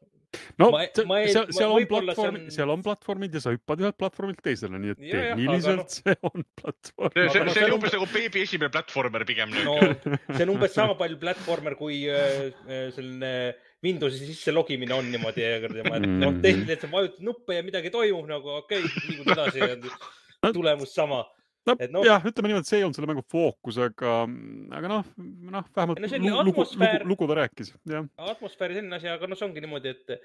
no 0.61 0.69
ma, 0.73 0.81
ma 1.09 1.19
ei, 1.21 1.31
seal, 1.33 1.49
seal 1.55 1.73
on 1.75 1.85
platvorm 1.89 2.39
on..., 2.39 2.47
seal 2.53 2.73
on 2.73 2.83
platvormid 2.85 3.37
ja 3.37 3.41
sa 3.43 3.53
hüppad 3.53 3.83
ühelt 3.83 3.97
platvormilt 4.01 4.41
teisele, 4.45 4.81
nii 4.81 4.95
et 4.95 5.03
ja, 5.05 5.23
tehniliselt 5.29 5.83
no... 5.83 5.87
see 5.93 6.15
on 6.29 6.45
platvorm. 6.61 7.15
see, 7.15 7.27
see, 7.35 7.55
see 7.55 7.67
on 7.67 7.75
umbes 7.77 7.97
nagu 7.97 8.09
beebi 8.13 8.45
esimene 8.47 8.73
platvormer 8.73 9.25
pigem. 9.29 9.53
no 9.65 9.77
see 10.01 10.45
on 10.47 10.53
umbes 10.55 10.75
sama 10.77 10.97
palju 10.99 11.19
platvormer 11.21 11.77
kui 11.79 12.01
äh, 12.09 12.49
äh 12.65 12.87
selline 12.95 13.33
Windowsi 13.83 14.25
sisse 14.27 14.51
logimine 14.51 14.91
on 14.91 15.07
niimoodi, 15.07 15.43
et 15.45 15.67
noh, 15.71 15.95
mm. 15.95 16.39
tehniliselt 16.43 16.81
sa 16.83 16.91
vajutad 16.91 17.23
nuppe 17.23 17.55
ja 17.55 17.63
midagi 17.63 17.91
toimub 17.93 18.27
nagu 18.27 18.57
okei 18.57 18.81
okay,, 18.83 19.03
liigud 19.07 19.31
edasi 19.35 19.61
ja 19.63 20.51
tulemus 20.51 20.91
sama 20.95 21.21
no, 21.67 21.75
no 21.93 22.03
jah, 22.07 22.23
ütleme 22.27 22.51
niimoodi, 22.51 22.69
see 22.69 22.79
ei 22.81 22.85
olnud 22.87 22.97
selle 22.97 23.09
mängu 23.09 23.23
fookus, 23.31 23.79
aga, 23.87 24.15
aga 24.79 24.91
noh, 24.91 25.09
noh, 25.55 25.71
vähemalt 25.75 26.03
no, 26.03 26.43
lugu, 26.47 26.65
lugu, 26.75 26.91
lugu, 27.13 27.29
ta 27.31 27.39
rääkis, 27.41 27.73
jah. 27.89 28.07
atmosfääri 28.33 28.79
selline 28.79 28.99
asi, 28.99 29.11
aga 29.11 29.29
noh, 29.29 29.39
see 29.39 29.47
ongi 29.47 29.63
niimoodi, 29.63 29.95
et 29.95 30.19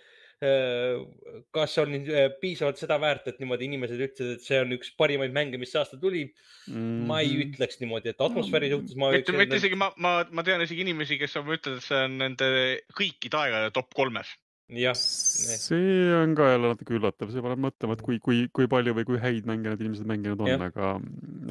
kas 1.54 1.76
on 1.82 1.94
äh, 1.98 2.28
piisavalt 2.40 2.80
seda 2.80 2.98
väärt, 3.02 3.28
et 3.30 3.40
niimoodi 3.42 3.68
inimesed 3.68 4.00
ütlesid, 4.08 4.38
et 4.38 4.46
see 4.46 4.60
on 4.62 4.74
üks 4.76 4.92
parimaid 4.98 5.34
mänge, 5.34 5.60
mis 5.60 5.72
see 5.74 5.80
aasta 5.82 5.98
tuli 6.00 6.24
mm. 6.26 6.74
-hmm. 6.74 7.04
ma 7.10 7.20
ei 7.24 7.36
ütleks 7.46 7.80
niimoodi, 7.82 8.14
et 8.14 8.24
atmosfääri 8.28 8.72
suhtes 8.72 8.96
ma. 9.00 9.10
mitte, 9.14 9.36
mitte 9.36 9.60
isegi 9.62 9.78
ma, 9.80 9.90
ma, 9.96 10.16
ma 10.30 10.46
tean 10.46 10.64
isegi 10.64 10.86
inimesi, 10.86 11.18
kes 11.20 11.36
on 11.40 11.52
ütelnud, 11.56 11.82
et 11.82 11.88
see 11.90 12.06
on 12.08 12.18
nende 12.22 12.50
kõikide 12.98 13.40
aegade 13.40 13.74
top 13.76 13.92
kolmes 13.94 14.34
jah. 14.68 14.96
see 14.96 16.14
on 16.16 16.34
ka 16.36 16.48
jälle 16.54 16.72
natuke 16.72 16.96
üllatav, 16.96 17.30
see 17.32 17.44
paneb 17.44 17.62
mõtlema, 17.66 17.96
et 17.96 18.02
kui, 18.04 18.18
kui, 18.22 18.44
kui 18.54 18.68
palju 18.70 18.94
või 18.96 19.06
kui 19.08 19.20
häid 19.20 19.48
mänge 19.48 19.70
need 19.70 19.84
inimesed 19.84 20.08
mänginud 20.08 20.40
on, 20.40 20.66
aga, 20.68 20.96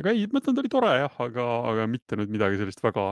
aga 0.01 0.13
ei, 0.13 0.25
ma 0.31 0.41
ütlen, 0.41 0.55
ta 0.55 0.63
oli 0.63 0.73
tore 0.73 0.93
jah, 0.97 1.19
aga, 1.27 1.47
aga 1.71 1.87
mitte 1.91 2.17
nüüd 2.19 2.33
midagi 2.33 2.59
sellist 2.61 2.83
väga, 2.83 3.11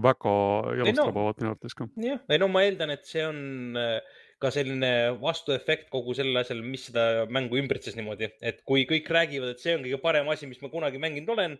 väga 0.00 0.34
jalastabavat 0.80 1.36
no, 1.36 1.42
minu 1.42 1.52
arvates 1.52 1.76
ka. 1.76 1.88
jah, 2.00 2.24
ei 2.30 2.40
no 2.40 2.48
ma 2.52 2.64
eeldan, 2.66 2.94
et 2.96 3.04
see 3.08 3.26
on 3.26 3.78
äh, 3.80 3.98
ka 4.40 4.50
selline 4.54 4.90
vastuefekt 5.20 5.90
kogu 5.92 6.14
sellele 6.16 6.40
asjale, 6.40 6.64
mis 6.64 6.86
seda 6.88 7.26
mängu 7.32 7.58
ümbritses 7.60 7.96
niimoodi, 7.98 8.30
et 8.40 8.62
kui 8.68 8.86
kõik 8.88 9.10
räägivad, 9.12 9.52
et 9.52 9.60
see 9.62 9.74
on 9.76 9.84
kõige 9.84 10.00
parem 10.00 10.30
asi, 10.32 10.48
mis 10.48 10.62
ma 10.64 10.70
kunagi 10.72 11.02
mänginud 11.02 11.34
olen 11.34 11.58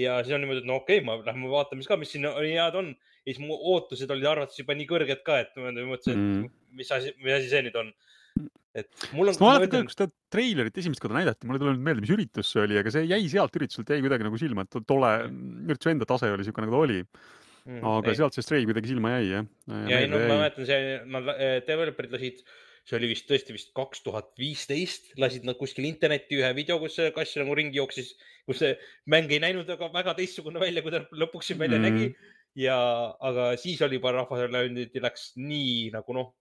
ja 0.00 0.16
siis 0.24 0.36
on 0.36 0.42
niimoodi, 0.44 0.62
et 0.62 0.68
no 0.68 0.78
okei 0.80 1.02
okay,, 1.02 1.06
ma 1.06 1.18
lähme 1.26 1.50
vaatame 1.52 1.84
siis 1.84 1.90
ka, 1.90 1.98
mis 2.00 2.14
siin 2.14 2.24
head 2.24 2.78
on. 2.78 2.94
ja 3.26 3.34
siis 3.34 3.42
mu 3.44 3.58
ootused 3.74 4.10
olid 4.10 4.30
arvates 4.30 4.62
juba 4.62 4.76
nii 4.78 4.88
kõrged 4.88 5.20
ka, 5.26 5.42
et 5.44 5.60
ma 5.60 5.74
mõtlesin, 5.76 6.16
et 6.16 6.22
mm. 6.22 6.48
mis 6.80 6.96
asi, 6.96 7.12
mis 7.20 7.36
asi 7.36 7.52
see 7.52 7.62
nüüd 7.68 7.76
on. 7.82 7.92
et 8.80 9.06
mul 9.12 9.28
on. 9.28 9.38
ma 9.44 9.52
mäletan 9.58 9.84
ka, 9.84 9.90
kui 9.90 9.96
seda 9.98 10.08
treilerit 10.32 10.82
esimest 10.82 11.04
korda 11.04 11.20
näidati, 11.20 11.46
mul 11.46 11.60
ei 11.60 11.64
tule 11.66 11.76
nüüd 11.76 11.86
meelde, 11.90 12.06
mis 12.06 12.14
üritus 12.16 12.54
see 12.54 12.64
oli, 12.64 12.80
aga 12.80 12.94
see 12.94 13.04
jäi 13.10 13.22
sealt 13.34 13.60
ürituselt 13.60 13.92
jäi 13.92 14.00
kuidagi 14.00 14.28
nagu 14.28 14.40
silma, 14.40 14.64
et 14.64 14.80
tolle 14.88 15.12
ürituse 15.68 15.92
enda 15.92 16.08
tase 16.08 16.32
oli 16.32 16.48
siuke, 16.48 16.64
nagu 16.64 16.78
ta 16.78 16.84
oli 16.86 17.02
mm,. 17.68 17.84
aga 17.94 18.12
ei. 18.12 18.18
sealt 18.20 18.36
see 18.36 18.44
Stray 18.46 18.66
kuidagi 18.68 18.92
silma 18.94 19.16
jäi 19.18 19.30
jah. 19.30 19.48
ja 19.90 20.02
ei 20.02 20.10
no 20.10 20.20
ma 20.24 20.42
mäletan, 20.42 20.68
see, 20.68 20.98
nad, 21.14 21.32
developer'id 21.68 22.14
lasid 22.16 22.44
see 22.82 22.98
oli 22.98 23.12
vist 23.12 23.28
tõesti 23.30 23.54
vist 23.54 23.70
kaks 23.78 24.02
tuhat 24.02 24.32
viisteist, 24.40 25.12
lasid 25.22 25.44
nad 25.46 25.54
kuskil 25.58 25.86
internetti 25.86 26.40
ühe 26.40 26.48
video, 26.56 26.80
kus 26.82 26.98
kass 27.14 27.38
nagu 27.38 27.54
ringi 27.54 27.78
jooksis 27.78 28.16
kus 28.48 28.62
see 28.62 28.76
mäng 29.10 29.30
ei 29.32 29.40
näinud 29.42 29.68
väga, 29.68 29.88
väga 29.94 30.14
teistsugune 30.18 30.62
välja, 30.62 30.82
kui 30.84 30.94
ta 30.94 31.02
lõpuks 31.14 31.50
siin 31.50 31.60
välja 31.60 31.78
mm. 31.78 31.86
nägi. 31.86 32.30
ja, 32.58 32.76
aga 33.24 33.52
siis 33.60 33.80
oli 33.84 33.96
juba 34.00 34.12
rahvale 34.12 34.48
läks 34.52 35.32
nii 35.40 35.90
nagu 35.94 36.16
noh, 36.16 36.32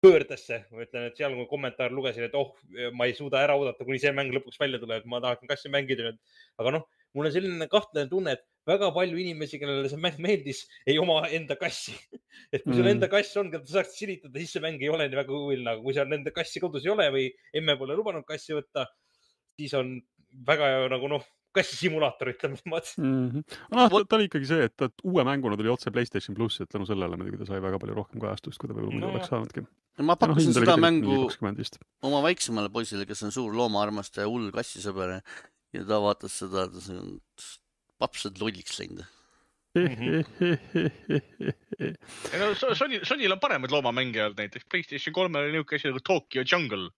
pöördesse, 0.00 0.62
ma 0.70 0.84
ütlen, 0.84 1.08
et 1.08 1.18
seal, 1.18 1.34
kui 1.34 1.48
kommentaar 1.50 1.92
lugesin, 1.92 2.28
et 2.28 2.36
oh, 2.38 2.54
ma 2.94 3.08
ei 3.08 3.16
suuda 3.18 3.42
ära 3.42 3.56
oodata, 3.58 3.84
kuni 3.84 3.98
see 4.00 4.14
mäng 4.14 4.30
lõpuks 4.36 4.60
välja 4.60 4.78
tuleb, 4.80 5.08
ma 5.10 5.20
tahaksin 5.24 5.50
kassi 5.50 5.72
mängida 5.74 6.06
nüüd. 6.06 6.20
aga 6.62 6.76
noh, 6.78 6.86
mul 7.18 7.28
on 7.28 7.34
selline 7.34 7.68
kahtlane 7.72 8.10
tunne, 8.12 8.36
et 8.38 8.46
väga 8.68 8.92
palju 8.94 9.18
inimesi, 9.24 9.60
kellele 9.62 9.90
see 9.90 10.00
mäng 10.00 10.20
meeldis, 10.22 10.66
ei 10.86 10.98
oma 11.00 11.22
enda 11.34 11.56
kassi 11.60 11.96
et 12.52 12.62
kui 12.64 12.74
sul 12.74 12.84
mm. 12.84 12.92
enda 12.96 13.08
kass 13.12 13.36
on, 13.40 13.50
keda 13.52 13.66
sa 13.68 13.80
saaksid 13.80 14.04
silitada, 14.04 14.36
siis 14.40 14.54
see 14.56 14.64
mäng 14.64 14.82
ei 14.82 14.92
ole 14.92 15.08
nii 15.08 15.18
väga 15.18 15.34
huviline, 15.34 15.72
aga 15.74 15.84
kui 15.84 15.96
sul 15.96 16.14
enda 16.18 16.32
kassi 16.34 16.62
kodus 16.62 16.86
ei 16.86 16.92
ole 16.94 17.08
või 17.14 17.26
emme 17.56 17.76
pole 17.80 17.96
lubanud 17.98 18.26
kassi 18.28 18.56
võtta, 18.56 18.86
siis 19.58 19.74
on 19.78 19.98
väga 20.48 20.70
nagu 20.92 21.10
noh, 21.12 21.26
kassisimulaator, 21.56 22.30
ütleme 22.34 22.58
niimoodi 22.60 22.94
mm. 23.02 23.28
-hmm. 23.34 23.58
noh, 23.74 23.98
ta 24.08 24.16
oli 24.18 24.28
ikkagi 24.28 24.48
see, 24.48 24.68
et 24.68 24.76
ta 24.78 24.90
uue 25.04 25.24
mänguna 25.26 25.58
tuli 25.58 25.72
otse 25.72 25.92
Playstation 25.92 26.36
plussi, 26.36 26.62
et 26.64 26.72
tänu 26.72 26.86
sellele 26.88 27.18
muidugi 27.20 27.42
ta 27.42 27.52
sai 27.52 27.62
väga 27.64 27.80
palju 27.82 27.96
rohkem 27.96 28.22
kajastust, 28.24 28.60
kui 28.60 28.70
ta 28.70 28.76
võib-olla 28.76 28.94
muidu 28.94 29.06
no, 29.06 29.12
oleks 29.16 29.32
saanudki. 29.32 29.64
ma 30.08 30.16
pakkusin 30.20 30.52
no, 30.52 30.58
seda 30.60 30.76
mängu 30.80 31.20
oma 32.08 32.24
väiksemale 32.24 32.72
poisile, 32.72 33.08
kes 33.08 33.24
on 33.28 33.34
suur 33.34 33.56
loomaarmastaja, 33.56 34.28
hull 34.28 34.52
kassisõber 34.54 35.18
ja 35.18 35.88
ta 35.88 36.02
vaatas 36.04 36.38
seda, 36.44 36.68
ta 36.72 36.84
on 36.96 37.16
papsad 37.98 38.42
lolliks 38.42 38.80
läinud 38.80 39.06
ei 39.76 40.24
no 42.40 42.54
Sony, 42.74 43.00
Sonyl 43.04 43.32
on 43.32 43.40
paremaid 43.40 43.72
loomamänge 43.72 44.24
olnud, 44.24 44.38
näiteks 44.40 44.64
Playstation 44.70 45.14
kolmel 45.14 45.44
oli 45.44 45.58
niisugune 45.58 45.78
asi 45.78 45.90
nagu 45.90 46.00
Tokyo 46.06 46.44
Jungle. 46.52 46.88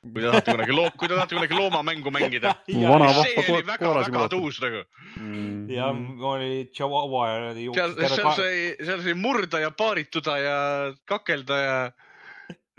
kui 0.00 0.22
te 0.22 0.30
tahate 0.30 0.52
kunagi 0.54 0.72
loo-, 0.72 0.92
kui 0.96 1.08
te 1.08 1.16
tahate 1.16 1.36
kunagi 1.36 1.56
loomamängu 1.56 2.10
mängida. 2.14 2.54
see 2.66 3.52
oli 3.52 3.66
väga-väga 3.68 4.28
tuus 4.32 4.60
nagu. 4.64 4.80
Mm. 5.20 5.70
ja 5.70 5.90
oli 6.32 6.70
Chihuahua 6.72 7.28
ja. 7.28 7.54
seal, 7.54 7.96
seal 8.00 8.32
sai, 8.36 8.54
seal 8.80 9.02
sai 9.04 9.14
murda 9.14 9.60
ja 9.60 9.70
paarituda 9.70 10.38
ja 10.40 10.56
kakelda 11.04 11.60
ja 11.60 11.76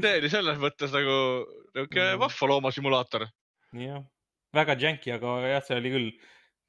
see 0.02 0.18
oli 0.18 0.34
selles 0.34 0.58
mõttes 0.62 0.94
nagu 0.96 1.18
niisugune 1.76 2.16
mm. 2.16 2.20
vahva 2.26 2.52
loomasimulaator. 2.54 3.28
jah, 3.78 4.04
väga 4.56 4.78
janky, 4.82 5.14
aga 5.18 5.40
jah, 5.56 5.66
see 5.66 5.82
oli 5.82 5.98
küll 5.98 6.10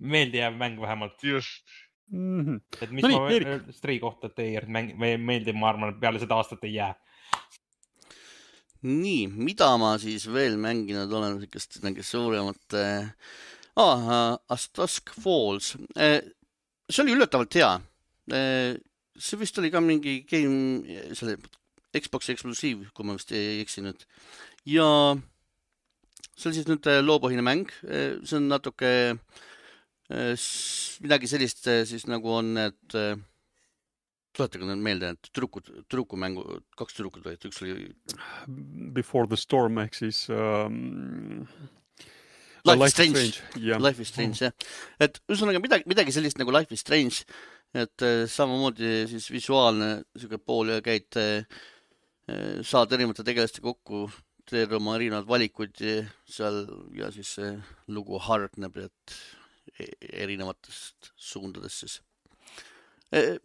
meeldijääv 0.03 0.59
mäng 0.59 0.81
vähemalt. 0.81 1.23
just 1.23 1.65
mm. 2.13 2.45
-hmm. 2.45 2.61
et 2.81 2.91
mis 2.91 3.03
no 3.03 3.09
nii, 3.09 3.19
ma 3.19 3.31
Erik... 3.31 3.71
Stray 3.77 3.99
kohta 4.03 4.29
teie 4.29 4.63
mäng, 4.67 4.93
meeldib, 4.99 5.57
ma 5.57 5.71
arvan, 5.73 5.95
et 5.95 6.01
peale 6.01 6.21
seda 6.23 6.39
aastat 6.39 6.65
ei 6.69 6.75
jää. 6.75 6.93
nii, 8.83 9.27
mida 9.29 9.71
ma 9.79 9.95
siis 10.03 10.27
veel 10.33 10.59
mänginud 10.59 11.13
olen, 11.13 11.39
niisugust 11.39 11.79
niisugust 11.83 12.17
suuremat 12.17 12.79
äh, 12.79 13.11
ah,, 13.77 14.39
Astusk 14.49 15.15
Falls 15.23 15.77
äh,. 15.97 16.21
see 16.91 17.05
oli 17.05 17.17
üllatavalt 17.17 17.55
hea 17.55 17.75
äh,. 18.33 18.79
see 19.19 19.39
vist 19.39 19.59
oli 19.59 19.71
ka 19.71 19.81
mingi 19.81 20.23
game, 20.29 21.05
selle 21.15 21.39
Xbox'i 21.93 22.33
eksklusiiv, 22.33 22.89
kui 22.97 23.05
ma 23.05 23.15
vist 23.19 23.33
ei 23.37 23.61
eksi 23.61 23.85
nüüd. 23.85 24.03
ja 24.67 24.89
see 26.35 26.49
oli 26.51 26.59
siis 26.59 26.69
nüüd 26.69 26.91
loopõhine 27.05 27.45
mäng, 27.47 27.71
see 27.85 28.39
on 28.41 28.49
natuke 28.51 28.93
Äh, 29.13 29.33
midagi 30.13 31.29
sellist 31.31 31.69
äh, 31.71 31.85
siis 31.89 32.07
nagu 32.11 32.33
on 32.37 32.53
need, 32.57 32.97
äh, 32.99 33.15
tuletage 34.37 34.67
nüüd 34.69 34.83
meelde, 34.85 35.13
need 35.13 35.29
tüdrukud, 35.29 35.71
tüdrukumängu, 35.87 36.45
kaks 36.79 36.97
tüdrukut 36.99 37.27
olid, 37.27 37.47
üks 37.49 37.63
oli. 37.65 37.93
Before 38.97 39.29
the 39.31 39.39
storm 39.41 39.81
ehk 39.83 39.97
siis 39.99 40.27
um.... 40.33 41.47
Life, 42.63 42.79
Life 42.79 42.87
is 42.87 42.93
Strange, 42.95 43.17
strange. 43.19 43.65
Yeah. 43.67 43.81
Life 43.83 44.03
is 44.05 44.11
Strange 44.13 44.39
jah, 44.39 44.53
et 45.03 45.17
ühesõnaga 45.27 45.59
midagi, 45.59 45.89
midagi 45.91 46.13
sellist 46.15 46.39
nagu 46.39 46.53
Life 46.55 46.71
is 46.77 46.85
Strange, 46.85 47.25
et 47.75 48.05
samamoodi 48.31 49.09
siis 49.11 49.27
visuaalne 49.33 49.89
sihuke 50.15 50.39
pool 50.39 50.71
ja 50.71 50.79
käid, 50.85 51.09
saad 52.63 52.95
erinevate 52.95 53.27
tegelastega 53.27 53.67
kokku, 53.67 54.05
teed 54.47 54.71
oma 54.79 54.95
erinevad 54.95 55.27
valikud 55.27 55.75
seal 56.31 56.63
ja 56.95 57.11
siis 57.11 57.35
see 57.41 57.51
lugu 57.91 58.23
hargneb, 58.23 58.79
et 58.85 59.19
erinevatest 59.81 61.13
suundadest 61.17 61.85
siis. 61.85 61.99
E, 63.13 63.39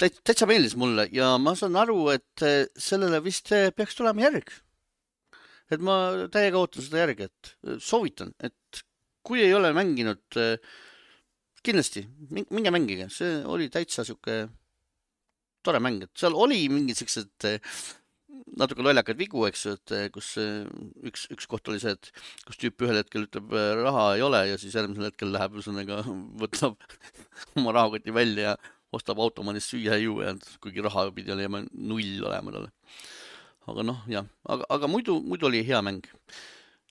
täitsa 0.00 0.48
meeldis 0.48 0.76
mulle 0.80 1.06
ja 1.12 1.34
ma 1.42 1.54
saan 1.58 1.76
aru, 1.80 2.08
et 2.14 2.44
e, 2.46 2.66
sellele 2.80 3.22
vist 3.24 3.52
peaks 3.76 3.98
tulema 3.98 4.28
järg. 4.28 4.52
et 5.70 5.82
ma 5.86 6.26
täiega 6.34 6.58
ootan 6.58 6.82
seda 6.82 7.04
järge, 7.04 7.28
et 7.30 7.78
soovitan, 7.78 8.32
et 8.42 8.80
kui 9.22 9.38
ei 9.44 9.52
ole 9.54 9.70
mänginud, 9.76 10.38
kindlasti 11.62 12.02
minge 12.32 12.72
mängige, 12.74 13.06
see 13.12 13.36
oli 13.46 13.68
täitsa 13.70 14.02
sihuke 14.02 14.48
tore 15.62 15.78
mäng, 15.78 16.02
et 16.02 16.10
seal 16.18 16.34
oli 16.34 16.64
mingid 16.72 16.98
siuksed 16.98 17.46
natuke 18.60 18.84
lollakaid 18.84 19.18
vigu, 19.20 19.44
eks 19.48 19.64
ju, 19.66 19.74
et 19.78 19.94
eh, 19.96 20.06
kus 20.12 20.32
eh, 20.40 20.66
üks, 21.08 21.26
üks 21.34 21.48
koht 21.50 21.68
oli 21.70 21.80
see, 21.82 21.94
et 21.96 22.10
kus 22.46 22.60
tüüp 22.60 22.84
ühel 22.86 23.00
hetkel 23.00 23.26
ütleb, 23.26 23.54
eh, 23.56 23.72
raha 23.80 24.04
ei 24.16 24.24
ole 24.26 24.42
ja 24.50 24.58
siis 24.60 24.76
järgmisel 24.76 25.08
hetkel 25.08 25.32
läheb 25.34 25.56
ühesõnaga, 25.58 26.02
võtab 26.42 26.78
oma 27.60 27.74
rahakoti 27.76 28.14
välja 28.14 28.50
ja 28.50 28.54
ostab 28.96 29.22
automaadist 29.22 29.72
süüa 29.72 29.96
ja 29.96 30.02
juua, 30.02 30.34
kuigi 30.62 30.84
raha 30.84 31.08
pidi 31.14 31.34
olema 31.34 31.62
null 31.70 32.24
olema 32.26 32.56
talle. 32.56 32.72
aga 33.70 33.86
noh, 33.86 34.00
jah, 34.10 34.26
aga, 34.50 34.66
aga 34.76 34.90
muidu, 34.90 35.20
muidu 35.22 35.50
oli 35.50 35.62
hea 35.66 35.80
mäng. 35.86 36.06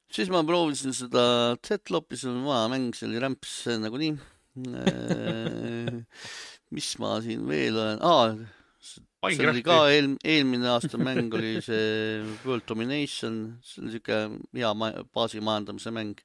siis 0.10 0.32
ma 0.32 0.46
proovisin 0.48 0.96
seda 0.96 1.56
Z-Lopi, 1.60 2.18
see 2.18 2.32
on 2.32 2.46
vana 2.48 2.72
mäng, 2.72 2.96
see 2.96 3.10
oli 3.10 3.22
rämps 3.22 3.62
nagunii 3.84 4.16
mis 6.76 6.88
ma 7.00 7.20
siin 7.24 7.44
veel 7.48 7.78
olen 7.78 8.02
ah,, 8.06 8.34
see 8.80 9.48
oli 9.50 9.64
ka 9.66 9.82
eel, 9.92 10.14
eelmine 10.24 10.70
aasta 10.72 11.00
mäng 11.02 11.34
oli 11.36 11.60
see 11.64 12.22
World 12.46 12.66
Domination, 12.70 13.60
see 13.66 13.84
oli 13.84 13.98
siuke 13.98 14.20
hea 14.56 14.72
ma 14.78 14.92
baasi 15.16 15.44
majandamise 15.44 15.94
mäng. 15.96 16.16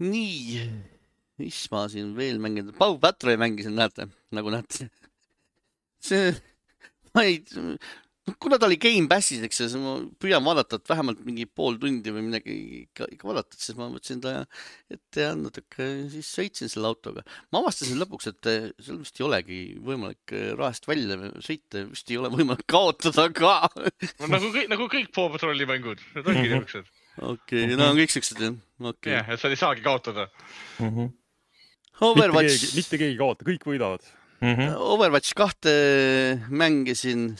nii, 0.00 0.60
mis 1.40 1.60
ma 1.72 1.86
siin 1.92 2.14
veel 2.16 2.40
mänginud, 2.40 2.76
Pau 2.78 2.96
Patrol 3.00 3.36
mängisin, 3.40 3.76
näete, 3.76 4.08
nagu 4.36 4.52
näete. 4.52 4.88
see, 6.08 6.32
ma 7.14 7.24
ei, 7.28 7.42
kuna 8.40 8.58
ta 8.60 8.68
oli 8.68 8.76
Gamepassis, 8.80 9.40
eks 9.46 9.60
ju, 9.62 9.66
siis 9.70 9.80
ma 9.80 9.94
püüan 10.20 10.44
vaadata, 10.44 10.78
et 10.78 10.90
vähemalt 10.90 11.22
mingi 11.26 11.46
pool 11.46 11.78
tundi 11.80 12.12
või 12.12 12.24
midagi 12.26 12.54
ikka, 12.82 13.08
ikka 13.16 13.28
vaadata, 13.28 13.58
siis 13.58 13.78
ma 13.78 13.88
võtsin 13.92 14.20
ta 14.22 14.34
ette 14.92 15.24
ja 15.24 15.32
natuke 15.38 15.88
siis 16.12 16.28
sõitsin 16.36 16.70
selle 16.70 16.90
autoga. 16.90 17.24
ma 17.50 17.62
avastasin 17.62 18.00
lõpuks, 18.00 18.30
et 18.30 18.50
eh, 18.52 18.68
seal 18.82 19.00
vist 19.00 19.20
ei 19.20 19.26
olegi 19.26 19.60
võimalik 19.86 20.34
eh, 20.36 20.50
rahast 20.58 20.88
välja 20.90 21.18
sõita, 21.44 21.86
vist 21.90 22.12
ei 22.12 22.20
ole 22.20 22.32
võimalik 22.34 22.66
kaotada 22.70 23.28
ka 23.34 23.54
no, 23.76 24.30
nagu 24.30 24.52
kõik, 24.52 24.68
nagu 24.72 24.88
kõik 24.92 25.12
Paw 25.16 25.30
Patrolli 25.34 25.68
mängud, 25.68 26.02
need 26.16 26.30
ongi 26.30 26.44
mhm. 26.44 26.64
niisugused. 26.64 26.92
okei 27.32 27.72
no 27.74 27.90
on 27.90 28.02
kõik 28.02 28.14
siuksed 28.14 28.44
jah, 28.44 28.58
okei 28.80 28.92
okay.. 28.92 29.16
jah, 29.16 29.32
et 29.34 29.42
sa 29.42 29.50
ei 29.52 29.60
saagi 29.60 29.84
kaotada 29.86 30.28
mm. 30.78 30.90
-hmm. 30.90 31.16
Overwatch. 32.00 32.74
mitte 32.76 32.96
keegi 32.96 33.14
ei 33.14 33.20
kaota, 33.20 33.48
kõik 33.48 33.64
võidavad 33.66 34.04
mm. 34.40 34.52
-hmm. 34.52 34.76
Overwatch 34.92 35.34
kahte 35.36 35.72
mängisin 36.48 37.32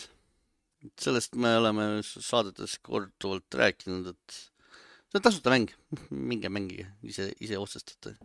sellest 1.01 1.37
me 1.41 1.53
oleme 1.59 1.87
saadetes 2.05 2.79
korduvalt 2.85 3.59
rääkinud, 3.61 4.13
et 4.15 4.37
see 5.11 5.19
on 5.19 5.25
tasuta 5.25 5.53
mäng, 5.53 5.73
minge 6.11 6.51
mängige, 6.53 6.87
ise, 7.07 7.31
ise 7.43 7.59
otsustate 7.61 8.17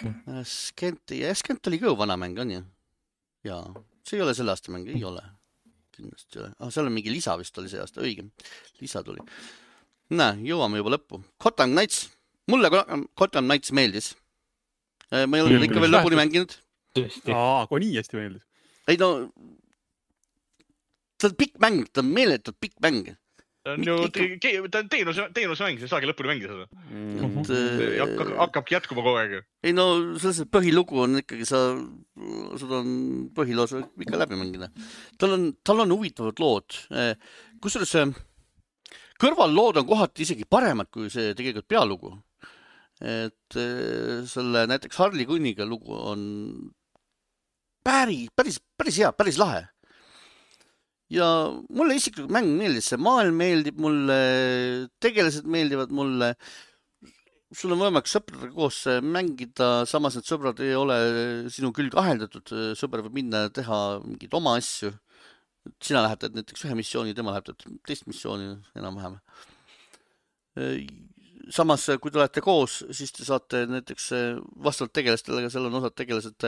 okay.. 0.00 0.12
Äh, 0.26 0.44
Skent, 0.44 1.14
ja 1.14 1.34
Skent 1.34 1.66
oli 1.70 1.80
ka 1.80 1.90
ju 1.90 1.96
vana 1.98 2.16
mäng, 2.20 2.38
on 2.40 2.54
ju? 2.56 2.62
jaa, 3.46 3.62
see 4.06 4.18
ei 4.18 4.24
ole 4.24 4.34
selle 4.36 4.54
aasta 4.54 4.72
mäng, 4.74 4.88
ei 4.90 5.04
ole. 5.04 5.22
kindlasti 5.96 6.38
ei 6.38 6.44
ole 6.44 6.52
ah,, 6.58 6.72
seal 6.72 6.88
on 6.90 6.96
mingi 6.96 7.12
lisa 7.12 7.36
vist 7.40 7.58
oli 7.60 7.70
see 7.72 7.82
aasta, 7.82 8.02
õige, 8.04 8.26
lisa 8.80 9.04
tuli. 9.06 9.22
näe, 10.10 10.40
jõuame 10.48 10.80
juba 10.80 10.96
lõppu. 10.96 11.22
Gotham 11.42 11.76
Knights, 11.76 12.08
mulle 12.50 12.72
Gotham 12.72 13.46
Knights 13.46 13.70
meeldis. 13.76 14.14
Äh, 15.12 15.26
ma 15.30 15.38
ei 15.38 15.44
ole 15.46 15.62
ikka 15.68 15.82
veel 15.82 15.94
lõpuni 15.94 16.18
mänginud. 16.18 16.56
aa, 17.30 17.66
kui 17.70 17.84
nii 17.84 17.96
hästi 18.00 18.18
meeldis? 18.18 18.46
ei 18.90 18.98
no 18.98 19.10
see 21.20 21.30
on 21.30 21.36
pikk 21.40 21.58
mäng, 21.62 21.82
ta 21.92 22.04
on 22.04 22.14
meeletult 22.14 22.56
pikk 22.60 22.78
mäng. 22.84 23.10
ta 23.64 23.74
on 23.74 23.84
ju, 23.84 23.96
ta 24.72 24.80
on 24.80 24.88
teenuse, 24.88 25.26
teenusmäng, 25.36 25.76
sa 25.80 25.86
ei 25.86 25.92
saagi 25.92 26.08
lõpuni 26.08 26.30
mängida 26.30 26.54
seda 26.54 26.66
mm. 26.88 27.18
-hmm. 27.20 27.98
hakkab, 28.00 28.30
hakkabki 28.38 28.76
jätkuma 28.76 29.04
kogu 29.04 29.20
aeg 29.20 29.34
ju. 29.36 29.42
ei 29.68 29.74
no 29.76 29.84
selles 30.22 30.48
põhilugu 30.48 31.02
on 31.04 31.20
ikkagi 31.20 31.44
sa, 31.48 31.60
sul 32.62 32.72
on 32.78 32.88
põhiloos 33.36 33.76
ikka 33.76 34.22
läbi 34.22 34.40
mängida. 34.40 34.70
tal 35.20 35.36
on, 35.36 35.46
tal 35.64 35.84
on 35.84 35.92
huvitavad 35.92 36.40
lood. 36.40 36.80
Eh, 36.90 37.14
kusjuures 37.60 38.16
kõrvallood 39.20 39.82
on 39.82 39.86
kohati 39.86 40.24
isegi 40.24 40.48
paremad 40.48 40.88
kui 40.88 41.12
see 41.12 41.34
tegelikult 41.36 41.68
pealugu. 41.68 42.16
et 43.00 43.56
eh, 43.56 44.24
selle 44.28 44.66
näiteks 44.68 44.96
Harley 44.96 45.24
Quinniga 45.28 45.64
lugu 45.68 45.92
on 45.92 46.72
päris, 47.84 48.28
päris, 48.36 48.60
päris 48.76 48.98
hea, 49.00 49.12
päris 49.12 49.38
lahe 49.40 49.68
ja 51.10 51.26
mulle 51.74 51.96
isiklikult 51.98 52.32
mäng 52.34 52.50
meeldis, 52.58 52.90
see 52.92 53.00
maailm 53.02 53.38
meeldib 53.40 53.78
mulle, 53.82 54.18
tegelased 55.02 55.48
meeldivad 55.50 55.94
mulle. 55.94 56.34
sul 57.50 57.72
on 57.74 57.80
võimalik 57.82 58.06
sõpradega 58.06 58.54
koos 58.54 58.84
mängida, 59.02 59.82
samas 59.90 60.14
need 60.14 60.28
sõbrad 60.28 60.60
ei 60.62 60.74
ole 60.78 60.98
sinu 61.50 61.72
külge 61.74 61.98
aheldatud, 61.98 62.52
sõber 62.78 63.02
võib 63.02 63.16
minna 63.18 63.46
ja 63.48 63.54
teha 63.58 63.78
mingeid 64.04 64.36
oma 64.38 64.54
asju. 64.60 64.92
sina 65.82 66.04
lähed 66.04 66.20
teed 66.22 66.38
näiteks 66.38 66.64
ühe 66.64 66.76
missiooni, 66.78 67.14
tema 67.14 67.34
läheb 67.34 67.48
teed 67.50 67.66
teist 67.86 68.06
missiooni 68.06 68.54
enam-vähem. 68.78 69.18
samas, 71.50 71.88
kui 72.00 72.10
te 72.10 72.22
olete 72.22 72.40
koos, 72.40 72.84
siis 72.94 73.10
te 73.12 73.26
saate 73.26 73.66
näiteks 73.66 74.12
vastavalt 74.62 74.94
tegelastele, 74.94 75.50
seal 75.50 75.66
on 75.66 75.82
osad 75.82 75.98
tegelased 75.98 76.46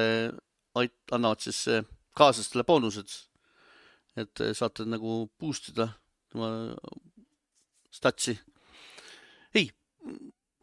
annavad 1.11 1.43
siis 1.43 1.67
kaaslastele 2.15 2.63
boonused 2.65 3.32
et 4.17 4.45
eh, 4.45 4.53
saate 4.57 4.87
nagu 4.89 5.25
boost 5.41 5.73
ida 5.73 5.89
tema 6.33 6.49
statsi. 7.93 8.35
ei, 9.55 9.67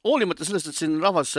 hoolimata 0.06 0.45
sellest, 0.47 0.70
et 0.72 0.78
siin 0.78 0.95
rahvas, 1.02 1.36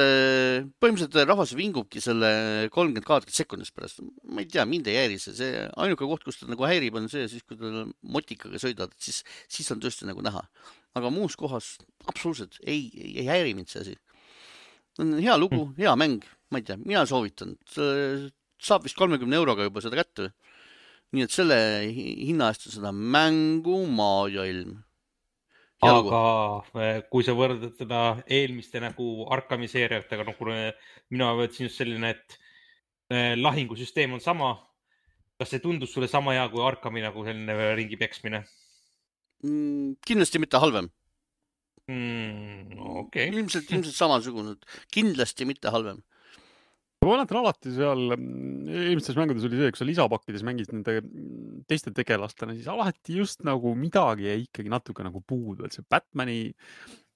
põhimõtteliselt 0.83 1.29
rahvas 1.29 1.55
vingubki 1.59 2.03
selle 2.05 2.31
kolmkümmend 2.73 3.07
kaadrit 3.07 3.35
sekundist 3.35 3.75
pärast. 3.77 4.03
ma 4.31 4.45
ei 4.45 4.51
tea, 4.51 4.67
mind 4.69 4.91
ei 4.91 5.01
häiri 5.01 5.19
see, 5.23 5.35
see 5.37 5.65
ainuke 5.83 6.07
koht, 6.09 6.25
kus 6.27 6.41
ta 6.41 6.51
nagu 6.51 6.67
häirib, 6.69 6.99
on 7.01 7.09
see 7.13 7.27
siis, 7.33 7.45
kui 7.47 7.59
ta 7.61 7.87
motikaga 8.03 8.61
sõidad, 8.63 8.95
siis, 9.01 9.23
siis 9.51 9.71
on 9.75 9.83
tõesti 9.83 10.09
nagu 10.09 10.25
näha. 10.25 10.45
aga 10.99 11.11
muus 11.15 11.37
kohas 11.39 11.77
absoluutselt 12.11 12.59
ei, 12.67 12.91
ei, 12.95 13.13
ei 13.23 13.27
häiri 13.31 13.55
mind 13.55 13.71
see 13.71 13.85
asi. 13.85 13.97
on 14.99 15.17
hea 15.19 15.37
lugu 15.39 15.65
mm., 15.65 15.75
hea 15.81 15.97
mäng, 15.97 16.27
ma 16.51 16.61
ei 16.61 16.67
tea, 16.67 16.79
mina 16.85 17.07
soovitan. 17.07 17.57
saab 18.61 18.85
vist 18.85 18.99
kolmekümne 18.99 19.41
euroga 19.41 19.65
juba 19.65 19.81
seda 19.81 19.97
kätte. 19.97 20.33
Nii 21.11 21.27
et 21.27 21.35
selle 21.35 21.59
hinna 21.91 22.51
eest 22.51 22.69
on 22.69 22.77
seda 22.77 22.93
mängu 22.95 23.83
Maailma 23.91 24.47
ilm 24.51 24.79
aga 25.87 26.21
eh, 26.77 27.01
kui 27.09 27.25
sa 27.25 27.35
võrdled 27.37 27.77
seda 27.79 28.01
eelmiste 28.29 28.83
nagu 28.83 29.27
Arkami 29.33 29.69
seeriatega, 29.71 30.27
no 30.29 30.35
kuna 30.37 30.57
mina 31.13 31.31
võtsin 31.39 31.69
just 31.69 31.81
selline, 31.81 32.13
et 32.13 32.37
eh, 33.13 33.33
lahingusüsteem 33.39 34.13
on 34.17 34.21
sama. 34.21 34.59
kas 35.41 35.55
see 35.55 35.63
tundus 35.65 35.95
sulle 35.95 36.09
sama 36.09 36.35
hea 36.37 36.45
kui 36.53 36.61
Arkami 36.61 37.01
nagu 37.01 37.25
selline 37.25 37.75
ringi 37.79 37.97
peksmine 37.97 38.43
mm,? 39.43 39.97
kindlasti 40.05 40.39
mitte 40.43 40.61
halvem 40.61 40.91
mm,. 41.89 42.77
okei 42.77 43.29
okay.. 43.29 43.33
ilmselt, 43.33 43.71
ilmselt 43.73 43.97
samasugune, 43.97 44.59
kindlasti 44.93 45.49
mitte 45.49 45.73
halvem 45.73 46.03
ma 47.01 47.15
mäletan 47.15 47.41
alati 47.41 47.73
seal 47.73 48.15
mm, 48.17 48.69
eelmistes 48.69 49.17
mängudes 49.17 49.47
oli 49.49 49.61
see, 49.61 49.73
kui 49.73 49.81
sa 49.81 49.89
lisapakkides 49.89 50.45
mängisid 50.47 50.75
nende 50.77 50.99
mm, 51.01 51.65
teiste 51.71 51.93
tegelastena, 51.97 52.57
siis 52.57 52.69
alati 52.71 53.17
just 53.21 53.45
nagu 53.47 53.73
midagi 53.79 54.29
jäi 54.29 54.45
ikkagi 54.45 54.73
natuke 54.73 55.07
nagu 55.07 55.23
puudu, 55.25 55.65
et 55.65 55.77
see 55.77 55.87
Batman'i, 55.89 56.53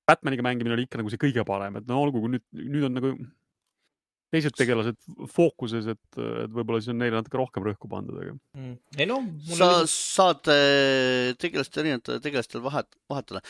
Batman'iga 0.09 0.47
mängimine 0.47 0.77
oli 0.79 0.87
ikka 0.89 1.01
nagu 1.01 1.13
see 1.13 1.21
kõige 1.21 1.45
parem, 1.49 1.81
et 1.81 1.89
no 1.91 2.01
olgu, 2.01 2.23
kui 2.25 2.37
nüüd, 2.37 2.47
nüüd 2.57 2.89
on 2.89 2.97
nagu 2.97 3.15
teised 4.35 4.55
tegelased 4.59 4.99
fookuses, 5.31 5.87
et, 5.93 6.03
et 6.19 6.53
võib-olla 6.53 6.81
siis 6.83 6.93
on 6.95 6.99
neile 7.03 7.21
natuke 7.21 7.39
rohkem 7.39 7.67
rõhku 7.69 7.91
pandud, 7.91 8.17
aga 8.19 8.33
mm.. 8.35 8.77
ei 8.99 9.09
no. 9.11 9.21
sa 9.53 9.69
oli... 9.83 9.91
saad 9.93 10.51
äh, 10.53 11.35
tegelast 11.41 11.77
erinevatel 11.83 12.23
tegelastel 12.25 12.65
vahet, 12.65 12.89
vahetada. 13.11 13.45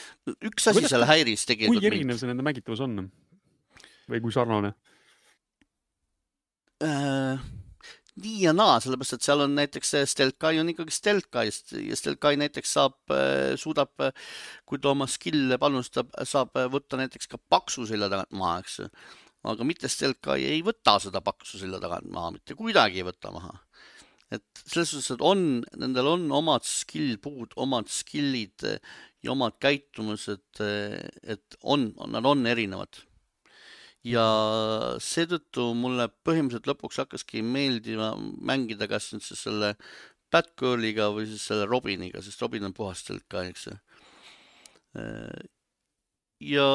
üks 0.44 0.66
asi 0.72 0.84
seal 0.90 1.06
häiris 1.08 1.46
tegelikult. 1.48 1.80
kui 1.80 1.92
erinev 1.92 2.20
see 2.20 2.30
nende 2.30 2.44
mängitavus 2.46 2.82
on? 2.84 3.06
või 4.10 4.20
kui 4.26 4.34
sarnane? 4.34 4.74
Äh, 6.82 7.40
naa, 8.54 8.78
sellepärast 8.82 9.16
et 9.16 9.26
seal 9.26 9.42
on 9.44 9.56
näiteks 9.58 9.94
Stelkai 10.10 10.58
on 10.60 10.70
ikkagi 10.70 10.94
Stelkai 10.94 11.48
ja 11.48 11.98
Stelkai 11.98 12.36
näiteks 12.40 12.74
saab, 12.78 12.96
äh, 13.10 13.54
suudab, 13.60 13.92
kui 14.66 14.78
ta 14.78 14.92
oma 14.94 15.06
skill'e 15.10 15.58
panustab, 15.58 16.14
saab 16.22 16.54
võtta 16.72 17.00
näiteks 17.00 17.30
ka 17.30 17.38
paksu 17.38 17.86
selja 17.90 18.10
tagant 18.12 18.34
maha, 18.34 18.60
eks. 18.62 18.80
aga 19.44 19.68
mitte 19.68 19.90
Stelkai 19.90 20.42
ei 20.48 20.62
võta 20.66 20.98
seda 21.02 21.22
paksu 21.24 21.60
selja 21.62 21.80
tagant 21.82 22.10
maha, 22.10 22.34
mitte 22.38 22.58
kuidagi 22.58 23.02
ei 23.02 23.08
võta 23.10 23.32
maha. 23.34 23.58
et 24.32 24.44
selles 24.66 24.90
suhtes, 24.90 25.10
et 25.14 25.22
on, 25.22 25.62
nendel 25.78 26.08
on 26.10 26.30
omad 26.32 26.64
skill 26.66 27.18
puud, 27.22 27.52
omad 27.60 27.90
skill'id 27.92 28.64
ja 29.22 29.32
omad 29.32 29.60
käitumused, 29.62 30.58
et 30.58 31.58
on, 31.62 31.92
nad 32.10 32.26
on 32.26 32.46
erinevad 32.46 33.04
ja 34.04 34.24
seetõttu 35.00 35.70
mulle 35.78 36.10
põhimõtteliselt 36.26 36.68
lõpuks 36.68 37.00
hakkaski 37.00 37.40
meeldima 37.46 38.12
mängida 38.20 38.88
kas 38.90 39.10
nüüd 39.14 39.24
siis 39.24 39.44
selle 39.46 39.74
Batgirliga 40.34 41.08
või 41.14 41.28
siis 41.30 41.44
selle 41.46 41.66
Robiniga, 41.70 42.20
sest 42.24 42.40
Robin 42.42 42.66
on 42.68 42.74
puhas 42.76 43.04
tõlk 43.06 43.26
ka, 43.30 43.44
eks 43.48 43.68
ju. 43.68 43.74
ja 46.52 46.68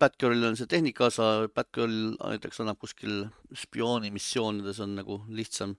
Batgirlil 0.00 0.48
on 0.48 0.56
see 0.56 0.70
tehnika 0.70 1.10
osa, 1.10 1.48
Batgirl 1.54 2.14
näiteks 2.16 2.62
annab 2.64 2.80
kuskil 2.80 3.26
spioonimissioonides 3.52 4.80
on 4.80 4.96
nagu 4.96 5.20
lihtsam, 5.28 5.76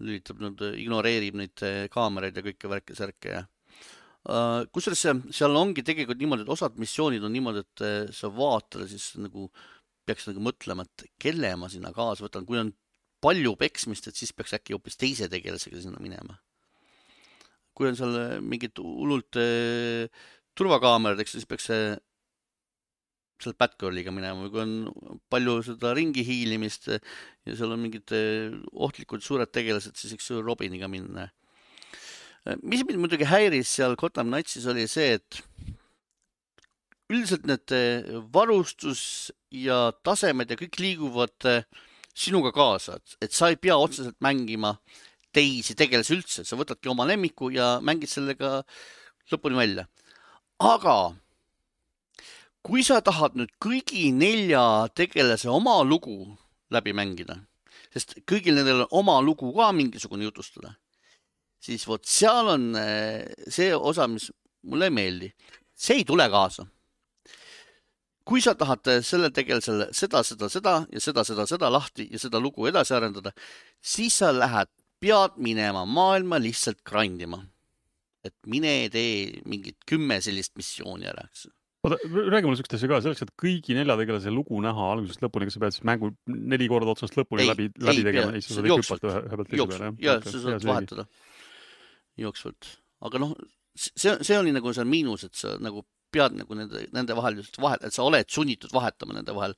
lülitab 0.00 0.44
nad, 0.44 0.60
ignoreerib 0.76 1.40
neid 1.40 1.64
kaameraid 1.94 2.36
ja 2.36 2.44
kõike 2.46 2.76
värke-särke 2.76 3.40
ja 3.40 3.48
Uh, 4.20 4.66
kusjuures 4.68 5.00
seal 5.32 5.54
ongi 5.56 5.80
tegelikult 5.80 6.18
niimoodi, 6.20 6.42
et 6.44 6.50
osad 6.52 6.74
missioonid 6.76 7.22
on 7.24 7.32
niimoodi, 7.32 7.62
et 7.64 8.12
sa 8.12 8.28
vaatad 8.28 8.82
siis 8.90 9.14
nagu 9.16 9.46
peaks 10.10 10.28
nagu 10.28 10.42
mõtlema, 10.50 10.84
et 10.86 11.06
kelle 11.22 11.54
ma 11.56 11.70
sinna 11.72 11.94
kaasa 11.94 12.26
võtan, 12.26 12.46
kui 12.48 12.58
on 12.60 12.74
palju 13.22 13.54
peksmist, 13.60 14.10
et 14.10 14.18
siis 14.18 14.34
peaks 14.36 14.56
äkki 14.56 14.74
hoopis 14.74 14.98
teise 15.00 15.28
tegelasega 15.30 15.80
sinna 15.80 16.02
minema. 16.02 16.40
kui 17.80 17.88
on 17.88 17.96
seal 17.96 18.42
mingid 18.44 18.76
hullult 18.76 19.38
äh, 19.40 20.10
turvakaamerad, 20.58 21.20
eks 21.22 21.38
siis 21.38 21.46
peaks 21.48 21.70
see 21.70 21.84
seal 23.40 23.56
Batgirliga 23.56 24.12
minema 24.12 24.44
või 24.44 24.52
kui 24.52 24.62
on 24.62 25.20
palju 25.32 25.56
seda 25.70 25.94
ringi 25.96 26.24
hiilimist 26.26 26.90
ja 26.92 27.00
seal 27.56 27.72
on 27.72 27.80
mingid 27.86 28.12
ohtlikud 28.12 29.24
suured 29.24 29.48
tegelased, 29.52 29.96
siis 29.96 30.12
eks 30.16 30.30
ju 30.32 30.42
Robiniga 30.44 30.90
minna. 30.92 31.30
mis 32.62 32.84
mind 32.84 33.00
muidugi 33.00 33.28
häiris 33.28 33.72
seal 33.78 33.96
Gotham 33.96 34.32
Knightsis 34.32 34.68
oli 34.70 34.86
see, 34.88 35.16
et 35.16 35.40
üldiselt 37.10 37.46
need 37.48 37.74
eh, 37.74 38.18
varustus 38.32 39.02
ja 39.50 39.90
tasemed 40.06 40.50
ja 40.50 40.58
kõik 40.58 40.78
liiguvad 40.80 41.48
eh, 41.50 41.64
sinuga 42.14 42.52
kaasa, 42.54 42.98
et 43.22 43.34
sa 43.34 43.50
ei 43.50 43.58
pea 43.58 43.78
otseselt 43.78 44.18
mängima 44.22 44.76
teisi 45.34 45.76
tegelasi 45.78 46.16
üldse, 46.16 46.44
sa 46.44 46.58
võtadki 46.58 46.90
oma 46.90 47.06
lemmiku 47.06 47.50
ja 47.54 47.78
mängid 47.82 48.10
sellega 48.10 48.60
lõpuni 49.30 49.58
välja. 49.58 49.86
aga 50.58 51.14
kui 52.66 52.82
sa 52.84 53.00
tahad 53.00 53.38
nüüd 53.38 53.52
kõigi 53.62 54.10
nelja 54.12 54.90
tegelase 54.94 55.48
oma 55.48 55.80
lugu 55.86 56.36
läbi 56.70 56.92
mängida, 56.94 57.38
sest 57.94 58.18
kõigil 58.26 58.58
nendel 58.58 58.84
on 58.84 58.98
oma 59.02 59.20
lugu 59.22 59.54
ka 59.54 59.70
mingisugune 59.72 60.26
jutustada, 60.26 60.74
siis 61.62 61.86
vot 61.88 62.04
seal 62.06 62.54
on 62.56 62.74
eh, 62.78 63.24
see 63.48 63.74
osa, 63.74 64.06
mis 64.06 64.30
mulle 64.62 64.90
ei 64.90 64.94
meeldi. 64.94 65.32
see 65.74 66.02
ei 66.02 66.04
tule 66.04 66.26
kaasa 66.28 66.66
kui 68.30 68.42
sa 68.44 68.54
tahad 68.54 68.86
selle 69.06 69.32
tegelasele 69.34 69.88
seda, 69.96 70.22
seda, 70.26 70.48
seda 70.52 70.74
ja 70.86 71.02
seda, 71.02 71.24
seda, 71.26 71.46
seda 71.50 71.70
lahti 71.72 72.06
ja 72.12 72.20
seda 72.22 72.38
lugu 72.42 72.68
edasi 72.70 72.94
arendada, 72.94 73.32
siis 73.82 74.20
sa 74.22 74.30
lähed, 74.34 74.70
pead 75.02 75.40
minema 75.42 75.82
maailma 75.88 76.38
lihtsalt 76.38 76.84
grind 76.86 77.22
ima. 77.26 77.42
et 78.20 78.34
mine 78.52 78.90
tee 78.92 79.40
mingit 79.48 79.78
kümme 79.88 80.18
sellist 80.20 80.52
missiooni 80.60 81.08
ära, 81.08 81.22
eks. 81.24 81.46
Oota, 81.80 81.96
räägi 82.04 82.44
mulle 82.44 82.58
siukest 82.58 82.74
asja 82.76 82.90
ka, 82.90 82.98
selleks, 83.00 83.22
et 83.24 83.30
kõigi 83.40 83.72
nelja 83.72 83.94
tegelase 83.96 84.28
lugu 84.34 84.58
näha 84.60 84.88
algusest 84.92 85.22
lõpuni, 85.24 85.46
kas 85.48 85.56
sa 85.56 85.62
pead 85.62 85.72
siis 85.72 85.86
mängu 85.88 86.10
neli 86.28 86.66
korda 86.68 86.92
otsast 86.92 87.16
lõpuni 87.16 87.46
ei, 87.46 87.48
läbi, 87.48 87.68
läbi 87.80 88.04
tegema, 88.04 88.34
ei 88.36 88.44
sa 88.44 88.58
saad 88.58 88.68
ikka 88.68 88.82
hüpata 88.82 89.08
ühe, 89.08 89.22
ühe 89.22 89.38
pealt 89.38 89.50
teise 89.54 89.66
peale, 89.70 89.88
jah? 89.88 89.96
ja, 90.04 90.16
sa 90.26 90.42
saad 90.42 90.66
vahetada. 90.68 91.06
Jooksvalt, 92.20 92.68
aga 93.08 93.22
noh, 93.24 93.32
see, 93.72 94.12
see 94.12 94.36
oli 94.36 94.52
nagu 94.52 94.74
see 94.76 94.84
miinus, 94.92 95.24
et 95.30 95.40
sa 95.40 95.54
nagu 95.64 95.86
pead 96.14 96.36
nagu 96.38 96.56
nende, 96.58 96.86
nende 96.94 97.16
vahel 97.18 97.38
just 97.40 97.58
vahet, 97.62 97.84
et 97.86 97.96
sa 97.96 98.04
oled 98.06 98.28
sunnitud 98.32 98.72
vahetama 98.74 99.16
nende 99.16 99.34
vahel 99.36 99.54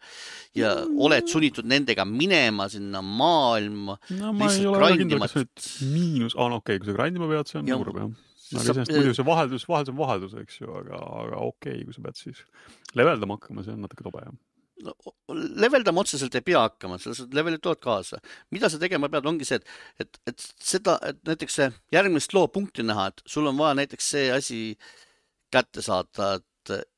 ja 0.59 0.75
mm. 0.83 0.99
oled 1.07 1.31
sunnitud 1.33 1.69
nendega 1.69 2.07
minema 2.09 2.69
sinna 2.73 3.03
maailma. 3.05 3.99
no 4.19 4.35
ma 4.37 4.53
ei 4.53 4.69
ole 4.69 4.93
kindel, 5.01 5.25
kas 5.25 5.37
nüüd 5.39 5.67
miinus, 5.95 6.37
aa 6.37 6.53
no 6.53 6.61
okei 6.63 6.77
okay,, 6.77 6.85
kui 6.85 6.93
sa 6.93 6.99
grindima 6.99 7.31
pead, 7.33 7.51
see 7.51 7.61
on 7.63 7.75
kurb 7.83 8.01
jah. 8.03 8.15
aga 8.53 8.63
iseenesest 8.63 8.97
muidu 8.97 9.19
see 9.19 9.29
vaheldus, 9.29 9.67
vaheldus 9.69 9.95
on 9.95 10.01
vaheldus, 10.01 10.39
eks 10.45 10.63
ju, 10.63 10.71
aga, 10.83 11.03
aga 11.25 11.45
okei 11.51 11.77
okay,, 11.81 11.85
kui 11.89 11.99
sa 11.99 12.07
pead 12.09 12.25
siis 12.25 12.43
leveldama 12.99 13.39
hakkama, 13.39 13.67
see 13.67 13.77
on 13.77 13.87
natuke 13.87 14.09
tobe 14.09 14.25
jah 14.25 14.41
no 14.83 14.95
leveldama 15.63 16.03
otseselt 16.03 16.35
ei 16.35 16.43
pea 16.43 16.65
hakkama, 16.65 16.97
selles 16.99 17.21
suhtes 17.21 17.37
levelid 17.39 17.63
tulevad 17.63 17.83
kaasa. 17.85 18.19
mida 18.51 18.71
sa 18.73 18.81
tegema 18.83 19.11
pead, 19.13 19.29
ongi 19.31 19.47
see, 19.47 19.61
et, 19.61 20.03
et, 20.03 20.19
et 20.33 20.47
seda, 20.73 20.97
et 21.07 21.21
näiteks 21.29 21.59
see 21.61 21.69
järgmist 21.95 22.35
loo 22.35 22.49
punkti 22.51 22.83
näha, 22.87 23.07
et 23.13 23.23
sul 23.35 23.47
on 23.47 23.61
vaja 23.61 23.77
näiteks 23.79 24.11
see 24.15 24.25
asi 24.35 24.59
äh, 24.73 24.97
kätte 25.53 25.85
saada, 25.85 26.35
et 26.39 26.49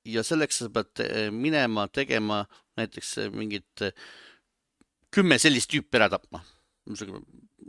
ja 0.05 0.25
selleks 0.25 0.61
sa 0.63 0.71
pead 0.73 1.03
eh, 1.05 1.31
minema 1.33 1.87
tegema 1.89 2.45
näiteks 2.79 3.17
eh, 3.23 3.31
mingit 3.33 3.85
eh, 3.85 3.95
kümme 5.15 5.39
sellist 5.39 5.71
tüüpi 5.73 5.99
ära 5.99 6.11
tapma, 6.13 6.43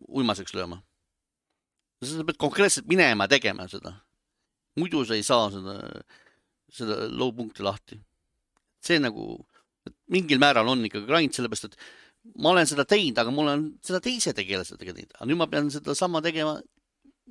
uimaseks 0.08 0.56
lööma. 0.58 0.82
sa 2.04 2.26
pead 2.28 2.38
konkreetselt 2.42 2.88
minema 2.88 3.28
tegema 3.28 3.68
seda. 3.72 3.96
muidu 4.76 5.06
sa 5.06 5.16
ei 5.16 5.24
saa 5.24 5.50
seda, 5.52 5.76
seda 6.70 7.08
low 7.10 7.32
punkti 7.36 7.64
lahti. 7.64 8.00
see 8.82 9.00
nagu 9.00 9.46
mingil 10.10 10.40
määral 10.40 10.68
on 10.68 10.86
ikkagi 10.86 11.08
grind, 11.08 11.34
sellepärast 11.34 11.72
et 11.72 11.78
ma 12.42 12.52
olen 12.52 12.68
seda 12.68 12.86
teinud, 12.86 13.18
aga 13.22 13.32
mul 13.32 13.50
on 13.50 13.66
seda 13.86 14.02
teise 14.02 14.34
tegelasega 14.34 14.94
teinud, 14.94 15.14
aga 15.16 15.28
nüüd 15.30 15.40
ma 15.40 15.48
pean 15.48 15.70
sedasama 15.74 16.22
tegema 16.26 16.58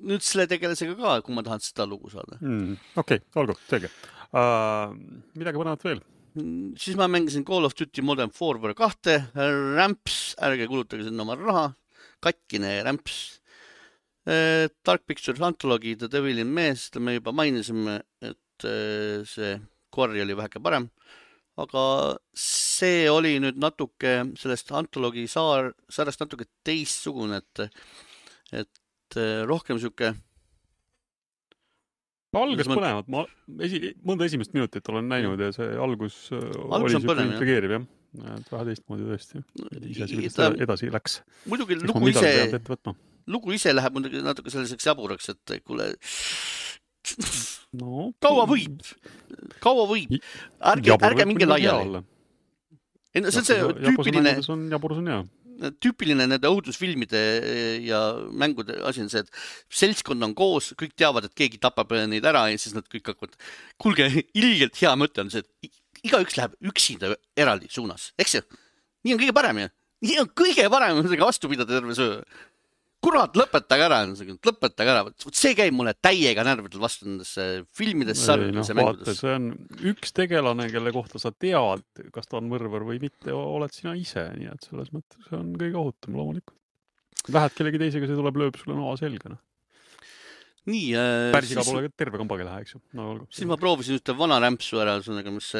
nüüd 0.02 0.24
selle 0.26 0.46
tegelasega 0.50 0.96
ka, 0.98 1.20
kui 1.24 1.36
ma 1.36 1.44
tahan 1.46 1.62
seda 1.62 1.86
lugu 1.88 2.10
saada 2.12 2.38
mm,. 2.40 2.74
okei 2.98 3.20
okay,, 3.20 3.30
olgu, 3.40 3.56
selge 3.70 3.90
uh,. 4.34 4.90
midagi 5.38 5.60
põnevat 5.60 5.86
veel? 5.86 6.02
Mm, 6.34 6.74
siis 6.80 6.98
ma 6.98 7.06
mängisin 7.10 7.46
Call 7.46 7.66
of 7.68 7.76
Duty 7.78 8.02
Modern 8.02 8.32
Warfare 8.34 8.74
kahte, 8.78 9.20
rämps, 9.34 10.34
ärge 10.42 10.66
kulutage 10.70 11.06
sinna 11.06 11.22
oma 11.22 11.38
raha, 11.38 11.68
katkine 12.24 12.80
rämps 12.86 13.20
uh,. 14.26 14.66
Dark 14.86 15.06
Pictures 15.06 15.42
Anthology 15.44 15.94
The 16.00 16.10
Devilin 16.10 16.50
mees, 16.50 16.88
seda 16.88 17.04
me 17.04 17.18
juba 17.18 17.34
mainisime, 17.36 18.00
et 18.24 18.66
uh, 18.66 19.22
see 19.28 19.54
kori 19.94 20.22
oli 20.24 20.34
väheke 20.34 20.62
parem, 20.62 20.88
aga 21.60 21.84
see 22.34 23.04
oli 23.10 23.36
nüüd 23.42 23.60
natuke 23.62 24.16
sellest 24.40 24.72
antoloogi 24.74 25.28
saar, 25.30 25.70
sarjast 25.92 26.24
natuke 26.24 26.48
teistsugune, 26.66 27.38
et, 27.44 27.84
et 28.58 28.72
rohkem 29.48 29.80
sihuke 29.82 30.14
algas 32.34 32.68
põnevalt, 32.70 33.10
ma 33.12 33.24
esi, 33.64 33.92
mõnda 34.06 34.26
esimest 34.28 34.54
minutit 34.56 34.88
olen 34.90 35.06
näinud 35.10 35.40
ja 35.40 35.50
see 35.54 35.68
algus, 35.80 36.16
algus 36.34 36.96
oli 36.96 37.02
siuke 37.04 37.26
intrigeeriv 37.28 37.76
jah, 37.76 37.84
et 38.38 38.50
vähe 38.52 38.66
teistmoodi 38.70 39.08
tõesti. 39.08 39.42
iseasi 39.90 40.30
ta... 40.34 40.50
edasi 40.66 40.90
läks. 40.94 41.20
muidugi 41.50 41.78
lugu 41.82 42.10
ise, 42.12 42.32
lugu 43.30 43.54
ise 43.56 43.74
läheb 43.74 43.96
muidugi 43.96 44.22
natuke 44.24 44.52
selliseks 44.54 44.90
jaburaks, 44.90 45.30
et 45.34 45.54
kuule 45.66 45.92
no, 47.80 48.10
kaua 48.24 48.48
võib, 48.50 48.82
kaua 49.62 49.86
võib, 49.90 50.18
ärge, 50.74 50.98
ärge 51.10 51.28
minge 51.30 51.48
laiali. 51.48 52.04
ei 53.14 53.24
no 53.24 53.34
see 53.34 53.44
on 53.44 53.50
see 53.50 53.72
tüüpiline. 53.84 54.38
jaburus 54.74 55.02
on 55.02 55.12
hea 55.12 55.22
tüüpiline 55.82 56.26
nende 56.28 56.50
õudusfilmide 56.50 57.22
ja 57.84 58.00
mängude 58.32 58.76
asi 58.88 59.04
on 59.04 59.10
see, 59.12 59.24
et 59.24 59.30
seltskond 59.82 60.24
on 60.26 60.34
koos, 60.36 60.72
kõik 60.78 60.94
teavad, 60.98 61.28
et 61.28 61.36
keegi 61.38 61.60
tapab 61.62 61.94
neid 62.10 62.26
ära 62.28 62.46
ja 62.50 62.60
siis 62.60 62.76
nad 62.76 62.86
kõik 62.90 63.12
hakkavad. 63.12 63.38
kuulge, 63.80 64.08
ilgelt 64.34 64.80
hea 64.80 64.94
mõte 64.98 65.24
on 65.24 65.32
see, 65.32 65.44
et 65.44 66.04
igaüks 66.04 66.36
läheb 66.38 66.56
üksinda 66.72 67.14
eraldi 67.36 67.70
suunas, 67.72 68.12
eks 68.20 68.38
ju? 68.38 68.44
nii 69.04 69.16
on 69.16 69.22
kõige 69.22 69.36
parem 69.36 69.62
ju. 69.64 69.70
nii 70.08 70.18
on 70.24 70.32
kõige 70.42 70.66
parem 70.72 71.00
vastu 71.22 71.50
pidada 71.52 71.78
terve 71.78 71.96
söö 71.96 72.20
kurat, 73.04 73.38
lõpetage 73.38 73.86
ära, 73.86 74.00
lõpetage 74.08 74.92
ära, 74.94 75.04
vot 75.06 75.38
see 75.38 75.54
käib 75.58 75.76
mulle 75.76 75.94
täiega 75.94 76.44
närvidel 76.46 76.82
vastu 76.82 77.08
nendesse 77.08 77.46
filmidesse, 77.76 78.26
sarjadesse, 78.30 78.74
no, 78.74 78.80
mängudesse. 78.80 79.16
see 79.20 79.36
on 79.36 79.48
üks 79.92 80.14
tegelane, 80.16 80.68
kelle 80.72 80.92
kohta 80.96 81.22
sa 81.22 81.32
tead, 81.32 81.86
kas 82.14 82.30
ta 82.30 82.40
on 82.40 82.50
mõrvar 82.50 82.86
või 82.88 83.00
mitte, 83.02 83.32
oled 83.36 83.74
sina 83.76 83.96
ise, 83.98 84.26
nii 84.38 84.52
et 84.52 84.68
selles 84.68 84.92
mõttes 84.94 85.28
see 85.28 85.38
on 85.38 85.54
kõige 85.60 85.80
ohutum 85.80 86.20
loomulikult. 86.20 86.60
Lähed 87.32 87.54
kellegi 87.56 87.80
teisega, 87.80 88.08
see 88.10 88.18
tuleb, 88.18 88.36
lööb 88.36 88.56
sulle 88.60 88.76
noa 88.76 88.98
selga, 89.00 89.32
noh 89.32 89.42
nii 90.70 90.94
äh,. 90.96 91.30
päris 91.34 91.52
igal 91.52 91.66
pool 91.66 91.88
terve 91.92 92.20
kambag 92.20 92.40
ei 92.40 92.46
lähe, 92.48 92.62
eks 92.64 92.74
ju 92.74 92.80
no,. 92.96 93.08
siis 93.34 93.48
ma 93.48 93.58
proovisin 93.60 93.98
ühte 93.98 94.14
vana 94.16 94.38
rämpsu 94.40 94.80
ära, 94.80 94.96
ühesõnaga, 95.00 95.32
mis 95.34 95.50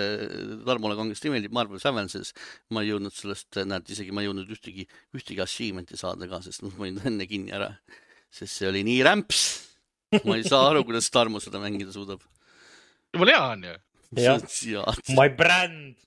Tarmole 0.64 0.96
kangesti 0.96 1.32
meeldib, 1.32 1.52
Marvel's 1.56 1.84
Avenges. 1.90 2.32
ma 2.72 2.84
ei 2.84 2.92
jõudnud 2.92 3.14
sellest, 3.14 3.60
näed, 3.68 3.90
isegi 3.92 4.14
ma 4.14 4.24
ei 4.24 4.30
jõudnud 4.30 4.54
ühtegi, 4.56 4.86
ühtegi 5.16 5.44
achievement'i 5.44 6.00
saada 6.00 6.28
ka, 6.30 6.40
sest 6.46 6.64
noh, 6.64 6.72
ma 6.78 6.88
olin 6.88 7.02
enne 7.12 7.28
kinni 7.28 7.52
ära. 7.56 7.74
sest 8.32 8.60
see 8.60 8.70
oli 8.70 8.84
nii 8.88 9.02
rämps. 9.04 9.42
ma 10.24 10.38
ei 10.38 10.46
saa 10.46 10.70
aru, 10.70 10.86
kuidas 10.88 11.10
Tarmo 11.12 11.42
seda 11.42 11.60
mängida 11.62 11.92
suudab. 11.92 12.24
jumala 13.12 13.36
hea 13.36 13.44
on 13.50 13.68
ju. 13.68 13.76
jah, 14.24 15.04
my 15.18 15.28
brand 15.36 16.00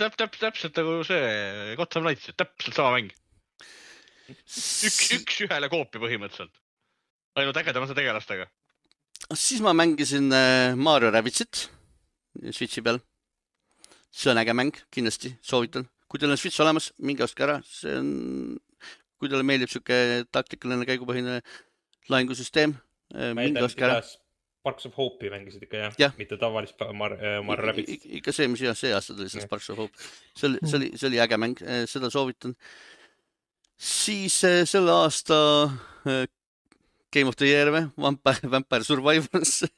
täp-, 0.00 0.16
täp-, 0.18 0.38
täpselt 0.40 0.78
nagu 0.80 1.02
see 1.06 1.76
Gotham 1.78 2.06
Knights, 2.06 2.32
täpselt 2.34 2.74
sama 2.74 2.96
mäng. 2.98 3.14
üks, 4.30 5.06
üks-ühele 5.20 5.70
koopia 5.70 6.02
põhimõtteliselt 6.02 6.59
ainult 7.42 7.60
ägedamate 7.60 7.96
tegelastega. 7.96 8.46
siis 9.34 9.60
ma 9.64 9.72
mängisin 9.76 10.32
äh, 10.32 10.76
Mario 10.76 11.10
Rabbitsit 11.10 11.68
Switchi 12.50 12.82
peal. 12.82 13.00
see 14.10 14.30
on 14.30 14.38
äge 14.38 14.54
mäng, 14.54 14.74
kindlasti 14.90 15.36
soovitan. 15.42 15.86
kui 16.10 16.18
teil 16.18 16.32
on 16.32 16.38
Switch 16.38 16.60
olemas, 16.60 16.90
minge 16.98 17.22
ostke 17.22 17.44
ära, 17.46 17.60
see 17.66 17.92
on, 17.94 18.08
kui 19.20 19.30
teile 19.30 19.46
meeldib 19.46 19.70
sihuke 19.70 20.24
taktikaline 20.34 20.86
käigupõhine 20.88 21.36
lahingusüsteem, 22.10 22.74
äh, 23.14 23.30
minge 23.38 23.62
ostke 23.62 23.86
ära. 23.86 24.00
Sparks 24.60 24.88
of 24.90 24.96
Hope'i 24.98 25.30
mängisid 25.32 25.62
ikka 25.64 25.78
jah 25.78 25.94
ja., 25.98 26.10
mitte 26.18 26.36
tavalist 26.36 26.82
Mar-, 26.92 27.14
äh, 27.16 27.38
Mario 27.46 27.70
Rabbitsit. 27.70 28.08
ikka 28.18 28.34
see, 28.34 28.48
mis 28.50 28.64
jah, 28.64 28.74
see 28.76 28.90
aasta 28.96 29.14
tuli, 29.14 29.30
see 29.32 29.44
Sparks 29.46 29.70
of 29.70 29.78
Hope. 29.84 30.10
see 30.34 30.50
oli, 30.50 30.58
see 30.64 30.80
oli, 30.80 30.90
see 30.98 31.08
oli 31.12 31.22
äge 31.22 31.38
mäng, 31.40 31.62
seda 31.88 32.10
soovitan. 32.10 32.56
siis 33.78 34.42
selle 34.42 34.98
aasta 34.98 35.38
Game 37.14 37.30
of 37.30 37.36
the 37.40 37.48
Year 37.50 37.72
või? 37.74 37.84
Vampire, 38.00 38.50
Vampire 38.52 38.86
Survivors 38.86 39.60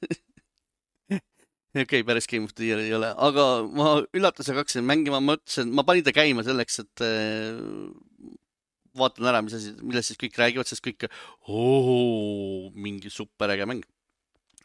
okei 1.73 1.85
okay,, 1.85 2.05
päris 2.05 2.29
Game 2.29 2.45
of 2.45 2.55
the 2.55 2.69
Year 2.69 2.83
ei 2.83 2.93
ole, 2.95 3.09
aga 3.29 3.47
ma 3.65 3.95
üllatusega 4.13 4.63
hakkasin 4.63 4.85
mängima, 4.87 5.21
ma 5.21 5.35
mõtlesin, 5.35 5.73
ma 5.73 5.85
panin 5.89 6.05
ta 6.05 6.13
käima 6.15 6.45
selleks, 6.45 6.83
et 6.85 7.05
äh, 7.07 7.57
vaatan 8.99 9.31
ära, 9.33 9.41
mis 9.45 9.57
asi, 9.57 9.73
millest 9.81 10.13
siis 10.13 10.21
kõik 10.21 10.37
räägivad, 10.41 10.69
sest 10.69 10.85
kõik, 10.85 11.09
mingi 12.77 13.13
superäge 13.13 13.69
mäng. 13.69 13.89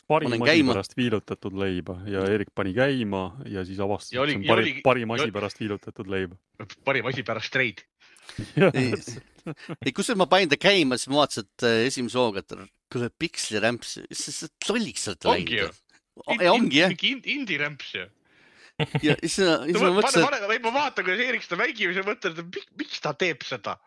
parim 0.08 0.32
asi 0.36 0.48
käima. 0.48 0.74
pärast 0.74 0.96
viilutatud 0.96 1.56
leiba 1.60 1.98
ja 2.08 2.22
Erik 2.32 2.52
pani 2.56 2.74
käima 2.76 3.24
ja 3.46 3.64
siis 3.68 3.80
avastas, 3.84 4.12
et 4.14 4.16
see 4.16 4.38
on 4.40 4.46
parim, 4.48 4.82
parim 4.84 5.12
asi 5.16 5.32
pärast 5.36 5.60
viilutatud 5.60 6.12
leiba. 6.12 6.36
parim 6.84 7.08
asi 7.08 7.24
pärast 7.28 7.52
streid 7.52 7.84
ei, 8.58 9.94
kusjuures 9.96 10.20
ma 10.20 10.28
panin 10.30 10.52
ta 10.52 10.60
käima, 10.60 11.00
siis 11.00 11.12
ma 11.12 11.22
vaatasin, 11.22 11.48
et 11.48 11.68
äh, 11.68 11.80
esimese 11.88 12.20
hooga, 12.20 12.44
et 12.44 12.56
kuule, 12.94 13.10
pikslirämps, 13.24 13.98
sa 14.12 14.52
lolliks 14.70 15.08
sealt 15.08 15.28
ongi 15.30 15.62
ju. 15.62 15.72
ongi 16.28 16.82
jah. 16.82 16.94
mingi 16.94 17.36
indie-rämps 17.38 17.92
ju. 17.96 18.08
ja 19.02 19.18
siis 19.24 19.40
ma, 19.42 19.60
siis 19.66 19.82
ma 19.82 19.94
mõtlesin. 19.98 20.64
ma 20.68 20.74
vaatan, 20.76 21.06
kuidas 21.08 21.26
Eerik 21.26 21.46
seda 21.48 21.60
mängib 21.64 21.90
ja 21.90 21.98
siis 21.98 22.08
mõtlen, 22.08 22.42
et 22.44 22.74
miks 22.84 23.04
ta 23.04 23.16
teeb 23.18 23.46
seda 23.48 23.80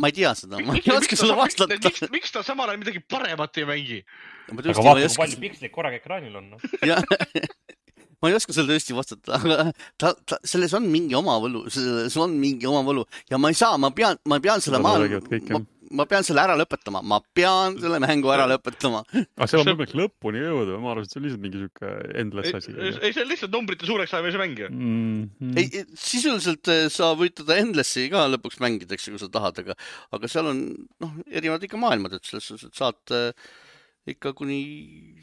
ma 0.00 0.10
ei 0.10 0.14
tea 0.14 0.32
seda, 0.34 0.58
ma 0.62 0.74
ei 0.78 0.92
oska 0.94 1.16
sulle 1.18 1.36
vastata. 1.38 1.78
miks, 1.78 2.06
miks 2.10 2.34
ta 2.34 2.42
samal 2.46 2.70
ajal 2.70 2.80
midagi 2.82 3.02
paremat 3.10 3.60
ei 3.60 3.68
mängi? 3.68 4.00
aga 4.50 4.74
vaata, 4.78 5.06
kui 5.06 5.18
palju 5.22 5.40
piksleid 5.44 5.74
korraga 5.74 6.00
ekraanil 6.00 6.40
on 6.40 6.54
no. 6.54 6.58
ma 8.24 8.32
ei 8.32 8.38
oska 8.38 8.56
sulle 8.56 8.72
tõesti 8.72 8.96
vastata, 8.96 9.36
aga 9.36 9.68
ta, 10.00 10.14
ta, 10.24 10.40
selles 10.48 10.72
on 10.78 10.88
mingi 10.88 11.16
oma 11.18 11.36
võlu, 11.42 11.66
selles 11.72 12.16
on 12.20 12.32
mingi 12.40 12.68
oma 12.70 12.80
võlu 12.86 13.04
ja 13.28 13.40
ma 13.40 13.52
ei 13.52 13.58
saa, 13.58 13.76
ma 13.80 13.92
pean, 13.92 14.16
ma 14.30 14.40
pean 14.40 14.64
selle 14.64 14.80
maailma, 14.80 15.20
ma, 15.52 15.60
ma 16.00 16.06
pean 16.08 16.24
selle 16.26 16.40
ära 16.40 16.56
lõpetama, 16.58 17.02
ma 17.04 17.18
pean 17.36 17.76
selle 17.82 18.00
mängu 18.02 18.30
ära 18.32 18.46
lõpetama. 18.48 19.02
aga 19.12 19.48
seal 19.50 19.60
on 19.60 19.68
võimalik 19.68 19.92
lõpuni 20.00 20.40
jõuda, 20.42 20.78
ma 20.82 20.94
arvasin, 20.94 21.10
et 21.10 21.12
see 21.12 21.20
on 21.20 21.26
lihtsalt 21.26 21.44
mingi 21.44 21.60
sihuke 21.62 21.90
endless 22.22 22.58
asi. 22.60 22.76
ei, 22.78 23.10
see 23.10 23.24
on 23.26 23.30
lihtsalt 23.32 23.58
numbrite 23.58 23.90
suureks 23.90 24.14
ajamise 24.16 24.40
mäng 24.40 24.62
ju 24.64 24.70
mm. 24.70 25.26
-hmm. 25.42 25.58
ei, 25.60 25.84
sisuliselt 26.06 26.72
eh, 26.72 26.86
sa 26.92 27.12
võid 27.18 27.36
teda 27.42 27.58
endless'i 27.60 28.08
ka 28.12 28.24
lõpuks 28.32 28.62
mängida, 28.64 28.96
eks 28.96 29.10
ju, 29.10 29.18
kui 29.18 29.24
sa 29.26 29.28
tahad, 29.36 29.60
aga, 29.64 29.76
aga 30.16 30.32
seal 30.32 30.48
on 30.54 30.64
noh, 31.04 31.20
erinevad 31.28 31.68
ikka 31.68 31.80
maailmad, 31.80 32.16
et 32.16 32.24
selles 32.32 32.48
suhtes, 32.48 32.72
et 32.72 32.80
saad 32.80 33.14
äh, 33.14 33.52
ikka 34.14 34.34
kuni 34.36 34.60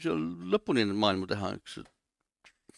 seal 0.02 0.20
lõpuni 0.52 0.86
neid 0.86 0.98
maailmu 0.98 1.28
teha, 1.30 1.54
eks, 1.58 1.82
et 1.82 1.91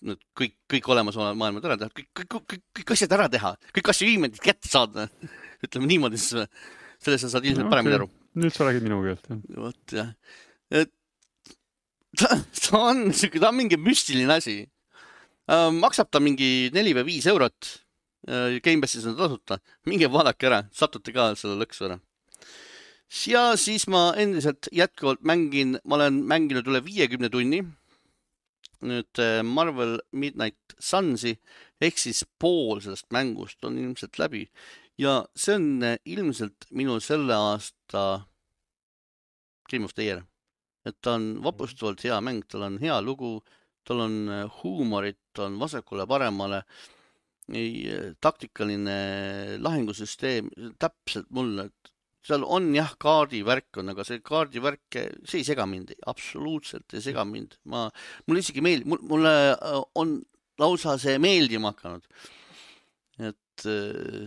need 0.02 0.20
kõik, 0.36 0.54
kõik 0.70 0.88
olemasolevad 0.94 1.38
maailmad 1.38 1.68
ära 1.68 1.76
teha, 1.80 1.92
kõik, 1.94 2.10
kõik, 2.18 2.46
kõik, 2.54 2.64
kõik 2.80 2.92
asjad 2.96 3.14
ära 3.16 3.28
teha, 3.32 3.54
kõik 3.76 3.90
achievement'id 3.92 4.42
kätte 4.42 4.70
saada. 4.70 5.08
ütleme 5.64 5.88
niimoodi, 5.88 6.20
siis 6.20 6.48
sellest 7.04 7.26
sa 7.26 7.32
saad 7.36 7.46
ilmselt 7.48 7.66
no, 7.66 7.72
paremini 7.72 7.98
aru. 7.98 8.08
nüüd 8.40 8.54
sa 8.54 8.66
räägid 8.66 8.84
minu 8.84 9.00
keelt, 9.04 9.28
jah. 9.30 9.40
vot 9.62 9.94
jah, 9.96 10.10
et 10.74 10.90
ta, 12.18 12.30
ta 12.36 12.80
on 12.80 13.06
siuke, 13.16 13.40
ta 13.42 13.52
on 13.52 13.58
mingi 13.60 13.78
müstiline 13.80 14.34
asi 14.34 14.58
äh,. 14.64 15.70
maksab 15.74 16.10
ta 16.12 16.22
mingi 16.22 16.70
neli 16.74 16.94
või 16.96 17.08
viis 17.12 17.28
eurot 17.30 17.70
äh,. 18.28 18.58
Gamepassis 18.64 19.06
on 19.10 19.16
tasuta, 19.20 19.60
minge 19.88 20.10
vaadake 20.12 20.50
ära, 20.50 20.64
satute 20.74 21.14
ka 21.14 21.32
selle 21.38 21.60
lõksu 21.62 21.88
ära 21.90 22.00
ja 23.28 23.44
siis 23.60 23.86
ma 23.90 24.08
endiselt 24.18 24.68
jätkuvalt 24.74 25.22
mängin, 25.22 25.78
ma 25.84 25.98
olen 26.00 26.22
mänginud 26.28 26.66
üle 26.70 26.80
viiekümne 26.84 27.30
tunni 27.30 27.62
nüüd 28.82 29.20
äh, 29.22 29.42
Marvel 29.42 29.98
Midnight 30.12 30.74
Sunsi 30.78 31.36
ehk 31.80 31.98
siis 32.00 32.24
pool 32.38 32.80
sellest 32.84 33.10
mängust 33.14 33.64
on 33.64 33.78
ilmselt 33.78 34.18
läbi 34.18 34.46
ja 34.98 35.24
see 35.36 35.56
on 35.58 35.82
äh, 35.82 35.98
ilmselt 36.04 36.68
minu 36.70 36.98
selle 37.00 37.36
aasta 37.36 38.24
Game 39.70 39.84
of 39.84 39.94
the 39.94 40.04
Year. 40.04 40.24
et 40.84 40.96
ta 41.00 41.14
on 41.16 41.38
vapustavalt 41.42 42.02
hea 42.04 42.18
mäng, 42.20 42.42
tal 42.44 42.66
on 42.66 42.74
hea 42.78 42.98
lugu, 43.00 43.38
tal 43.88 44.02
on 44.04 44.28
äh, 44.28 44.44
huumorit, 44.62 45.38
on 45.38 45.56
vasakule-paremale, 45.58 46.62
taktikaline 48.20 48.98
lahingusüsteem, 49.60 50.50
täpselt 50.80 51.30
mulle, 51.30 51.70
seal 52.24 52.44
on 52.48 52.70
jah, 52.74 52.94
kaardivärk 53.00 53.80
on, 53.80 53.92
aga 53.92 54.04
see 54.06 54.22
kaardivärk, 54.24 54.98
see 55.28 55.42
ei 55.42 55.46
sega 55.46 55.66
mind, 55.68 55.92
absoluutselt 56.10 56.96
ei 56.96 57.02
sega 57.04 57.24
mind. 57.28 57.58
ma, 57.70 57.86
mulle 58.28 58.44
isegi 58.44 58.64
meeldib, 58.64 58.96
mulle 59.10 59.34
äh, 59.52 59.82
on 60.00 60.16
lausa 60.60 60.96
see 61.00 61.18
meeldima 61.20 61.74
hakanud. 61.74 62.06
et 63.20 63.66
äh, 63.68 64.24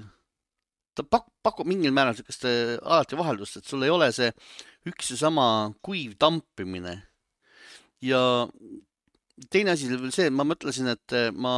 ta 0.93 1.05
pak-, 1.05 1.31
pakub 1.45 1.69
mingil 1.69 1.95
määral 1.95 2.13
niisugust 2.13 2.45
äh, 2.49 2.77
alati 2.83 3.17
vaheldust, 3.17 3.57
et 3.57 3.69
sul 3.69 3.85
ei 3.87 3.93
ole 3.93 4.11
see 4.13 4.29
üks 4.87 5.11
ja 5.15 5.19
sama 5.25 5.47
kuiv 5.81 6.13
tampimine. 6.21 6.99
ja 8.05 8.21
teine 9.49 9.73
asi 9.73 9.89
veel 9.89 10.13
see, 10.13 10.29
ma 10.29 10.45
mõtlesin, 10.45 10.93
et 10.93 11.17
ma 11.33 11.57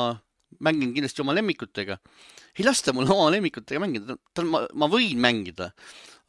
mängin 0.64 0.94
kindlasti 0.96 1.24
oma 1.24 1.36
lemmikutega. 1.38 2.00
ei 2.58 2.66
lasta 2.66 2.94
mul 2.96 3.10
oma 3.10 3.30
lemmikutega 3.34 3.82
mängida, 3.84 4.18
tal 4.36 4.50
ma, 4.50 4.64
ma 4.74 4.90
võin 4.92 5.20
mängida, 5.22 5.72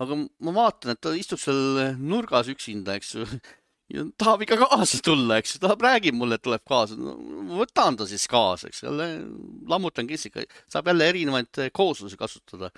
aga 0.03 0.19
ma 0.21 0.55
vaatan, 0.57 0.95
et 0.95 1.01
ta 1.03 1.15
istub 1.17 1.41
seal 1.43 1.97
nurgas 1.99 2.51
üksinda, 2.53 2.97
eks 3.01 3.15
ju. 3.17 3.27
ja 3.95 4.07
tahab 4.21 4.45
ikka 4.47 4.61
kaasa 4.61 5.01
tulla, 5.05 5.41
eks 5.41 5.57
ju, 5.57 5.63
tahab, 5.65 5.83
räägib 5.87 6.17
mulle, 6.19 6.39
et 6.39 6.47
tuleb 6.47 6.65
kaasa 6.69 6.99
no,. 6.99 7.17
võtan 7.59 7.99
ta 7.99 8.07
siis 8.09 8.27
kaasa, 8.31 8.71
eks, 8.71 8.85
jälle 8.87 9.11
lammutan 9.71 10.09
kissika, 10.11 10.45
saab 10.71 10.93
jälle 10.93 11.11
erinevaid 11.11 11.65
kooslusi 11.77 12.21
kasutada. 12.21 12.71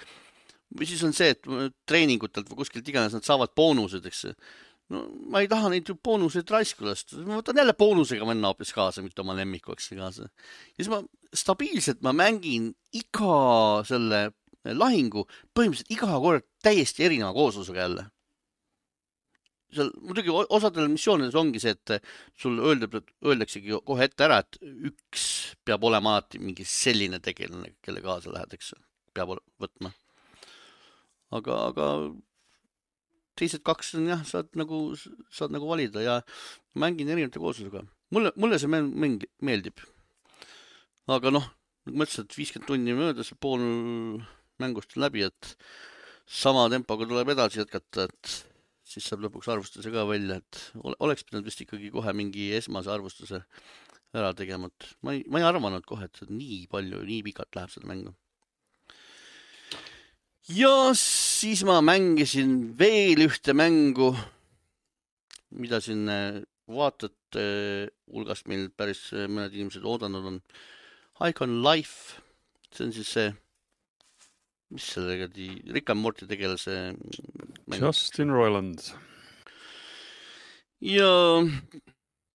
või 0.73 0.89
siis 0.89 1.03
on 1.05 1.13
see, 1.13 1.35
et 1.35 1.45
treeningutelt 1.89 2.49
või 2.49 2.63
kuskilt 2.63 2.87
iganes 2.89 3.13
nad 3.13 3.27
saavad 3.27 3.53
boonused, 3.57 4.07
eks. 4.09 4.31
No 4.93 5.03
ma 5.33 5.43
ei 5.43 5.51
taha 5.51 5.73
neid 5.73 5.89
ju 5.89 5.97
boonuseid 5.97 6.51
raisku 6.53 6.87
lasta, 6.87 7.19
ma 7.27 7.41
võtan 7.41 7.63
jälle 7.63 7.75
boonusega 7.79 8.29
venna 8.29 8.53
hoopis 8.53 8.73
kaasa, 8.77 9.05
mitte 9.05 9.25
oma 9.25 9.37
lemmiku, 9.39 9.77
eks, 9.77 9.91
kaasa. 9.99 10.29
ja 10.29 10.79
siis 10.79 10.93
ma 10.93 11.03
stabiilselt 11.35 12.03
ma 12.05 12.15
mängin 12.17 12.73
iga 12.97 13.83
selle 13.89 14.29
lahingu 14.63 15.25
põhimõtteliselt 15.57 15.95
iga 15.97 16.19
kord 16.23 16.47
täiesti 16.63 17.07
erineva 17.09 17.33
kooslusega 17.35 17.83
jälle 17.83 18.11
seal 19.73 19.91
muidugi 20.05 20.33
osadel 20.33 20.91
missioonides 20.93 21.37
ongi 21.39 21.61
see, 21.63 21.73
et 21.73 22.05
sul 22.39 22.59
öeldab, 22.61 22.99
öeldaksegi 23.25 23.79
kohe 23.87 24.05
ette 24.09 24.27
ära, 24.27 24.43
et 24.43 24.59
üks 24.61 25.25
peab 25.65 25.85
olema 25.89 26.17
alati 26.17 26.41
mingi 26.43 26.67
selline 26.69 27.23
tegelane, 27.25 27.75
kelle 27.85 28.03
kaasa 28.05 28.33
lähed, 28.35 28.53
eks, 28.59 28.75
peab 29.17 29.33
võtma. 29.63 29.93
aga, 31.33 31.59
aga 31.71 31.87
teised 33.39 33.65
kaks 33.65 33.95
on 33.99 34.11
jah, 34.11 34.23
saad 34.29 34.53
nagu, 34.59 34.85
saad 35.33 35.55
nagu 35.55 35.69
valida 35.69 36.05
ja 36.05 36.21
mängin 36.79 37.11
erinevate 37.13 37.41
kooslusega. 37.43 37.85
mulle, 38.13 38.33
mulle 38.37 38.59
see 38.61 38.71
mäng 38.71 39.25
meeldib. 39.41 39.81
aga 41.09 41.33
noh, 41.35 41.49
nagu 41.87 41.99
ma 41.99 42.07
ütlesin, 42.07 42.29
et 42.29 42.39
viiskümmend 42.39 42.69
tundi 42.69 42.95
möödas, 42.97 43.33
pool 43.41 43.63
mängust 44.63 44.97
läbi, 44.97 45.27
et 45.27 45.57
sama 46.27 46.69
tempoga 46.71 47.09
tuleb 47.09 47.33
edasi 47.35 47.63
jätkata, 47.63 48.07
et 48.07 48.35
siis 48.87 49.07
saab 49.09 49.25
lõpuks 49.25 49.49
arvustuse 49.51 49.93
ka 49.93 50.05
välja, 50.09 50.39
et 50.39 50.61
oleks 50.93 51.27
pidanud 51.27 51.49
vist 51.49 51.63
ikkagi 51.65 51.91
kohe 51.95 52.15
mingi 52.17 52.51
esmase 52.57 52.93
arvustuse 52.93 53.43
ära 54.13 54.33
tegema, 54.37 54.69
et 54.69 54.91
ma 55.03 55.17
ei, 55.17 55.25
ma 55.33 55.41
ei 55.41 55.49
arvanud 55.49 55.85
kohe, 55.89 56.07
et 56.07 56.23
nii 56.29 56.67
palju, 56.73 57.01
nii 57.09 57.23
pikalt 57.31 57.57
läheb 57.57 57.73
seda 57.73 57.89
mängu. 57.89 58.15
ja 60.53 60.93
siis 61.43 61.65
ma 61.67 61.81
mängisin 61.83 62.73
veel 62.79 63.25
ühte 63.27 63.55
mängu, 63.57 64.13
mida 65.59 65.81
siin 65.83 66.07
äh, 66.11 66.43
vaatajate 66.71 67.47
hulgast 68.13 68.47
meil 68.51 68.69
päris 68.71 69.09
äh, 69.11 69.27
mõned 69.27 69.55
inimesed 69.57 69.83
oodanud 69.83 70.29
on. 70.31 70.43
Icon 71.27 71.61
Life, 71.65 72.21
see 72.75 72.87
on 72.87 72.95
siis 72.95 73.11
see 73.15 73.33
mis 74.73 74.87
selle 74.95 75.19
kuradi 75.19 75.49
Rick 75.75 75.91
and 75.93 76.01
Morty 76.03 76.27
tegelase? 76.31 76.95
Justin 77.77 78.33
Roiland. 78.33 78.87
ja 80.83 81.11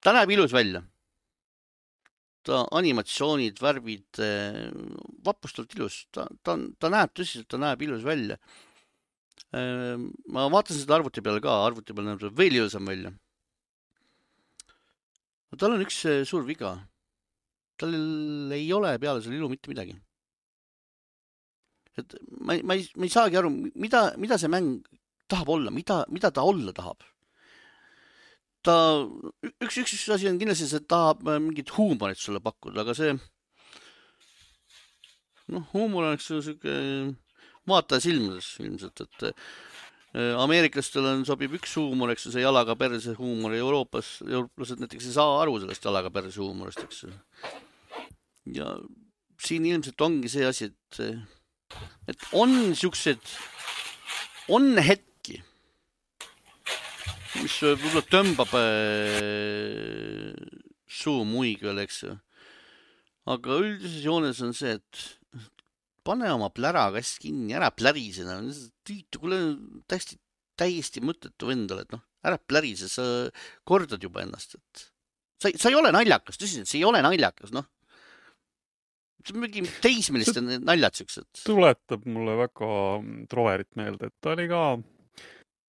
ta 0.04 0.14
näeb 0.16 0.36
ilus 0.36 0.54
välja. 0.56 0.84
ta 2.48 2.62
animatsioonid, 2.80 3.58
värvid, 3.60 4.20
vapustavalt 5.26 5.74
ilus, 5.76 6.06
ta, 6.16 6.24
ta, 6.48 6.54
ta 6.80 6.92
näeb 6.94 7.12
tõsiselt, 7.12 7.50
ta 7.52 7.60
näeb 7.60 7.82
ilus 7.84 8.06
välja. 8.08 8.38
Eh, 9.56 9.96
ma 10.34 10.48
vaatasin 10.52 10.84
seda 10.84 10.98
arvuti 10.98 11.24
peal 11.24 11.40
ka, 11.44 11.54
arvuti 11.68 11.96
peal 11.96 12.10
näeb 12.10 12.20
ta 12.24 12.34
veel 12.42 12.60
ilusam 12.60 12.90
välja. 12.90 13.14
tal 15.58 15.74
on 15.74 15.86
üks 15.86 16.04
eh, 16.06 16.24
suur 16.28 16.44
viga. 16.46 16.76
tal 17.80 17.94
ei 18.54 18.68
ole 18.74 18.98
peale 19.00 19.22
selle 19.22 19.40
ilu 19.40 19.50
mitte 19.50 19.70
midagi 19.72 19.96
et 21.98 22.16
ma 22.46 22.56
ei, 22.56 22.64
ma 22.64 22.78
ei, 22.78 22.86
ma 22.96 23.08
ei 23.08 23.14
saagi 23.14 23.38
aru, 23.40 23.52
mida, 23.76 24.02
mida 24.22 24.38
see 24.38 24.52
mäng 24.52 24.82
tahab 25.32 25.50
olla, 25.56 25.74
mida, 25.74 26.04
mida 26.14 26.32
ta 26.32 26.46
olla 26.46 26.74
tahab. 26.76 27.02
ta, 28.68 28.76
üks, 29.64 29.80
üks, 29.82 29.96
üks 29.96 30.10
asi 30.14 30.30
on 30.30 30.40
kindlasti 30.42 30.68
see, 30.70 30.84
tahab 30.92 31.24
äh, 31.28 31.40
mingit 31.42 31.72
huumorit 31.78 32.20
sulle 32.22 32.42
pakkuda, 32.44 32.84
aga 32.84 32.96
see 32.98 33.16
noh, 35.56 35.64
huumor 35.74 36.10
on, 36.12 36.20
ju, 36.20 36.42
sihuke 36.44 36.76
vaataja 37.68 38.04
silmades 38.08 38.54
ilmselt, 38.64 39.04
et 39.06 39.28
äh, 39.30 40.34
ameeriklastel 40.40 41.06
on, 41.06 41.26
sobib 41.28 41.58
üks 41.60 41.76
huumor, 41.80 42.14
eks 42.14 42.28
ju, 42.28 42.34
see 42.36 42.46
jalaga 42.46 42.78
perse 42.80 43.16
huumor 43.20 43.56
Euroopas, 43.58 44.18
eurooplased 44.26 44.84
näiteks 44.84 45.10
ei 45.10 45.18
saa 45.18 45.42
aru 45.42 45.60
sellest 45.62 45.86
jalaga 45.86 46.12
perse 46.14 46.42
huumorist, 46.42 46.84
eks 46.88 47.04
ju. 47.06 47.14
ja 48.58 48.72
siin 49.44 49.68
ilmselt 49.68 50.02
ongi 50.02 50.32
see 50.32 50.48
asi, 50.48 50.72
et 50.72 51.02
et 52.08 52.30
on 52.32 52.74
siuksed, 52.78 53.20
on 54.56 54.78
hetki, 54.80 55.42
mis 57.42 57.58
võib-olla 57.64 58.04
tõmbab 58.08 58.56
äh, 58.62 60.32
suu 60.88 61.26
muigele, 61.28 61.84
eks 61.84 62.04
ju. 62.06 62.16
aga 63.28 63.60
üldises 63.60 64.04
joones 64.06 64.40
on 64.46 64.56
see, 64.56 64.78
et 64.80 65.17
pane 66.08 66.32
oma 66.34 66.50
plärakast 66.54 67.20
kinni, 67.24 67.56
ära 67.58 67.70
plärise 67.76 68.26
tüütu, 68.88 69.22
kuule 69.22 69.40
täiesti, 69.92 70.20
täiesti 70.60 71.04
mõttetu 71.04 71.52
vend 71.52 71.72
oled, 71.76 71.92
noh, 71.94 72.04
ära 72.28 72.40
plärise, 72.40 72.90
sa 72.92 73.04
kordad 73.68 74.04
juba 74.04 74.24
ennast, 74.24 74.56
et 74.58 74.86
sa, 75.44 75.52
sa 75.52 75.72
ei 75.72 75.80
ole 75.80 75.92
naljakas, 75.94 76.40
tõsiselt, 76.40 76.70
see 76.70 76.82
ei 76.82 76.88
ole 76.88 77.04
naljakas, 77.06 77.54
noh 77.56 77.68
mingi 79.36 79.64
teismeliste 79.84 80.40
naljad 80.42 81.00
siuksed. 81.00 81.28
tuletab 81.46 82.06
mulle 82.08 82.38
väga 82.40 82.70
Troverit 83.32 83.70
meelde, 83.80 84.08
et 84.08 84.16
ta 84.24 84.34
oli 84.36 84.46
ka 84.48 84.62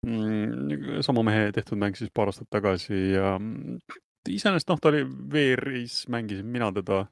mm, 0.06 1.02
sama 1.06 1.24
mehe 1.26 1.50
tehtud 1.56 1.80
mäng 1.82 1.98
siis 1.98 2.12
paar 2.14 2.32
aastat 2.32 2.50
tagasi 2.54 3.00
ja 3.16 3.36
mm, 3.40 3.80
iseenesest 4.30 4.70
noh, 4.72 4.82
ta 4.82 4.92
oli 4.92 5.04
VR-is, 5.06 6.04
mängisin 6.12 6.50
mina 6.52 6.72
teda. 6.76 7.06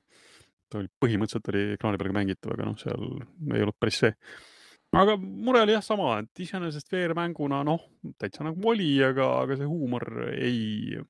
Ta 0.69 0.81
oli 0.81 0.91
põhimõtteliselt 1.01 1.49
oli 1.53 1.63
ekraani 1.77 2.01
peal 2.01 2.11
ka 2.11 2.17
mängitav, 2.19 2.53
aga 2.55 2.69
noh, 2.69 2.77
seal 2.81 3.07
ei 3.53 3.65
olnud 3.65 3.79
päris 3.79 4.01
see. 4.03 4.13
aga 4.95 5.17
mure 5.19 5.65
oli 5.65 5.75
jah 5.75 5.83
sama, 5.85 6.19
et 6.23 6.45
iseenesest 6.45 6.91
VR-mänguna 6.93 7.63
noh, 7.67 7.83
täitsa 8.21 8.45
nagu 8.47 8.71
oli, 8.71 8.93
aga, 9.03 9.31
aga 9.43 9.59
see 9.59 9.69
huumor 9.69 10.07
ei 10.35 11.01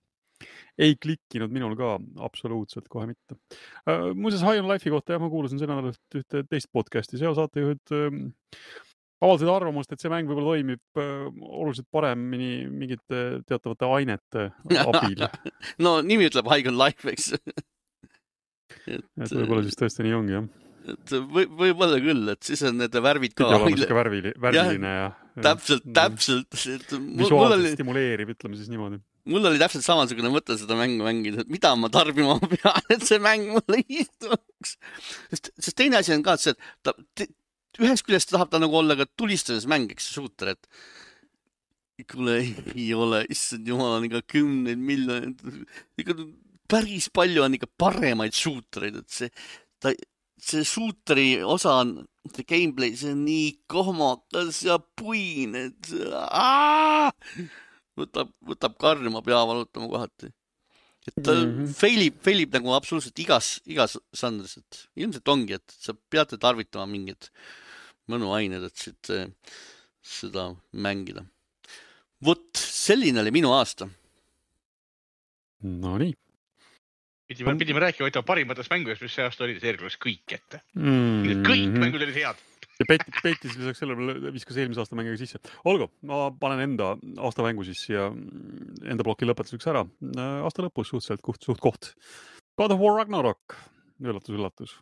ei 0.82 0.96
klikkinud 1.00 1.54
minul 1.56 1.76
ka 1.80 1.94
absoluutselt 2.26 2.90
kohe 2.92 3.08
mitte 3.08 3.36
uh,. 3.36 4.12
muuseas, 4.14 4.44
High 4.44 4.60
on 4.64 4.68
Life'i 4.72 4.92
kohta 4.92 5.16
jah, 5.16 5.22
ma 5.24 5.32
kuulasin 5.32 5.62
sel 5.62 5.72
nädalal 5.72 5.96
ühte 6.20 6.44
teist 6.50 6.68
podcast'i, 6.76 7.20
seal 7.22 7.38
saatejuhid 7.38 7.96
uh, 7.96 8.18
avaldasid 9.24 9.52
arvamust, 9.52 9.94
et 9.94 10.04
see 10.04 10.12
mäng 10.12 10.28
võib-olla 10.30 10.56
toimib 10.56 11.00
uh, 11.00 11.30
oluliselt 11.62 11.88
paremini 11.94 12.66
mingite 12.68 13.24
teatavate 13.48 13.88
ainete 13.98 14.50
abil 14.90 15.24
no 15.80 15.98
nimi 16.04 16.28
ütleb 16.30 16.52
High 16.52 16.72
on 16.72 16.80
Life, 16.82 17.08
eks 17.12 17.32
et, 18.88 19.10
et 19.26 19.36
võib-olla 19.40 19.66
siis 19.66 19.80
tõesti 19.80 20.06
nii 20.06 20.16
ongi 20.20 20.38
jah 20.38 20.48
et 20.94 21.16
võib, 21.18 21.54
võib-olla 21.58 21.98
küll, 22.04 22.30
et 22.36 22.46
siis 22.46 22.62
on 22.68 22.78
need 22.78 22.94
värvid 23.08 23.34
ka. 23.38 23.50
sihuke 23.58 23.98
värvili, 23.98 24.34
värviline 24.42 24.92
ja, 24.92 25.08
ja. 25.10 25.44
täpselt, 25.48 25.86
täpselt. 25.96 26.50
visuaalselt 26.54 27.58
oli... 27.58 27.72
stimuleerib, 27.74 28.34
ütleme 28.36 28.60
siis 28.60 28.70
niimoodi 28.70 29.02
mul 29.32 29.48
oli 29.50 29.62
täpselt 29.62 29.86
samasugune 29.86 30.30
mõte 30.34 30.58
seda 30.60 30.78
mängu 30.78 31.06
mängida, 31.06 31.42
et 31.44 31.50
mida 31.52 31.72
ma 31.80 31.90
tarbima 31.94 32.38
pean, 32.52 32.92
et 32.94 33.06
see 33.08 33.22
mäng 33.22 33.50
mulle 33.56 33.82
istuks. 33.90 34.76
sest, 35.32 35.50
sest 35.58 35.78
teine 35.80 36.02
asi 36.02 36.14
on 36.16 36.26
ka 36.26 36.38
see, 36.42 36.54
et 36.54 36.86
ta, 36.86 36.94
ühest 37.82 38.06
küljest 38.08 38.32
tahab 38.32 38.54
ta 38.54 38.62
nagu 38.62 38.78
olla 38.78 38.98
ka 39.00 39.10
tulistamismäng, 39.18 39.90
eks, 39.96 40.12
shooter, 40.14 40.54
et 40.54 42.06
kuule, 42.12 42.38
ei 42.76 42.90
ole, 42.94 43.24
issand 43.32 43.68
jumal, 43.68 43.98
on 43.98 44.06
ikka 44.08 44.22
kümneid 44.36 44.82
miljoneid, 44.84 45.42
ikka 46.02 46.18
päris 46.72 47.10
palju 47.14 47.44
on 47.46 47.58
ikka 47.58 47.70
paremaid 47.80 48.36
shootereid, 48.36 49.00
et 49.02 49.12
see, 49.14 49.30
ta, 49.82 49.94
see 50.42 50.66
shooteri 50.68 51.28
osa 51.46 51.80
on, 51.84 51.98
see 52.34 52.48
gameplay, 52.48 52.96
see 52.98 53.14
on 53.14 53.22
nii 53.28 53.52
kohmakas 53.72 54.64
ja 54.68 54.80
puine, 55.00 55.70
et 55.70 55.92
aah! 56.22 57.14
võtab, 57.96 58.34
võtab 58.44 58.74
karjuma, 58.82 59.22
pea 59.24 59.44
valutama 59.48 59.88
kohati. 59.92 60.32
et 61.06 61.22
ta 61.22 61.32
mm 61.32 61.52
-hmm. 61.52 61.74
failib, 61.80 62.18
failib 62.26 62.56
nagu 62.58 62.74
absoluutselt 62.74 63.20
igas, 63.20 63.60
igas 63.66 63.98
žanris, 64.12 64.58
et 64.58 64.82
ilmselt 64.96 65.28
ongi, 65.28 65.54
et 65.54 65.78
sa 65.80 65.94
peate 65.94 66.38
tarvitama 66.38 66.86
mingid 66.90 67.30
mõnuained, 68.10 68.66
et 68.66 68.76
siit, 68.76 69.12
seda 70.02 70.56
mängida. 70.74 71.26
vot 72.22 72.58
selline 72.58 73.22
oli 73.22 73.32
minu 73.32 73.54
aasta. 73.54 73.88
Nonii 75.62 76.14
pidime, 77.30 77.56
pidime 77.62 77.86
rääkima 77.86 78.10
ütlema 78.12 78.28
parimatest 78.28 78.74
mängudest, 78.74 79.06
mis 79.06 79.16
see 79.16 79.26
aasta 79.26 79.48
olid, 79.48 79.62
see 79.62 79.72
eelkõige 79.74 80.02
kõik 80.08 80.38
ette 80.40 80.62
mm. 80.78 80.92
-hmm. 80.92 81.48
kõik 81.48 81.80
mängud 81.86 82.06
olid 82.06 82.18
head 82.18 82.44
ja 82.80 82.88
Peti, 82.88 83.12
Peti 83.24 83.50
siis 83.50 83.60
lisaks 83.60 83.82
sellele 83.84 84.34
viskas 84.36 84.58
eelmise 84.60 84.82
aasta 84.84 84.98
mängiga 85.00 85.20
sisse. 85.20 85.40
olgu, 85.68 85.88
ma 86.08 86.28
panen 86.40 86.64
enda 86.70 86.94
aasta 87.24 87.46
mängu 87.46 87.64
siis 87.68 87.86
ja 87.90 88.10
enda 88.12 89.06
ploki 89.08 89.28
lõpetuseks 89.28 89.70
ära. 89.72 89.86
aasta 90.44 90.66
lõpus 90.66 90.92
suhteliselt 90.92 91.24
suht, 91.24 91.48
suht 91.50 91.64
koht. 91.64 91.94
God 92.60 92.76
of 92.76 92.84
War 92.84 93.00
Ragnarok, 93.00 93.56
üllatus, 94.04 94.36
üllatus. 94.36 94.76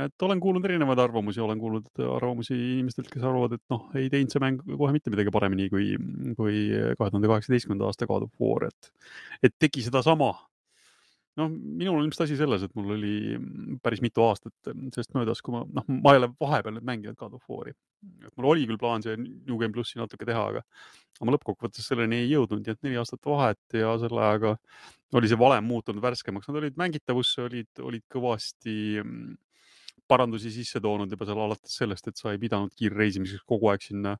et 0.00 0.22
olen 0.26 0.40
kuulnud 0.42 0.64
erinevaid 0.66 0.98
arvamusi, 0.98 1.40
olen 1.40 1.60
kuulnud 1.60 2.02
arvamusi 2.16 2.56
inimestelt, 2.56 3.08
kes 3.12 3.22
arvavad, 3.22 3.54
et 3.56 3.62
noh, 3.70 3.86
ei 3.94 4.08
teinud 4.10 4.32
see 4.32 4.42
mäng 4.42 4.64
kohe 4.64 4.90
mitte 4.92 5.12
midagi 5.12 5.32
paremini 5.32 5.68
kui, 5.70 5.92
kui 6.36 6.64
kahe 6.98 7.12
tuhande 7.12 7.30
kaheksateistkümnenda 7.30 7.86
aasta 7.88 8.08
God 8.10 8.26
of 8.26 8.42
War, 8.42 8.66
et, 8.68 8.90
et 9.46 9.54
tegi 9.58 9.86
sedasama. 9.86 10.34
Noh, 11.40 11.50
minul 11.50 11.98
on 11.98 12.06
ilmselt 12.06 12.26
asi 12.26 12.36
selles, 12.38 12.64
et 12.66 12.74
mul 12.78 12.94
oli 12.96 13.14
päris 13.82 14.02
mitu 14.04 14.22
aastat 14.24 14.70
sellest 14.94 15.14
möödas, 15.16 15.42
kui 15.44 15.54
ma, 15.54 15.64
noh, 15.66 15.86
ma 15.88 16.14
ei 16.14 16.20
ole 16.20 16.30
vahepeal 16.40 16.76
nüüd 16.76 16.86
mänginud 16.86 17.18
God 17.20 17.36
of 17.38 17.48
War'i. 17.50 17.74
mul 18.36 18.50
oli 18.52 18.66
küll 18.68 18.80
plaan 18.80 19.02
see 19.04 19.16
New 19.18 19.58
Game 19.60 19.72
plussi 19.74 19.98
natuke 19.98 20.28
teha, 20.28 20.44
aga, 20.52 20.64
aga 21.18 21.28
ma 21.28 21.34
lõppkokkuvõttes 21.36 21.88
selleni 21.90 22.22
ei 22.22 22.30
jõudnud, 22.32 22.62
nii 22.62 22.74
et 22.76 22.86
neli 22.86 23.00
aastat 23.00 23.22
vahet 23.26 23.78
ja 23.80 23.94
selle 24.02 24.22
ajaga 24.28 24.56
oli 25.14 25.30
see 25.30 25.38
valem 25.38 25.66
muutunud 25.70 26.02
värskemaks, 26.04 26.50
nad 26.50 26.60
olid 26.60 26.78
mängitavusse, 26.80 27.46
olid, 27.48 27.70
olid 27.82 28.04
kõvasti 28.10 28.76
parandusi 30.10 30.52
sisse 30.52 30.82
toonud 30.84 31.10
juba 31.10 31.26
seal 31.28 31.40
alates 31.40 31.78
sellest, 31.80 32.10
et 32.10 32.20
sa 32.20 32.34
ei 32.34 32.42
pidanud 32.42 32.74
kiirreisimiseks 32.76 33.46
kogu 33.48 33.72
aeg 33.72 33.82
sinna 33.84 34.18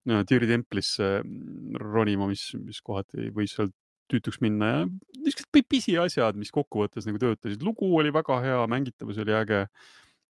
Tüüri 0.00 0.46
templisse 0.48 1.06
mm, 1.20 1.76
ronima, 1.76 2.24
mis, 2.30 2.46
mis 2.56 2.78
kohati 2.80 3.28
võis 3.36 3.52
seal 3.52 3.68
tüütuks 4.10 4.40
minna 4.44 4.70
ja 4.70 4.84
niisugused 5.24 5.68
pisiasjad, 5.70 6.38
mis 6.38 6.52
kokkuvõttes 6.54 7.06
nagu 7.08 7.20
töötasid. 7.20 7.62
lugu 7.62 7.88
oli 7.98 8.12
väga 8.12 8.40
hea, 8.44 8.60
mängitavus 8.70 9.18
oli 9.22 9.34
äge. 9.36 9.66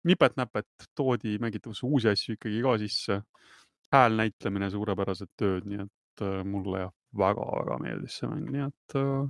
nipet-näpet 0.07 0.87
toodi 0.95 1.33
mängitavusse 1.43 1.83
uusi 1.85 2.07
asju 2.09 2.37
ikkagi 2.37 2.61
ka 2.63 2.77
sisse. 2.77 3.21
hääl, 3.93 4.15
näitlemine, 4.15 4.69
suurepärased 4.69 5.29
tööd, 5.37 5.65
nii 5.65 5.81
et 5.81 6.21
äh, 6.21 6.43
mulle 6.45 6.89
väga-väga 7.17 7.79
meeldis 7.81 8.19
see 8.19 8.29
mäng, 8.29 8.51
nii 8.53 8.67
et 8.67 8.95
äh, 8.99 9.25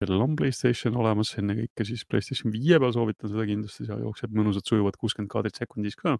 kellel 0.00 0.24
on 0.24 0.36
Playstation 0.38 0.96
olemas, 0.96 1.34
ennekõike 1.36 1.84
siis 1.84 2.06
Playstation 2.08 2.54
viie 2.54 2.78
peal 2.80 2.94
soovitan 2.96 3.28
seda 3.28 3.44
kindlasti, 3.44 3.84
seal 3.84 4.00
jookseb 4.06 4.32
mõnusad 4.40 4.64
sujuvad 4.64 4.96
kuuskümmend 4.96 5.30
kaadrit 5.30 5.60
sekundis 5.60 5.98
ka. 6.00 6.16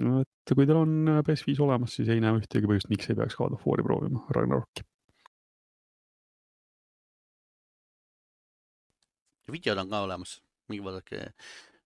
et 0.00 0.54
kui 0.54 0.64
teil 0.64 0.80
on 0.80 1.20
PS5 1.26 1.60
olemas, 1.68 1.98
siis 1.98 2.08
ei 2.08 2.24
näe 2.24 2.40
ühtegi 2.40 2.68
põhjust, 2.68 2.88
miks 2.88 3.10
ei 3.10 3.18
peaks 3.18 3.36
God 3.36 3.58
of 3.58 3.68
War'i 3.68 3.84
proovima, 3.84 4.24
Ragnaroki. 4.32 4.88
Videod 9.52 9.80
on 9.82 9.90
ka 9.90 10.02
olemas, 10.06 10.38
mingi 10.70 10.84
vaadake, 10.84 11.32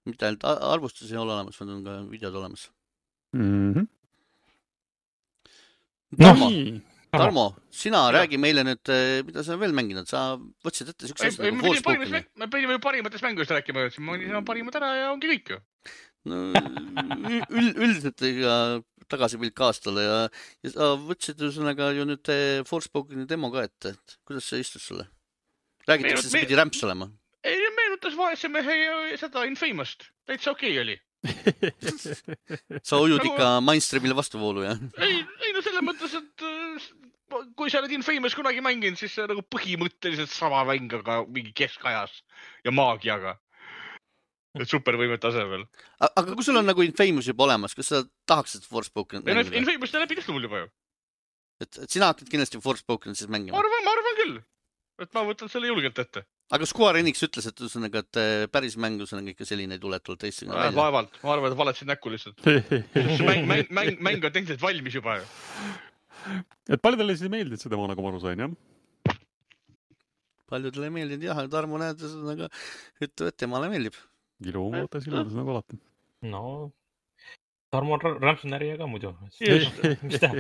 mitte 0.09 0.29
ainult 0.29 0.47
arvustus 0.51 1.11
ei 1.13 1.21
ole 1.21 1.35
olemas, 1.37 1.59
vaid 1.61 1.75
on 1.75 1.83
ka 1.87 1.97
videod 2.11 2.39
olemas 2.41 2.69
mm. 3.37 3.73
-hmm. 3.75 3.89
Tarmo 6.19 6.51
no,, 6.51 6.81
Tarmo, 7.11 7.45
sina 7.71 8.05
ja. 8.07 8.13
räägi 8.21 8.39
meile 8.39 8.63
nüüd, 8.67 8.91
eh, 8.95 9.23
mida 9.27 9.43
sa 9.43 9.57
veel 9.59 9.73
mänginud, 9.75 10.07
sa 10.07 10.39
võtsid 10.65 10.93
ette 10.93 11.09
siukse 11.11 11.27
asja 11.27 11.51
nagu 11.51 11.67
Forspoken. 11.67 12.27
me 12.39 12.47
pidime 12.47 12.77
ju 12.77 12.83
parimatest 12.83 13.25
mängudest 13.27 13.51
rääkima, 13.51 13.89
ma 13.99 14.15
olin 14.15 14.45
parimad 14.47 14.79
ära 14.79 14.93
ja 14.95 15.11
ongi 15.11 15.31
kõik 15.33 15.51
ju. 15.55 15.59
no 16.31 16.53
üld, 16.55 17.75
üldiselt 17.75 18.23
ega 18.23 18.55
tagasipilk 19.11 19.63
aastale 19.67 20.05
ja, 20.07 20.19
ja 20.63 20.71
sa 20.71 20.93
võtsid 21.03 21.43
ühesõnaga 21.43 21.91
ju 21.97 22.07
nüüd 22.07 22.31
eh, 22.31 22.61
Forspokeni 22.69 23.27
demo 23.27 23.51
ka 23.51 23.67
ette, 23.67 23.97
et 23.97 24.19
kuidas 24.23 24.47
see 24.47 24.63
istus 24.63 24.87
sulle? 24.87 25.09
räägitakse, 25.91 26.31
see 26.31 26.45
pidi 26.45 26.59
rämps 26.59 26.85
olema. 26.87 27.11
Ei, 28.01 28.17
meenutas 28.17 28.17
vaese 28.17 28.49
mehe 28.49 29.17
seda 29.21 29.45
Infamoust, 29.45 30.11
täitsa 30.27 30.55
okei 30.55 30.73
okay 30.73 30.83
oli 30.83 31.01
sa 32.89 32.97
ujud 32.97 33.21
nagu... 33.21 33.35
ikka 33.35 33.61
Mindstreamile 33.61 34.17
vastuvoolu, 34.17 34.65
jah? 34.65 34.81
ei, 35.05 35.21
ei 35.21 35.53
no 35.53 35.61
selles 35.61 35.85
mõttes, 35.85 36.15
et 36.17 36.45
kui 37.57 37.71
sa 37.71 37.83
oled 37.83 37.93
Infamous 37.93 38.35
kunagi 38.35 38.63
mänginud, 38.65 38.99
siis 38.99 39.13
see 39.15 39.25
on 39.27 39.35
nagu 39.35 39.45
põhimõtteliselt 39.53 40.33
sama 40.33 40.65
mäng, 40.69 40.91
aga 40.97 41.21
mingi 41.29 41.53
keskajas 41.57 42.23
ja 42.65 42.73
maagiaga. 42.73 43.37
supervõimete 44.67 45.29
asemel. 45.29 45.67
aga 46.01 46.33
kui 46.35 46.43
sul 46.43 46.59
on 46.59 46.67
nagu 46.67 46.83
Infamous 46.83 47.29
juba 47.29 47.45
olemas, 47.47 47.77
kas 47.77 47.93
sa 47.93 48.01
tahaksid 48.27 48.65
Forspokenit 48.67 49.29
mängida? 49.29 49.59
Infamous 49.61 49.93
ta 49.93 50.01
läbi 50.01 50.17
tõstab 50.19 50.35
mul 50.35 50.49
juba 50.49 50.65
ju. 50.65 50.71
et, 51.61 51.83
et 51.85 51.91
sina 51.91 52.15
hakkad 52.15 52.33
kindlasti 52.33 52.65
Forspokenit 52.65 53.21
siis 53.21 53.31
mängima? 53.31 53.55
ma 53.55 53.63
arvan, 53.63 53.85
ma 53.85 53.95
arvan 53.95 54.19
küll, 54.25 54.41
et 55.01 55.17
ma 55.17 55.25
võtan 55.27 55.51
selle 55.53 55.71
julgelt 55.71 55.99
ette 56.03 56.25
aga 56.55 56.67
Square 56.67 57.01
Enix 57.03 57.23
ütles, 57.27 57.47
et 57.47 57.63
ühesõnaga, 57.63 58.03
et 58.05 58.21
äh, 58.21 58.47
päris 58.53 58.77
mäng 58.81 59.01
ühesõnaga 59.01 59.35
ikka 59.35 59.47
selline 59.49 59.77
ei 59.77 59.83
tule, 59.83 60.01
et 60.01 60.07
tuleb 60.07 60.23
teistsugune 60.25 60.57
välja. 60.59 60.75
vaevalt, 60.77 61.21
ma 61.23 61.35
arvan, 61.37 61.53
et 61.53 61.61
valetasid 61.61 61.91
näkku 61.91 62.13
lihtsalt 62.15 62.43
mäng, 63.29 63.47
mäng, 63.51 63.71
mäng, 63.71 64.03
mäng 64.03 64.27
on 64.27 64.35
tehniliselt 64.35 64.63
valmis 64.65 64.99
juba 64.99 65.21
ju. 65.21 65.29
et 66.75 66.83
paljudele 66.83 67.17
siis 67.17 67.29
ei 67.29 67.35
meeldinud 67.37 67.63
see 67.63 67.73
demo, 67.73 67.87
nagu 67.91 68.05
ma 68.05 68.13
aru 68.13 68.23
sain, 68.25 68.45
jah? 68.47 69.17
paljudele 70.51 70.91
ei 70.91 70.97
meeldinud 70.99 71.29
jah, 71.31 71.39
aga 71.39 71.55
Tarmo 71.55 71.79
näed, 71.81 72.03
ühesõnaga 72.03 72.51
ütleb, 72.99 73.31
et 73.31 73.39
temale 73.39 73.71
meeldib. 73.73 73.99
ilu 74.43 74.67
on 74.67 74.81
vaata 74.83 75.03
silmades 75.05 75.39
nagu 75.39 75.55
alati. 75.55 75.79
no 76.35 76.45
Tarmo 77.71 77.95
on 77.95 78.01
rämpsnärija 78.03 78.77
ka 78.81 78.87
muidu. 78.91 79.13
mis 80.03 80.19
ta 80.19 80.31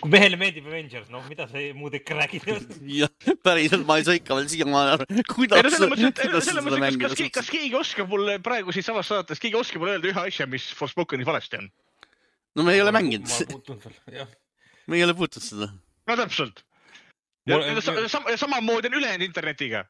kui 0.00 0.10
mehele 0.14 0.38
meeldib 0.40 0.66
Avengers, 0.66 1.06
noh, 1.12 1.22
mida 1.30 1.46
sa 1.46 1.62
muud 1.78 1.94
ikka 1.94 2.16
räägid? 2.18 2.48
jah, 2.90 3.12
päriselt 3.46 3.86
ma 3.86 4.00
ei 4.00 4.06
saa 4.08 4.16
ikka 4.18 4.40
veel 4.40 4.48
siiamaani 4.50 4.96
aru, 4.96 5.06
kuidas, 5.30 5.78
kas, 7.04 7.22
kas 7.38 7.54
keegi 7.54 7.78
oskab 7.78 8.10
mulle 8.10 8.40
praegu 8.42 8.74
siitsamast 8.74 9.14
saates, 9.14 9.42
keegi 9.42 9.60
oskab 9.60 9.84
mulle 9.84 9.96
öelda 10.00 10.10
ühe 10.10 10.26
asja, 10.26 10.50
mis 10.50 10.66
Forspokenis 10.74 11.30
valesti 11.30 11.62
on? 11.62 11.70
no 12.58 12.66
me 12.66 12.74
ei 12.74 12.82
ole 12.82 12.98
mänginud. 12.98 13.30
me 14.90 14.98
ei 14.98 15.06
ole 15.06 15.14
puutunud 15.14 15.46
seda. 15.46 15.72
no 16.10 16.22
täpselt. 16.24 16.66
Sama, 18.10 18.34
samamoodi 18.38 18.90
on 18.90 18.98
ülejäänud 18.98 19.30
internetiga, 19.30 19.86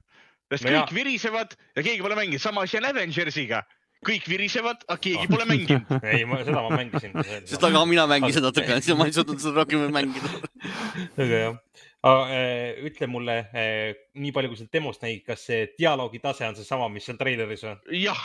sest 0.53 0.69
kõik 0.69 0.83
ja. 0.83 0.89
virisevad 1.01 1.57
ja 1.79 1.81
keegi 1.81 2.05
pole 2.05 2.21
mänginud, 2.21 2.45
sama 2.45 2.69
asi 2.69 2.77
on 2.77 2.93
Avengersiga 2.93 3.65
kõik 4.07 4.27
virisevad, 4.31 4.83
aga 4.89 4.99
keegi 5.03 5.29
pole 5.31 5.47
mänginud. 5.49 5.95
ei, 6.11 6.25
seda 6.47 6.65
ma 6.65 6.75
mängisin. 6.75 7.15
seda 7.53 7.71
ka 7.75 7.85
mina 7.89 8.07
mängisin 8.11 8.45
natuke, 8.45 8.79
ma 8.99 9.09
ei 9.09 9.17
suutnud 9.17 9.43
seda 9.43 9.63
rohkem 9.63 9.87
mängida. 9.95 10.31
väga 11.21 11.41
hea. 11.45 11.55
Eh, 12.03 12.83
ütle 12.89 13.07
mulle, 13.07 13.39
eh, 13.55 13.95
nii 14.19 14.35
palju 14.35 14.53
kui 14.53 14.59
sa 14.59 14.69
demost 14.75 15.05
nägid, 15.07 15.23
kas 15.29 15.47
see 15.47 15.69
dialoogi 15.79 16.19
tase 16.23 16.49
on 16.49 16.59
seesama, 16.59 16.91
mis 16.91 17.07
seal 17.07 17.21
treileris 17.21 17.63
on? 17.71 17.83
jah. 17.95 18.23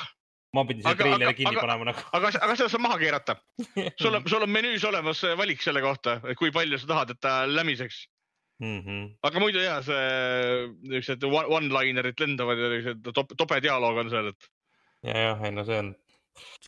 ma 0.55 0.63
pidin 0.65 0.81
selle 0.81 0.97
treileri 0.97 1.35
kinni 1.37 1.51
aga, 1.51 1.65
panema 1.67 1.89
nagu. 1.91 2.03
aga, 2.17 2.31
aga 2.41 2.53
seda 2.57 2.71
saab 2.73 2.81
maha 2.87 2.97
keerata. 2.97 3.35
sul 3.99 4.15
on, 4.17 4.23
sul 4.25 4.45
on 4.47 4.49
menüüs 4.49 4.85
olemas 4.89 5.21
valik 5.37 5.61
selle 5.61 5.83
kohta, 5.85 6.17
kui 6.39 6.49
palju 6.55 6.79
sa 6.81 6.89
tahad, 6.89 7.13
et 7.13 7.21
ta 7.21 7.41
lämiseks 7.45 8.07
Mm 8.57 8.79
-hmm. 8.81 9.17
aga 9.21 9.39
muidu 9.39 9.59
ja 9.61 9.81
see 9.85 9.97
niisugused 10.89 11.23
one-linerid 11.29 12.17
lendavad 12.17 12.57
ja 12.57 12.69
niisugused 12.71 13.13
top, 13.13 13.35
tobe 13.37 13.59
dialoog 13.61 13.99
on 14.01 14.09
seal, 14.09 14.31
et 14.31 14.47
ja, 15.05 15.15
jah, 15.15 15.45
ei 15.45 15.55
no 15.55 15.65
see 15.67 15.79
on. 15.83 15.93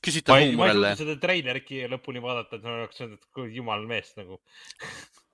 küsitav 0.05 0.41
huumor 0.43 0.71
jälle. 0.71 0.93
seda 0.99 1.15
treilerki 1.21 1.83
lõpuni 1.91 2.23
vaadata, 2.23 2.57
et 2.59 2.65
ma 2.67 2.77
oleks 2.83 3.03
öelnud, 3.03 3.19
et 3.21 3.57
jumal 3.57 3.85
meest 3.89 4.19
nagu. 4.19 4.39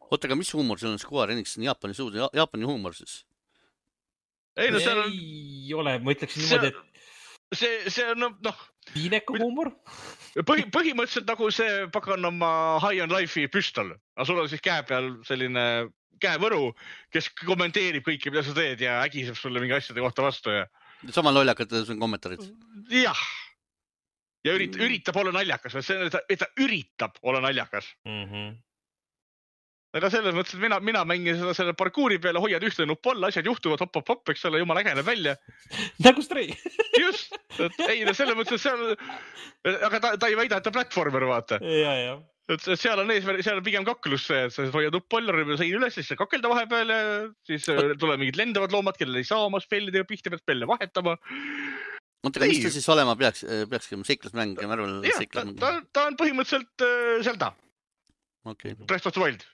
oota, 0.09 0.27
aga 0.27 0.39
mis 0.39 0.53
huumor 0.55 0.81
seal 0.81 0.95
on, 0.95 1.01
Square 1.01 1.35
Enix 1.35 1.57
on 1.59 1.67
Jaapani 1.69 1.97
suud, 1.97 2.19
Jaapani 2.25 2.69
huumor 2.69 2.97
siis? 2.97 3.23
ei 4.59 4.71
no 4.71 4.83
seal 4.83 5.03
on. 5.05 5.11
ei 5.11 5.73
ole, 5.75 5.97
ma 5.99 6.15
ütleksin 6.15 6.45
niimoodi, 6.45 6.71
et 6.71 7.59
see, 7.59 7.75
see 7.89 8.07
on 8.13 8.29
noh. 8.29 8.63
piineku 8.93 9.37
huumor 9.41 9.71
põhi, 10.47 10.65
põhimõtteliselt 10.73 11.29
nagu 11.29 11.51
see 11.53 11.85
paganama 11.93 12.49
High 12.83 13.03
on 13.05 13.13
Life'i 13.15 13.51
püstol, 13.51 13.93
aga 14.15 14.27
sul 14.27 14.41
on 14.41 14.49
siis 14.51 14.63
käe 14.63 14.83
peal 14.87 15.13
selline 15.27 15.65
käevõru, 16.21 16.69
kes 17.13 17.29
kommenteerib 17.43 18.05
kõike, 18.05 18.31
mida 18.31 18.43
sa 18.45 18.55
teed 18.55 18.81
ja 18.83 18.99
ägiseb 19.03 19.37
sulle 19.39 19.61
mingi 19.61 19.75
asjade 19.77 20.03
kohta 20.03 20.23
vastu 20.25 20.53
ja 20.53 20.65
sama 21.11 21.33
lollakad 21.33 21.73
kommentaarid. 21.99 22.45
jah, 22.91 23.25
ja 24.45 24.53
üritab, 24.57 24.85
üritab 24.87 25.19
olla 25.21 25.33
naljakas, 25.39 25.79
see, 25.85 26.11
et 26.29 26.39
ta 26.39 26.49
üritab 26.61 27.19
olla 27.23 27.43
naljakas 27.47 27.91
mm. 28.05 28.23
-hmm 28.31 28.55
aga 29.95 30.09
selles 30.11 30.35
mõttes, 30.35 30.57
et 30.57 30.59
mina, 30.59 30.75
mina 30.83 31.05
mängin 31.07 31.37
seda 31.39 31.53
selle 31.55 31.73
parkuuri 31.77 32.17
peale, 32.19 32.41
hoiad 32.43 32.63
ühte 32.67 32.83
nuppu 32.83 33.13
all, 33.13 33.29
asjad 33.29 33.47
juhtuvad 33.47 33.79
hopp-hopp-hopp, 33.79 34.33
eks 34.33 34.43
ole, 34.49 34.59
jumala 34.59 34.81
äge 34.83 34.91
näeb 34.91 35.07
välja. 35.07 35.37
nagu 36.05 36.23
Stray 36.25 36.49
just, 37.03 37.37
ei 37.87 38.03
no 38.03 38.11
selles 38.17 38.35
mõttes, 38.35 38.59
et 38.59 38.65
seal, 38.65 39.79
aga 39.87 40.01
ta, 40.03 40.17
ta 40.19 40.27
ei 40.27 40.35
väida, 40.35 40.59
et 40.59 40.67
ta 40.67 40.73
platvormer, 40.75 41.23
vaata. 41.31 41.61
ja, 41.63 41.93
ja 42.01 42.17
et 42.53 42.65
seal 42.77 43.01
on 43.01 43.09
eesmärk, 43.09 43.41
seal 43.45 43.59
on 43.59 43.65
pigem 43.65 43.85
kaklus 43.87 44.27
see, 44.29 44.43
et 44.47 44.53
sa 44.53 44.65
hoiad 44.73 44.93
nuppolleri 44.93 45.45
peal 45.47 45.57
sein 45.61 45.73
üles, 45.79 45.95
siis 45.97 46.11
sa 46.11 46.17
kakelda 46.19 46.51
vahepeal 46.51 46.93
ja 46.93 46.99
siis 47.47 47.65
äh, 47.73 47.95
tulevad 47.97 48.21
mingid 48.21 48.37
lendavad 48.37 48.75
loomad, 48.75 48.97
kellel 48.99 49.21
ei 49.21 49.27
saa 49.27 49.47
oma 49.47 49.61
spellidega 49.63 50.05
pihta, 50.07 50.33
pead 50.33 50.43
spelle 50.43 50.69
vahetama. 50.69 51.15
oota, 51.15 52.37
aga 52.37 52.49
mis 52.51 52.61
ta 52.61 52.73
siis 52.75 52.89
olema 52.93 53.15
peaks, 53.17 53.45
äh, 53.47 53.63
peakski 53.71 53.97
olema 53.97 54.09
seiklusmäng, 54.11 54.61
ma 54.61 54.77
arvan. 54.77 54.99
ta, 55.33 55.45
ta, 55.63 55.71
ta 55.89 56.05
on 56.11 56.19
põhimõtteliselt 56.21 56.85
äh, 56.85 57.15
Zelda 57.25 57.55
okay.. 58.45 58.77
Breath 58.85 59.09
of 59.09 59.17
the 59.17 59.25
Wild. 59.25 59.47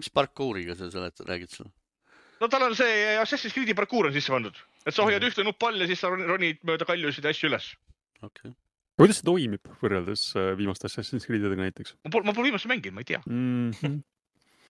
mis 0.00 0.08
parkouriga 0.14 0.78
sa 0.78 0.88
seletad, 0.88 1.28
räägid 1.28 1.52
seal? 1.52 1.68
no 2.40 2.48
tal 2.48 2.64
on 2.70 2.78
see 2.78 3.04
Assassin's 3.20 3.52
Creed'i 3.52 3.76
parkuur 3.76 4.08
on 4.08 4.16
sisse 4.16 4.32
pandud, 4.32 4.56
et 4.86 4.96
sa 4.96 5.04
hoiad 5.04 5.20
mm. 5.20 5.28
ühte 5.34 5.44
nuppu 5.44 5.68
all 5.68 5.84
ja 5.84 5.90
siis 5.90 6.00
sa 6.00 6.08
ronid 6.08 6.64
mööda 6.64 6.88
kaljusid 6.88 7.28
ja 7.28 7.36
asju 7.36 7.52
üles. 7.52 7.74
okei 8.24 8.48
okay 8.48 8.56
kuidas 9.00 9.20
see 9.20 9.26
toimib 9.26 9.72
võrreldes 9.80 10.26
äh, 10.36 10.52
viimaste 10.58 10.88
Assassin's 10.90 11.26
Creed'idega 11.28 11.64
näiteks? 11.64 11.96
ma 12.04 12.12
pole, 12.12 12.26
ma 12.28 12.36
pole 12.36 12.50
viimast 12.50 12.68
mänginud, 12.70 12.96
ma 12.98 13.04
ei 13.04 13.08
tea 13.12 13.22
mm. 13.24 13.70
-hmm. 13.78 13.98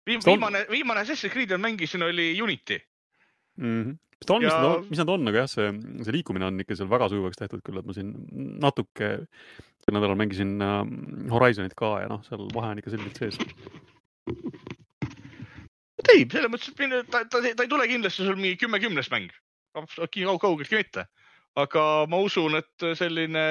Viim, 0.09 0.23
viimane, 0.25 0.65
viimane 0.71 1.05
Assassin's 1.05 1.33
Creed 1.33 1.53
ma 1.57 1.61
mängisin 1.69 2.03
oli 2.03 2.33
Unity. 2.43 2.81
mm. 3.57 3.83
-hmm. 3.83 3.97
mis 4.21 4.27
ta 4.27 4.35
on 4.35 4.43
ja..., 4.43 4.49
mis 4.49 4.59
nad 4.59 4.71
on, 4.75 4.87
mis 4.91 4.99
nad 4.99 5.09
on, 5.09 5.29
aga 5.29 5.45
jah, 5.45 5.49
see, 5.49 5.73
see 6.05 6.17
liikumine 6.17 6.47
on 6.47 6.61
ikka 6.61 6.77
seal 6.77 6.91
väga 6.91 7.09
sujuvaks 7.09 7.41
tehtud 7.41 7.65
küll, 7.65 7.81
et 7.81 7.87
ma 7.87 7.97
siin 7.97 8.13
natuke 8.61 9.11
sel 9.85 9.97
nädalal 9.97 10.19
mängisin 10.21 10.61
äh, 10.61 10.85
Horizonit 11.33 11.75
ka 11.77 11.95
ja 12.05 12.11
noh, 12.13 12.25
seal 12.29 12.45
vahe 12.55 12.75
on 12.75 12.83
ikka 12.83 12.93
selgelt 12.93 13.17
sees. 13.17 13.39
ei, 16.13 16.27
selles 16.27 16.51
mõttes, 16.51 16.69
et 16.75 17.11
ta, 17.11 17.25
ta, 17.25 17.41
ta 17.41 17.65
ei 17.65 17.71
tule 17.71 17.89
kindlasti 17.89 18.27
sul 18.27 18.37
mingi 18.37 18.61
kümme 18.61 18.81
kümnest 18.83 19.13
mäng, 19.15 19.33
kaugeltki 19.73 20.77
mitte, 20.77 21.07
aga 21.57 22.07
ma 22.11 22.21
usun, 22.25 22.57
et 22.59 22.87
selline 22.99 23.45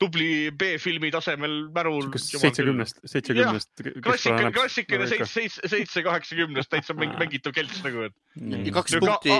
tubli 0.00 0.50
B-filmi 0.52 1.10
tasemel 1.12 1.54
märul. 1.74 2.10
seitsekümnest, 2.20 3.00
seitsekümnest. 3.08 3.70
klassikaline, 4.04 4.52
klassikaline 4.52 5.08
seitse, 5.08 5.68
seitse, 5.72 6.02
kaheksakümnest 6.04 6.72
täitsa 6.72 6.96
mängitav 6.96 7.54
kelts 7.56 7.80
nagu, 7.84 8.08
et. 8.10 8.72
kaks 8.76 8.98
punkti. 9.00 9.36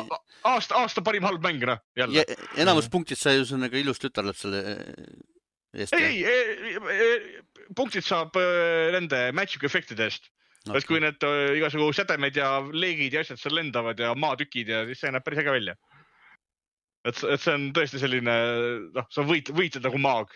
aasta, 0.48 0.80
aasta 0.80 1.04
parim 1.04 1.26
halb 1.28 1.44
mäng, 1.44 1.64
noh, 1.68 1.82
jälle. 1.98 2.24
enamus 2.56 2.88
punktid 2.92 3.20
sai 3.20 3.42
nagu 3.60 3.82
ilusti 3.82 4.08
ütelnud 4.08 4.38
selle 4.38 4.62
eest. 5.76 5.92
ei, 5.98 6.24
ei, 6.24 7.36
punktid 7.76 8.06
saab 8.06 8.38
äh, 8.40 8.88
nende 8.96 9.28
magic 9.36 9.64
efektide 9.68 10.08
eest 10.08 10.30
okay.. 10.64 10.80
et 10.80 10.88
kui 10.88 11.02
need 11.02 11.28
äh, 11.28 11.52
igasugu 11.60 11.90
sädemed 11.96 12.40
ja 12.40 12.54
leegid 12.72 13.18
ja 13.18 13.26
asjad 13.26 13.42
seal 13.42 13.58
lendavad 13.60 14.00
ja 14.00 14.14
maatükid 14.16 14.72
ja 14.72 14.86
siis 14.88 15.04
see 15.04 15.12
näeb 15.12 15.26
päris 15.26 15.44
äge 15.44 15.52
välja. 15.58 15.76
et, 17.04 17.20
et 17.20 17.44
see 17.44 17.54
on 17.54 17.70
tõesti 17.76 18.00
selline, 18.02 18.40
noh, 18.96 19.08
sa 19.12 19.24
võid, 19.26 19.52
võitled 19.52 19.84
nagu 19.84 20.00
maag 20.00 20.32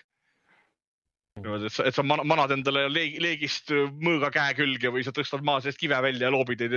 niimoodi, 1.44 1.68
et 1.68 1.74
sa, 1.74 1.86
sa 1.94 2.04
manad 2.04 2.52
endale 2.54 2.86
leeg, 2.92 3.16
leegist 3.22 3.72
mõõga 4.02 4.30
käe 4.34 4.54
külge 4.58 4.92
või 4.92 5.04
sa 5.06 5.12
tõstad 5.16 5.44
maa 5.46 5.62
seest 5.64 5.80
kive 5.80 5.98
välja 6.04 6.28
ja 6.28 6.34
loobid 6.34 6.62
neid 6.64 6.76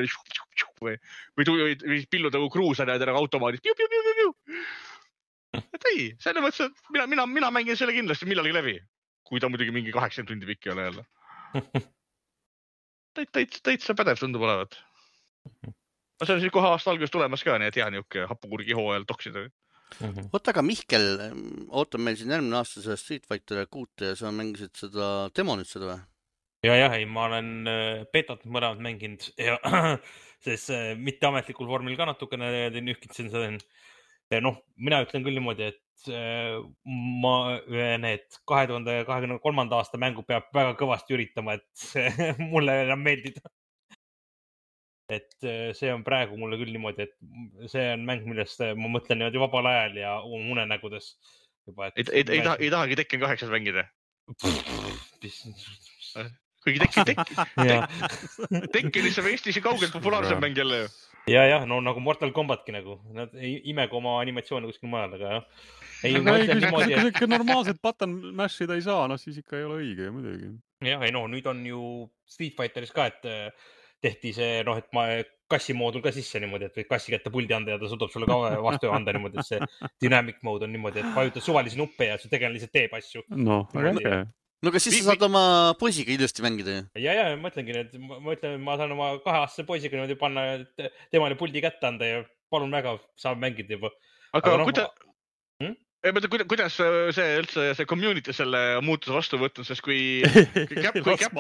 või, 0.82 0.96
või, 1.38 1.48
või, 1.48 1.76
või 1.84 2.02
pillud 2.12 2.36
nagu 2.36 2.50
kruusarid 2.54 3.06
nagu 3.08 3.22
automaadis. 3.22 3.64
et 5.76 5.90
ei, 5.94 6.08
selles 6.24 6.44
mõttes, 6.44 6.62
et 6.66 6.94
mina, 6.96 7.08
mina, 7.10 7.28
mina 7.30 7.52
mängin 7.54 7.78
selle 7.80 7.96
kindlasti 7.96 8.30
millalgi 8.30 8.56
läbi, 8.56 8.78
kui 9.28 9.42
ta 9.44 9.50
muidugi 9.52 9.76
mingi 9.76 9.94
kaheksakümmend 9.96 10.34
tundi 10.34 10.50
pikk 10.50 10.70
ei 10.70 10.74
ole 10.76 10.88
jälle. 10.90 11.06
täitsa, 13.16 13.32
täitsa, 13.32 13.64
täitsa 13.70 13.98
pädev 13.98 14.22
tundub 14.22 14.46
olevat. 14.48 14.80
no 15.64 16.26
see 16.26 16.36
on 16.36 16.42
siis 16.42 16.54
kohe 16.54 16.72
aasta 16.72 16.94
alguses 16.94 17.14
tulemas 17.14 17.44
ka, 17.46 17.60
nii 17.60 17.70
et 17.70 17.78
hea 17.82 17.90
niisugune 17.94 18.30
hapukurgi 18.32 18.78
hooajal 18.78 19.06
toksida 19.10 19.46
mm 20.00 20.10
-hmm.. 20.10 20.30
oota, 20.34 20.52
aga 20.54 20.64
Mihkel, 20.66 21.06
ootab 21.70 22.02
meil 22.06 22.18
siin 22.20 22.34
järgmine 22.34 22.58
aasta 22.60 22.82
seda 22.84 22.98
Street 23.00 23.28
Fighter 23.30 23.66
kuute 23.72 24.12
ja 24.12 24.16
sa 24.20 24.32
mängisid 24.32 24.76
seda 24.80 25.30
demo 25.36 25.56
nüüd 25.60 25.70
seda 25.70 25.92
või? 25.92 26.02
ja, 26.68 26.76
jah, 26.80 26.98
ei, 26.98 27.06
ma 27.06 27.28
olen 27.30 27.54
äh, 27.68 28.04
betat 28.14 28.46
mõlemad 28.46 28.84
mänginud 28.84 29.30
ja 29.38 29.58
siis 30.46 30.68
äh, 30.74 30.92
mitteametlikul 31.00 31.68
vormil 31.68 31.98
ka 32.00 32.08
natukene 32.10 32.70
nühkitsin 32.80 33.32
seda. 33.34 33.52
noh, 34.42 34.62
mina 34.76 35.02
ütlen 35.04 35.26
küll 35.26 35.38
niimoodi, 35.38 35.72
et 35.74 36.08
äh, 36.10 36.62
ma 37.24 37.36
need 38.02 38.40
kahe 38.50 38.68
tuhande 38.68 39.04
kahekümne 39.10 39.40
kolmanda 39.44 39.82
aasta 39.82 40.00
mängu 40.02 40.24
peab 40.24 40.48
väga 40.56 40.78
kõvasti 40.80 41.18
üritama, 41.18 41.60
et 41.60 42.40
mulle 42.54 42.84
enam 42.86 43.04
meeldida 43.04 43.44
et 45.12 45.44
äh, 45.44 45.74
see 45.76 45.92
on 45.94 46.04
praegu 46.08 46.38
mulle 46.40 46.58
küll 46.60 46.72
niimoodi, 46.72 47.08
et 47.08 47.14
see 47.72 47.94
on 47.94 48.06
mäng, 48.08 48.24
millest 48.30 48.62
äh, 48.64 48.76
ma 48.78 48.88
mõtlen 48.92 49.18
niimoodi 49.20 49.40
vabal 49.42 49.66
ajal 49.72 49.94
ja 50.00 50.12
unenägudes 50.24 51.06
juba. 51.68 51.84
ei, 51.96 52.06
ei, 52.08 52.24
ei 52.24 52.42
taha, 52.46 52.58
ei 52.60 52.70
tahagi 52.74 53.00
Tekken 53.02 53.20
kaheksas 53.26 53.52
mängida? 53.52 53.84
kuigi 56.64 56.80
Tekken, 56.80 57.06
Tekken, 57.10 57.36
Tekkenist 58.72 59.16
saab 59.20 59.28
Eestis 59.34 59.56
ju 59.60 59.64
kaugelt 59.66 59.94
populaarsem 59.96 60.40
mäng 60.40 60.56
jälle 60.58 60.78
ju. 60.86 60.90
ja, 61.34 61.42
jah, 61.52 61.64
no 61.68 61.76
nagu 61.84 62.00
Mortal 62.04 62.32
Combatki 62.36 62.72
nagu, 62.76 62.94
nad 63.16 63.30
ei 63.36 63.54
imegu 63.72 63.94
oma 64.00 64.12
animatsioone 64.22 64.66
kuskil 64.72 64.90
mujal, 64.92 65.12
aga 65.20 65.26
jah. 65.38 65.46
ei, 66.08 66.14
ma 66.24 66.32
ütlen 66.40 66.60
niimoodi, 66.64 66.92
et. 66.96 67.20
kui 67.20 67.28
normaalset 67.32 67.80
button 67.84 68.12
mash 68.40 68.64
ida 68.64 68.74
ei 68.80 68.86
saa, 68.88 69.04
noh 69.12 69.20
siis 69.20 69.36
ikka 69.44 69.54
ei 69.60 69.66
ole 69.68 69.76
õige 69.84 70.06
muidugi. 70.16 70.48
jah, 70.88 71.00
ei 71.04 71.12
no 71.16 71.22
nüüd 71.32 71.46
on 71.52 71.60
ju 71.68 71.80
Street 72.24 72.56
Fighteris 72.56 72.96
ka, 72.96 73.12
et 73.12 73.22
tehti 74.04 74.34
see 74.36 74.60
noh, 74.68 74.78
et 74.80 74.90
ma 74.96 75.08
kassi 75.54 75.76
moodul 75.78 76.04
ka 76.04 76.14
sisse 76.16 76.40
niimoodi, 76.42 76.70
et 76.70 76.78
võid 76.80 76.90
kassi 76.90 77.14
kätte 77.14 77.32
puldi 77.34 77.56
anda 77.56 77.76
ja 77.76 77.82
ta 77.82 77.90
suudab 77.92 78.12
sulle 78.14 78.28
ka 78.30 78.38
vastu 78.64 78.92
anda 78.94 79.14
niimoodi, 79.16 79.42
et 79.42 79.50
see 79.50 79.90
dynamic 80.04 80.40
mode 80.46 80.68
on 80.68 80.74
niimoodi, 80.76 81.04
et 81.04 81.18
vajutad 81.18 81.46
suvalisi 81.46 81.80
nuppe 81.80 82.10
ja 82.10 82.22
su 82.22 82.32
tegelane 82.32 82.58
lihtsalt 82.58 82.74
teeb 82.76 82.96
asju. 82.98 83.26
noh, 83.38 83.68
väga 83.76 83.94
äge 84.00 84.24
no 84.64 84.72
aga 84.72 84.80
siis 84.80 85.02
sa 85.02 85.12
saad 85.12 85.26
oma 85.28 85.44
poisiga 85.80 86.14
ilusti 86.16 86.44
mängida 86.46 86.78
ju. 86.78 86.84
ja, 87.04 87.16
ja 87.20 87.26
ma 87.36 87.50
mõtlengi, 87.50 87.76
et 87.84 87.96
ma 88.00 88.36
ütlen, 88.36 88.60
ma 88.64 88.78
saan 88.80 88.96
oma 88.96 89.10
kaheaastase 89.26 89.68
poisiga 89.68 90.00
niimoodi 90.00 90.18
panna, 90.20 90.46
temale 91.12 91.38
puldi 91.40 91.64
kätte 91.64 91.90
anda 91.90 92.08
ja 92.08 92.22
palun 92.54 92.72
väga, 92.74 92.96
saab 93.20 93.42
mängida 93.44 93.76
juba. 93.78 93.92
aga, 94.32 94.46
aga 94.46 94.60
no, 94.62 94.68
kuidas 94.70 94.88
hmm?, 95.62 95.76
ei 96.04 96.12
ma 96.12 96.20
mõtlen, 96.20 96.44
kuidas 96.52 96.76
see 96.76 97.28
üldse 97.40 97.70
see 97.78 97.88
community 97.88 98.34
selle 98.36 98.60
muutuse 98.84 99.14
vastu 99.16 99.38
võtnud, 99.40 99.68
sest 99.68 99.84
kui, 99.86 100.20
kui 100.26 100.82
Cap, 100.84 100.98
kui 100.98 101.16
Cap, 101.22 101.38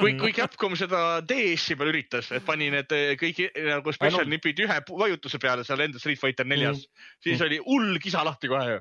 kui, 0.00 0.14
kui 0.20 0.32
Capcom 0.36 0.76
seda 0.80 1.20
DS-i 1.28 1.76
peal 1.76 1.92
üritas, 1.92 2.30
et 2.32 2.46
pani 2.46 2.70
need 2.72 2.94
kõik 3.20 3.42
nagu 3.68 3.94
special 3.96 4.30
nipid 4.30 4.64
ühe 4.64 4.78
vajutuse 4.88 5.40
peale 5.42 5.66
seal 5.68 5.84
enda 5.84 6.00
Street 6.00 6.20
Fighter 6.20 6.48
neljas 6.48 6.80
mm., 6.80 7.04
siis 7.26 7.36
mm. 7.36 7.44
oli 7.48 7.60
hull 7.66 8.00
kisa 8.00 8.24
lahti 8.24 8.48
kohe 8.52 8.78
ju. 8.78 8.80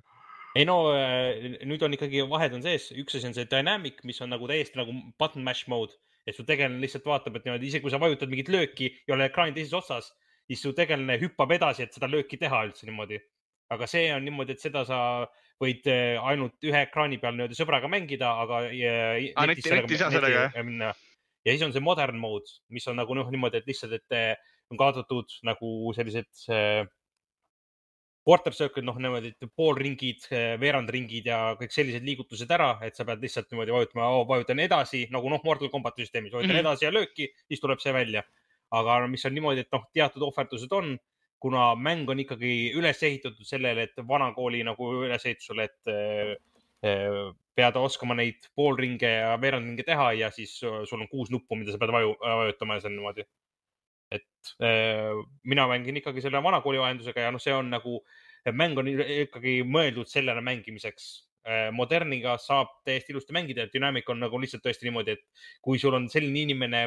Ei 0.54 0.68
no 0.70 0.78
äh, 0.94 1.60
nüüd 1.66 1.84
on 1.84 1.98
ikkagi 1.98 2.24
vahed 2.30 2.56
on 2.56 2.64
sees, 2.64 2.92
üks 2.96 3.18
asi 3.18 3.28
on 3.28 3.36
see 3.36 3.50
dynamic, 3.50 4.00
mis 4.08 4.22
on 4.24 4.32
nagu 4.32 4.48
täiesti 4.48 4.80
nagu 4.80 4.96
button 5.20 5.44
mash 5.44 5.68
mode, 5.72 5.98
et 6.30 6.38
su 6.38 6.48
tegelane 6.48 6.80
lihtsalt 6.80 7.10
vaatab, 7.10 7.42
et 7.42 7.48
niimoodi 7.50 7.72
isegi 7.74 7.84
kui 7.84 7.92
sa 7.92 8.00
vajutad 8.00 8.32
mingit 8.32 8.54
lööki 8.54 8.94
ja 9.04 9.18
oled 9.18 9.28
ekraani 9.28 9.58
teises 9.58 9.76
otsas, 9.76 10.14
siis 10.48 10.64
su 10.64 10.72
tegelane 10.78 11.18
hüppab 11.20 11.52
edasi, 11.58 11.84
et 11.84 11.98
seda 11.98 12.08
lööki 12.08 12.40
teha 12.40 12.64
üldse 12.70 12.88
niimoodi 12.88 13.20
aga 13.74 13.88
see 13.90 14.08
on 14.14 14.24
niimoodi, 14.26 14.56
et 14.56 14.64
seda 14.64 14.86
sa 14.88 15.00
võid 15.62 15.88
äh, 15.92 16.16
ainult 16.32 16.66
ühe 16.66 16.82
ekraani 16.88 17.20
peal 17.22 17.38
nii-öelda 17.38 17.58
sõbraga 17.58 17.90
mängida, 17.92 18.32
aga. 18.44 18.64
ja 21.44 21.54
siis 21.54 21.64
on 21.66 21.76
see 21.76 21.84
modern 21.84 22.20
mode, 22.20 22.58
mis 22.74 22.88
on 22.90 23.00
nagu 23.00 23.16
noh, 23.18 23.30
niimoodi, 23.34 23.62
et 23.62 23.70
lihtsalt, 23.70 23.96
et 24.00 24.18
äh, 24.18 24.52
on 24.72 24.80
kaotatud 24.80 25.40
nagu 25.48 25.94
sellised 25.96 26.46
äh, 26.54 26.84
quarter 28.24 28.56
circle, 28.56 28.86
noh 28.88 29.00
niimoodi, 29.04 29.34
et 29.36 29.50
poolringid, 29.52 30.30
veerandringid 30.62 31.28
ja 31.28 31.40
kõik 31.60 31.76
sellised 31.76 32.06
liigutused 32.08 32.52
ära, 32.56 32.78
et 32.88 32.96
sa 32.96 33.06
pead 33.08 33.24
lihtsalt 33.24 33.52
niimoodi 33.52 33.76
vajutama 33.76 34.08
oh,, 34.16 34.24
vajutan 34.30 34.64
edasi 34.64 35.06
nagu 35.12 35.32
noh, 35.32 35.44
Mortal 35.44 35.72
Combati 35.74 36.06
süsteemis, 36.06 36.32
vajutan 36.32 36.56
mm 36.56 36.62
-hmm. 36.62 36.70
edasi 36.70 36.88
ja 36.88 36.94
lööki, 36.94 37.28
siis 37.52 37.64
tuleb 37.64 37.84
see 37.84 37.94
välja. 37.94 38.24
aga 38.74 39.06
mis 39.08 39.26
on 39.26 39.36
niimoodi, 39.36 39.60
et 39.60 39.72
noh, 39.72 39.84
teatud 39.94 40.24
ohverdused 40.26 40.72
on 40.74 40.96
kuna 41.44 41.74
mäng 41.76 42.08
on 42.08 42.22
ikkagi 42.24 42.72
üles 42.80 43.02
ehitatud 43.04 43.48
sellele, 43.48 43.90
et 43.90 44.04
vanakooli 44.08 44.62
nagu 44.64 44.90
ülesehitusele, 45.04 45.66
et 45.68 45.92
eh, 45.92 47.32
pead 47.56 47.80
oskama 47.80 48.16
neid 48.16 48.48
poolringe 48.56 49.10
ja 49.10 49.34
veerandringe 49.42 49.84
teha 49.88 50.12
ja 50.20 50.30
siis 50.32 50.56
sul 50.62 51.02
on 51.02 51.10
kuus 51.12 51.32
nuppu, 51.34 51.58
mida 51.60 51.76
sa 51.76 51.82
pead 51.82 51.92
vaju, 51.96 52.16
vajutama 52.22 52.78
ja 52.78 52.84
see 52.84 52.92
on 52.92 52.96
niimoodi. 53.00 53.28
et 54.14 54.54
eh, 54.62 55.12
mina 55.50 55.68
mängin 55.68 55.98
ikkagi 55.98 56.22
selle 56.22 56.44
vanakooli 56.44 56.80
vahendusega 56.80 57.28
ja 57.28 57.32
noh, 57.34 57.42
see 57.42 57.54
on 57.56 57.72
nagu, 57.74 58.00
mäng 58.54 58.78
on 58.78 58.92
ikkagi 58.94 59.62
mõeldud 59.66 60.12
sellele 60.12 60.44
mängimiseks 60.46 61.08
eh, 61.18 61.33
moderniga 61.76 62.38
saab 62.40 62.70
täiesti 62.88 63.12
ilusti 63.12 63.36
mängida, 63.36 63.66
et 63.66 63.74
Dynamic 63.74 64.08
on 64.10 64.22
nagu 64.24 64.40
lihtsalt 64.40 64.64
tõesti 64.64 64.88
niimoodi, 64.88 65.18
et 65.18 65.48
kui 65.62 65.82
sul 65.82 65.98
on 65.98 66.06
selline 66.12 66.46
inimene 66.46 66.86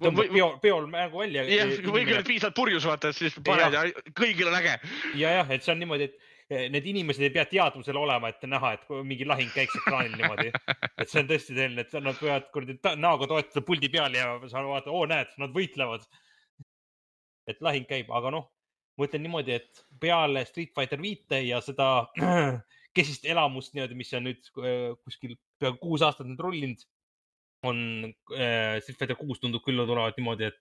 tõmbad 0.00 0.30
peo, 0.32 0.48
peol 0.62 0.86
mängu 0.90 1.20
välja. 1.22 1.44
jah, 1.48 1.72
või 1.84 2.04
kui 2.06 2.14
oled 2.16 2.28
piisavalt 2.28 2.56
purjus, 2.56 2.86
vaata, 2.88 3.12
siis 3.16 3.36
paned 3.44 3.74
ja, 3.74 3.84
ja 3.88 4.14
kõigil 4.16 4.50
on 4.50 4.56
äge. 4.58 4.74
ja, 5.20 5.36
jah, 5.38 5.52
et 5.54 5.64
see 5.64 5.72
on 5.74 5.80
niimoodi, 5.82 6.08
et 6.08 6.16
eh, 6.50 6.66
need 6.72 6.88
inimesed 6.92 7.26
ei 7.26 7.32
pea 7.34 7.46
teadvusel 7.50 8.00
olema, 8.00 8.30
et 8.32 8.46
näha, 8.50 8.74
et 8.76 8.96
mingi 9.08 9.28
lahing 9.28 9.52
käiks 9.54 9.78
ekraanil 9.80 10.16
niimoodi. 10.18 10.50
et 10.52 11.08
see 11.08 11.22
on 11.22 11.30
tõesti 11.30 11.56
selline, 11.56 11.86
et 11.86 11.96
nad 11.96 12.20
võivad 12.20 12.50
kuradi 12.54 12.78
näoga 13.00 13.30
toetada 13.32 13.64
puldi 13.66 13.92
peal 13.92 14.18
ja 14.18 14.34
sa 14.50 14.64
vaatad, 14.66 14.92
oo 14.92 15.06
näed, 15.10 15.32
nad 15.42 15.54
võitlevad. 15.56 16.06
et 17.46 17.60
lahing 17.62 17.86
käib, 17.88 18.10
aga 18.10 18.34
noh, 18.34 18.50
ma 18.98 19.08
ütlen 19.08 19.22
niimoodi, 19.26 19.60
et 19.60 19.86
peale 20.00 20.44
Street 20.48 20.74
Fighter 20.74 21.00
viite 21.00 21.40
ja 21.46 21.60
seda 21.64 22.08
kesist 22.96 23.26
elamust 23.28 23.74
niimoodi, 23.76 23.98
mis 23.98 24.12
on 24.16 24.28
nüüd 24.28 24.52
eh, 24.64 24.92
kuskil 25.04 25.36
peaaegu 25.60 25.80
kuus 25.82 26.04
aastat 26.06 26.28
nüüd 26.28 26.42
rullinud 26.42 26.84
on 27.66 27.78
äh,, 28.36 28.78
Street 28.82 28.98
Fighter 28.98 29.18
kuus 29.18 29.40
tundub 29.42 29.64
küll 29.64 29.80
tulevat 29.88 30.18
niimoodi, 30.18 30.50
et 30.50 30.58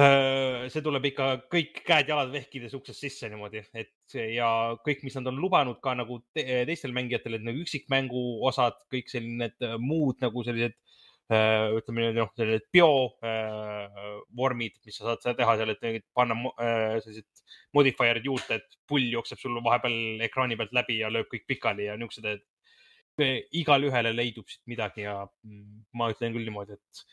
äh, 0.00 0.64
see 0.72 0.82
tuleb 0.84 1.10
ikka 1.10 1.28
kõik 1.52 1.82
käed-jalad 1.86 2.32
vehkides 2.34 2.74
uksest 2.78 3.04
sisse 3.04 3.30
niimoodi, 3.30 3.62
et 3.76 4.16
ja 4.34 4.48
kõik, 4.86 5.04
mis 5.06 5.16
nad 5.18 5.30
on 5.30 5.40
lubanud 5.42 5.80
ka 5.84 5.94
nagu 5.98 6.20
te, 6.34 6.46
teistele 6.68 6.96
mängijatele, 6.96 7.40
et 7.40 7.46
nagu 7.46 7.64
üksikmängu 7.64 8.24
osad, 8.48 8.80
kõik 8.92 9.12
sellised 9.12 9.68
äh, 9.68 9.76
muud 9.82 10.22
nagu 10.24 10.46
sellised 10.46 10.74
äh, 10.76 10.83
ütleme 11.32 12.02
niimoodi, 12.02 12.18
noh, 12.20 12.32
sellised 12.36 12.66
bio 12.74 12.88
äh, 13.24 14.58
mis 14.58 14.98
sa 14.98 15.14
saad 15.16 15.38
teha 15.38 15.56
seal, 15.56 15.72
et 15.72 16.04
panna 16.12 16.36
äh, 16.60 16.98
sellised 17.00 17.44
modifier'id 17.76 18.26
juurde, 18.28 18.58
et 18.58 18.76
pull 18.88 19.06
jookseb 19.08 19.40
sul 19.40 19.56
vahepeal 19.64 20.20
ekraani 20.26 20.58
pealt 20.60 20.74
läbi 20.76 20.98
ja 21.00 21.08
lööb 21.08 21.30
kõik 21.32 21.46
pikali 21.48 21.88
ja 21.88 21.96
niisugused, 21.96 22.28
et 22.28 23.48
igal 23.56 23.86
ühele 23.88 24.12
leidub 24.12 24.48
siit 24.50 24.64
midagi 24.68 25.06
ja 25.06 25.22
mm, 25.24 25.84
ma 25.96 26.10
ütlen 26.12 26.34
küll 26.34 26.44
niimoodi, 26.44 26.76
et 26.76 27.04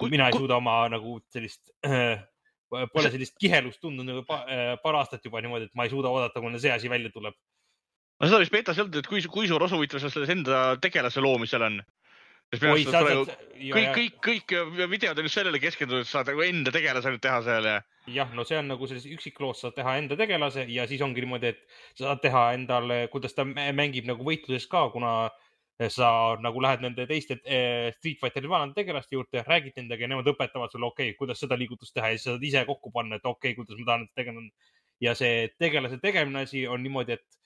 kui 0.00 0.10
mina 0.10 0.30
ei 0.30 0.38
suuda 0.38 0.56
oma 0.56 0.86
nagu 0.88 1.18
sellist 1.34 1.74
äh, 1.84 2.22
pole 2.92 3.10
sellist 3.12 3.36
kihelust 3.40 3.82
tundnud 3.82 4.08
nagu 4.08 4.22
paar 4.24 5.00
aastat 5.00 5.24
juba 5.24 5.42
niimoodi, 5.44 5.68
et 5.68 5.76
ma 5.76 5.84
ei 5.84 5.92
suuda 5.92 6.08
oodata, 6.08 6.40
kuni 6.40 6.60
see 6.62 6.72
asi 6.72 6.88
välja 6.88 7.12
tuleb. 7.12 7.36
no 8.16 8.28
seda 8.30 8.40
vist 8.40 8.54
betas 8.54 8.78
ei 8.78 8.86
olnud, 8.86 8.96
et 9.02 9.10
kui, 9.10 9.20
kui 9.28 9.50
suur 9.50 9.66
osavõtmine 9.66 10.00
selles 10.08 10.32
enda 10.32 10.62
tegelase 10.80 11.20
loomisel 11.20 11.68
on 11.68 11.82
kõik, 12.52 13.92
kõik, 13.96 14.16
kõik 14.26 14.54
videod 14.90 15.18
on 15.18 15.28
just 15.28 15.38
sellele 15.38 15.60
keskendunud, 15.62 16.08
saad 16.08 16.28
nagu 16.28 16.42
enda 16.44 16.74
tegelase 16.74 17.08
ainult 17.08 17.22
teha 17.24 17.38
seal 17.46 17.68
ja. 17.70 17.76
jah, 18.12 18.34
no 18.36 18.44
see 18.48 18.58
on 18.60 18.68
nagu 18.72 18.88
selles 18.90 19.06
üksikloos 19.08 19.62
saad 19.64 19.76
teha 19.78 19.96
enda 20.00 20.18
tegelase 20.20 20.66
ja 20.72 20.84
siis 20.90 21.04
ongi 21.04 21.24
niimoodi, 21.24 21.54
et 21.54 21.62
sa 21.94 22.10
saad 22.10 22.22
teha 22.24 22.44
endale, 22.58 23.06
kuidas 23.12 23.36
ta 23.38 23.46
mängib 23.48 24.10
nagu 24.10 24.26
võitluses 24.26 24.68
ka, 24.70 24.88
kuna 24.92 25.14
sa 25.90 26.36
nagu 26.42 26.60
lähed 26.62 26.82
nende 26.84 27.06
teiste 27.08 27.38
eh, 27.42 27.90
Street 27.96 28.20
Fighteri 28.20 28.50
vanade 28.50 28.76
tegelaste 28.76 29.16
juurde, 29.16 29.42
räägid 29.46 29.78
nendega 29.80 30.04
ja 30.04 30.10
nemad 30.12 30.28
õpetavad 30.30 30.72
sulle, 30.72 30.90
okei 30.92 31.10
okay,, 31.10 31.18
kuidas 31.18 31.40
seda 31.42 31.56
liigutust 31.58 31.94
teha 31.96 32.12
ja 32.12 32.18
siis 32.18 32.28
saad 32.28 32.44
ise 32.46 32.64
kokku 32.68 32.92
panna, 32.94 33.18
et 33.18 33.26
okei 33.26 33.52
okay,, 33.52 33.58
kuidas 33.58 33.80
ma 33.80 33.88
tahan 33.88 34.08
tegema. 34.14 34.44
ja 35.02 35.14
see 35.18 35.48
tegelase 35.58 35.98
tegemine 36.02 36.44
asi 36.46 36.66
on 36.70 36.82
niimoodi, 36.84 37.16
et 37.16 37.40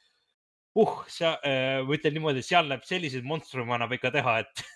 uh, 0.76 0.98
sa 1.08 1.36
äh,, 1.46 1.80
ma 1.86 1.96
ütlen 1.96 2.16
niimoodi, 2.18 2.42
seal 2.44 2.68
näeb 2.68 2.84
selliseid 2.84 3.24
monstrume 3.24 3.72
annab 3.76 3.94
ikka 3.96 4.12
teha, 4.18 4.40
et 4.44 4.66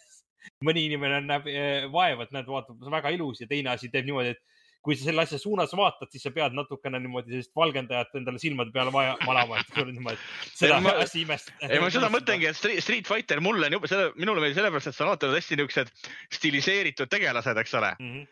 mõni 0.66 0.86
inimene 0.88 1.20
näeb 1.26 1.50
eh, 1.50 1.88
vaeva, 1.92 2.26
et 2.26 2.32
näed, 2.36 2.48
vaatab, 2.48 2.80
väga 2.92 3.12
ilus 3.16 3.42
ja 3.42 3.50
teine 3.50 3.74
asi 3.74 3.90
teeb 3.92 4.08
niimoodi, 4.08 4.34
et 4.36 4.42
kui 4.80 4.96
sa 4.96 5.10
selle 5.10 5.24
asja 5.26 5.38
suunas 5.40 5.72
vaatad, 5.76 6.08
siis 6.12 6.24
sa 6.24 6.32
pead 6.32 6.54
natukene 6.56 6.98
niimoodi 7.02 7.34
sellist 7.34 7.52
valgendajat 7.56 8.16
endale 8.16 8.40
silmade 8.40 8.72
peale 8.72 8.92
vaja 8.94 9.14
valama, 9.26 9.60
et 9.60 9.74
sul 9.74 9.84
on 9.84 9.94
niimoodi, 9.98 10.28
seda 10.56 10.80
ma, 10.80 10.94
asja 11.04 11.20
imestada. 11.20 11.68
ei, 11.68 11.80
ma 11.82 11.90
seda 11.92 12.08
mõtlengi, 12.12 12.48
et 12.48 12.82
Street 12.84 13.08
Fighter 13.08 13.42
mulle 13.44 13.68
on 13.68 13.76
jube, 13.76 13.90
selle, 13.90 14.10
minule 14.16 14.40
meeldib 14.40 14.60
sellepärast, 14.60 14.90
et 14.90 14.96
seal 14.96 15.10
alati 15.10 15.28
on 15.28 15.36
hästi 15.36 15.58
niisugused 15.60 15.94
stiliseeritud 16.38 17.12
tegelased, 17.12 17.64
eks 17.64 17.80
ole 17.80 17.94
mm. 17.98 18.12
-hmm 18.12 18.28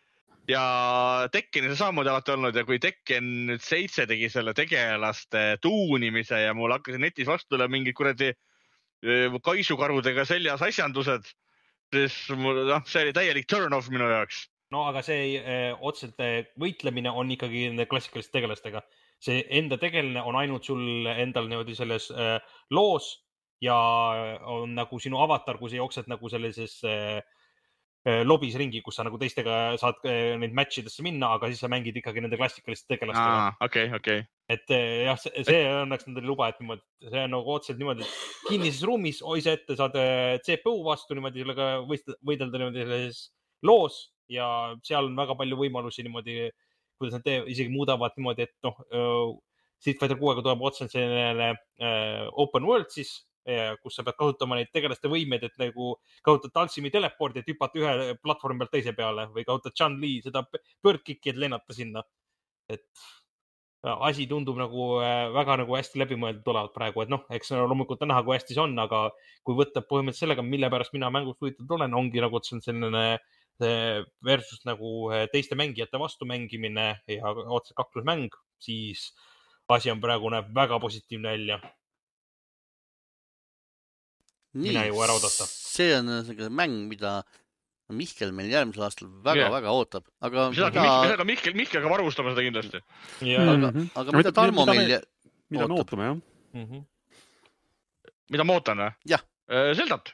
ja 0.49 1.29
Tekkenis 1.33 1.75
on 1.75 1.77
samamoodi 1.77 2.09
alati 2.09 2.33
olnud 2.33 2.57
ja 2.57 2.65
kui 2.65 2.79
Tekken 2.81 3.27
nüüd 3.51 3.61
seitse 3.61 4.07
tegi 4.09 4.31
selle 4.33 4.55
tegelaste 4.57 5.59
tuunimise 5.61 6.41
ja 6.41 6.55
mul 6.57 6.73
hakkasid 6.73 7.03
netis 7.03 7.29
vastu 7.29 7.53
tulema 7.53 7.75
mingid 7.77 7.97
kuradi 7.99 8.31
eh, 8.33 9.37
kaisukarudega 9.45 10.25
seljas 10.25 10.65
asjandused 10.65 11.29
siis 11.95 12.17
mul, 12.37 12.65
noh, 12.69 12.85
see 12.89 13.07
oli 13.07 13.15
täielik 13.17 13.49
turn-off 13.51 13.91
minu 13.93 14.09
jaoks. 14.11 14.47
no 14.75 14.85
aga 14.91 15.03
see 15.05 15.39
eh, 15.39 15.73
otseselt 15.81 16.21
eh, 16.21 16.51
võitlemine 16.61 17.13
on 17.13 17.31
ikkagi 17.33 17.69
nende 17.71 17.89
klassikaliste 17.89 18.35
tegelastega. 18.37 18.83
see 19.19 19.43
enda 19.61 19.79
tegelane 19.81 20.23
on 20.23 20.37
ainult 20.37 20.69
sul 20.69 21.09
endal 21.15 21.49
niimoodi 21.49 21.75
selles 21.75 22.11
eh, 22.11 22.37
loos 22.71 23.15
ja 23.61 23.77
on 24.47 24.77
nagu 24.79 25.01
sinu 25.03 25.19
avatar, 25.23 25.59
kui 25.59 25.71
sa 25.71 25.81
jooksed 25.81 26.11
nagu 26.11 26.31
sellises 26.31 26.79
eh, 26.85 27.19
eh 27.19 27.38
lobis 28.27 28.57
ringi, 28.59 28.83
kus 28.85 28.99
sa 28.99 29.07
nagu 29.07 29.19
teistega 29.21 29.77
saad 29.81 30.05
eh, 30.09 30.35
neid 30.41 30.55
match 30.57 30.81
idesse 30.83 31.05
minna, 31.07 31.33
aga 31.37 31.51
siis 31.51 31.63
sa 31.65 31.71
mängid 31.73 31.97
ikkagi 32.01 32.23
nende 32.25 32.39
klassikaliste 32.41 32.95
tegelastega. 32.95 33.57
okei, 33.67 33.89
okei 33.99 34.23
et 34.49 34.75
eh, 34.75 35.07
jah, 35.09 35.19
see 35.21 35.65
õnneks 35.83 36.09
nendel 36.09 36.25
ei 36.25 36.31
luba, 36.31 36.51
et 36.53 36.61
niimoodi, 36.63 36.85
see 37.05 37.25
on 37.25 37.35
nagu 37.37 37.57
otseselt 37.57 37.83
niimoodi 37.83 38.07
kinnises 38.47 38.85
ruumis, 38.89 39.21
ise 39.41 39.57
ette 39.59 39.77
saad 39.79 39.99
CPU 40.47 40.79
vastu 40.87 41.19
niimoodi 41.19 41.45
sellega 41.45 41.73
võidelda 41.89 42.63
niimoodi 42.63 42.87
selles 42.87 43.21
loos 43.67 44.07
ja 44.33 44.47
seal 44.87 45.11
on 45.11 45.19
väga 45.19 45.37
palju 45.37 45.59
võimalusi 45.61 46.07
niimoodi, 46.07 46.49
kuidas 46.99 47.19
nad 47.19 47.27
teevad, 47.27 47.53
isegi 47.53 47.73
muudavad 47.73 48.17
niimoodi, 48.17 48.49
et 48.49 48.57
noh, 48.65 49.39
Street 49.79 49.99
Fighter 50.01 50.19
kuuega 50.19 50.43
tuleb 50.43 50.63
otseselt 50.67 50.95
selline 50.95 51.53
äh, 51.55 52.27
open 52.43 52.67
world 52.67 52.91
siis, 52.95 53.13
kus 53.83 53.99
sa 53.99 54.05
pead 54.07 54.19
kasutama 54.19 54.59
neid 54.59 54.73
tegelaste 54.75 55.11
võimeid, 55.11 55.45
et 55.49 55.61
nagu 55.61 55.95
kasutad 56.27 56.55
Talsimi 56.55 56.93
telepordi, 56.95 57.43
et 57.43 57.53
hüpata 57.53 57.81
ühe 57.81 58.17
platvormi 58.23 58.65
pealt 58.65 58.75
teise 58.77 58.95
peale 58.97 59.29
või 59.35 59.47
kasutad 59.49 59.77
Chun-Li 59.79 60.19
seda 60.27 60.45
bird 60.85 61.05
kick'i, 61.07 61.33
et 61.33 61.41
lennata 61.41 61.77
sinna. 61.77 62.05
et 62.69 62.85
asi 63.89 64.27
tundub 64.27 64.59
nagu 64.59 64.99
äh, 65.01 65.31
väga 65.33 65.57
nagu 65.63 65.77
hästi 65.77 66.01
läbimõeldud 66.03 66.51
olevat 66.51 66.75
praegu, 66.75 67.03
et 67.05 67.13
noh, 67.13 67.23
eks 67.31 67.53
loomulikult 67.55 68.03
on 68.03 68.11
näha, 68.11 68.25
kui 68.27 68.35
hästi 68.35 68.57
see 68.57 68.63
on, 68.65 68.75
aga 68.83 69.05
kui 69.47 69.55
võtta 69.57 69.85
põhimõtteliselt 69.87 70.27
sellega, 70.27 70.45
mille 70.45 70.71
pärast 70.73 70.93
mina 70.97 71.11
mängust 71.15 71.41
huvitatud 71.41 71.77
olen, 71.79 71.95
ongi 71.95 72.21
nagu, 72.21 72.37
et 72.37 72.49
see 72.49 72.59
on 72.59 72.65
selline 72.65 73.05
versus 74.25 74.63
nagu 74.67 75.09
äh, 75.11 75.27
teiste 75.33 75.59
mängijate 75.59 75.99
vastu 75.99 76.27
mängimine 76.27 76.89
ja 77.11 77.33
otse 77.55 77.75
kaklusmäng, 77.79 78.35
siis 78.63 79.13
asi 79.69 79.91
on 79.91 80.01
praegu 80.01 80.31
näeb 80.31 80.51
väga 80.55 80.79
positiivne 80.81 81.35
välja. 81.35 81.61
Mina 84.57 84.85
ei 84.85 84.93
jõua 84.93 85.05
ära 85.09 85.19
oodata. 85.19 85.47
see 85.49 85.93
on 85.99 86.11
selline 86.25 86.51
mäng, 86.55 86.81
mida 86.91 87.21
Mihkel 87.89 88.35
meil 88.37 88.51
järgmisel 88.53 88.85
aastal 88.85 89.09
väga-väga 89.25 89.65
yeah. 89.65 89.77
ootab, 89.81 90.05
aga. 90.21 90.51
seda 90.57 90.69
mida... 90.75 91.17
ka 91.17 91.25
Mihkel, 91.29 91.55
Mihkel 91.57 91.81
hakkab 91.81 91.95
varustama 91.95 92.35
seda 92.35 92.45
kindlasti 92.45 92.81
yeah.. 93.25 93.49
aga, 93.49 93.71
mhm. 93.71 93.89
aga 94.03 94.17
mida 94.19 94.33
Tarmo 94.37 94.67
mida 94.69 94.77
meil. 94.77 95.07
mida 95.49 95.69
me 95.69 95.79
ootame, 95.79 96.09
jah 96.11 96.19
mm. 96.19 96.67
-hmm. 96.67 96.83
mida 98.35 98.45
ma 98.45 98.59
ootan 98.59 98.85
või? 98.85 98.93
jah. 99.15 99.25
Äh, 99.49 99.73
Zeldat. 99.77 100.13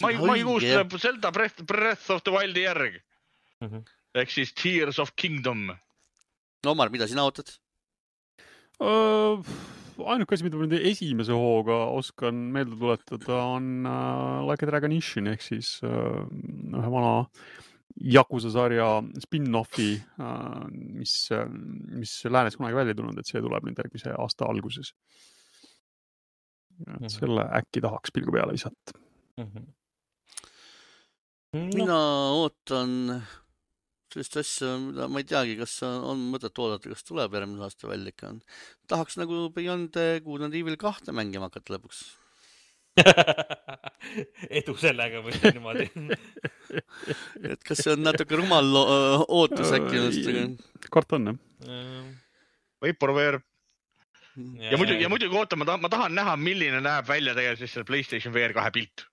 mai, 0.00 0.14
maikuus 0.16 0.64
tuleb 0.64 0.96
Zelda 0.96 1.32
Breath, 1.32 1.64
Breath 1.68 2.10
of 2.10 2.24
the 2.24 2.32
Wildi 2.32 2.64
järg 2.64 2.96
mm 3.60 3.68
-hmm.. 3.68 3.84
ehk 4.14 4.30
siis 4.30 4.54
Tears 4.54 4.98
of 4.98 5.12
Kingdom. 5.16 5.66
no 6.64 6.70
Omar, 6.70 6.90
mida 6.90 7.08
sina 7.08 7.24
ootad 7.24 7.52
uh...? 8.80 9.44
Ainuke 9.98 10.36
asi, 10.36 10.46
mida 10.46 10.58
ma 10.58 10.66
nüüd 10.66 10.86
esimese 10.92 11.34
hooga 11.36 11.78
oskan 11.96 12.38
meelde 12.54 12.78
tuletada, 12.78 13.40
on 13.56 13.86
uh, 13.86 14.40
Like 14.48 14.66
a 14.66 14.70
Dragon 14.70 14.94
Ishin 14.96 15.30
ehk 15.32 15.44
siis 15.44 15.74
uh, 15.86 16.22
ühe 16.72 16.94
vana 16.94 17.12
Yakuza 18.12 18.48
sarja 18.54 18.86
spin-off'i 19.20 19.90
uh,, 20.22 20.64
mis 20.72 21.16
mis 21.98 22.14
läänes 22.24 22.56
kunagi 22.56 22.78
välja 22.78 22.96
tulnud, 22.96 23.20
et 23.20 23.28
see 23.28 23.42
tuleb 23.44 23.68
nüüd 23.68 23.78
järgmise 23.82 24.14
aasta 24.16 24.48
alguses. 24.48 24.94
et 26.82 26.88
-hmm. 26.88 27.08
selle 27.12 27.44
äkki 27.58 27.80
tahaks 27.80 28.10
pilgu 28.10 28.32
peale 28.32 28.52
visata 28.52 28.98
mm. 29.38 29.44
-hmm. 29.44 29.66
No. 31.52 31.60
mina 31.60 31.98
ootan 32.32 33.22
sellist 34.12 34.38
asja, 34.40 34.72
mida 34.80 35.08
ma 35.08 35.22
ei 35.22 35.28
teagi, 35.28 35.58
kas 35.60 35.78
on 35.86 36.26
mõtet 36.32 36.58
oodata, 36.60 36.90
kas 36.92 37.06
tuleb 37.08 37.36
järgmine 37.36 37.64
aasta 37.64 37.88
välja 37.90 38.12
ikka. 38.12 38.34
tahaks 38.92 39.16
nagu 39.20 39.46
Beyond 39.54 39.96
Good 40.24 40.48
and 40.48 40.58
Evil 40.58 40.76
kahte 40.80 41.14
mängima 41.16 41.48
hakata 41.48 41.76
lõpuks 41.76 42.04
edu 44.58 44.74
sellega 44.76 45.22
või 45.24 45.38
niimoodi 45.46 45.86
et 47.52 47.62
kas 47.64 47.80
see 47.80 47.94
on 47.94 48.04
natuke 48.04 48.36
rumal 48.36 48.68
ootus 49.24 49.72
äkki 49.78 50.02
just? 50.02 50.28
kord 50.92 51.16
on 51.16 51.32
jah. 51.32 51.38
Vaporware. 52.82 53.40
ja 54.36 54.76
muidugi, 54.80 55.04
ja 55.06 55.08
muidugi 55.12 55.38
oota, 55.38 55.56
ma 55.56 55.68
tahan, 55.68 55.84
ma 55.84 55.90
tahan 55.92 56.16
näha, 56.18 56.36
milline 56.36 56.82
näeb 56.84 57.08
välja 57.08 57.36
tegelikult 57.38 57.64
siis 57.64 57.76
selle 57.76 57.88
Playstation 57.88 58.34
VR 58.34 58.52
kahe 58.56 58.74
pilt 58.74 59.06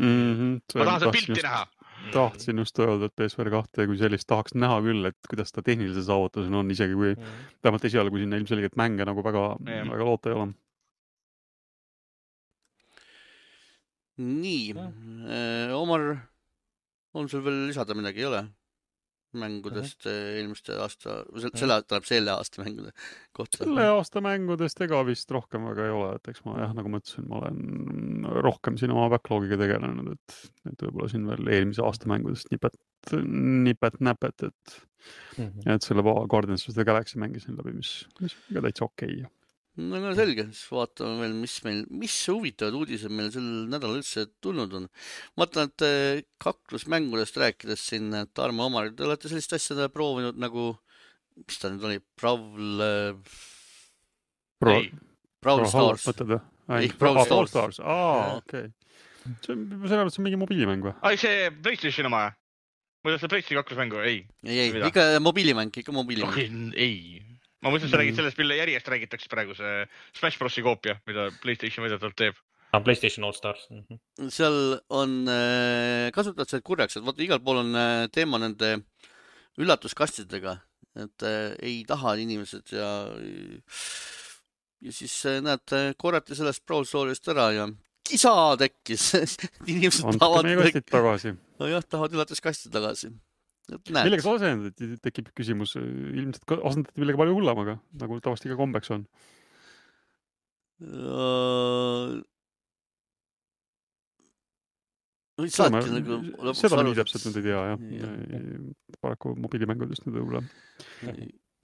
mm. 0.00 0.32
-hmm, 0.32 0.58
ma 0.78 0.88
tahan 0.88 1.04
seda 1.04 1.16
pilti 1.18 1.36
just... 1.36 1.44
näha 1.44 1.64
tahtsin 2.12 2.60
just 2.62 2.78
öelda, 2.82 3.08
et 3.08 3.16
PSVR 3.16 3.50
kahte 3.54 3.86
kui 3.88 3.98
sellist 4.00 4.28
tahaks 4.30 4.54
näha 4.58 4.78
küll, 4.84 5.08
et 5.10 5.30
kuidas 5.30 5.52
ta 5.54 5.64
tehnilise 5.66 6.04
saavutusena 6.06 6.60
on, 6.60 6.70
isegi 6.74 6.94
kui 6.98 7.14
mm. 7.14 7.32
vähemalt 7.64 7.88
esialgu 7.88 8.22
sinna 8.22 8.40
ilmselgelt 8.40 8.78
mänge 8.80 9.06
nagu 9.08 9.24
väga 9.24 9.48
mm., 9.58 9.90
väga 9.94 10.08
loota 10.10 10.30
ei 10.30 10.38
ole. 10.38 10.48
nii 14.16 14.72
mm., 14.74 15.74
Omar, 15.76 16.06
on 17.14 17.28
sul 17.28 17.44
veel 17.44 17.66
lisada 17.68 17.96
midagi, 17.96 18.24
ei 18.24 18.30
ole? 18.30 18.46
Mängudest 19.38 20.06
-hmm. 20.06 20.38
eelmiste 20.40 20.76
aasta, 20.82 21.20
selle, 21.36 21.52
selle, 21.54 21.78
tähendab 21.82 22.08
selle 22.08 22.32
aasta 22.32 22.64
mängude 22.64 22.92
kohta. 23.36 23.62
selle 23.62 23.86
aasta 23.92 24.22
mängudest 24.24 24.80
ega 24.86 25.02
vist 25.06 25.30
rohkem 25.30 25.68
väga 25.70 25.86
ei 25.86 25.94
ole, 25.94 26.10
et 26.16 26.32
eks 26.32 26.44
ma 26.48 26.58
jah, 26.62 26.74
nagu 26.76 26.92
ma 26.92 27.02
ütlesin, 27.02 27.28
ma 27.30 27.40
olen 27.42 28.26
rohkem 28.48 28.80
siin 28.80 28.94
oma 28.96 29.08
backlogiga 29.14 29.60
tegelenud, 29.62 30.12
et, 30.16 30.36
et 30.72 30.86
võib-olla 30.88 31.12
siin 31.12 31.30
veel 31.30 31.54
eelmise 31.58 31.84
aasta 31.86 32.10
mängudest 32.10 32.52
nipet, 32.54 32.76
nipet-näpet, 33.68 34.48
et 34.50 34.76
mm, 35.38 35.46
-hmm. 35.46 35.72
et 35.74 35.82
selle 35.82 36.02
Guardians 36.02 36.68
of 36.68 36.74
the 36.74 36.84
Galaxy 36.84 37.18
mängisin 37.18 37.58
läbi, 37.58 37.76
mis, 37.80 37.96
mis 38.20 38.38
ka 38.52 38.64
täitsa 38.68 38.88
okei 38.90 39.20
okay 39.22 39.35
no 39.76 39.98
aga 39.98 40.14
selge, 40.16 40.46
siis 40.50 40.64
vaatame 40.72 41.20
veel, 41.20 41.34
mis 41.36 41.54
meil, 41.66 41.82
mis 42.02 42.14
huvitavad 42.32 42.76
uudised 42.78 43.12
meil 43.12 43.28
sel 43.34 43.46
nädalal 43.68 44.00
üldse 44.00 44.24
tulnud 44.44 44.72
on. 44.78 44.88
ma 45.36 45.44
vaatan, 45.44 45.70
et 45.70 45.84
eh, 45.86 46.22
kaklusmängudest 46.42 47.36
rääkides 47.42 47.84
siin, 47.90 48.08
Tarmo 48.36 48.70
Omar, 48.70 48.90
te 48.96 49.04
olete 49.06 49.30
sellist 49.32 49.52
asja 49.56 49.90
proovinud 49.92 50.40
nagu, 50.40 50.70
mis 51.42 51.60
ta 51.60 51.72
nüüd 51.72 51.84
oli, 51.88 52.00
Brawl 52.16 52.80
Pro,. 54.56 54.78
Brawl 55.44 55.68
Stars. 55.68 56.08
ei, 56.78 56.88
Brawl 56.96 57.20
Stars, 57.26 57.80
aa, 57.84 58.38
okei. 58.38 58.70
see 59.44 59.52
on, 59.52 59.68
selles 59.84 60.00
mõttes 60.00 60.20
on 60.20 60.24
mingi 60.26 60.40
mobiilimäng 60.40 60.88
või? 60.88 60.96
ai, 61.04 61.20
see 61.20 61.50
Playstationi 61.60 62.08
oma? 62.08 62.24
või 63.04 63.20
see 63.20 63.28
PlayStationi 63.28 63.60
kaklusmängu, 63.60 64.00
ei? 64.00 64.22
ei, 64.48 64.60
ei, 64.64 64.74
ikka 64.88 65.10
mobiilimäng, 65.20 65.76
ikka 65.84 65.92
mobiilimäng. 65.92 66.72
ei 66.72 67.20
ma 67.66 67.74
mõtlen, 67.74 67.90
sa 67.90 68.00
räägid 68.00 68.14
mm. 68.14 68.20
sellest, 68.22 68.38
mille 68.40 68.58
järjest 68.60 68.90
räägitakse 68.92 69.30
praegu, 69.32 69.56
see 69.58 69.80
Smash 70.16 70.38
Brosi 70.40 70.64
koopia, 70.66 70.98
mida 71.10 71.30
Playstation 71.42 71.86
väidetavalt 71.86 72.18
teeb 72.18 72.38
ah,. 72.70 72.82
Playstation 72.82 73.26
All 73.26 73.34
Stars 73.36 73.66
mm. 73.70 73.82
-hmm. 73.82 74.30
seal 74.30 74.78
on 74.88 75.18
äh,, 75.28 76.12
kasutad 76.14 76.50
seda 76.50 76.62
kurjaks, 76.62 76.96
et 76.96 77.06
vaata, 77.06 77.26
igal 77.26 77.42
pool 77.42 77.64
on 77.64 77.74
äh, 77.74 78.06
teema 78.14 78.40
nende 78.42 78.78
üllatuskastidega 79.58 80.60
et 80.96 81.26
äh, 81.26 81.56
ei 81.62 81.82
taha 81.88 82.14
inimesed 82.20 82.72
ja 82.72 82.90
ja 84.84 84.92
siis 84.92 85.16
äh, 85.28 85.40
näed, 85.44 85.74
korjati 86.00 86.36
sellest 86.38 86.64
Brawl 86.66 86.86
Story'st 86.88 87.28
ära 87.32 87.50
ja 87.56 87.68
kisa 88.06 88.32
tekkis 88.60 89.10
inimesed 89.70 90.06
andke 90.06 90.22
tahavad. 90.22 90.48
meie 90.48 90.60
kastid 90.62 90.88
tagasi. 90.90 91.34
nojah, 91.60 91.84
tahavad 91.84 92.16
üllatuskasti 92.16 92.72
tagasi. 92.72 93.12
Millega 93.66 94.22
sa 94.22 94.36
asendati, 94.36 94.92
tekib 95.02 95.32
küsimus, 95.36 95.74
ilmselt 95.80 96.56
asendati 96.60 97.02
millegi 97.02 97.20
palju 97.22 97.34
hullemaga, 97.38 97.80
nagu 98.02 98.20
tavaliselt 98.22 98.50
ikka 98.50 98.60
kombeks 98.60 98.94
on. 98.94 99.04
Uh 100.86 102.22
no 105.36 105.44
nagu 105.44 106.18
lõpuks 106.48 106.62
seda 106.62 106.78
ma 106.78 106.84
nii 106.86 106.96
täpselt 106.96 107.26
nüüd 107.28 107.40
ei 107.40 107.44
tea 107.46 107.64
jah. 107.70 107.82
Ja. 108.00 108.12
paraku 109.04 109.34
mobiilimängudest 109.44 110.06
nüüd 110.06 110.16
võib-olla. 110.16 110.40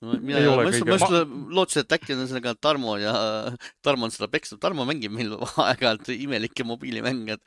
no 0.05 0.19
mina, 0.27 0.43
ma 0.59 0.67
just, 0.69 0.85
ma 0.85 0.99
just 0.99 1.17
lootsin, 1.57 1.87
et 1.87 1.97
äkki 1.97 2.17
on 2.17 2.27
sellega 2.29 2.55
Tarmo 2.61 2.99
ja 3.01 3.15
Tarmo 3.85 4.09
on 4.09 4.15
seda 4.15 4.29
peksnud, 4.33 4.61
Tarmo 4.63 4.85
mängib 4.89 5.15
meil 5.17 5.33
aeg-ajalt 5.67 6.13
imelikke 6.19 6.67
mobiilimänge, 6.69 7.39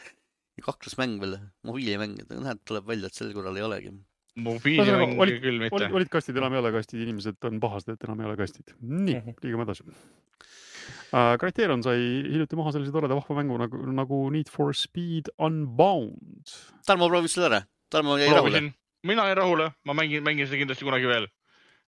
kaklusmäng 0.65 1.19
veel, 1.21 1.37
mobiilimäng, 1.67 2.17
näed, 2.33 2.65
tuleb 2.65 2.89
välja, 2.89 3.11
et 3.11 3.21
sel 3.21 3.33
korral 3.35 3.61
ei 3.61 3.67
olegi 3.67 3.93
mobiilimänge 4.35 5.39
küll 5.39 5.59
mitte. 5.61 5.77
olid, 5.77 5.95
olid 5.95 6.11
kastid, 6.11 6.37
enam 6.39 6.55
ei 6.55 6.61
ole 6.61 6.71
kastid, 6.75 7.01
inimesed 7.05 7.47
on 7.47 7.59
pahased, 7.63 7.93
et 7.93 8.07
enam 8.07 8.21
ei 8.21 8.29
ole 8.29 8.37
kastid. 8.39 8.73
nii, 8.81 9.19
mhm. 9.21 9.37
liigume 9.43 9.67
edasi 9.67 9.85
uh,. 9.87 11.35
Criterion 11.39 11.83
sai 11.85 12.01
hiljuti 12.25 12.57
maha 12.59 12.73
sellise 12.75 12.93
toreda 12.93 13.15
vahva 13.17 13.37
mängu 13.39 13.57
nagu, 13.61 13.79
nagu 13.95 14.19
Need 14.33 14.51
for 14.51 14.75
Speed 14.75 15.31
Unbound. 15.39 16.51
Tarmo 16.85 17.07
proovis 17.09 17.37
selle 17.37 17.47
ära, 17.53 17.61
Tarmo 17.89 18.19
jäi 18.19 18.29
rahule. 18.33 18.61
mina 19.07 19.29
jäin 19.29 19.39
rahule, 19.39 19.71
ma 19.85 19.95
mängin, 19.97 20.23
mängin 20.25 20.49
seda 20.49 20.59
kindlasti 20.61 20.85
kunagi 20.85 21.07
veel. 21.09 21.27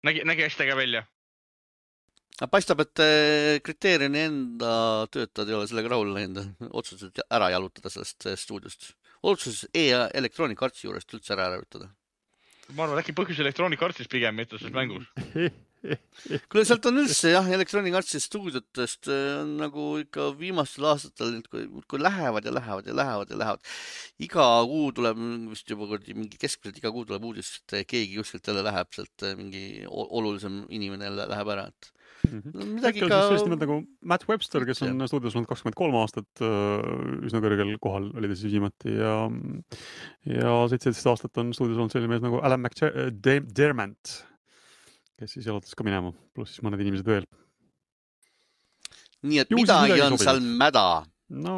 nägi, 0.04 0.28
nägi 0.28 0.44
hästi 0.44 0.68
äge 0.68 0.76
välja. 0.78 1.06
paistab, 2.52 2.84
et 2.84 3.00
äh, 3.00 3.62
Criterioni 3.64 4.20
enda 4.28 5.08
töötajad 5.12 5.50
ei 5.50 5.56
ole 5.56 5.72
sellega 5.72 5.96
rahule 5.96 6.20
läinud, 6.20 6.70
otsustasid 6.70 7.24
ära 7.32 7.50
jalutada 7.56 7.90
sellest 7.90 8.28
stuudiost. 8.36 8.94
otsustasid 9.24 9.72
e-Electronic 9.74 10.62
Artsi 10.62 10.90
juurest 10.90 11.14
üldse 11.16 11.38
ära 11.38 11.54
hävitada 11.54 11.94
ma 12.72 12.88
arvan, 12.88 13.02
äkki 13.02 13.16
põhjus 13.18 13.44
Electronic 13.44 13.82
Artsis 13.84 14.10
pigem, 14.12 14.36
mitte 14.40 14.60
selles 14.60 14.74
mängus 14.76 15.08
kuule, 16.52 16.64
sealt 16.68 16.86
on 16.88 17.02
üldse 17.02 17.34
jah, 17.34 17.48
Electronic 17.58 17.98
Artsi 18.00 18.22
stuudiotest 18.24 19.10
äh, 19.12 19.24
on 19.42 19.56
nagu 19.60 19.88
ikka 20.02 20.30
viimastel 20.40 20.88
aastatel, 20.94 21.42
kui, 21.52 21.66
kui 21.92 22.02
lähevad 22.02 22.48
ja 22.48 22.54
lähevad 22.56 22.88
ja 22.88 22.96
lähevad 22.96 23.34
ja 23.34 23.40
lähevad. 23.42 23.74
iga 24.24 24.48
kuu 24.70 24.92
tuleb 24.96 25.20
vist 25.52 25.74
juba 25.76 26.00
mingi 26.08 26.40
keskmiselt 26.40 26.80
iga 26.80 26.94
kuu 26.96 27.04
tuleb 27.10 27.28
uudis, 27.28 27.58
et 27.60 27.84
keegi 27.90 28.16
kuskilt 28.22 28.48
jälle 28.48 28.64
läheb 28.66 28.96
sealt, 28.96 29.16
äh, 29.28 29.36
mingi 29.40 29.66
olulisem 29.90 30.64
inimene 30.70 31.12
jälle 31.12 31.28
läheb 31.34 31.54
ära, 31.58 31.68
et 31.74 31.92
mm. 32.28 32.40
-hmm. 32.40 32.72
midagi 32.78 33.04
ka. 33.04 33.20
sellist 33.28 33.48
nimelt 33.48 33.64
nagu 33.64 33.78
Matt 34.02 34.28
Webster, 34.30 34.66
kes 34.68 34.84
on 34.86 35.08
stuudios 35.08 35.36
olnud 35.36 35.50
kakskümmend 35.50 35.78
kolm 35.80 35.98
aastat, 36.02 36.30
äh, 36.42 37.26
üsna 37.28 37.42
kõrgel 37.44 37.74
kohal 37.84 38.10
oli 38.14 38.32
ta 38.32 38.38
siis 38.40 38.56
viimati 38.56 38.96
ja, 38.98 39.16
ja 40.30 40.56
seitseteist 40.72 41.12
aastat 41.14 41.44
on 41.44 41.54
stuudios 41.58 41.80
olnud 41.80 41.96
selline 41.96 42.14
mees 42.14 42.26
nagu 42.26 42.42
Alan 42.44 42.64
McDermott, 42.64 44.18
kes 45.20 45.38
siis 45.38 45.50
jalutas 45.50 45.76
ka 45.78 45.88
minema, 45.88 46.14
pluss 46.36 46.56
siis 46.56 46.66
mõned 46.66 46.82
inimesed 46.84 47.08
veel. 47.08 47.28
nii 49.24 49.44
et 49.46 49.52
Ju 49.52 49.62
midagi 49.62 50.02
on 50.04 50.20
seal 50.20 50.44
mäda. 50.44 51.06
no 51.30 51.58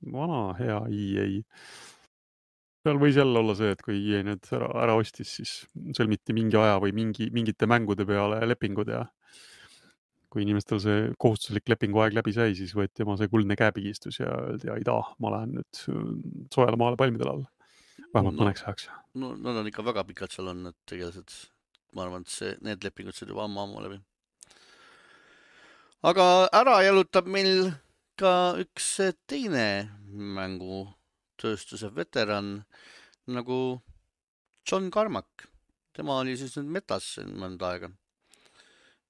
vana 0.00 0.42
hea 0.58 0.80
EA 0.88 1.28
seal 2.80 3.00
võis 3.00 3.16
jälle 3.18 3.40
olla 3.42 3.54
see, 3.56 3.72
et 3.74 3.82
kui 3.84 3.98
EA 4.00 4.24
need 4.24 4.46
ära, 4.56 4.70
ära 4.84 4.96
ostis, 4.98 5.34
siis 5.36 5.54
sõlmiti 5.96 6.34
mingi 6.36 6.56
aja 6.56 6.78
või 6.82 6.94
mingi, 6.96 7.28
mingite 7.34 7.68
mängude 7.68 8.06
peale 8.08 8.40
lepingud 8.48 8.88
ja 8.88 9.04
kui 10.30 10.44
inimestel 10.44 10.78
see 10.82 10.98
kohustuslik 11.20 11.68
lepinguaeg 11.72 12.14
läbi 12.14 12.32
sai, 12.34 12.54
siis 12.58 12.72
võeti 12.76 13.02
oma 13.02 13.16
see 13.18 13.30
kuldne 13.32 13.56
käepigistus 13.58 14.20
ja 14.20 14.30
öeldi, 14.30 14.70
aidaa, 14.76 15.00
ma 15.22 15.32
lähen 15.34 15.56
nüüd 15.58 15.80
soojale 16.54 16.78
maale 16.80 16.98
palmidele 17.00 17.34
alla. 17.34 17.50
vähemalt 18.14 18.36
no, 18.36 18.44
mõneks 18.44 18.62
ajaks. 18.64 18.86
no 19.18 19.32
nad 19.34 19.58
on 19.60 19.70
ikka 19.70 19.84
väga 19.86 20.04
pikalt 20.06 20.36
seal 20.36 20.52
olnud 20.52 20.76
tegelikult. 20.86 21.34
ma 21.94 22.06
arvan, 22.06 22.22
et 22.22 22.30
see, 22.30 22.54
need 22.62 22.86
lepingud 22.86 23.18
said 23.18 23.32
juba 23.32 23.48
ammu-ammu 23.48 23.82
läbi. 23.86 24.00
aga 26.12 26.26
ära 26.62 26.78
jalutab 26.86 27.26
meil 27.26 27.72
ka 28.20 28.34
üks 28.62 28.92
teine 29.26 29.90
mängutööstuse 30.38 31.90
veteran 31.96 32.60
nagu 33.26 33.80
John 34.62 34.90
Carmack. 34.94 35.48
tema 35.92 36.20
oli 36.22 36.36
siis 36.38 36.54
nüüd 36.60 36.70
metas 36.78 37.16
mõnda 37.26 37.74
aega 37.74 37.90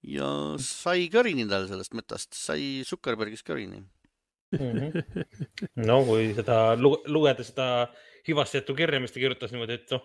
ja 0.06 0.28
sai 0.62 1.08
kõrini 1.12 1.46
tal 1.48 1.66
sellest 1.68 1.96
metast, 1.96 2.36
sai 2.36 2.84
Zuckerbergist 2.88 3.46
kõrini 3.46 3.80
mm. 3.80 4.60
-hmm. 4.60 5.26
no 5.88 6.02
kui 6.08 6.30
seda 6.36 6.76
lugeda 6.76 7.44
seda 7.44 7.66
hüvastijätu 8.28 8.76
kirja, 8.76 9.00
mis 9.00 9.12
ta 9.12 9.20
kirjutas 9.20 9.52
niimoodi, 9.52 9.80
et 9.80 9.92
noh, 9.94 10.04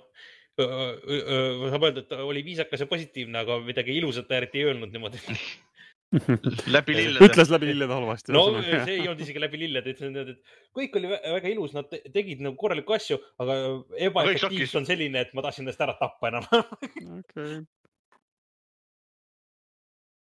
saab 0.56 1.84
öelda, 1.84 2.02
et 2.02 2.10
ta 2.10 2.24
oli 2.24 2.44
viisakas 2.46 2.84
ja 2.84 2.88
positiivne, 2.88 3.40
aga 3.44 3.60
midagi 3.64 3.96
ilusat 4.00 4.28
ta 4.28 4.38
eriti 4.40 4.62
ei 4.62 4.70
öelnud 4.72 4.94
niimoodi 4.94 5.20
läbi 6.76 6.96
lillede. 6.96 7.28
ütles 7.28 7.50
läbi 7.52 7.68
lillede 7.74 7.92
halvasti. 7.92 8.32
no 8.32 8.46
see 8.64 8.94
ei 8.94 9.08
olnud 9.08 9.24
isegi 9.26 9.42
läbi 9.42 9.60
lillede, 9.66 9.96
ütles 9.96 10.12
niimoodi, 10.12 10.36
et 10.38 10.76
kõik 10.80 11.00
oli 11.00 11.12
väga 11.12 11.52
ilus, 11.52 11.76
nad 11.76 11.92
tegid 11.92 12.44
nagu 12.46 12.56
korralikke 12.60 12.96
asju, 12.96 13.20
aga 13.44 13.58
ebaefektiivsus 14.10 14.80
on 14.80 14.88
selline, 14.88 15.26
et 15.26 15.36
ma 15.36 15.44
tahtsin 15.44 15.66
ennast 15.66 15.84
ära 15.88 15.98
tappa 16.00 16.32
enam 16.32 16.48
okei 17.20 17.64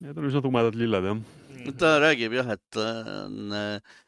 Need 0.00 0.16
on 0.16 0.28
üsna 0.30 0.40
tumedad 0.44 0.76
lilled, 0.80 1.08
jah. 1.10 1.18
Ta 1.80 1.98
räägib 2.00 2.32
jah, 2.32 2.54
et 2.54 2.78
on 2.80 3.52
äh, 3.52 3.98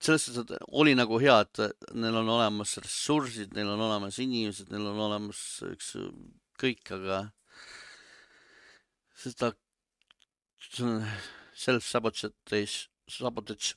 selles 0.00 0.22
suhtes, 0.24 0.44
et 0.44 0.70
oli 0.80 0.94
nagu 0.96 1.18
hea, 1.20 1.40
et 1.44 1.60
neil 1.98 2.16
on 2.22 2.30
olemas 2.36 2.76
ressursid, 2.80 3.50
neil 3.56 3.72
on 3.74 3.82
olemas 3.88 4.20
inimesed, 4.22 4.70
neil 4.72 4.86
on 4.92 5.00
olemas 5.08 5.40
üks 5.66 5.96
kõik, 6.60 6.84
aga 6.94 7.24
seda 9.20 9.52
self-sabotage, 11.60 12.72
sabotage 13.10 13.74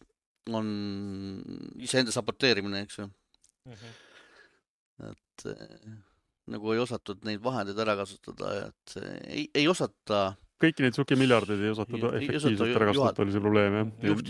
on 0.53 0.68
iseenda 1.84 2.11
saboteerimine, 2.15 2.84
eks 2.85 2.99
ju 2.99 3.05
mm. 3.07 3.73
-hmm. 3.73 3.93
et 5.10 5.45
äh, 5.51 5.93
nagu 6.53 6.73
ei 6.73 6.80
osatud 6.80 7.23
neid 7.27 7.43
vahendeid 7.43 7.80
ära 7.80 7.95
kasutada, 7.95 8.68
et 8.68 8.97
ei, 9.27 9.49
ei 9.55 9.68
osata 9.68 10.35
kõiki 10.64 10.85
neid 10.85 10.98
suki 10.98 11.18
miljardeid 11.19 11.64
ei 11.64 11.73
osatud 11.73 12.06
efektiivselt 12.10 12.64
ära 12.69 12.90
kasutada, 12.91 13.26
oli 13.26 13.35
see 13.35 13.44
probleem 13.44 13.80
jah. 13.80 13.90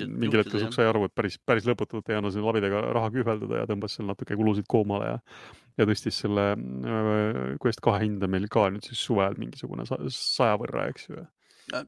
mingil 0.09 0.41
hetkel 0.43 0.65
sai 0.75 0.87
aru, 0.89 1.05
et 1.09 1.15
päris, 1.15 1.37
päris 1.45 1.67
lõputult 1.69 2.09
ei 2.11 2.19
anna 2.19 2.33
selle 2.33 2.49
labidega 2.49 2.81
raha 2.97 3.11
kühveldada 3.13 3.61
ja 3.61 3.69
tõmbas 3.69 3.97
seal 3.97 4.09
natuke 4.09 4.37
kulusid 4.39 4.67
koomale 4.71 5.13
ja, 5.13 5.21
ja 5.81 5.87
tõstis 5.89 6.19
selle 6.25 6.49
äh, 6.55 7.53
Quest 7.63 7.83
kahe 7.85 8.03
hinda 8.05 8.29
meil 8.31 8.49
ka 8.51 8.67
nüüd 8.73 8.89
siis 8.89 9.05
suvel 9.05 9.37
mingisugune 9.39 9.87
saja 9.87 10.57
võrra, 10.61 10.89
eks 10.93 11.09
ju 11.11 11.23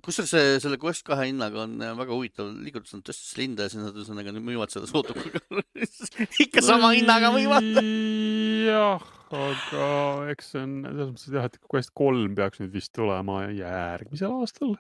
kusjuures 0.06 0.32
see, 0.32 0.56
selle 0.64 0.80
Quest 0.82 1.04
kahe 1.08 1.28
hinnaga 1.30 1.66
on 1.66 1.76
äh, 1.84 1.94
väga 1.98 2.16
huvitav 2.16 2.50
liigutus, 2.64 2.94
nad 2.96 3.04
tõstis 3.06 3.34
selle 3.34 3.50
hinda 3.50 3.66
ja 3.66 3.74
siis 3.74 3.84
nad 3.84 3.98
ühesõnaga 3.98 4.34
müüvad 4.38 4.74
seda 4.74 4.88
sootukaga 4.90 5.42
ikka 6.46 6.64
sama 6.66 6.94
hinnaga 6.96 7.32
müüvad. 7.36 7.70
jah, 8.66 9.04
aga 9.34 9.86
eks 10.34 10.52
see 10.54 10.62
on 10.62 10.76
selles 10.86 11.12
mõttes 11.12 11.38
jah, 11.38 11.48
et 11.50 11.58
Quest 11.72 11.94
kolm 11.98 12.36
peaks 12.38 12.62
nüüd 12.62 12.74
vist 12.76 12.94
tulema 12.96 13.46
järgmisel 13.50 14.36
aastal. 14.36 14.76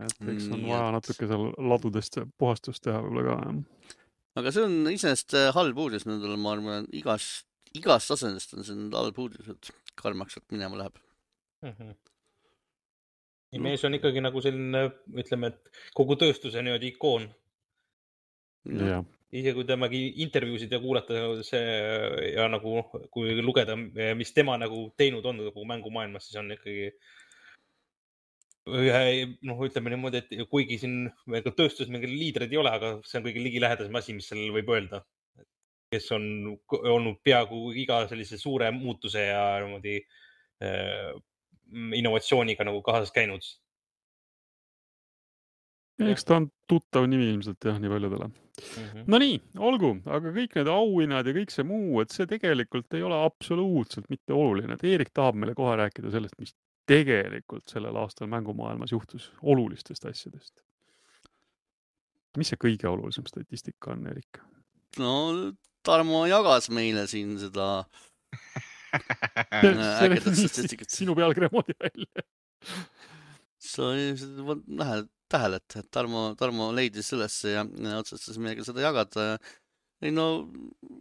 et 0.00 0.28
eks 0.32 0.48
on 0.48 0.64
vaja 0.64 0.90
natuke 0.96 1.28
seal 1.28 1.50
ladudest 1.72 2.20
puhastust 2.40 2.84
teha 2.86 3.02
võib-olla 3.04 3.26
ka 3.28 3.38
jah. 3.44 3.94
aga 4.40 4.54
see 4.56 4.66
on 4.68 4.76
iseenesest 4.94 5.36
äh, 5.36 5.50
halb 5.56 5.78
uudis 5.84 6.06
nendele, 6.08 6.38
ma 6.40 6.54
arvan, 6.56 6.88
igast, 6.96 7.48
igast 7.76 8.16
asendist 8.16 8.54
on 8.56 8.64
see 8.64 8.78
nüüd 8.78 8.96
halb 8.96 9.18
uudis, 9.20 9.50
et 9.52 9.72
Karl-Max 10.00 10.38
sealt 10.38 10.48
minema 10.54 10.80
läheb 10.80 10.96
mm. 11.66 11.74
-hmm 11.74 11.98
ja 13.52 13.60
mees 13.60 13.84
on 13.84 13.96
ikkagi 13.98 14.22
nagu 14.22 14.40
selline, 14.44 14.84
ütleme, 15.18 15.50
et 15.50 15.80
kogu 15.96 16.16
tööstuse 16.20 16.62
niimoodi 16.62 16.92
ikoon. 16.92 17.24
Isegi 19.30 19.54
kui 19.54 19.66
temagi 19.68 20.00
intervjuusid 20.24 20.72
ja 20.74 20.80
kuulata 20.82 21.20
see 21.46 21.62
ja 22.34 22.48
nagu, 22.50 22.82
kui 23.14 23.36
lugeda, 23.42 23.76
mis 24.18 24.34
tema 24.34 24.56
nagu 24.58 24.88
teinud 24.98 25.26
on 25.30 25.44
kogu 25.50 25.66
mängumaailmas, 25.70 26.26
siis 26.26 26.40
on 26.40 26.50
ikkagi 26.56 26.90
ühe, 28.70 29.04
noh, 29.46 29.62
ütleme 29.66 29.94
niimoodi, 29.94 30.20
et 30.20 30.50
kuigi 30.50 30.78
siin 30.82 31.06
ega 31.38 31.54
tööstuses 31.54 31.90
mingeid 31.90 32.12
liidreid 32.12 32.52
ei 32.52 32.60
ole, 32.60 32.74
aga 32.74 32.92
see 33.06 33.18
on 33.20 33.26
kõige 33.26 33.42
ligilähedasem 33.46 33.96
asi, 33.98 34.18
mis 34.18 34.28
sellele 34.30 34.60
võib 34.60 34.74
öelda. 34.76 35.04
kes 35.90 36.04
on 36.14 36.24
olnud 36.70 37.16
peaaegu 37.26 37.72
iga 37.74 38.04
sellise 38.06 38.36
suure 38.38 38.68
muutuse 38.70 39.24
ja 39.26 39.40
niimoodi 39.64 39.96
Mm, 41.70 41.92
innovatsiooniga 41.94 42.64
nagu 42.66 42.82
kaasas 42.82 43.12
käinud. 43.14 43.44
Eks 46.08 46.24
ta 46.26 46.38
on 46.40 46.48
tuttav 46.70 47.06
nimi 47.10 47.28
ilmselt 47.32 47.66
jah, 47.66 47.78
nii 47.80 47.92
paljudele 47.92 48.28
mm. 48.28 48.34
-hmm. 48.62 49.04
Nonii, 49.10 49.36
olgu, 49.58 49.92
aga 50.06 50.32
kõik 50.36 50.56
need 50.58 50.70
auhinnad 50.72 51.26
ja 51.26 51.34
kõik 51.36 51.54
see 51.54 51.66
muu, 51.66 52.00
et 52.02 52.14
see 52.14 52.26
tegelikult 52.30 52.98
ei 52.98 53.04
ole 53.06 53.18
absoluutselt 53.24 54.10
mitte 54.12 54.36
oluline, 54.36 54.74
et 54.74 54.84
Eerik 54.84 55.12
tahab 55.14 55.38
meile 55.40 55.54
kohe 55.58 55.76
rääkida 55.80 56.12
sellest, 56.14 56.36
mis 56.38 56.54
tegelikult 56.90 57.68
sellel 57.70 57.96
aastal 57.96 58.30
mängumaailmas 58.30 58.92
juhtus, 58.92 59.30
olulistest 59.42 60.06
asjadest. 60.10 60.62
mis 62.38 62.48
see 62.52 62.60
kõige 62.62 62.86
olulisem 62.88 63.26
statistika 63.26 63.92
on, 63.96 64.06
Eerik? 64.06 64.42
no 64.98 65.52
Tarmo 65.82 66.26
jagas 66.28 66.68
meile 66.68 67.06
siin 67.08 67.38
seda 67.40 67.84
ägedat 70.04 70.36
statistikat. 70.36 70.90
sinu 70.90 71.14
pealkirja 71.16 71.48
moodi 71.52 71.72
välja 71.80 72.26
sai 73.60 74.14
näha, 74.66 75.02
tähele, 75.30 75.60
et 75.62 75.88
Tarmo, 75.94 76.30
Tarmo 76.38 76.70
leidis 76.76 77.10
ülesse 77.16 77.54
ja, 77.54 77.64
ja 77.64 77.98
otsustas 78.02 78.38
meiega 78.42 78.64
seda 78.66 78.84
jagada. 78.84 79.26
ei 80.02 80.12
no, 80.14 80.26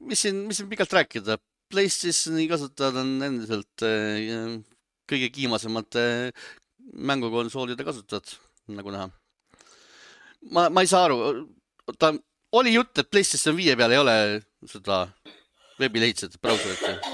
mis 0.08 0.26
siin, 0.26 0.44
mis 0.48 0.60
siin 0.60 0.70
pikalt 0.72 0.94
rääkida, 0.94 1.40
PlayStationi 1.70 2.48
kasutajad 2.50 2.98
on 3.04 3.14
endiselt 3.26 3.86
äh, 3.86 4.58
kõige 5.10 5.30
kiimasemad 5.34 5.98
äh, 6.00 6.48
mängukonsoolide 6.94 7.86
kasutajad, 7.86 8.36
nagu 8.78 8.94
näha. 8.94 9.10
ma, 10.52 10.68
ma 10.74 10.84
ei 10.84 10.90
saa 10.90 11.06
aru, 11.08 11.20
ta, 11.98 12.14
oli 12.60 12.74
jutt, 12.74 12.98
et 12.98 13.10
PlayStation 13.12 13.58
viie 13.58 13.76
peal 13.78 13.94
ei 13.94 14.02
ole 14.02 14.16
seda 14.70 15.04
veebilehitset, 15.80 16.40
brauserit. 16.42 17.06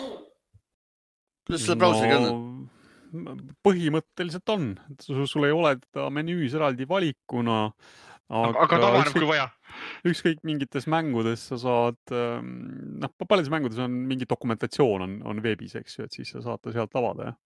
kuidas 1.45 1.65
selle 1.65 1.79
brauseriga 1.79 2.21
no... 2.23 2.31
on? 2.31 2.74
Põhimõtteliselt 3.65 4.51
on, 4.53 4.73
sul 5.01 5.47
ei 5.47 5.53
ole 5.55 5.75
teda 5.81 6.09
menüüs 6.13 6.55
eraldi 6.57 6.87
valikuna. 6.89 7.59
aga, 8.29 8.53
aga 8.65 8.79
ta 8.81 8.89
avaneb, 8.89 9.13
kui 9.13 9.29
vaja. 9.29 9.49
ükskõik 10.07 10.39
mingites 10.47 10.87
mängudes 10.89 11.47
sa 11.51 11.59
saad, 11.61 11.99
ähm, 12.15 12.53
noh, 13.01 13.11
paljudes 13.27 13.51
mängudes 13.53 13.81
on 13.83 13.97
mingi 14.09 14.27
dokumentatsioon 14.29 15.03
on, 15.05 15.17
on 15.27 15.43
veebis, 15.43 15.75
eks 15.81 15.99
ju, 15.99 16.07
et 16.07 16.15
siis 16.15 16.31
sa 16.33 16.41
saad 16.45 16.63
ta 16.63 16.73
sealt 16.73 16.95
avada, 16.95 17.31
jah. 17.31 17.37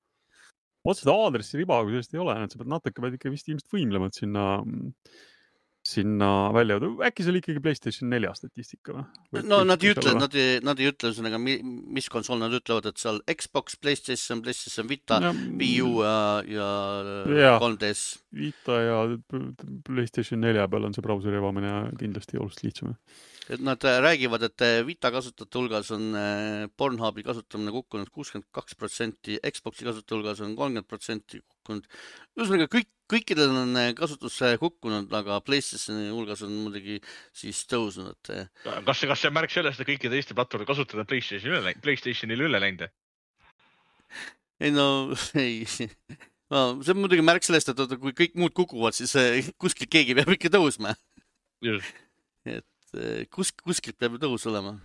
otseselt 0.85 1.13
aadressi 1.15 1.59
riba 1.59 1.81
kui 1.83 1.97
sellist 1.97 2.15
ei 2.15 2.23
ole, 2.23 2.37
et 2.43 2.53
sa 2.53 2.61
pead 2.61 2.71
natuke, 2.71 3.01
pead 3.01 3.17
ikka 3.17 3.33
vist 3.33 3.51
ilmselt 3.51 3.75
võimlema, 3.75 4.07
et 4.07 4.21
sinna 4.21 4.45
sinna 5.89 6.29
välja 6.55 6.77
jõuda, 6.77 6.89
äkki 7.07 7.25
see 7.25 7.33
oli 7.33 7.41
ikkagi 7.43 7.63
Playstation 7.63 8.11
nelja 8.13 8.33
statistika 8.37 8.95
või? 8.95 9.43
no 9.49 9.61
nad 9.67 9.83
ei 9.83 9.93
ütle, 9.93 10.13
nad 10.17 10.35
ei, 10.37 10.59
nad 10.65 10.81
ei 10.81 10.91
ütle 10.91 11.11
ühesõnaga, 11.11 11.39
mis 11.41 12.09
konsool 12.13 12.41
nad 12.41 12.53
ütlevad, 12.55 12.89
et 12.91 13.01
seal 13.01 13.21
Xbox, 13.33 13.79
Playstation, 13.81 14.43
Playstation 14.45 14.89
Vita 14.91 15.19
no,, 15.23 15.33
Wii 15.33 15.81
U 15.85 15.91
ja, 16.05 16.19
ja, 16.49 16.69
ja 17.39 17.55
3DS. 17.61 18.05
Vita 18.39 18.79
ja 18.83 19.01
Playstation 19.87 20.43
nelja 20.45 20.67
peal 20.71 20.87
on 20.89 20.95
see 20.95 21.05
brauseri 21.05 21.41
avamine 21.41 21.73
kindlasti 21.99 22.39
oluliselt 22.39 22.67
lihtsam 22.67 22.95
et 23.49 23.61
nad 23.65 23.83
äh, 23.83 23.97
räägivad, 24.01 24.43
et 24.45 24.61
äh, 24.61 24.83
Vita 24.85 25.09
kasutajate 25.11 25.57
hulgas 25.57 25.89
on 25.95 26.13
äh, 26.15 26.67
Pornhubi 26.77 27.23
kasutamine 27.25 27.73
kukkunud 27.73 28.11
kuuskümmend 28.13 28.45
kaks 28.53 28.75
protsenti, 28.77 29.39
Xbox'i 29.41 29.87
kasutajate 29.87 30.15
hulgas 30.15 30.41
on 30.45 30.55
kolmkümmend 30.57 30.87
protsenti 30.89 31.41
kukkunud. 31.41 31.87
ühesõnaga 32.37 32.69
kõik, 32.75 32.89
kõikidel 33.09 33.55
on 33.57 33.79
kasutus 33.97 34.37
kukkunud, 34.61 35.09
aga 35.17 35.39
Playstationi 35.41 36.11
hulgas 36.13 36.43
on 36.45 36.53
muidugi 36.67 36.99
siis 37.33 37.63
tõusnud, 37.69 38.13
et. 38.13 38.51
kas 38.85 39.01
see, 39.01 39.09
kas 39.09 39.23
see 39.23 39.31
on 39.31 39.37
märk 39.39 39.53
sellest, 39.53 39.81
et 39.81 39.89
kõikide 39.89 40.19
Eesti 40.19 40.37
platvormi 40.37 40.69
kasutajad 40.69 41.09
Playstationi 41.09 41.57
üle, 41.57 41.73
Playstationile 41.81 42.45
üle 42.51 42.61
läinud? 42.61 42.85
ei 44.65 44.75
no 44.75 44.85
ei 45.39 45.63
no 46.53 46.67
see 46.83 46.93
on 46.93 47.01
muidugi 47.01 47.25
märk 47.25 47.49
sellest, 47.49 47.73
et 47.73 47.97
kui 47.97 48.13
kõik 48.13 48.37
muud 48.37 48.53
kukuvad, 48.53 48.93
siis 48.93 49.17
kuskil 49.57 49.89
keegi 49.89 50.17
peab 50.21 50.37
ikka 50.37 50.53
tõusma. 50.53 50.93
Et 52.93 52.99
Eh, 52.99 53.25
kusk-, 53.29 53.61
kuskilt 53.65 53.97
peab 53.99 54.15
ju 54.15 54.21
tõus 54.23 54.45
olema. 54.49 54.77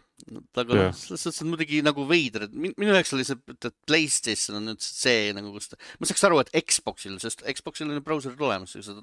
aga 0.54 0.76
noh, 0.76 0.92
selles 0.94 1.24
suhtes 1.24 1.42
on 1.42 1.50
muidugi 1.50 1.80
nagu 1.84 2.04
veider, 2.06 2.46
et 2.46 2.52
minu 2.54 2.92
jaoks 2.92 3.12
oli 3.16 3.24
see, 3.26 3.36
et 3.50 3.66
Playstation 3.88 4.60
on 4.60 4.68
nüüd 4.70 4.84
see 4.84 5.32
nagu, 5.36 5.50
kus 5.56 5.72
ta, 5.72 5.78
ma 5.98 6.08
saaks 6.08 6.22
aru, 6.28 6.38
et 6.40 6.52
Xboxil, 6.62 7.16
sest 7.22 7.42
Xboxil 7.50 7.88
on 7.88 7.98
ju 7.98 8.04
brauserid 8.04 8.40
olemas, 8.40 8.76
seda 8.76 9.02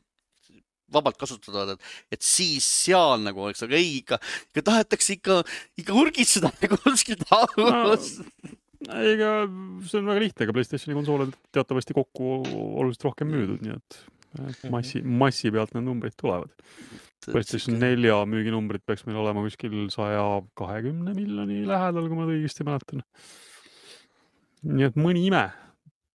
vabalt 0.92 1.20
kasutada, 1.20 1.76
et, 1.76 1.92
et 2.16 2.24
siis 2.26 2.64
seal 2.64 3.22
nagu 3.26 3.44
oleks, 3.44 3.62
aga 3.66 3.78
ei, 3.78 4.00
ikka, 4.00 4.22
ikka 4.52 4.66
tahetakse 4.72 5.18
ikka, 5.20 5.38
ikka 5.84 6.00
urgitseda 6.00 6.54
nagu 6.64 6.80
kuskilt 6.88 7.28
august 7.36 8.24
no 8.88 9.04
ega 9.12 9.36
see 9.86 10.00
on 10.00 10.10
väga 10.10 10.26
lihtne, 10.26 10.48
ega 10.48 10.56
Playstationi 10.58 10.98
konsoole 10.98 11.28
on 11.28 11.38
teatavasti 11.54 11.96
kokku 11.98 12.34
oluliselt 12.48 13.08
rohkem 13.12 13.30
müüdud, 13.36 13.62
nii 13.68 13.78
et 13.78 14.68
massi, 14.74 15.04
massi 15.04 15.52
pealt 15.54 15.76
need 15.76 15.86
numbrid 15.86 16.16
tulevad. 16.20 16.52
PlayStation 17.28 17.78
nelja 17.82 18.18
müüginumbrid 18.30 18.84
peaks 18.88 19.06
meil 19.06 19.20
olema 19.22 19.44
kuskil 19.46 19.76
saja 19.94 20.24
kahekümne 20.58 21.14
miljoni 21.18 21.62
lähedal, 21.70 22.08
kui 22.10 22.18
ma 22.18 22.30
õigesti 22.30 22.66
mäletan. 22.66 23.04
nii 24.66 24.88
et 24.90 24.98
mõni 24.98 25.28
ime. 25.30 25.50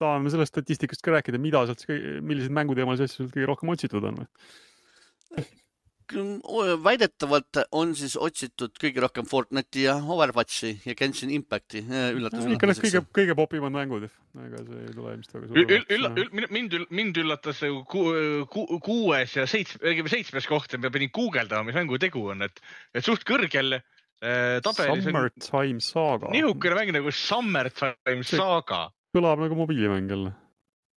tahame 0.01 0.29
sellest 0.33 0.51
statistikast 0.51 1.01
ka 1.05 1.13
rääkida, 1.13 1.39
mida 1.39 1.61
sealt, 1.69 1.85
milliseid 2.21 2.51
mänguteemalisi 2.57 3.05
asju 3.05 3.21
sealt 3.21 3.35
kõige 3.37 3.51
rohkem 3.51 3.71
otsitud 3.75 4.09
on 4.09 4.23
või? 4.23 5.45
väidetavalt 6.13 7.61
on 7.71 7.95
siis 7.97 8.15
otsitud 8.17 8.75
kõige 8.81 9.01
rohkem 9.01 9.25
Fortnite'i 9.25 9.85
ja 9.87 9.95
Overwatchi 9.97 10.75
ja 10.85 10.95
Genshin 10.95 11.31
Impacti. 11.33 11.81
üllatus. 11.85 12.45
ikka 12.45 12.67
need 12.69 12.81
kõige, 12.83 13.01
kõige 13.15 13.35
popimad 13.35 13.73
mängud. 13.73 14.09
ega 14.35 14.61
see 14.67 14.83
ei 14.83 14.93
tule 14.93 15.15
ilmselt 15.15 15.35
väga 15.35 15.47
suur. 15.47 15.57
üll-, 15.57 16.21
üll-, 16.21 16.47
mind, 16.51 16.77
mind 16.89 17.17
üllatas 17.17 17.63
ku, 17.89 18.05
ku, 18.51 18.79
kuues 18.79 19.35
ja 19.35 19.47
seitsme, 19.47 19.95
seitsmes 20.11 20.47
koht 20.47 20.77
ma 20.77 20.93
pidin 20.93 21.11
guugeldama, 21.15 21.65
mis 21.65 21.75
mängu 21.75 21.97
tegu 21.97 22.29
on, 22.35 22.45
et, 22.45 22.61
et 22.93 23.05
suht 23.05 23.25
kõrgel 23.25 23.79
äh, 23.79 24.61
tabelis. 24.61 25.05
Summertime 25.09 25.81
Saga. 25.81 26.33
nihukene 26.33 26.81
mäng 26.81 26.97
nagu 26.99 27.11
Summertime 27.11 28.23
Saga. 28.23 28.89
kõlab 29.15 29.41
nagu 29.41 29.57
mobiilimäng 29.57 30.11
jälle. 30.11 30.35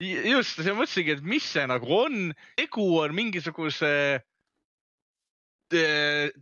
just, 0.04 0.60
ma 0.68 0.82
mõtlesingi, 0.82 1.16
et 1.16 1.24
mis 1.24 1.46
see 1.56 1.64
nagu 1.70 2.02
on, 2.04 2.34
tegu 2.60 2.92
on 3.00 3.16
mingisuguse 3.16 3.94
äh, 4.18 4.20
Äh, 4.20 4.37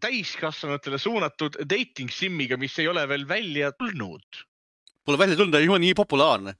täiskasvanutele 0.02 1.00
suunatud 1.02 1.58
dating 1.70 2.12
sim'iga, 2.14 2.58
mis 2.62 2.78
ei 2.80 2.88
ole 2.88 3.06
veel 3.10 3.28
välja 3.28 3.72
tulnud. 3.74 4.42
Pole 5.06 5.18
välja 5.22 5.38
tulnud, 5.38 5.58
ei 5.60 5.70
ole 5.70 5.80
nii 5.80 5.94
populaarne. 5.98 6.56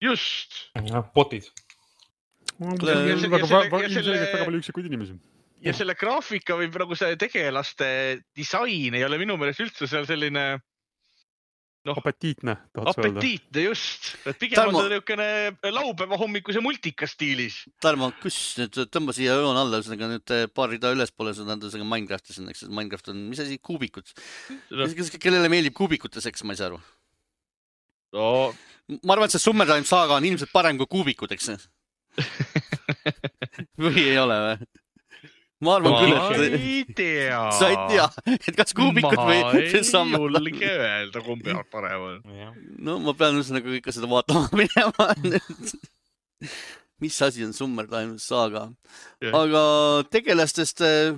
just. 0.00 0.70
jah, 0.88 1.04
bot'id. 1.14 1.50
ilmselgelt 2.60 3.50
väga 3.50 4.44
palju 4.44 4.60
üksikuid 4.62 4.86
inimesi. 4.88 5.18
ja 5.60 5.74
selle 5.76 5.94
graafika 5.94 6.56
või 6.56 6.70
nagu 6.72 6.96
see 6.96 7.16
tegelaste 7.20 7.90
disain 8.36 8.94
ei 8.94 9.04
ole 9.04 9.18
minu 9.20 9.36
meelest 9.36 9.60
üldse 9.60 9.86
seal 9.86 10.06
selline 10.08 10.60
noh, 11.88 11.98
apetiitne, 12.00 12.54
tahad 12.76 12.94
sa 12.94 13.02
öelda? 13.02 13.20
apetiitne 13.20 13.64
just, 13.64 14.10
et 14.28 14.38
pigem 14.40 14.58
Tarmo... 14.58 14.80
on 14.80 14.86
ta 14.86 14.92
niisugune 14.92 15.72
laupäeva 15.74 16.18
hommikuse 16.20 16.62
multika 16.64 17.08
stiilis. 17.10 17.62
Tarmo, 17.82 18.10
kus 18.22 18.38
nüüd 18.60 18.80
tõmba 18.92 19.14
siia 19.16 19.36
joon 19.38 19.58
alla, 19.58 19.80
ühesõnaga 19.80 20.10
nüüd 20.12 20.34
eh, 20.36 20.46
paar 20.52 20.72
rida 20.72 20.92
ülespoole 20.94 21.34
sul 21.36 21.48
on 21.48 21.62
ühesõnaga 21.62 21.88
Minecrafti 21.94 22.36
siin, 22.36 22.50
eks 22.52 22.66
Minecraft 22.68 23.12
on, 23.14 23.22
mis 23.32 23.42
asi, 23.42 23.58
kuubikud 23.64 24.12
no.. 24.76 24.90
kellele 25.16 25.52
meeldib 25.52 25.76
kuubikute 25.78 26.22
seks, 26.24 26.44
ma 26.44 26.56
ei 26.56 26.60
saa 26.60 26.70
aru 26.72 26.80
no.. 28.16 28.28
ma 29.00 29.16
arvan, 29.16 29.28
et 29.28 29.36
see 29.36 29.42
Summertime 29.42 29.88
saaga 29.88 30.18
on 30.18 30.28
ilmselt 30.28 30.52
parem 30.52 30.80
kui 30.80 30.90
kuubikud, 30.98 31.32
eks 31.36 31.52
või 33.80 34.02
ei 34.02 34.18
ole 34.20 34.36
või? 34.44 34.79
Ma 35.60 35.76
arvan 35.76 35.92
ma 35.92 36.00
küll, 36.00 36.14
et. 36.16 36.56
ma 36.56 36.64
ei 36.70 36.82
tea. 36.96 37.40
sa 37.58 37.70
ei 37.72 37.78
tea, 37.92 38.08
et 38.38 38.56
kas 38.56 38.76
kuubikud 38.76 39.18
või 39.20 39.38
ma 39.44 39.60
ei 39.60 40.16
julge 40.16 40.74
öelda, 40.74 41.24
kumb 41.26 41.46
peab 41.46 41.70
parem 41.72 42.08
on. 42.08 42.20
no 42.80 42.98
ma 43.04 43.16
pean 43.16 43.38
ühesõnaga 43.40 43.78
ikka 43.80 43.96
seda 43.96 44.10
vaatama 44.10 44.48
minema 44.62 45.10
mis 47.00 47.22
asi 47.22 47.44
on 47.44 47.52
Summertime 47.56 48.18
saaga. 48.20 48.68
aga 49.32 49.62
tegelastest, 50.12 50.82
eh, 50.84 51.16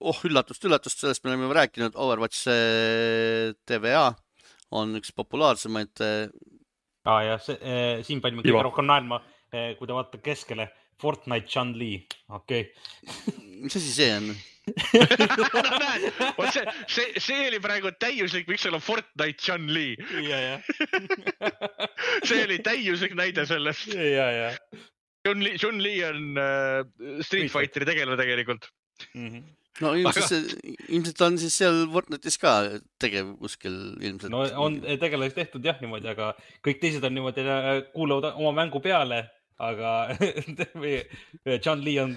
oh 0.00 0.20
üllatust, 0.24 0.64
üllatust, 0.64 1.02
sellest 1.02 1.24
me 1.24 1.32
oleme 1.32 1.46
juba 1.46 1.60
rääkinud, 1.60 1.96
Overwatch 1.96 2.48
eh, 2.52 3.52
TVA 3.68 4.08
on 4.78 4.96
üks 5.00 5.12
populaarsemaid. 5.16 5.92
aa 6.00 6.08
eh, 6.08 6.28
ah, 7.04 7.22
jah, 7.26 7.42
see, 7.44 7.76
siin 8.08 8.24
panime 8.24 8.44
kõige 8.44 8.64
rohkem 8.68 8.88
naerma, 8.88 9.20
kui 9.50 9.88
te 9.88 9.96
vaatate 9.96 10.20
keskele 10.24 10.68
Fortnite 11.00 11.48
Chun-Li, 11.50 11.92
okei 12.34 12.62
okay. 12.66 13.34
mis 13.62 13.76
asi 13.78 13.92
see 13.94 14.14
on 14.16 14.30
no 14.30 15.62
näed, 15.80 16.06
vot 16.36 16.50
see, 16.52 16.64
see, 16.90 17.22
see 17.22 17.46
oli 17.48 17.60
praegu 17.64 17.92
täiuslik, 18.00 18.48
miks 18.50 18.66
seal 18.66 18.76
on 18.78 18.84
Fortnite 18.84 19.40
Chun-Li. 19.44 19.90
ja, 20.26 20.40
ja 20.44 20.56
see 22.28 22.42
oli 22.44 22.58
täiuslik 22.64 23.16
näide 23.18 23.46
sellest. 23.48 23.94
ja, 23.94 24.30
ja. 24.34 24.50
Chun-Li, 25.26 25.54
Chun-Li 25.60 25.94
on 26.08 26.42
äh, 26.42 26.82
Street 27.26 27.52
Fighteri 27.52 27.88
tegelane 27.88 28.20
tegelikult 28.20 28.68
mm. 29.14 29.30
-hmm 29.30 29.46
no 29.78 29.92
ilmselt 29.94 30.26
see, 30.26 30.70
ilmselt 30.88 31.20
on 31.22 31.36
siis 31.38 31.54
seal 31.60 31.84
Fortnite'is 31.92 32.38
ka 32.42 32.54
tegev 32.98 33.34
kuskil 33.38 33.76
ilmselt. 34.02 34.32
no 34.32 34.42
on 34.58 34.80
tegelaseks 34.82 35.36
tehtud 35.36 35.64
jah 35.64 35.78
niimoodi, 35.82 36.08
aga 36.10 36.32
kõik 36.66 36.80
teised 36.82 37.04
on 37.06 37.14
niimoodi, 37.14 37.44
äh, 37.46 37.68
kuuluvad 37.92 38.32
oma 38.32 38.50
mängu 38.62 38.82
peale 38.82 39.22
aga 39.58 40.16
John 41.64 41.80
Lee 41.82 41.98
on 42.00 42.14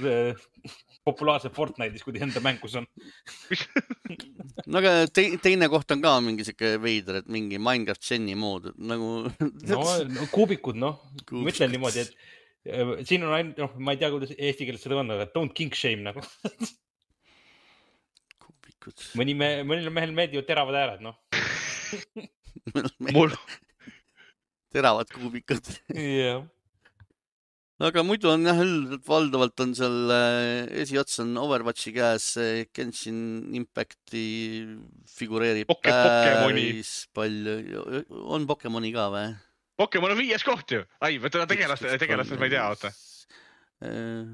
populaarse 1.06 1.50
Fortnite'is, 1.54 2.04
kui 2.06 2.14
ta 2.14 2.22
enda 2.26 2.42
mängus 2.44 2.76
on. 2.78 2.86
No 4.70 4.82
aga 4.82 5.08
te, 5.10 5.26
teine 5.42 5.70
koht 5.72 5.92
on 5.96 6.04
ka 6.04 6.14
mingi 6.24 6.46
sihuke 6.46 6.76
veider, 6.84 7.22
et 7.22 7.32
mingi 7.32 7.58
Minecraft 7.62 8.06
Geni 8.06 8.38
mood 8.38 8.70
nagu 8.78 9.10
no, 9.72 9.82
no 10.12 10.28
kuubikud, 10.34 10.78
noh, 10.82 11.02
ma 11.34 11.50
ütlen 11.54 11.74
niimoodi, 11.74 12.06
et 12.06 12.70
äh, 12.70 12.94
siin 13.10 13.26
on 13.26 13.34
ainult, 13.38 13.64
noh, 13.64 13.74
ma 13.82 13.96
ei 13.96 14.04
tea, 14.04 14.12
kuidas 14.14 14.36
eesti 14.38 14.70
keeles 14.70 14.86
seda 14.86 15.02
on, 15.02 15.12
aga 15.18 15.28
don't 15.34 15.58
king 15.58 15.74
shame 15.78 16.06
nagu. 16.06 16.22
Kuubikud. 18.46 19.10
mõni 19.18 19.38
me, 19.38 19.54
mõnele 19.66 19.94
mehele 19.94 20.18
meeldivad 20.18 20.50
teravad 20.50 20.78
ääred, 20.84 21.06
noh. 21.10 21.18
Mul 23.16 23.34
teravad 24.72 25.10
kuubikud. 25.12 25.66
jah 25.98 26.46
aga 27.88 28.04
muidu 28.06 28.30
on 28.32 28.46
jah, 28.46 28.60
üldiselt 28.62 29.08
valdavalt 29.10 29.64
on 29.64 29.72
seal 29.78 30.14
äh, 30.14 30.66
esiots 30.84 31.22
on 31.24 31.34
Overwatchi 31.42 31.94
käes, 31.96 32.28
Genshin 32.76 33.22
Impacti 33.58 34.26
figureerib 35.10 35.70
Poke, 35.72 35.94
päris 35.94 36.94
palju. 37.16 38.04
on 38.36 38.46
Pokemoni 38.50 38.94
ka 38.96 39.08
või? 39.14 39.32
Pokemon 39.82 40.14
on 40.14 40.22
viies 40.22 40.46
koht 40.46 40.76
ju. 40.76 40.84
ai, 41.02 41.18
võta 41.22 41.48
tegelast, 41.50 41.88
tegelastest 42.02 42.42
ma 42.42 42.50
ei 42.50 42.54
tea, 42.54 42.68
oota. 42.70 42.92
Äh, 43.82 44.30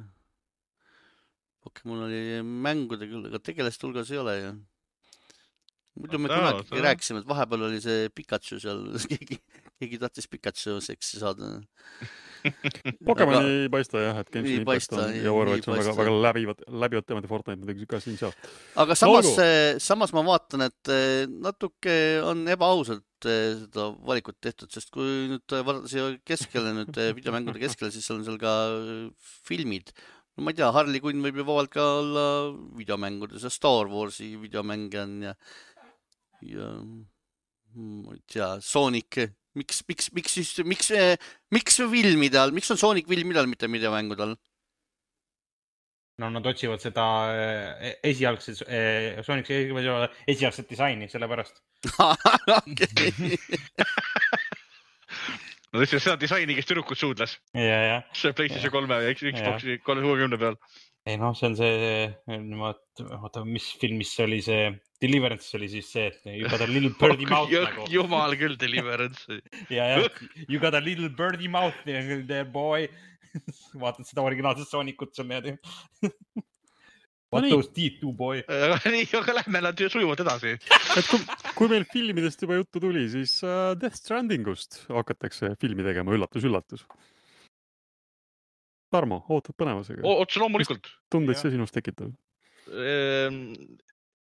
Pokemon 1.64 2.07
oli 2.07 2.41
mängude 2.44 3.07
küll, 3.07 3.30
aga 3.30 3.40
tegelaste 3.44 3.88
hulgas 3.88 4.11
ei 4.11 4.19
ole 4.24 4.38
ju. 4.41 4.53
muidu 5.98 6.19
me 6.22 6.30
kunagi 6.30 6.84
rääkisime, 6.84 7.24
et 7.24 7.30
vahepeal 7.30 7.69
oli 7.69 7.80
see 7.84 8.11
Pikachu 8.14 8.60
seal, 8.61 8.84
keegi, 9.11 9.40
keegi 9.80 9.99
tahtis 10.03 10.28
Pikachu 10.32 10.82
seksi 10.84 11.24
saada 11.24 11.56
Pokemon 13.07 13.38
aga... 13.38 13.43
ei 13.47 13.69
paista 13.72 14.01
jah, 14.01 14.19
et 14.22 14.30
Genshin 14.34 14.61
Impact 14.61 14.95
on 14.95 15.15
ja 15.15 15.34
Overwatch 15.34 15.69
on 15.69 15.77
väga, 15.80 15.93
väga 15.97 16.15
läbivad, 16.26 16.64
läbivad 16.84 17.07
teemad 17.07 17.27
ja 17.27 17.31
Fortnite 17.31 17.59
muidugi 17.61 17.88
ka 17.89 17.99
siin-seal. 18.03 18.34
aga 18.84 18.97
samas 18.97 19.30
no,, 19.30 19.47
samas 19.84 20.14
ma 20.15 20.23
vaatan, 20.27 20.68
et 20.68 20.91
eh, 20.93 21.23
natuke 21.30 21.95
on 22.26 22.43
ebaausalt 22.53 23.30
eh, 23.30 23.55
seda 23.64 23.89
valikut 24.09 24.39
tehtud, 24.43 24.72
sest 24.73 24.91
kui 24.93 25.27
nüüd 25.34 25.57
vaadata 25.57 25.91
siia 25.91 26.11
keskele 26.27 26.76
nüüd 26.81 27.01
eh, 27.01 27.14
videomängude 27.18 27.61
keskele, 27.64 27.91
siis 27.95 28.07
on 28.14 28.23
seal 28.27 28.39
ka 28.41 28.53
filmid. 29.47 29.93
no 30.38 30.45
ma 30.45 30.53
ei 30.53 30.59
tea, 30.61 30.72
Harley 30.76 31.03
Quinn 31.03 31.26
võib 31.26 31.41
ju 31.41 31.47
vabalt 31.47 31.73
ka 31.73 31.89
olla 32.03 32.27
videomängudes 32.77 33.47
ja 33.47 33.53
Star 33.53 33.89
Warsi 33.91 34.35
videomänge 34.41 35.03
on 35.03 35.19
ja, 35.30 35.35
ja 36.45 36.72
ma 37.77 38.15
ei 38.15 38.23
tea, 38.30 38.55
Sonic 38.61 39.22
miks, 39.57 39.81
miks, 39.89 40.11
miks 40.15 40.38
siis, 40.39 40.53
miks, 40.65 40.91
miks 41.53 41.81
filmide 41.81 42.39
all, 42.41 42.53
miks 42.55 42.71
on 42.73 42.79
Sonic 42.79 43.09
filmide 43.09 43.41
all, 43.41 43.49
mitte 43.49 43.69
videomängude 43.71 44.27
all? 44.27 44.38
no 46.17 46.29
nad 46.34 46.45
otsivad 46.49 46.81
seda 46.81 47.03
eh, 47.29 47.91
esialgset 48.09 48.63
eh,, 48.65 49.19
Sonic'i 49.25 49.69
esialgset 50.34 50.69
disaini, 50.69 51.09
sellepärast 51.11 51.61
Nad 55.67 55.84
otsivad 55.84 56.01
seda 56.07 56.17
disaini, 56.17 56.55
kes 56.57 56.69
tüdrukut 56.69 56.97
suudles. 56.97 57.38
ja, 57.53 57.79
ja. 57.91 58.01
see 58.17 58.34
PlayStation 58.34 58.73
kolme 58.73 58.97
ja 59.03 59.13
Xbox'i 59.13 59.77
kolmekümne 59.85 60.41
peal. 60.41 60.57
ei 61.05 61.19
noh, 61.21 61.38
see 61.38 61.51
on 61.51 61.55
see, 61.59 61.75
oota, 63.21 63.45
mis 63.45 63.69
filmis 63.79 64.15
see 64.17 64.25
oli, 64.25 64.41
see 64.41 64.71
Deliverance 65.02 65.53
oli 65.57 65.68
siis 65.69 65.91
see, 65.94 66.07
et 66.10 66.24
you 66.32 66.49
got 66.49 66.64
a 66.65 66.68
little 66.69 66.90
birdie 66.98 67.28
mouth 67.30 67.52
nagu. 67.53 67.86
jumal 67.94 68.34
küll, 68.40 68.57
Deliverance 68.64 69.40
ja, 69.69 69.86
jah, 69.94 70.22
you 70.48 70.60
got 70.61 70.78
a 70.78 70.82
little 70.82 71.10
birdie 71.14 71.52
mouth 71.52 71.78
there 71.86 72.45
boy 72.45 72.88
vaatad 73.84 74.07
seda 74.10 74.26
originaalset 74.26 74.69
Sonicut 74.69 75.14
seal 75.14 75.30
niimoodi 75.30 75.57
What 77.28 77.44
no 77.44 77.49
those 77.57 77.69
teeth 77.76 77.99
do 78.02 78.14
boy 78.15 78.41
nii, 78.94 79.06
aga 79.19 79.38
lähme 79.41 79.61
nad 79.68 79.78
ju 79.78 79.90
sujuvalt 79.91 80.24
edasi 80.26 80.56
et 80.56 81.11
kui, 81.11 81.22
kui 81.60 81.69
meil 81.76 81.86
filmidest 81.91 82.41
juba 82.41 82.57
juttu 82.57 82.82
tuli, 82.82 83.06
siis 83.14 83.38
uh, 83.45 83.76
Death 83.78 83.99
Strandingust 83.99 84.86
hakatakse 84.90 85.52
filmi 85.61 85.86
tegema, 85.86 86.15
üllatus-üllatus. 86.15 86.88
Tarmo, 88.94 89.19
ootad 89.36 89.57
põnevusega? 89.60 90.02
otse 90.07 90.40
loomulikult. 90.41 90.88
tundeid 91.11 91.38
see 91.41 91.53
sinus 91.53 91.76
tekitab? 91.76 92.15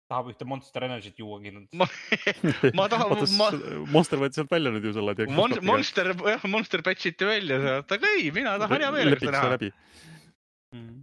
Tahab 0.10 0.32
ühte 0.32 0.46
Monster 0.50 0.86
Energy't 0.88 1.20
juua 1.22 1.38
kindlalt 1.44 1.76
ma, 1.78 1.86
ma 2.80 2.88
tahan 2.90 3.12
ma... 3.38 3.50
Monster 3.94 4.22
võeti 4.22 4.40
sealt 4.40 4.50
välja 4.54 4.74
nüüd 4.74 4.88
ju 4.90 4.96
selle 4.96 5.14
Mon. 5.38 5.54
Monster, 5.70 6.10
jah, 6.16 6.48
Monster 6.50 6.84
patch 6.86 7.12
iti 7.12 7.28
välja 7.30 7.60
sealt, 7.66 7.94
aga 7.98 8.16
ei, 8.18 8.32
mina 8.36 8.56
tahan 8.62 8.86
hea 8.86 8.90
meelega 8.96 9.22
seda 9.22 9.36
näha. 9.38 9.70
Mm. 10.74 10.98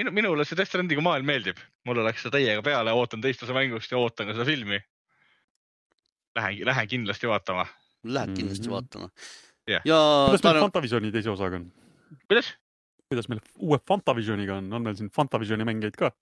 minu, 0.00 0.12
minule 0.16 0.44
see 0.48 0.56
Death 0.56 0.72
Strandingu 0.72 1.04
maailm 1.04 1.28
meeldib, 1.28 1.58
mulle 1.88 2.04
läks 2.06 2.24
see 2.24 2.32
täiega 2.32 2.62
peale, 2.64 2.92
ootan 2.96 3.24
teist 3.24 3.42
osa 3.44 3.56
mängust 3.56 3.92
ja 3.92 4.00
ootan 4.00 4.28
ka 4.28 4.36
seda 4.36 4.48
filmi. 4.48 4.80
Lähen, 6.36 6.62
lähen 6.68 6.88
kindlasti 6.88 7.28
vaatama. 7.28 7.64
Lähed 8.04 8.36
kindlasti 8.36 8.68
mm 8.68 8.72
-hmm. 8.72 8.76
vaatama 8.76 9.10
yeah.. 9.70 9.82
ja. 9.84 9.98
kuidas 10.30 10.44
meil 10.46 10.62
Fantavisioni 10.66 11.12
teise 11.14 11.32
osaga 11.32 11.60
on? 11.60 11.66
kuidas? 12.30 12.52
Kuidas 13.10 13.28
meil 13.30 13.42
uue 13.62 13.78
Fantavisioniga 13.86 14.58
on, 14.60 14.68
on 14.74 14.86
meil 14.86 14.98
siin 14.98 15.10
Fantavisioni 15.14 15.66
mängijaid 15.68 15.98
ka? 15.98 16.12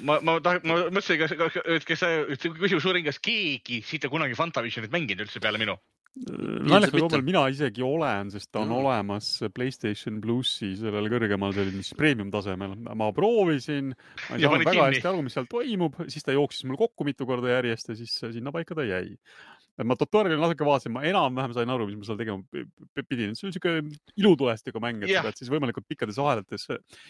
ma, 0.00 0.18
ma 0.22 0.38
tahan, 0.44 0.64
ma 0.68 0.80
mõtlesin, 0.86 1.20
kas, 1.24 1.36
kas, 1.38 1.86
kas 1.88 2.02
see 2.04 2.52
küsimus 2.54 2.86
uurin, 2.88 3.06
kas 3.06 3.20
keegi 3.22 3.82
siit 3.86 4.06
on 4.06 4.18
kunagi 4.18 4.38
Fantavisionit 4.38 4.94
mänginud 4.94 5.26
üldse 5.26 5.42
peale 5.42 5.60
minu? 5.60 5.78
naljakal 6.18 7.04
kombel 7.04 7.22
mina 7.22 7.44
isegi 7.52 7.84
olen, 7.84 8.30
sest 8.32 8.48
ta 8.50 8.62
on 8.62 8.70
mm. 8.72 8.78
olemas 8.80 9.28
PlayStation 9.54 10.16
plussi 10.22 10.72
sellel 10.78 11.06
kõrgemal 11.12 11.52
sellisel 11.54 11.84
siis 11.84 11.98
premium 11.98 12.32
tasemel. 12.34 12.74
ma 12.78 13.10
proovisin, 13.14 13.92
ma 13.92 14.38
ei 14.38 14.46
saanud 14.46 14.64
väga 14.64 14.72
kinni. 14.72 14.96
hästi 14.96 15.10
aru, 15.12 15.22
mis 15.26 15.36
seal 15.38 15.46
toimub, 15.52 16.00
siis 16.10 16.26
ta 16.26 16.34
jooksis 16.34 16.66
mul 16.66 16.80
kokku 16.80 17.06
mitu 17.06 17.28
korda 17.28 17.52
järjest 17.58 17.92
ja 17.92 17.98
siis 18.00 18.16
sinnapaika 18.24 18.78
ta 18.78 18.86
jäi 18.88 19.14
ma 19.86 19.96
tutorial'i 19.98 20.40
natuke 20.40 20.66
vaatasin, 20.66 20.92
ma 20.94 21.04
enam-vähem 21.06 21.54
sain 21.54 21.70
aru, 21.70 21.86
mis 21.90 22.00
ma 22.00 22.08
seal 22.08 22.18
tegema 22.18 23.04
pidin. 23.06 23.34
see 23.38 23.46
on 23.46 23.52
niisugune 23.52 23.98
ilutulestiku 24.18 24.82
mäng, 24.82 25.02
et 25.02 25.12
yeah. 25.12 25.22
sa 25.22 25.30
pead 25.30 25.42
siis 25.42 25.52
võimalikult 25.52 25.86
pikkades 25.90 26.18
ahelates 26.22 26.66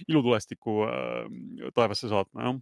ilutulestikku 0.08 0.80
äh, 0.88 1.70
taevasse 1.76 2.10
saatma, 2.12 2.48
jah. 2.48 2.58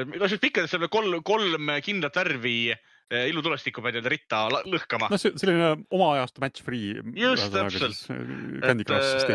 kusjuures 0.00 0.42
pikkades 0.42 0.74
seal 0.74 0.88
kolm, 0.90 1.20
kolm 1.26 1.70
kindlat 1.86 2.18
värvi 2.18 2.58
äh, 2.74 3.28
ilutulestikku 3.30 3.84
pead 3.84 4.00
jääda 4.00 4.12
ritta 4.12 4.44
lõhkama. 4.66 5.10
no 5.12 5.20
see 5.20 5.34
selline 5.38 5.74
oma 5.94 6.12
ajastu 6.16 6.42
match 6.44 6.66
free. 6.66 6.98
just 7.14 7.50
täpselt. 7.54 8.04
Äh, 8.10 8.74
et, 8.74 8.86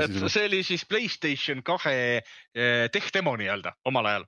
et 0.03 0.19
see 0.27 0.47
oli 0.49 0.63
siis 0.67 0.88
Playstation 0.89 1.63
kahe 1.63 1.97
äh, 2.19 2.88
tech 2.91 3.11
demo 3.15 3.38
nii-öelda 3.39 3.77
omal 3.88 4.11
ajal, 4.11 4.27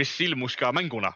mis 0.00 0.16
ilmus 0.24 0.56
ka 0.56 0.72
mänguna 0.72 1.12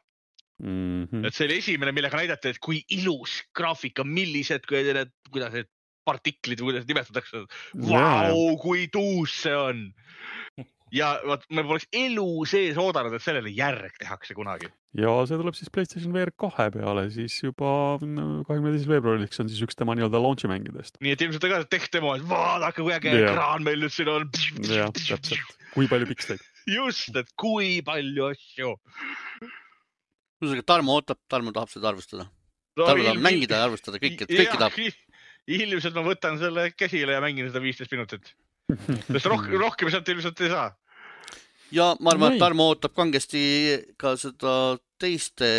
mm. 0.62 1.04
-hmm. 1.04 1.26
et 1.26 1.34
see 1.34 1.48
oli 1.48 1.58
esimene, 1.62 1.92
millega 1.92 2.20
näidati, 2.20 2.54
et 2.54 2.60
kui 2.62 2.82
ilus 2.90 3.40
graafika, 3.56 4.04
millised, 4.04 4.66
kuidas 4.68 5.52
need 5.52 5.70
partiklid 6.06 6.62
või 6.62 6.72
kuidas 6.72 6.88
nimetatakse. 6.88 7.44
Vau, 7.90 8.56
kui 8.62 8.86
tuus 8.92 9.34
see 9.42 9.56
on. 9.56 9.86
ja 10.94 11.16
vot 11.26 11.42
me 11.50 11.64
poleks 11.66 11.88
elu 11.98 12.28
sees 12.46 12.76
oodanud, 12.78 13.16
et 13.16 13.24
sellele 13.24 13.50
järg 13.50 13.96
tehakse 13.98 14.36
kunagi. 14.38 14.70
ja 14.96 15.10
see 15.26 15.36
tuleb 15.40 15.56
siis 15.58 15.72
Playstation 15.74 16.14
VR 16.14 16.30
kahe 16.38 16.68
peale 16.72 17.08
siis 17.12 17.34
juba 17.42 17.72
kahekümne 17.98 18.72
teisel 18.76 18.94
veebruariks 18.94 19.42
on 19.42 19.50
siis 19.50 19.64
üks 19.66 19.76
tema 19.76 19.96
nii-öelda 19.98 20.22
launch'i 20.22 20.48
mängudest. 20.48 21.00
nii 21.02 21.16
et 21.16 21.26
ilmselt 21.26 21.48
ka 21.50 21.60
tech 21.74 21.90
demo, 21.92 22.14
et 22.14 22.24
vaadake, 22.30 22.86
kui 22.86 22.94
äge 22.94 23.12
ekraan 23.18 23.66
meil 23.66 23.82
nüüd 23.82 23.96
siin 23.98 24.12
on. 24.14 24.30
jah, 24.62 24.94
täpselt, 24.94 25.58
kui 25.74 25.90
palju 25.90 26.08
piksleid. 26.14 26.48
just, 26.70 27.10
et 27.18 27.34
kui 27.34 27.80
palju 27.84 28.30
asju 28.30 28.76
ühesõnaga 30.42 30.66
Tarmo 30.68 30.96
ootab, 30.98 31.20
Tarmo 31.30 31.52
tahab 31.56 31.72
seda 31.72 31.90
arvustada 31.92 32.26
no,. 32.26 32.84
Tarmo 32.84 33.06
tahab 33.08 33.22
mängida 33.24 33.60
ja 33.60 33.68
arvustada 33.68 34.00
kõike, 34.02 34.28
kõike 34.30 34.58
tahab. 34.60 34.80
ilmselt 35.46 35.96
ma 35.96 36.04
võtan 36.06 36.40
selle 36.40 36.70
käsile 36.76 37.16
ja 37.16 37.22
mängin 37.24 37.48
seda 37.50 37.62
viisteist 37.64 37.94
minutit. 37.94 38.34
sest 39.06 39.30
rohkem, 39.30 39.56
rohkem 39.66 39.92
sealt 39.92 40.08
ilmselt 40.12 40.42
ei 40.44 40.52
saa. 40.52 40.70
ja 41.72 41.92
ma 42.00 42.14
arvan, 42.14 42.34
et 42.36 42.42
Tarmo 42.42 42.70
ootab 42.72 42.96
kangesti 42.96 43.44
ka 44.00 44.16
seda 44.20 44.56
teiste 45.00 45.50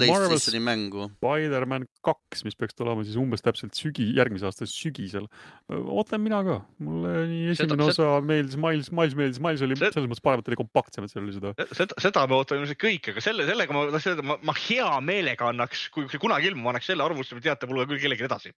PlayStationi 0.00 0.60
mängu. 0.64 1.06
Spider-man 1.16 1.86
kaks, 2.06 2.44
mis 2.46 2.56
peaks 2.58 2.76
tulema 2.78 3.04
siis 3.06 3.18
umbes 3.20 3.44
täpselt 3.44 3.76
sügi, 3.78 4.06
järgmise 4.16 4.48
aasta 4.48 4.68
sügisel. 4.68 5.26
ootan 5.68 6.22
mina 6.24 6.40
ka, 6.46 6.58
mulle 6.84 7.26
nii 7.30 7.52
esimene 7.54 7.76
seda, 7.76 7.88
osa 7.88 7.96
seda... 7.98 8.20
meeldis, 8.30 8.58
Miles, 8.60 8.92
Miles 8.94 9.18
meeldis, 9.18 9.42
Miles 9.44 9.64
oli 9.66 9.78
seda... 9.78 9.92
selles 9.96 10.10
mõttes 10.12 10.24
parem, 10.24 10.44
et 10.44 10.50
oli 10.52 10.60
kompaktsem, 10.62 11.06
et 11.06 11.14
seal 11.14 11.24
oli 11.26 11.36
seda. 11.36 11.54
seda, 11.72 11.98
seda 12.06 12.24
me 12.30 12.38
ootame 12.38 12.62
ilmselt 12.62 12.82
kõik, 12.82 13.12
aga 13.12 13.24
selle, 13.24 13.46
sellega 13.48 13.76
ma 13.76 13.84
tahtsin 13.92 14.14
öelda, 14.14 14.26
ma, 14.30 14.38
ma 14.50 14.56
hea 14.62 14.88
meelega 15.04 15.52
annaks, 15.52 15.88
kui 15.94 16.08
see 16.12 16.22
kunagi 16.22 16.52
ilmub, 16.52 16.68
ma 16.68 16.74
annaks 16.74 16.90
selle 16.92 17.06
arvustuse 17.06 17.44
teatepulga 17.44 17.88
küll 17.90 18.02
kellelegi 18.02 18.28
edasi. 18.28 18.54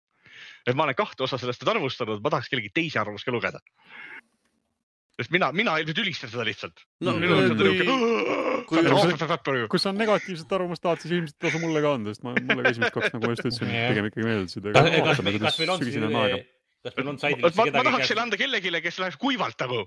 et 0.68 0.76
ma 0.78 0.86
olen 0.86 0.95
kahte 0.95 1.26
osa 1.26 1.40
sellest 1.41 1.64
nüüd 1.64 1.74
arvustanud, 1.76 2.22
ma 2.24 2.32
tahaks 2.32 2.52
kellegi 2.52 2.72
teise 2.76 2.99
arvamust 3.02 3.28
ka 3.28 3.34
lugeda 3.36 3.60
sest 5.20 5.34
mina, 5.36 5.50
mina 5.56 5.76
ilmselt 5.82 6.00
ülistan 6.04 6.32
seda 6.32 6.46
lihtsalt 6.48 6.84
no,. 7.06 7.16
kui, 8.70 8.84
kui, 8.84 9.64
kui 9.72 9.82
sa 9.82 9.94
negatiivset 9.96 10.54
arvamust 10.56 10.84
tahad, 10.86 11.02
siis 11.04 11.18
ilmselt 11.18 11.40
tasu 11.44 11.62
mulle 11.64 11.84
ka 11.84 11.96
anda, 11.98 12.14
sest 12.16 12.26
ma, 12.28 12.36
mulle 12.38 12.64
ka 12.64 12.74
esimesed 12.76 12.96
kaks, 12.96 13.16
nagu 13.16 13.26
ma 13.26 13.34
just 13.36 13.46
ütlesin, 13.46 13.74
pigem 13.74 14.10
ikkagi 14.12 14.30
meeldisid. 14.30 14.70
kas, 14.76 14.94
kas, 14.96 15.24
kas 15.48 15.60
meil 15.64 15.76
on 15.76 15.84
siin 15.84 16.48
kas 16.80 16.96
meil 16.96 17.10
on 17.12 17.18
saidil 17.20 17.44
ma, 17.44 17.66
ma 17.76 17.84
tahaks 17.90 18.08
selle 18.08 18.24
anda 18.24 18.40
kellelegi, 18.40 18.72
kes 18.86 19.02
läheks 19.04 19.20
kuivalt 19.20 19.60
nagu 19.66 19.82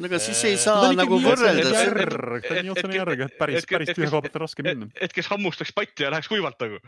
no 0.00 0.08
aga 0.10 0.20
siis 0.22 0.42
ei 0.48 0.58
saa 0.60 0.90
nagu 0.98 1.20
võrrelda. 1.22 1.70
ta 1.70 2.56
on 2.56 2.66
nii 2.66 2.74
otsene 2.74 2.98
järg, 2.98 3.24
et 3.28 3.38
päris, 3.38 3.68
päris 3.70 3.94
tühja 3.94 4.10
koha 4.10 4.26
pealt 4.26 4.40
on 4.40 4.44
raske 4.46 4.66
minna. 4.66 4.90
et 4.98 5.14
kes 5.14 5.30
hammustaks 5.30 5.74
patti 5.76 6.06
ja 6.06 6.12
läheks 6.14 6.30
kuivalt 6.32 6.58
nagu 6.66 6.82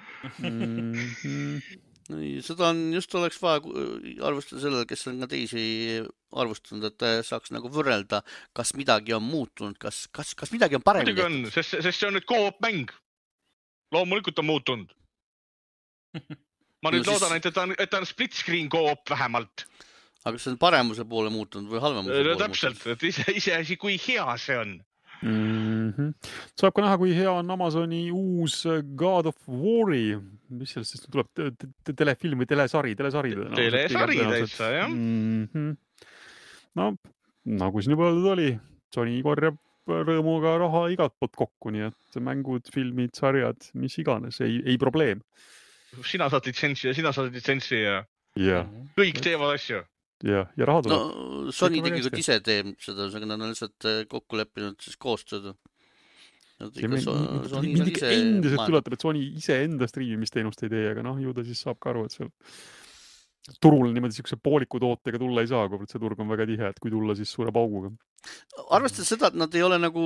seda 2.09 2.71
on, 2.71 2.81
just 2.97 3.15
oleks 3.19 3.39
vaja 3.43 3.61
arvestada 4.27 4.63
sellele, 4.65 4.87
kes 4.91 5.07
on 5.11 5.21
ka 5.23 5.29
teisi 5.31 5.65
arvustanud, 6.33 6.89
et 6.89 7.27
saaks 7.29 7.53
nagu 7.55 7.71
võrrelda, 7.73 8.23
kas 8.57 8.75
midagi 8.79 9.15
on 9.17 9.25
muutunud, 9.27 9.79
kas, 9.81 10.07
kas, 10.15 10.35
kas 10.39 10.53
midagi 10.55 10.79
on 10.79 10.85
paremini 10.85 11.15
tehtud. 11.15 11.29
muidugi 11.29 11.49
on, 11.49 11.55
sest, 11.55 11.79
sest 11.85 12.01
see 12.01 12.09
on 12.09 12.19
nüüd 12.19 12.29
co-op 12.29 12.63
mäng. 12.65 12.93
loomulikult 13.93 14.41
on 14.41 14.49
muutunud 14.49 14.97
ma 16.83 16.93
nüüd 16.93 17.07
no, 17.07 17.15
loodan 17.15 17.35
siis..., 17.37 17.47
et 17.47 17.55
ta 17.55 17.67
on, 17.67 17.75
et 17.79 17.91
ta 17.91 18.01
on 18.03 18.09
split 18.09 18.37
screen 18.37 18.71
co-op 18.73 19.11
vähemalt. 19.13 19.67
aga 20.23 20.37
kas 20.37 20.47
see 20.47 20.53
on 20.55 20.59
paremuse 20.63 21.07
poole 21.09 21.33
muutunud 21.35 21.71
või 21.71 21.83
halvemuse 21.83 22.15
no, 22.15 22.25
poole 22.27 22.41
täpselt, 22.43 22.87
et 22.95 23.07
ise, 23.09 23.27
iseasi, 23.41 23.79
kui 23.81 23.99
hea 24.03 24.27
see 24.41 24.59
on 24.59 24.77
mm. 25.23 25.89
-hmm. 25.97 26.13
saab 26.59 26.75
ka 26.77 26.85
näha, 26.85 26.99
kui 27.01 27.15
hea 27.17 27.31
on 27.31 27.51
Amazoni 27.55 28.05
uus 28.11 28.63
God 28.99 29.31
of 29.31 29.39
War'i, 29.49 30.19
mis 30.51 30.75
sellest 30.75 30.97
siis 30.97 31.09
tuleb 31.09 31.31
te, 31.35 31.51
te, 31.59 31.95
telefilm 31.97 32.45
või 32.45 32.51
telesari, 32.51 32.95
telesari? 32.99 33.35
telesari 33.55 34.21
täitsa 34.21 34.71
jah 34.77 34.89
mm. 34.89 35.49
-hmm. 35.55 35.77
no 36.81 36.93
nagu 37.63 37.83
siin 37.83 37.97
juba 37.97 38.11
öeldud 38.11 38.33
oli, 38.37 38.51
Sony 38.95 39.23
korjab 39.23 39.59
rõõmuga 39.89 40.59
raha 40.63 40.85
igalt 40.95 41.15
poolt 41.19 41.35
kokku, 41.35 41.73
nii 41.75 41.89
et 41.89 42.21
mängud, 42.23 42.69
filmid, 42.71 43.17
sarjad, 43.19 43.59
mis 43.75 43.99
iganes, 43.99 44.39
ei, 44.45 44.61
ei 44.67 44.79
probleem 44.79 45.25
sina 46.01 46.29
saad 46.31 46.47
litsentsi 46.47 46.89
ja 46.89 46.95
sina 46.95 47.13
saad 47.13 47.33
litsentsi 47.35 47.83
ja 47.83 48.03
yeah. 48.39 48.69
kõik 48.99 49.21
teevad 49.25 49.57
asju. 49.57 49.83
Ja, 50.27 50.47
ja 50.59 50.69
raha 50.69 50.85
tuleb. 50.87 50.99
no 50.99 51.53
Sony 51.55 51.83
tegelikult 51.83 52.19
ise 52.23 52.39
teeb 52.45 52.73
seda, 52.83 53.09
nad 53.25 53.39
on 53.39 53.51
lihtsalt 53.51 53.89
äh, 53.91 54.03
kokku 54.11 54.41
leppinud 54.41 54.79
siis 54.83 54.99
koostööd. 55.01 55.53
mind 56.63 57.91
ikka 57.91 58.13
endiselt 58.13 58.69
üllatab, 58.69 58.95
et 58.95 59.05
Sony 59.07 59.25
iseenda 59.41 59.89
striimimisteenust 59.91 60.63
ei 60.67 60.73
tee, 60.73 60.87
aga 60.93 61.05
noh, 61.07 61.19
ju 61.23 61.35
ta 61.35 61.45
siis 61.47 61.63
saab 61.65 61.81
ka 61.83 61.91
aru, 61.95 62.07
et 62.07 62.15
seal 62.15 62.31
turule 63.63 63.91
niimoodi 63.91 64.15
siukse 64.15 64.37
pooliku 64.39 64.79
tootega 64.83 65.19
tulla 65.19 65.43
ei 65.43 65.49
saa, 65.51 65.67
kuivõrd 65.71 65.91
see 65.91 66.01
turg 66.03 66.21
on 66.23 66.29
väga 66.31 66.45
tihe, 66.47 66.69
et 66.71 66.79
kui 66.83 66.93
tulla, 66.93 67.15
siis 67.19 67.31
suure 67.35 67.51
pauguga. 67.55 67.91
arvestades 68.77 69.09
seda, 69.11 69.33
et 69.33 69.39
nad 69.39 69.55
ei 69.59 69.65
ole 69.67 69.81
nagu 69.83 70.03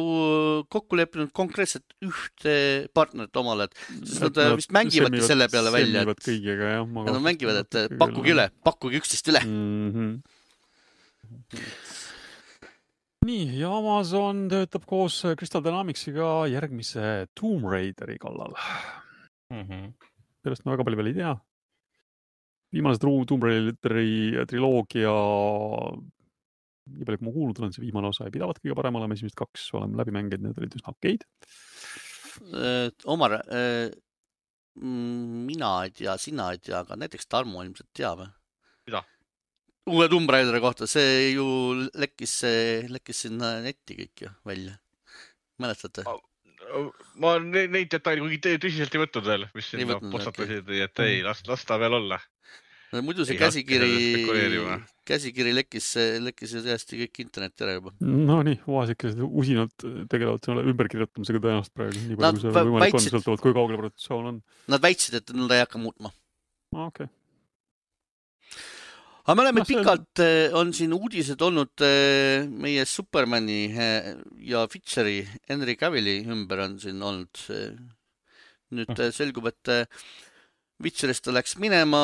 kokku 0.72 0.96
leppinud 0.96 1.34
konkreetselt 1.36 1.96
ühte 2.06 2.54
partnerit 2.96 3.36
omale, 3.36 3.68
et 3.68 3.76
siis 3.98 4.22
nad, 4.24 4.40
nad 4.40 4.56
vist 4.56 4.72
mängivadki 4.72 5.20
semmivad, 5.20 5.28
selle 5.28 5.48
peale 5.52 5.72
välja. 5.74 6.06
et 6.08 6.22
kõigega 6.24 6.70
jah. 6.78 6.86
Nad 7.10 7.20
mängivad, 7.26 7.60
et 7.66 7.98
pakkuge 8.00 8.32
üle, 8.32 8.46
pakkuge 8.64 9.02
üksteist 9.02 9.28
üle 9.32 9.42
mm. 9.44 9.90
-hmm. 9.96 11.66
nii, 13.28 13.50
ja 13.60 13.74
Amazon 13.76 14.46
töötab 14.48 14.86
koos 14.88 15.18
Crystal 15.36 15.64
Dynamicsiga 15.64 16.46
järgmise 16.48 17.26
Tomb 17.36 17.68
Raideri 17.68 18.16
kallal 18.22 18.56
mm. 19.52 19.60
-hmm. 19.60 19.92
sellest 20.40 20.64
ma 20.64 20.72
väga 20.72 20.88
palju 20.88 21.02
veel 21.02 21.12
ei 21.12 21.18
tea 21.20 21.34
viimase 22.74 23.00
Tomb 23.02 23.46
Raideri 23.46 24.44
triloogia, 24.48 25.14
nii 26.86 27.06
palju 27.06 27.20
kui 27.20 27.28
ma 27.28 27.34
kuulnud 27.34 27.60
olen, 27.60 27.74
see 27.74 27.84
viimane 27.84 28.10
osa 28.10 28.26
ei 28.26 28.34
pidavat 28.34 28.60
kõige 28.62 28.76
parem 28.78 28.98
olema, 29.00 29.16
esimesed 29.16 29.38
kaks 29.38 29.68
oleme 29.78 29.98
läbi 30.00 30.14
mänginud, 30.14 30.46
need 30.46 30.60
olid 30.62 30.78
üsna 30.78 30.94
okeid. 30.94 31.26
Omar, 33.10 33.38
äh, 33.48 33.88
mina 34.76 35.72
ei 35.86 35.92
tea, 35.96 36.16
sina 36.20 36.50
ei 36.52 36.60
tea, 36.62 36.82
aga 36.82 36.98
näiteks 37.00 37.30
Tarmo 37.32 37.64
ilmselt 37.64 37.90
teab. 37.96 38.26
mida? 38.86 39.02
uue 39.90 40.08
Tomb 40.10 40.30
Raideri 40.30 40.60
kohta, 40.60 40.86
see 40.90 41.32
ju 41.32 41.46
lekkis, 41.94 42.40
lekkis 42.90 43.26
sinna 43.26 43.56
netti 43.64 43.96
kõik 44.02 44.26
ju 44.26 44.32
välja. 44.46 44.78
mäletate? 45.62 46.04
Ma 47.22 47.36
neid 47.42 47.90
detaile 47.92 48.24
kuigi 48.24 48.56
tõsiselt 48.62 48.96
ei 48.96 49.04
võtnud 49.04 49.28
veel, 49.28 49.46
mis 49.54 49.68
sinna 49.72 50.00
postatasid, 50.00 50.66
nii 50.68 50.86
et 50.86 51.04
ei, 51.04 51.20
las, 51.26 51.44
las 51.48 51.64
ta 51.68 51.78
veel 51.80 51.98
olla 52.00 52.20
no 52.92 53.02
muidu 53.04 53.26
see 53.26 53.36
käsikiri, 53.38 53.90
käsikiri 55.08 55.52
lekkis, 55.56 55.88
lekkis 56.22 56.54
täiesti 56.64 57.00
kõik 57.02 57.20
internetti 57.24 57.66
ära 57.66 57.76
juba. 57.78 57.92
Nonii, 58.00 58.60
vaesekesed 58.66 59.22
usinalt 59.26 59.86
tegelevad 60.12 60.46
selle 60.46 60.64
ümberkirjutamisega 60.72 61.42
tõenäoliselt 61.42 61.76
praegu, 61.76 62.04
nii 62.06 62.20
palju 62.20 62.40
kui 62.40 62.46
see 62.46 62.56
võimalik 62.56 62.96
väitsid, 62.96 63.10
on, 63.10 63.16
sõltuvalt 63.16 63.44
kui 63.44 63.56
kaugel 63.56 63.80
produktsioon 63.82 64.30
on. 64.32 64.40
Nad 64.72 64.84
väitsid, 64.86 65.18
et 65.20 65.34
nad 65.36 65.56
ei 65.56 65.64
hakka 65.64 65.82
muutma. 65.82 66.12
okei 66.72 67.06
okay. 67.08 67.12
Aga 69.26 69.34
me 69.34 69.42
oleme 69.42 69.62
no, 69.62 69.66
pikalt, 69.68 70.12
see... 70.22 70.44
on 70.54 70.72
siin 70.76 70.94
uudised 70.94 71.42
olnud 71.42 71.82
eh, 71.86 72.46
meie 72.46 72.84
Supermani 72.86 73.62
eh, 73.74 74.12
ja 74.46 74.66
Fitcheri, 74.70 75.18
Henry 75.50 75.74
Cavilli 75.76 76.20
ümber 76.24 76.62
on 76.66 76.78
siin 76.82 77.02
olnud. 77.02 77.42
nüüd 78.76 78.90
no. 78.90 79.10
selgub, 79.14 79.46
et 79.46 79.70
Witcherist 80.82 81.24
ta 81.24 81.32
läks 81.32 81.54
minema, 81.62 82.00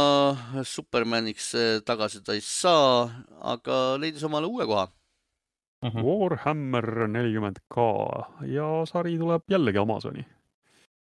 Supermaniks 0.65 1.53
eh, 1.61 1.79
tagasi 1.85 2.23
ta 2.25 2.33
ei 2.33 2.41
saa, 2.45 3.05
aga 3.53 3.81
leidis 4.01 4.25
omale 4.25 4.49
uue 4.49 4.67
koha 4.67 4.87
mm. 5.83 5.91
-hmm. 5.91 6.05
Warhammer 6.07 7.09
nelikümmend 7.09 7.61
K 7.69 7.77
ja 8.49 8.87
sari 8.87 9.19
tuleb 9.19 9.43
jällegi 9.51 9.79
Amazoni 9.79 10.25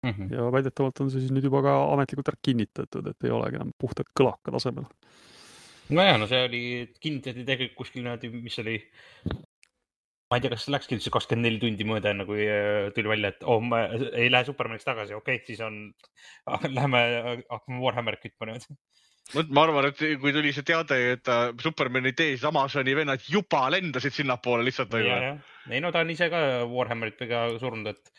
mm. 0.04 0.12
-hmm. 0.12 0.34
ja 0.36 0.52
väidetavalt 0.52 1.00
on 1.02 1.12
see 1.12 1.20
siis 1.20 1.32
nüüd 1.32 1.50
juba 1.50 1.62
ka 1.62 1.74
ametlikult 1.94 2.30
ära 2.30 2.38
kinnitatud, 2.42 3.08
et 3.08 3.24
ei 3.24 3.32
olegi 3.32 3.56
enam 3.56 3.72
puhtalt 3.78 4.14
kõlaka 4.20 4.52
tasemel. 4.52 4.86
Nojah, 5.90 6.18
no 6.22 6.30
see 6.30 6.46
oli, 6.48 6.62
kinnitati 7.02 7.46
tegelikult 7.46 7.84
kuskil 7.84 8.06
niimoodi, 8.06 8.32
mis 8.34 8.58
oli 8.64 8.80
ma 10.32 10.40
ei 10.40 10.44
tea, 10.44 10.52
kas 10.56 10.66
läkski 10.74 10.98
üldse 10.98 11.14
kakskümmend 11.14 11.46
neli 11.46 11.62
tundi 11.62 11.86
mööda, 11.88 12.12
enne 12.12 12.26
kui 12.28 12.46
äh, 12.50 12.90
tuli 12.96 13.12
välja, 13.12 13.32
et 13.34 13.46
oh, 13.46 13.62
ma 13.62 13.86
ei 13.94 14.32
lähe 14.34 14.48
Supermaniks 14.48 14.88
tagasi, 14.88 15.14
okei 15.18 15.38
okay,, 15.38 15.46
siis 15.48 15.62
on, 15.66 15.80
lähme 16.78 17.02
hakkame 17.52 17.82
Warhammerit 17.84 18.24
kütma 18.24 18.50
niimoodi. 18.50 18.78
ma 19.54 19.66
arvan, 19.66 19.90
et 19.90 20.02
kui 20.22 20.34
tuli 20.34 20.54
see 20.54 20.66
teade, 20.66 20.98
et 21.16 21.32
Supermani 21.62 22.14
tees 22.18 22.44
Amazoni 22.46 22.98
vennad 22.98 23.30
juba 23.30 23.68
lendasid 23.74 24.18
sinnapoole 24.18 24.66
lihtsalt. 24.66 24.98
ei 24.98 25.84
no 25.84 25.94
ta 25.94 26.02
on 26.06 26.14
ise 26.14 26.30
ka 26.34 26.42
Warhammerit 26.74 27.22
väga 27.22 27.46
surnud, 27.62 27.94
et 27.94 28.12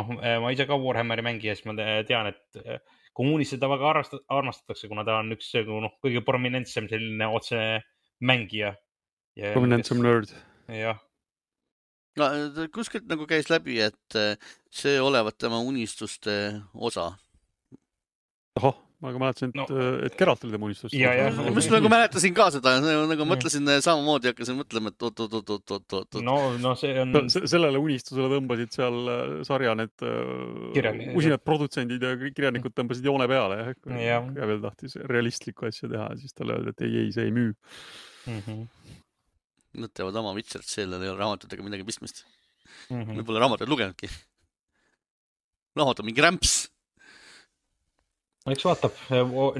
noh, 0.00 0.16
ma 0.16 0.56
ise 0.56 0.68
ka 0.68 0.80
Warhammeri 0.80 1.24
mängija, 1.28 1.56
siis 1.56 1.68
ma 1.68 1.76
tean, 2.08 2.32
et 2.32 2.82
äh, 3.12 3.14
kommuunis 3.16 3.52
seda 3.54 3.68
väga 3.70 3.94
armastatakse, 4.32 4.88
kuna 4.88 5.04
ta 5.04 5.20
on 5.20 5.36
üks 5.36 5.52
noh, 5.68 5.94
kõige 6.04 6.24
prominentsem 6.24 6.88
selline 6.90 7.28
otsene 7.28 7.82
mängija. 8.20 8.74
prominentsem 9.52 10.02
nörd. 10.02 10.32
jah 10.68 11.00
no 12.20 12.28
kuskilt 12.72 13.08
nagu 13.10 13.26
käis 13.28 13.48
läbi, 13.52 13.78
et 13.80 14.16
äh, 14.18 14.36
see 14.72 15.00
olevat 15.00 15.38
tema 15.40 15.60
unistuste 15.64 16.62
osa. 16.74 17.12
ahah, 18.60 18.76
ma 19.02 19.10
ka 19.10 19.18
mäletasin, 19.18 19.50
et 19.50 19.58
no., 19.58 19.64
äh, 19.74 20.06
et 20.06 20.16
Geralt 20.18 20.44
oli 20.46 20.54
tema 20.54 20.68
unistuste 20.68 20.98
osa. 20.98 21.30
ma 21.42 21.54
just 21.56 21.72
nagu 21.74 21.90
mäletasin 21.90 22.34
ka 22.36 22.48
seda, 22.54 22.74
nagu 23.10 23.26
mõtlesin 23.28 23.66
ja. 23.66 23.80
samamoodi, 23.84 24.30
hakkasin 24.30 24.58
mõtlema, 24.60 24.92
et 24.92 25.06
oot-oot-oot-oot-oot. 25.08 26.20
no, 26.26 26.36
no 26.62 26.74
see 26.78 26.94
on. 27.02 27.16
sellele 27.32 27.80
unistusele 27.82 28.30
tõmbasid 28.36 28.76
seal 28.78 29.00
äh, 29.12 29.24
sarja 29.48 29.74
need 29.78 30.06
usinad 31.18 31.42
produtsendid 31.42 32.04
ja 32.06 32.14
kirjanikud 32.24 32.76
tõmbasid 32.78 33.10
joone 33.10 33.28
peale 33.30 33.60
jah. 33.62 34.30
Kävel 34.36 34.62
tahtis 34.62 34.96
realistlikku 35.10 35.66
asja 35.68 35.90
teha, 35.90 36.12
siis 36.20 36.36
talle 36.36 36.58
öeldi, 36.58 36.74
et 36.74 36.86
ei, 36.86 37.00
ei, 37.04 37.14
see 37.14 37.26
ei 37.28 37.34
müü 37.34 37.50
mm. 37.52 38.38
-hmm 38.38 38.66
Nad 39.72 39.88
teevad 39.96 40.16
oma 40.20 40.34
Witcherit, 40.36 40.68
sellel 40.68 41.00
ei 41.00 41.08
ole 41.08 41.16
raamatutega 41.16 41.64
midagi 41.64 41.84
pistmist 41.88 42.26
mm. 42.90 43.02
-hmm. 43.02 43.16
me 43.16 43.24
pole 43.24 43.40
raamatuid 43.40 43.68
lugenudki. 43.68 44.08
raamat 45.76 46.00
on 46.00 46.06
mingi 46.06 46.20
rämps. 46.20 46.71
Eks 48.50 48.64
vaatab, 48.66 48.96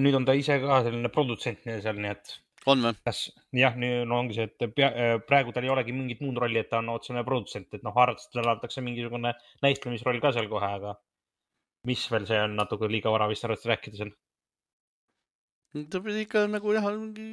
nüüd 0.02 0.16
on 0.18 0.24
ta 0.26 0.34
ise 0.38 0.58
ka 0.62 0.80
selline 0.86 1.10
produtsent 1.14 1.62
seal, 1.66 2.00
nii 2.02 2.10
et. 2.10 2.32
on 2.66 2.82
või? 2.86 2.96
kas 3.06 3.22
jah, 3.58 3.76
no 3.78 4.18
ongi 4.18 4.38
see, 4.38 4.48
et 4.50 4.74
pea, 4.74 4.90
praegu 5.28 5.54
tal 5.54 5.66
ei 5.66 5.72
olegi 5.74 5.94
mingit 5.94 6.22
muud 6.24 6.40
rolli, 6.42 6.62
et 6.62 6.70
ta 6.70 6.80
on 6.82 6.90
otsene 6.94 7.24
produtsent, 7.26 7.70
et 7.74 7.86
noh, 7.86 7.94
arvates 8.04 8.30
talle 8.34 8.54
antakse 8.54 8.84
mingisugune 8.84 9.34
näitlemisroll 9.62 10.22
ka 10.22 10.34
seal 10.36 10.50
kohe, 10.50 10.72
aga 10.80 10.96
mis 11.88 12.04
veel, 12.10 12.26
see 12.30 12.42
on 12.42 12.58
natuke 12.58 12.90
liiga 12.90 13.14
vara 13.14 13.30
vist 13.30 13.46
arvates 13.46 13.68
rääkida 13.70 14.02
seal. 14.02 14.14
ta 15.90 16.02
pidi 16.02 16.26
ikka 16.26 16.46
nagu 16.50 16.74
jah, 16.74 16.90
mingi 16.98 17.28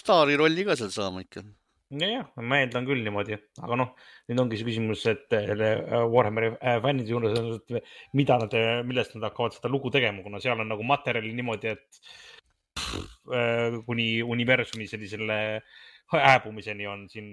staari 0.00 0.36
rolli 0.40 0.68
ka 0.68 0.76
seal 0.80 0.92
saama 0.92 1.24
ikka 1.24 1.44
nojah, 1.90 2.26
ma 2.46 2.60
eeldan 2.62 2.86
küll 2.86 3.02
niimoodi, 3.02 3.36
aga 3.64 3.78
noh, 3.78 3.92
nüüd 4.30 4.40
ongi 4.44 4.58
see 4.58 4.68
küsimus, 4.68 5.02
et 5.10 5.26
selle 5.32 5.70
äh, 5.80 6.04
Warhammeri 6.12 6.52
äh, 6.54 6.78
fännide 6.84 7.10
juures 7.10 7.36
on, 7.38 7.52
et 7.58 7.94
mida 8.16 8.38
nad, 8.40 8.54
millest 8.86 9.16
nad 9.16 9.26
hakkavad 9.30 9.56
seda 9.56 9.70
lugu 9.72 9.90
tegema, 9.94 10.22
kuna 10.26 10.40
seal 10.42 10.62
on 10.62 10.70
nagu 10.70 10.86
materjali 10.86 11.32
niimoodi, 11.34 11.74
et 11.74 12.00
pff, 12.78 13.08
äh, 13.34 13.80
kuni 13.88 14.10
universumi 14.22 14.86
sellisele 14.90 15.40
hääbumiseni 16.10 16.86
on 16.90 17.04
siin 17.10 17.28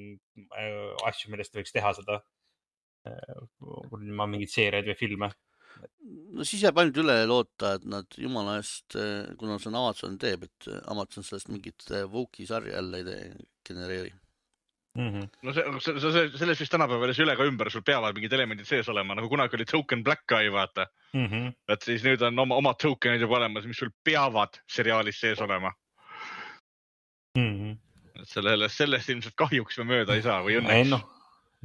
asju, 1.07 1.31
millest 1.33 1.55
võiks 1.57 1.73
teha 1.73 1.95
seda, 1.97 2.19
mingeid 3.07 4.51
seeriaid 4.53 4.85
või 4.91 4.97
filme. 4.99 5.29
No 6.37 6.45
siis 6.45 6.61
jääb 6.61 6.77
ainult 6.77 6.99
üle 7.01 7.15
loota, 7.25 7.73
et 7.79 7.87
nad 7.89 8.19
jumala 8.21 8.59
eest, 8.61 8.93
kuna 9.41 9.57
see 9.57 9.71
on 9.71 9.79
Amazon 9.81 10.21
teeb, 10.21 10.45
et 10.45 10.69
Amazon 10.93 11.25
sellest 11.25 11.49
mingit 11.49 11.89
Woke'i 12.13 12.45
sarja 12.49 12.77
jälle 12.77 13.01
ei 13.01 13.09
tee, 13.09 13.49
genereeri 13.65 14.13
mm. 14.97 15.09
-hmm. 15.09 15.29
no 15.43 15.53
see, 15.53 15.63
see, 15.79 16.11
see, 16.11 16.29
sellest 16.37 16.61
vist 16.61 16.73
tänapäeval 16.73 17.11
ei 17.11 17.15
ole 17.15 17.25
üle 17.27 17.35
ega 17.37 17.49
ümber, 17.51 17.71
sul 17.71 17.85
peavad 17.85 18.17
mingid 18.17 18.33
elemendid 18.33 18.67
sees 18.69 18.89
olema, 18.89 19.15
nagu 19.15 19.29
kunagi 19.29 19.57
oli 19.57 19.65
Token 19.65 20.03
Black 20.03 20.31
Eye, 20.31 20.51
vaata 20.51 20.87
mm. 21.13 21.25
-hmm. 21.25 21.51
et 21.73 21.81
siis 21.89 22.05
nüüd 22.07 22.23
on 22.27 22.39
oma, 22.45 22.55
omad 22.55 22.79
token'id 22.83 23.21
juba 23.21 23.39
olemas, 23.41 23.65
mis 23.65 23.77
sul 23.77 23.93
peavad 24.03 24.61
seriaalis 24.67 25.19
sees 25.19 25.41
olema 25.41 25.73
mm. 27.37 27.53
-hmm. 27.53 27.77
et 28.21 28.29
sellele, 28.29 28.69
sellest 28.69 29.09
ilmselt 29.09 29.37
kahjuks 29.37 29.77
me 29.77 29.91
mööda 29.93 30.15
ei 30.15 30.25
saa 30.25 30.41
või 30.43 30.59
õnneks. 30.61 30.89
noh 30.95 31.16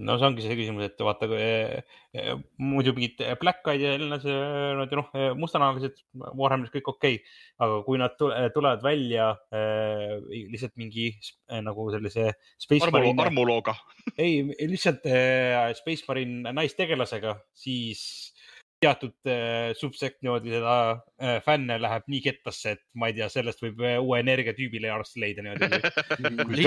no 0.03 0.17
see 0.19 0.27
ongi 0.29 0.45
see 0.45 0.57
küsimus, 0.59 0.87
et 0.89 1.03
vaata 1.07 1.29
eh, 1.37 1.83
eh, 2.17 2.33
muidu 2.61 2.95
mingid 2.97 3.23
Black 3.41 3.67
Eyed 3.71 3.85
ja 3.85 3.95
jälle 3.95 4.19
see, 4.23 4.37
nad 4.79 4.95
noh, 4.99 5.11
eh, 5.17 5.31
mustanahalised, 5.39 6.03
Warhammeris 6.19 6.75
kõik 6.75 6.91
okei 6.95 7.19
okay., 7.21 7.39
aga 7.63 7.79
kui 7.87 8.01
nad 8.01 8.17
tulevad 8.19 8.83
välja 8.83 9.31
äh, 9.55 10.19
lihtsalt 10.51 10.75
mingi 10.81 11.13
nagu 11.63 11.87
sellise 11.95 12.33
Space 12.59 12.89
Armu, 12.89 12.99
Marine. 12.99 13.23
armulooga 13.27 13.77
ei, 14.17 14.43
lihtsalt 14.67 15.07
äh, 15.07 15.71
Space 15.79 16.09
Marine 16.09 16.53
naistegelasega, 16.57 17.37
siis 17.55 18.32
teatud 18.83 19.31
äh, 19.31 19.73
subsekt 19.79 20.21
niimoodi 20.25 20.53
seda 20.53 20.75
äh, 21.21 21.39
fänne 21.45 21.79
läheb 21.81 22.09
nii 22.11 22.21
kettasse, 22.25 22.75
et 22.77 22.83
ma 22.99 23.11
ei 23.11 23.17
tea, 23.17 23.29
sellest 23.33 23.63
võib 23.63 23.81
äh, 23.87 23.97
uue 24.03 24.19
energiatüübile 24.23 24.91
arvesti 24.93 25.23
leida 25.23 25.45
niimoodi 25.47 26.67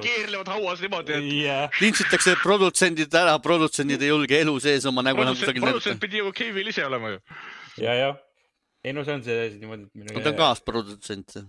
keerlevad 0.06 0.52
hauas 0.54 0.82
niimoodi 0.84 1.16
et.... 1.16 1.28
Yeah. 1.38 1.80
lintsitakse 1.82 2.36
produtsendid 2.42 3.14
ära, 3.20 3.36
produtsendid 3.42 4.02
ei 4.04 4.12
julge 4.12 4.40
elu 4.40 4.56
sees 4.62 4.86
oma 4.90 5.04
nägu 5.06 5.24
enam 5.24 5.36
kusagil 5.38 5.62
näidata. 5.62 5.78
produtsent 5.78 6.02
pidi 6.04 6.22
ju 6.22 6.32
Keivil 6.38 6.72
ise 6.72 6.86
olema 6.86 7.14
ju. 7.16 7.22
ja, 7.82 7.94
jah. 8.04 8.18
ei 8.84 8.94
no 8.94 9.06
see 9.06 9.18
on 9.18 9.24
see 9.26 9.54
niimoodi. 9.58 10.12
ta 10.14 10.32
on 10.32 10.42
kaasprodutsent 10.44 11.40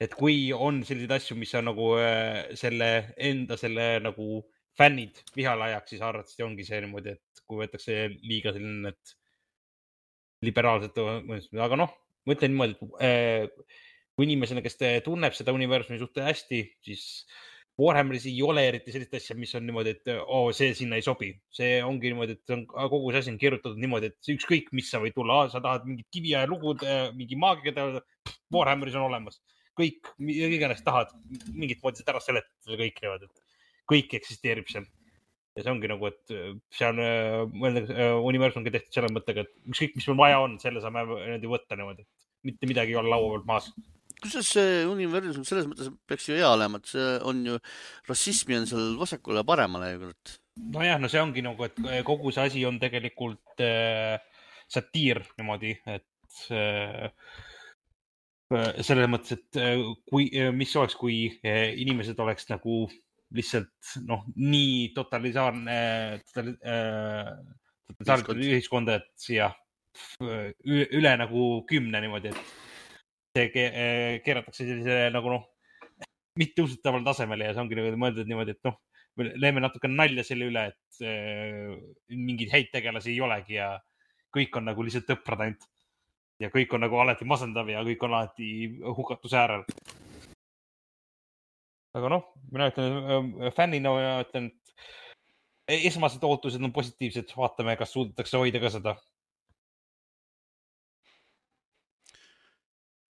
et 0.00 0.12
kui 0.14 0.52
on 0.52 0.82
selliseid 0.84 1.16
asju, 1.16 1.38
mis 1.40 1.54
on 1.56 1.70
nagu 1.70 1.94
äh, 2.00 2.44
selle 2.58 2.90
enda 3.16 3.58
selle 3.60 3.96
nagu 4.04 4.44
fännid 4.78 5.22
vihale 5.36 5.70
ajaks, 5.70 5.94
siis 5.94 6.04
arvatavasti 6.04 6.44
ongi 6.46 6.66
see 6.66 6.80
niimoodi, 6.84 7.16
et 7.16 7.44
kui 7.46 7.62
võetakse 7.62 7.98
liiga 8.26 8.52
selline, 8.54 8.92
et 8.92 9.16
liberaalselt, 10.44 10.98
aga 11.64 11.80
noh, 11.80 11.92
ma 12.26 12.36
ütlen 12.36 12.52
niimoodi, 12.52 12.76
et 13.00 13.06
äh, 13.08 13.82
kui 14.16 14.28
inimesena, 14.28 14.62
kes 14.64 14.78
tunneb 15.04 15.36
seda 15.36 15.54
universumi 15.56 16.00
suht 16.00 16.18
hästi, 16.22 16.62
siis 16.84 17.04
Warhammeris 17.76 18.24
ei 18.30 18.38
ole 18.40 18.62
eriti 18.70 18.92
sellist 18.92 19.12
asja, 19.18 19.34
mis 19.36 19.50
on 19.58 19.66
niimoodi, 19.68 19.92
et 19.98 20.10
oo 20.14 20.46
oh,, 20.46 20.52
see 20.56 20.72
sinna 20.78 20.96
ei 20.96 21.04
sobi. 21.04 21.28
see 21.52 21.82
ongi 21.84 22.08
niimoodi, 22.08 22.38
et 22.38 22.54
on, 22.54 22.62
kogu 22.66 23.10
see 23.12 23.20
asi 23.20 23.32
on 23.34 23.40
kirjutatud 23.42 23.80
niimoodi, 23.82 24.08
et 24.12 24.30
ükskõik, 24.32 24.70
mis 24.76 24.88
sa 24.92 25.00
võid 25.02 25.12
tulla, 25.16 25.42
sa 25.52 25.60
tahad 25.64 25.84
mingit 25.88 26.08
kiviaja 26.16 26.48
lugu, 26.48 26.72
mingi 27.18 27.36
maagia 27.40 27.76
teha, 27.76 28.00
Warhammeris 28.54 28.96
on 28.96 29.10
olemas. 29.10 29.42
kõik, 29.76 30.08
mida 30.24 30.48
iganes 30.48 30.80
tahad, 30.80 31.10
mingit 31.52 31.82
moodi 31.84 32.00
seda 32.00 32.14
ära 32.14 32.22
seletada, 32.24 32.78
kõik 32.80 33.02
niimoodi, 33.02 33.28
et 33.28 33.45
kõik 33.90 34.14
eksisteerib 34.18 34.70
seal. 34.70 34.86
ja 35.56 35.64
see 35.64 35.72
ongi 35.72 35.88
nagu, 35.88 36.08
et 36.10 36.32
äh, 36.36 36.52
see 36.74 36.88
on, 36.90 36.98
äh, 37.00 37.42
mõeldakse, 37.48 37.94
äh, 37.96 38.14
universum 38.28 38.60
ongi 38.60 38.74
tehtud 38.74 38.98
selle 38.98 39.12
mõttega, 39.14 39.46
et 39.46 39.72
ükskõik, 39.72 39.94
mis 39.96 40.08
meil 40.10 40.18
vaja 40.20 40.40
on, 40.44 40.58
selle 40.60 40.82
saame 40.84 41.06
niimoodi 41.08 41.52
võtta 41.52 41.78
niimoodi, 41.78 42.04
et 42.04 42.50
mitte 42.50 42.68
midagi 42.68 42.92
ei 42.92 42.98
ole 43.00 43.12
laua 43.12 43.30
peal 43.32 43.46
maas 43.48 43.70
kusjuures 44.22 44.48
see 44.48 44.76
universum 44.88 45.44
selles 45.44 45.66
mõttes 45.68 45.90
peaks 46.08 46.28
ju 46.28 46.36
hea 46.38 46.48
olema, 46.48 46.80
et 46.80 46.88
see 46.88 47.08
on 47.28 47.42
ju, 47.50 47.56
rassismi 48.08 48.56
on 48.56 48.68
seal 48.68 48.94
vasakule 49.00 49.42
ja 49.42 49.48
paremale 49.48 49.90
ju 49.92 50.02
kurat. 50.04 50.36
nojah, 50.76 51.00
no 51.00 51.10
see 51.12 51.20
ongi 51.20 51.44
nagu, 51.44 51.66
et 51.68 51.80
kogu 52.06 52.32
see 52.34 52.46
asi 52.50 52.64
on 52.68 52.80
tegelikult 52.82 53.64
äh, 53.64 54.16
satiir 54.72 55.22
niimoodi, 55.36 55.74
et 55.92 56.40
äh, 56.56 57.10
selles 58.86 59.10
mõttes, 59.10 59.36
et 59.36 59.58
kui, 60.06 60.28
mis 60.54 60.72
oleks, 60.78 60.94
kui 60.94 61.24
inimesed 61.42 62.20
oleks 62.22 62.46
nagu 62.52 62.84
lihtsalt 63.36 63.92
noh, 64.08 64.24
nii 64.36 64.92
totalitaarne 64.96 65.78
totali, 66.26 66.56
äh,, 66.66 67.32
totalitaarne 67.92 68.48
ühiskond, 68.50 68.92
et 68.94 69.28
jah, 69.32 69.54
üle 70.20 71.12
nagu 71.20 71.44
kümne 71.68 72.00
niimoodi, 72.04 72.32
et 72.32 73.36
see 73.36 73.52
ke 73.52 73.68
äh, 73.68 74.16
keeratakse 74.24 74.64
sellisele 74.64 75.10
nagu 75.14 75.32
noh, 75.32 75.46
mitteusutavale 76.40 77.04
tasemele 77.06 77.48
ja 77.48 77.54
see 77.54 77.64
ongi 77.64 77.78
nagu 77.78 77.92
mõeldud 78.00 78.28
niimoodi, 78.28 78.56
et 78.56 78.68
noh, 78.68 78.80
teeme 79.16 79.62
natuke 79.64 79.88
nalja 79.88 80.24
selle 80.26 80.50
üle, 80.50 80.66
et 80.72 81.04
äh, 81.04 81.76
mingeid 82.12 82.52
häid 82.52 82.72
tegelasi 82.74 83.14
ei 83.14 83.22
olegi 83.24 83.60
ja 83.60 83.74
kõik 84.36 84.58
on 84.58 84.68
nagu 84.68 84.84
lihtsalt 84.84 85.14
õprad 85.16 85.46
ainult. 85.46 85.70
ja 86.40 86.50
kõik 86.52 86.74
on 86.76 86.82
nagu 86.84 86.98
alati 87.00 87.24
masendav 87.24 87.68
ja 87.72 87.80
kõik 87.84 88.02
on 88.04 88.12
alati 88.18 88.48
hukatuse 88.98 89.38
äärel 89.40 89.62
aga 91.96 92.12
noh, 92.12 92.24
mina 92.52 92.70
ütlen 92.70 93.52
fännina, 93.56 93.92
mina 93.96 94.14
ütlen, 94.24 94.48
et 95.66 95.86
esmased 95.90 96.24
ootused 96.26 96.62
on 96.62 96.74
positiivsed, 96.76 97.32
vaatame, 97.36 97.76
kas 97.80 97.94
suudetakse 97.96 98.40
hoida 98.40 98.62
ka 98.62 98.72
seda. 98.76 98.96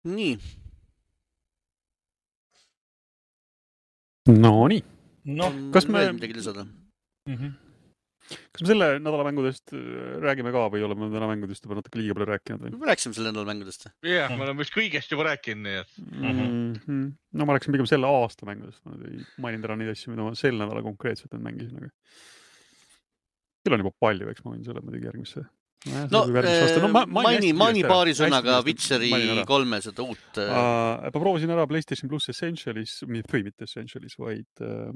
nii. 0.06 0.38
Nonii. 4.26 4.82
noh, 5.38 5.54
kas 5.74 5.86
me. 5.90 6.02
midagi 6.12 6.34
lisada 6.34 6.64
mm? 6.64 7.34
-hmm 7.34 7.65
kas 8.26 8.62
me 8.62 8.70
selle 8.70 8.88
nädala 8.98 9.26
mängudest 9.28 9.74
äh, 9.76 9.82
räägime 10.22 10.52
ka 10.54 10.66
või 10.72 10.84
oleme 10.86 11.10
täna 11.12 11.28
mängudest 11.30 11.66
juba 11.66 11.78
natuke 11.78 12.00
liiga 12.00 12.16
palju 12.16 12.28
rääkinud 12.32 12.64
või? 12.64 12.72
me 12.80 12.90
rääkisime 12.90 13.18
selle 13.18 13.32
nädala 13.32 13.50
mängudest. 13.52 13.88
jah 13.88 14.12
yeah,, 14.12 14.32
me 14.34 14.46
oleme 14.46 14.64
vist 14.64 14.74
kõigest 14.74 15.12
juba 15.14 15.28
rääkinud, 15.30 15.62
nii 15.66 15.82
et 15.82 16.00
mm. 16.06 16.72
-hmm. 16.86 17.04
no 17.38 17.48
ma 17.48 17.56
rääkisin 17.56 17.76
pigem 17.76 17.90
selle 17.90 18.10
aasta 18.10 18.48
mängudest, 18.48 18.82
ma 18.86 18.96
ei 19.02 19.20
maininud 19.44 19.70
ära 19.70 19.78
neid 19.80 19.92
asju, 19.94 20.14
mida 20.14 20.26
ma 20.26 20.34
sel 20.38 20.58
nädalal 20.58 20.86
konkreetselt 20.86 21.36
mängisin, 21.36 21.78
aga. 21.82 21.92
Teil 23.66 23.74
on 23.74 23.82
juba 23.82 23.96
palju, 23.98 24.30
eks 24.30 24.44
ma 24.44 24.54
võin 24.54 24.66
selle 24.66 24.82
muidugi 24.84 25.08
järgmisse 25.08 25.46
no, 26.10 26.24
no 26.26 26.88
ma, 26.90 27.02
maini, 27.06 27.52
maini 27.56 27.82
paari 27.86 28.14
sõnaga 28.16 28.58
Witcheri 28.66 29.10
kolme 29.48 29.78
seda 29.84 30.02
uut 30.06 30.40
uh,. 30.42 30.48
ma 31.04 31.12
proovisin 31.14 31.52
ära 31.54 31.66
PlayStation 31.70 32.10
pluss 32.10 32.32
Essentialis, 32.32 32.98
või 33.06 33.44
mitte 33.46 33.68
Essentialis, 33.68 34.16
vaid 34.18 34.64
uh, 34.64 34.88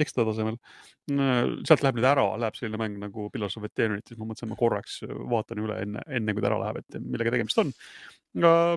ekstra 0.00 0.24
tasemel 0.28 0.56
uh,. 0.56 1.58
sealt 1.68 1.84
läheb 1.84 2.00
nüüd 2.00 2.08
ära, 2.08 2.28
läheb 2.40 2.56
selline 2.58 2.80
mäng 2.80 2.96
nagu 3.02 3.28
Pillars 3.34 3.58
of 3.60 3.66
Eternity, 3.68 4.14
siis 4.14 4.22
ma 4.22 4.30
mõtlesin, 4.30 4.52
ma 4.52 4.60
korraks 4.60 5.00
vaatan 5.34 5.64
üle 5.66 5.82
enne, 5.84 6.06
enne 6.20 6.36
kui 6.36 6.44
ta 6.44 6.52
ära 6.52 6.62
läheb, 6.64 6.80
et 6.82 7.00
millega 7.02 7.34
tegemist 7.34 7.62
on 7.64 7.74
uh,. 7.74 8.74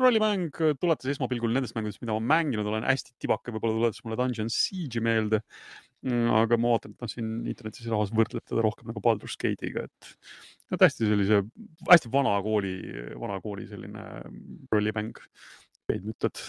rallimäng 0.00 0.62
tuletas 0.80 1.14
esmapilgul 1.14 1.54
nendest 1.54 1.78
mängudest, 1.78 2.02
mida 2.02 2.16
ma 2.16 2.34
mänginud 2.34 2.66
olen, 2.72 2.88
hästi 2.88 3.14
tibake, 3.22 3.54
võib-olla 3.54 3.78
tuletas 3.82 4.04
mulle 4.06 4.18
Dungeon 4.18 4.50
Siege'i 4.52 5.04
meelde 5.04 5.44
aga 6.04 6.58
ma 6.60 6.74
vaatan, 6.74 6.92
et 6.92 7.04
noh, 7.04 7.10
siin 7.10 7.30
internetis 7.48 7.86
rahvas 7.88 8.12
võrdleb 8.12 8.44
teda 8.44 8.64
rohkem 8.64 8.90
nagu 8.90 9.00
Baldur's 9.04 9.38
Gate'iga, 9.40 9.86
et 9.88 10.10
no 10.72 10.80
hästi 10.80 11.08
sellise, 11.08 11.40
hästi 11.88 12.10
vana 12.12 12.34
kooli, 12.44 12.74
vana 13.20 13.40
kooli 13.44 13.68
selline 13.70 14.04
rollimäng. 14.72 15.16
käid 15.84 16.04
müttad, 16.04 16.40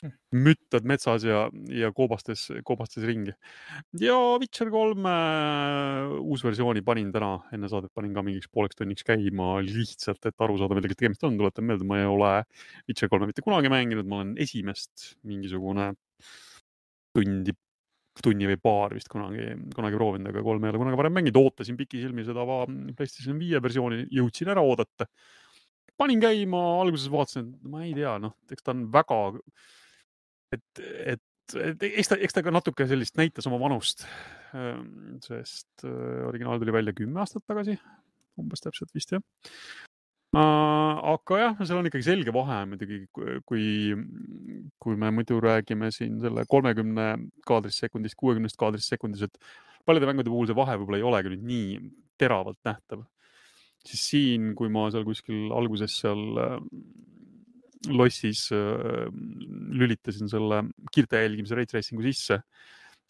hm. 0.00 0.12
müttad 0.32 0.86
metsas 0.88 1.24
ja, 1.24 1.46
ja 1.68 1.90
koobastes, 1.92 2.46
koobastes 2.64 3.04
ringi. 3.04 3.32
ja 4.00 4.16
Witcher 4.40 4.70
kolme 4.72 5.14
uus 6.20 6.44
versiooni 6.44 6.84
panin 6.84 7.10
täna 7.12 7.34
enne 7.52 7.68
saadet, 7.68 7.92
panin 7.94 8.14
ka 8.16 8.24
mingiks 8.24 8.48
pooleks 8.52 8.76
tunniks 8.80 9.04
käima 9.04 9.58
lihtsalt, 9.64 10.24
et 10.28 10.46
aru 10.46 10.56
saada, 10.60 10.76
millega 10.76 10.96
tegemist 10.96 11.24
on. 11.24 11.40
tuletan 11.40 11.68
meelde, 11.68 11.88
ma 11.88 12.00
ei 12.00 12.08
ole 12.08 12.36
Witcher 12.88 13.08
kolme 13.12 13.28
mitte 13.32 13.44
kunagi 13.44 13.72
mänginud, 13.72 14.08
ma 14.08 14.20
olen 14.20 14.36
esimest 14.40 15.14
mingisugune 15.24 15.92
tundi 17.16 17.56
tunni 18.18 18.48
või 18.50 18.58
paar 18.60 18.94
vist 18.96 19.10
kunagi, 19.10 19.52
kunagi 19.74 19.98
proovinud, 19.98 20.30
aga 20.32 20.42
kolme 20.44 20.66
ei 20.66 20.72
ole 20.72 20.80
kunagi 20.82 20.98
varem 20.98 21.14
mänginud, 21.16 21.38
ootasin 21.40 21.78
pikisilmi 21.78 22.24
seda 22.26 22.44
PlayStation 22.98 23.38
viie 23.40 23.60
versiooni, 23.62 24.02
jõudsin 24.16 24.50
ära 24.52 24.64
oodata. 24.66 25.06
panin 26.00 26.20
käima, 26.20 26.60
alguses 26.80 27.10
vaatasin, 27.12 27.48
et 27.54 27.70
ma 27.70 27.84
ei 27.84 27.94
tea, 27.94 28.16
noh, 28.22 28.34
eks 28.50 28.64
ta 28.64 28.72
on 28.72 28.86
väga, 28.92 29.20
et, 30.56 30.82
et, 31.14 31.56
et 31.60 31.86
eks 31.90 32.12
ta, 32.12 32.16
eks 32.16 32.36
ta 32.36 32.42
ka 32.42 32.54
natuke 32.54 32.86
sellist 32.88 33.20
näitas 33.20 33.46
oma 33.50 33.60
vanust. 33.60 34.06
Ehm, 34.56 35.20
sest 35.22 35.84
äh, 35.84 36.24
originaal 36.26 36.58
tuli 36.58 36.74
välja 36.74 36.96
kümme 36.96 37.20
aastat 37.22 37.44
tagasi, 37.46 37.76
umbes 38.40 38.64
täpselt 38.64 38.96
vist 38.96 39.12
jah 39.12 39.22
aga 40.30 41.38
jah, 41.40 41.56
seal 41.64 41.80
on 41.80 41.88
ikkagi 41.88 42.06
selge 42.06 42.34
vahe 42.34 42.60
muidugi, 42.70 43.00
kui, 43.48 43.64
kui 44.78 44.98
me 45.00 45.10
muidu 45.14 45.40
räägime 45.42 45.90
siin 45.94 46.20
selle 46.22 46.44
kolmekümne 46.50 47.06
kaadrist 47.46 47.82
sekundist, 47.82 48.18
kuuekümnest 48.20 48.58
kaadrist 48.60 48.92
sekundis, 48.92 49.26
et 49.26 49.38
paljude 49.86 50.06
mängude 50.06 50.30
puhul 50.30 50.46
see 50.46 50.58
vahe 50.58 50.76
võib-olla 50.78 51.00
ei 51.00 51.08
olegi 51.10 51.34
nüüd 51.34 51.46
nii 51.50 51.80
teravalt 52.20 52.60
nähtav. 52.68 53.06
siis 53.80 54.02
siin, 54.12 54.54
kui 54.54 54.68
ma 54.68 54.90
seal 54.92 55.06
kuskil 55.08 55.50
alguses 55.56 55.98
seal 56.02 56.38
lossis 57.88 58.50
lülitasin 59.72 60.28
selle 60.28 60.66
kiirte 60.92 61.22
jälgimise 61.24 61.56
ray 61.56 61.66
tracing'u 61.66 62.04
sisse 62.04 62.42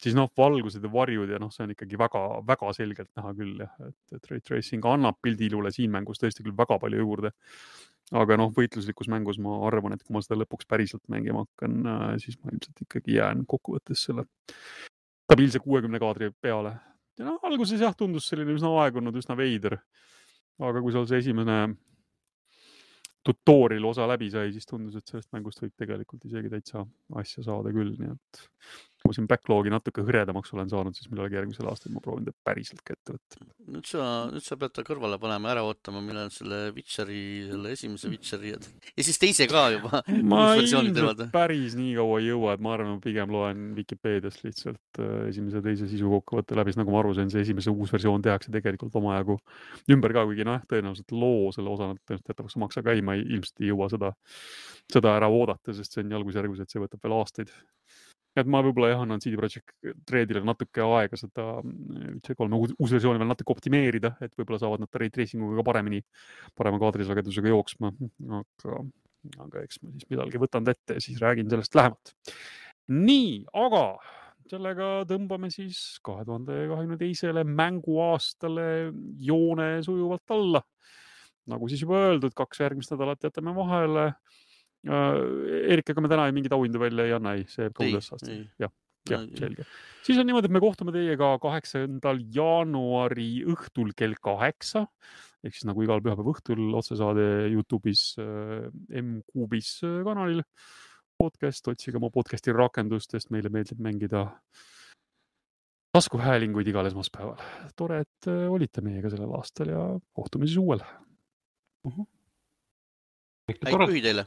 siis 0.01 0.17
noh, 0.17 0.29
valgused 0.37 0.83
ja 0.83 0.91
varjud 0.91 1.29
ja 1.29 1.39
noh, 1.41 1.51
see 1.53 1.65
on 1.65 1.73
ikkagi 1.75 1.99
väga-väga 2.01 2.73
selgelt 2.77 3.11
näha 3.19 3.33
küll 3.37 3.61
jah, 3.61 3.73
et, 3.87 4.29
ray 4.31 4.41
tracing 4.43 4.85
annab 4.89 5.19
pildilule 5.23 5.71
siin 5.73 5.93
mängus 5.93 6.21
tõesti 6.21 6.45
küll 6.45 6.57
väga 6.57 6.79
palju 6.81 7.03
juurde. 7.03 7.33
aga 8.11 8.35
noh, 8.35 8.49
võitluslikus 8.51 9.07
mängus 9.07 9.37
ma 9.39 9.53
arvan, 9.69 9.93
et 9.95 10.01
kui 10.03 10.15
ma 10.15 10.21
seda 10.23 10.35
lõpuks 10.41 10.67
päriselt 10.67 11.03
mängima 11.11 11.45
hakkan, 11.45 11.77
äh, 11.87 12.07
siis 12.19 12.35
ma 12.41 12.51
ilmselt 12.51 12.81
ikkagi 12.83 13.19
jään 13.19 13.45
kokkuvõttes 13.47 14.07
selle 14.09 14.25
stabiilse 15.29 15.61
kuuekümne 15.63 16.01
kaadri 16.01 16.31
peale. 16.41 16.75
ja 17.19 17.29
noh, 17.29 17.39
alguses 17.47 17.79
jah, 17.79 17.95
tundus 17.95 18.27
selline 18.27 18.57
üsna 18.57 18.73
aegunud, 18.81 19.15
üsna 19.15 19.37
veider. 19.37 19.79
aga 20.59 20.81
kui 20.81 20.91
seal 20.93 21.07
see 21.09 21.21
esimene 21.23 21.61
tutorial 23.23 23.85
osa 23.85 24.07
läbi 24.09 24.29
sai, 24.33 24.51
siis 24.51 24.65
tundus, 24.65 24.97
et 24.97 25.07
sellest 25.07 25.29
mängust 25.35 25.61
võib 25.61 25.73
tegelikult 25.77 26.25
isegi 26.25 26.49
täitsa 26.49 26.83
asja 27.21 27.43
saada 27.45 27.69
küll, 27.73 27.93
nii 27.99 28.15
et 28.15 28.41
ma 29.11 29.17
siin 29.17 29.27
backlog'i 29.29 29.71
natuke 29.73 30.05
hõredamaks 30.07 30.53
olen 30.55 30.69
saanud, 30.71 30.95
siis 30.95 31.09
millalgi 31.11 31.37
järgmisel 31.37 31.67
aastal 31.67 31.91
ma 31.91 32.01
proovin 32.03 32.27
ta 32.27 32.33
päriselt 32.47 32.81
ka 32.87 32.95
ette 32.95 33.15
võtta. 33.17 33.47
nüüd 33.75 33.87
sa, 33.89 34.05
nüüd 34.31 34.45
sa 34.45 34.57
pead 34.61 34.75
ta 34.77 34.85
kõrvale 34.87 35.19
panema, 35.21 35.51
ära 35.51 35.65
ootama, 35.67 36.01
millal 36.05 36.31
selle 36.33 36.61
Witcheri, 36.75 37.21
selle 37.49 37.73
esimese 37.75 38.11
Witcheri 38.11 38.53
ja, 38.53 38.61
siis 39.07 39.19
teise 39.21 39.47
ka 39.51 39.65
juba. 39.75 40.01
ma 40.23 40.43
ilmselt 40.61 41.27
päris 41.35 41.75
nii 41.79 41.95
kaua 41.99 42.21
ei 42.21 42.29
jõua, 42.31 42.55
et 42.55 42.63
ma 42.63 42.75
arvan, 42.77 42.95
ma 42.95 43.03
pigem 43.03 43.35
loen 43.35 43.67
Vikipeediast 43.75 44.45
lihtsalt 44.47 45.01
äh, 45.03 45.27
esimese 45.31 45.59
ja 45.59 45.65
teise 45.67 45.89
sisu 45.91 46.11
kokkuvõtte 46.15 46.57
läbi, 46.57 46.71
sest 46.71 46.81
nagu 46.81 46.95
ma 46.95 47.03
aru 47.03 47.13
sain, 47.17 47.31
see 47.33 47.43
esimese 47.43 47.73
uus 47.73 47.91
versioon 47.93 48.23
tehakse 48.23 48.53
tegelikult 48.53 48.95
omajagu 49.01 49.37
ümber 49.91 50.15
ka, 50.15 50.25
kuigi 50.29 50.47
noh, 50.47 50.63
tõenäoliselt 50.71 51.15
loo 51.15 51.51
selle 51.55 51.73
osa 51.73 51.91
nad 51.91 51.99
tõenäoliselt 52.05 52.33
jätavad 52.33 52.57
maksa 52.65 52.85
ka 52.85 52.95
ei, 52.95 53.03
ma 53.05 53.17
ei, 53.17 53.25
ilmselt 53.37 53.63
ei 53.63 53.71
jõua 53.71 53.89
seda, 53.91 54.13
seda 54.91 55.15
ära 55.19 55.29
oodata, 55.31 55.75
sest 55.75 55.95
see 55.95 56.05
on 56.05 56.17
jalgusjärgus, 56.17 56.63
et 56.63 56.73
see 56.73 56.81
võtab 56.83 57.03
veel 57.03 57.17
aastaid 57.19 57.53
et 58.37 58.47
ma 58.47 58.61
võib-olla 58.63 58.91
jah, 58.93 59.03
annan 59.03 59.21
CD 59.23 59.35
Projekt 59.39 60.11
Redile 60.11 60.43
natuke 60.47 60.83
aega 60.85 61.19
seda 61.19 61.47
Witcher 61.61 62.37
kolme 62.39 62.61
uus 62.61 62.93
versiooni 62.93 63.19
veel 63.19 63.31
natuke 63.31 63.53
optimeerida, 63.55 64.13
et 64.23 64.33
võib-olla 64.39 64.61
saavad 64.61 64.85
nad 64.85 65.01
ray 65.01 65.11
tracing 65.13 65.43
uga 65.47 65.59
ka 65.59 65.67
paremini, 65.71 66.01
parema 66.57 66.79
kaadrisagedusega 66.81 67.51
jooksma, 67.51 67.91
aga, 68.39 68.79
aga 69.47 69.65
eks 69.65 69.81
ma 69.83 69.93
siis 69.97 70.09
millalgi 70.13 70.41
võtan 70.41 70.67
ta 70.67 70.75
ette 70.75 70.97
ja 70.97 71.03
siis 71.03 71.19
räägin 71.23 71.51
sellest 71.51 71.75
lähemalt. 71.77 72.15
nii, 72.91 73.35
aga 73.65 73.85
sellega 74.51 74.89
tõmbame 75.07 75.51
siis 75.53 75.99
kahe 76.03 76.25
tuhande 76.27 76.65
kahekümne 76.71 76.99
teisele 76.99 77.43
mänguaastale 77.47 78.91
joone 79.19 79.73
sujuvalt 79.85 80.35
alla. 80.35 80.63
nagu 81.51 81.67
siis 81.67 81.81
juba 81.83 81.99
öeldud, 82.07 82.33
kaks 82.37 82.61
järgmist 82.63 82.93
nädalat 82.93 83.23
jätame 83.27 83.51
vahele 83.55 84.11
Äh, 84.89 85.73
Erikaga 85.75 86.01
me 86.01 86.09
täna 86.09 86.23
mingeid 86.33 86.55
auhindu 86.55 86.79
välja 86.81 87.05
ei 87.05 87.11
anna, 87.13 87.35
ei, 87.37 87.43
see 87.49 87.67
jääb 87.67 87.75
ka 87.77 87.85
uude 87.85 87.99
aastasse. 87.99 88.37
jah, 88.61 88.71
jah, 89.11 89.25
selge. 89.37 89.65
siis 90.07 90.17
on 90.17 90.25
niimoodi, 90.25 90.49
et 90.49 90.55
me 90.55 90.61
kohtume 90.63 90.93
teiega 90.95 91.35
kaheksandal 91.43 92.21
jaanuari 92.33 93.43
õhtul 93.53 93.91
kell 93.97 94.17
kaheksa 94.17 94.87
ehk 95.45 95.53
siis 95.53 95.67
nagu 95.69 95.85
igal 95.85 96.01
pühapäeva 96.01 96.33
õhtul 96.33 96.73
otsesaade 96.79 97.27
Youtube'is 97.53 98.03
äh, 98.21 98.71
M-Kuubis 99.03 99.75
äh, 99.85 100.01
kanalil. 100.07 100.43
podcast, 101.21 101.67
otsige 101.69 101.99
oma 101.99 102.09
podcast'i 102.09 102.49
rakendustest, 102.49 103.29
meile 103.29 103.51
meeldib 103.53 103.77
mängida 103.77 104.23
taskuhäälinguid 105.93 106.73
igal 106.73 106.89
esmaspäeval. 106.89 107.37
tore, 107.77 108.01
et 108.01 108.33
olite 108.49 108.81
meiega 108.81 109.13
sellel 109.13 109.37
aastal 109.37 109.69
ja 109.69 109.87
kohtume 110.17 110.49
siis 110.49 110.57
uuel 110.57 110.81
uh. 110.81 111.93
-huh. 111.93 112.05
häid 113.51 113.85
pühi 113.85 114.01
teile 114.09 114.25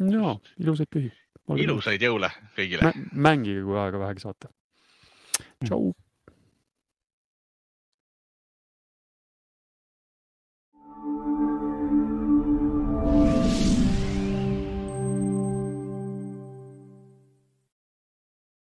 ja 0.00 0.36
ilusaid 0.58 0.88
pühi. 0.90 1.10
ilusaid 1.56 2.02
jõule 2.02 2.30
kõigile 2.56 2.92
M. 2.92 3.08
mängige, 3.12 3.64
kui 3.66 3.78
aega 3.78 4.00
vähegi 4.00 4.24
saate. 4.24 4.48
tšau 5.64 5.92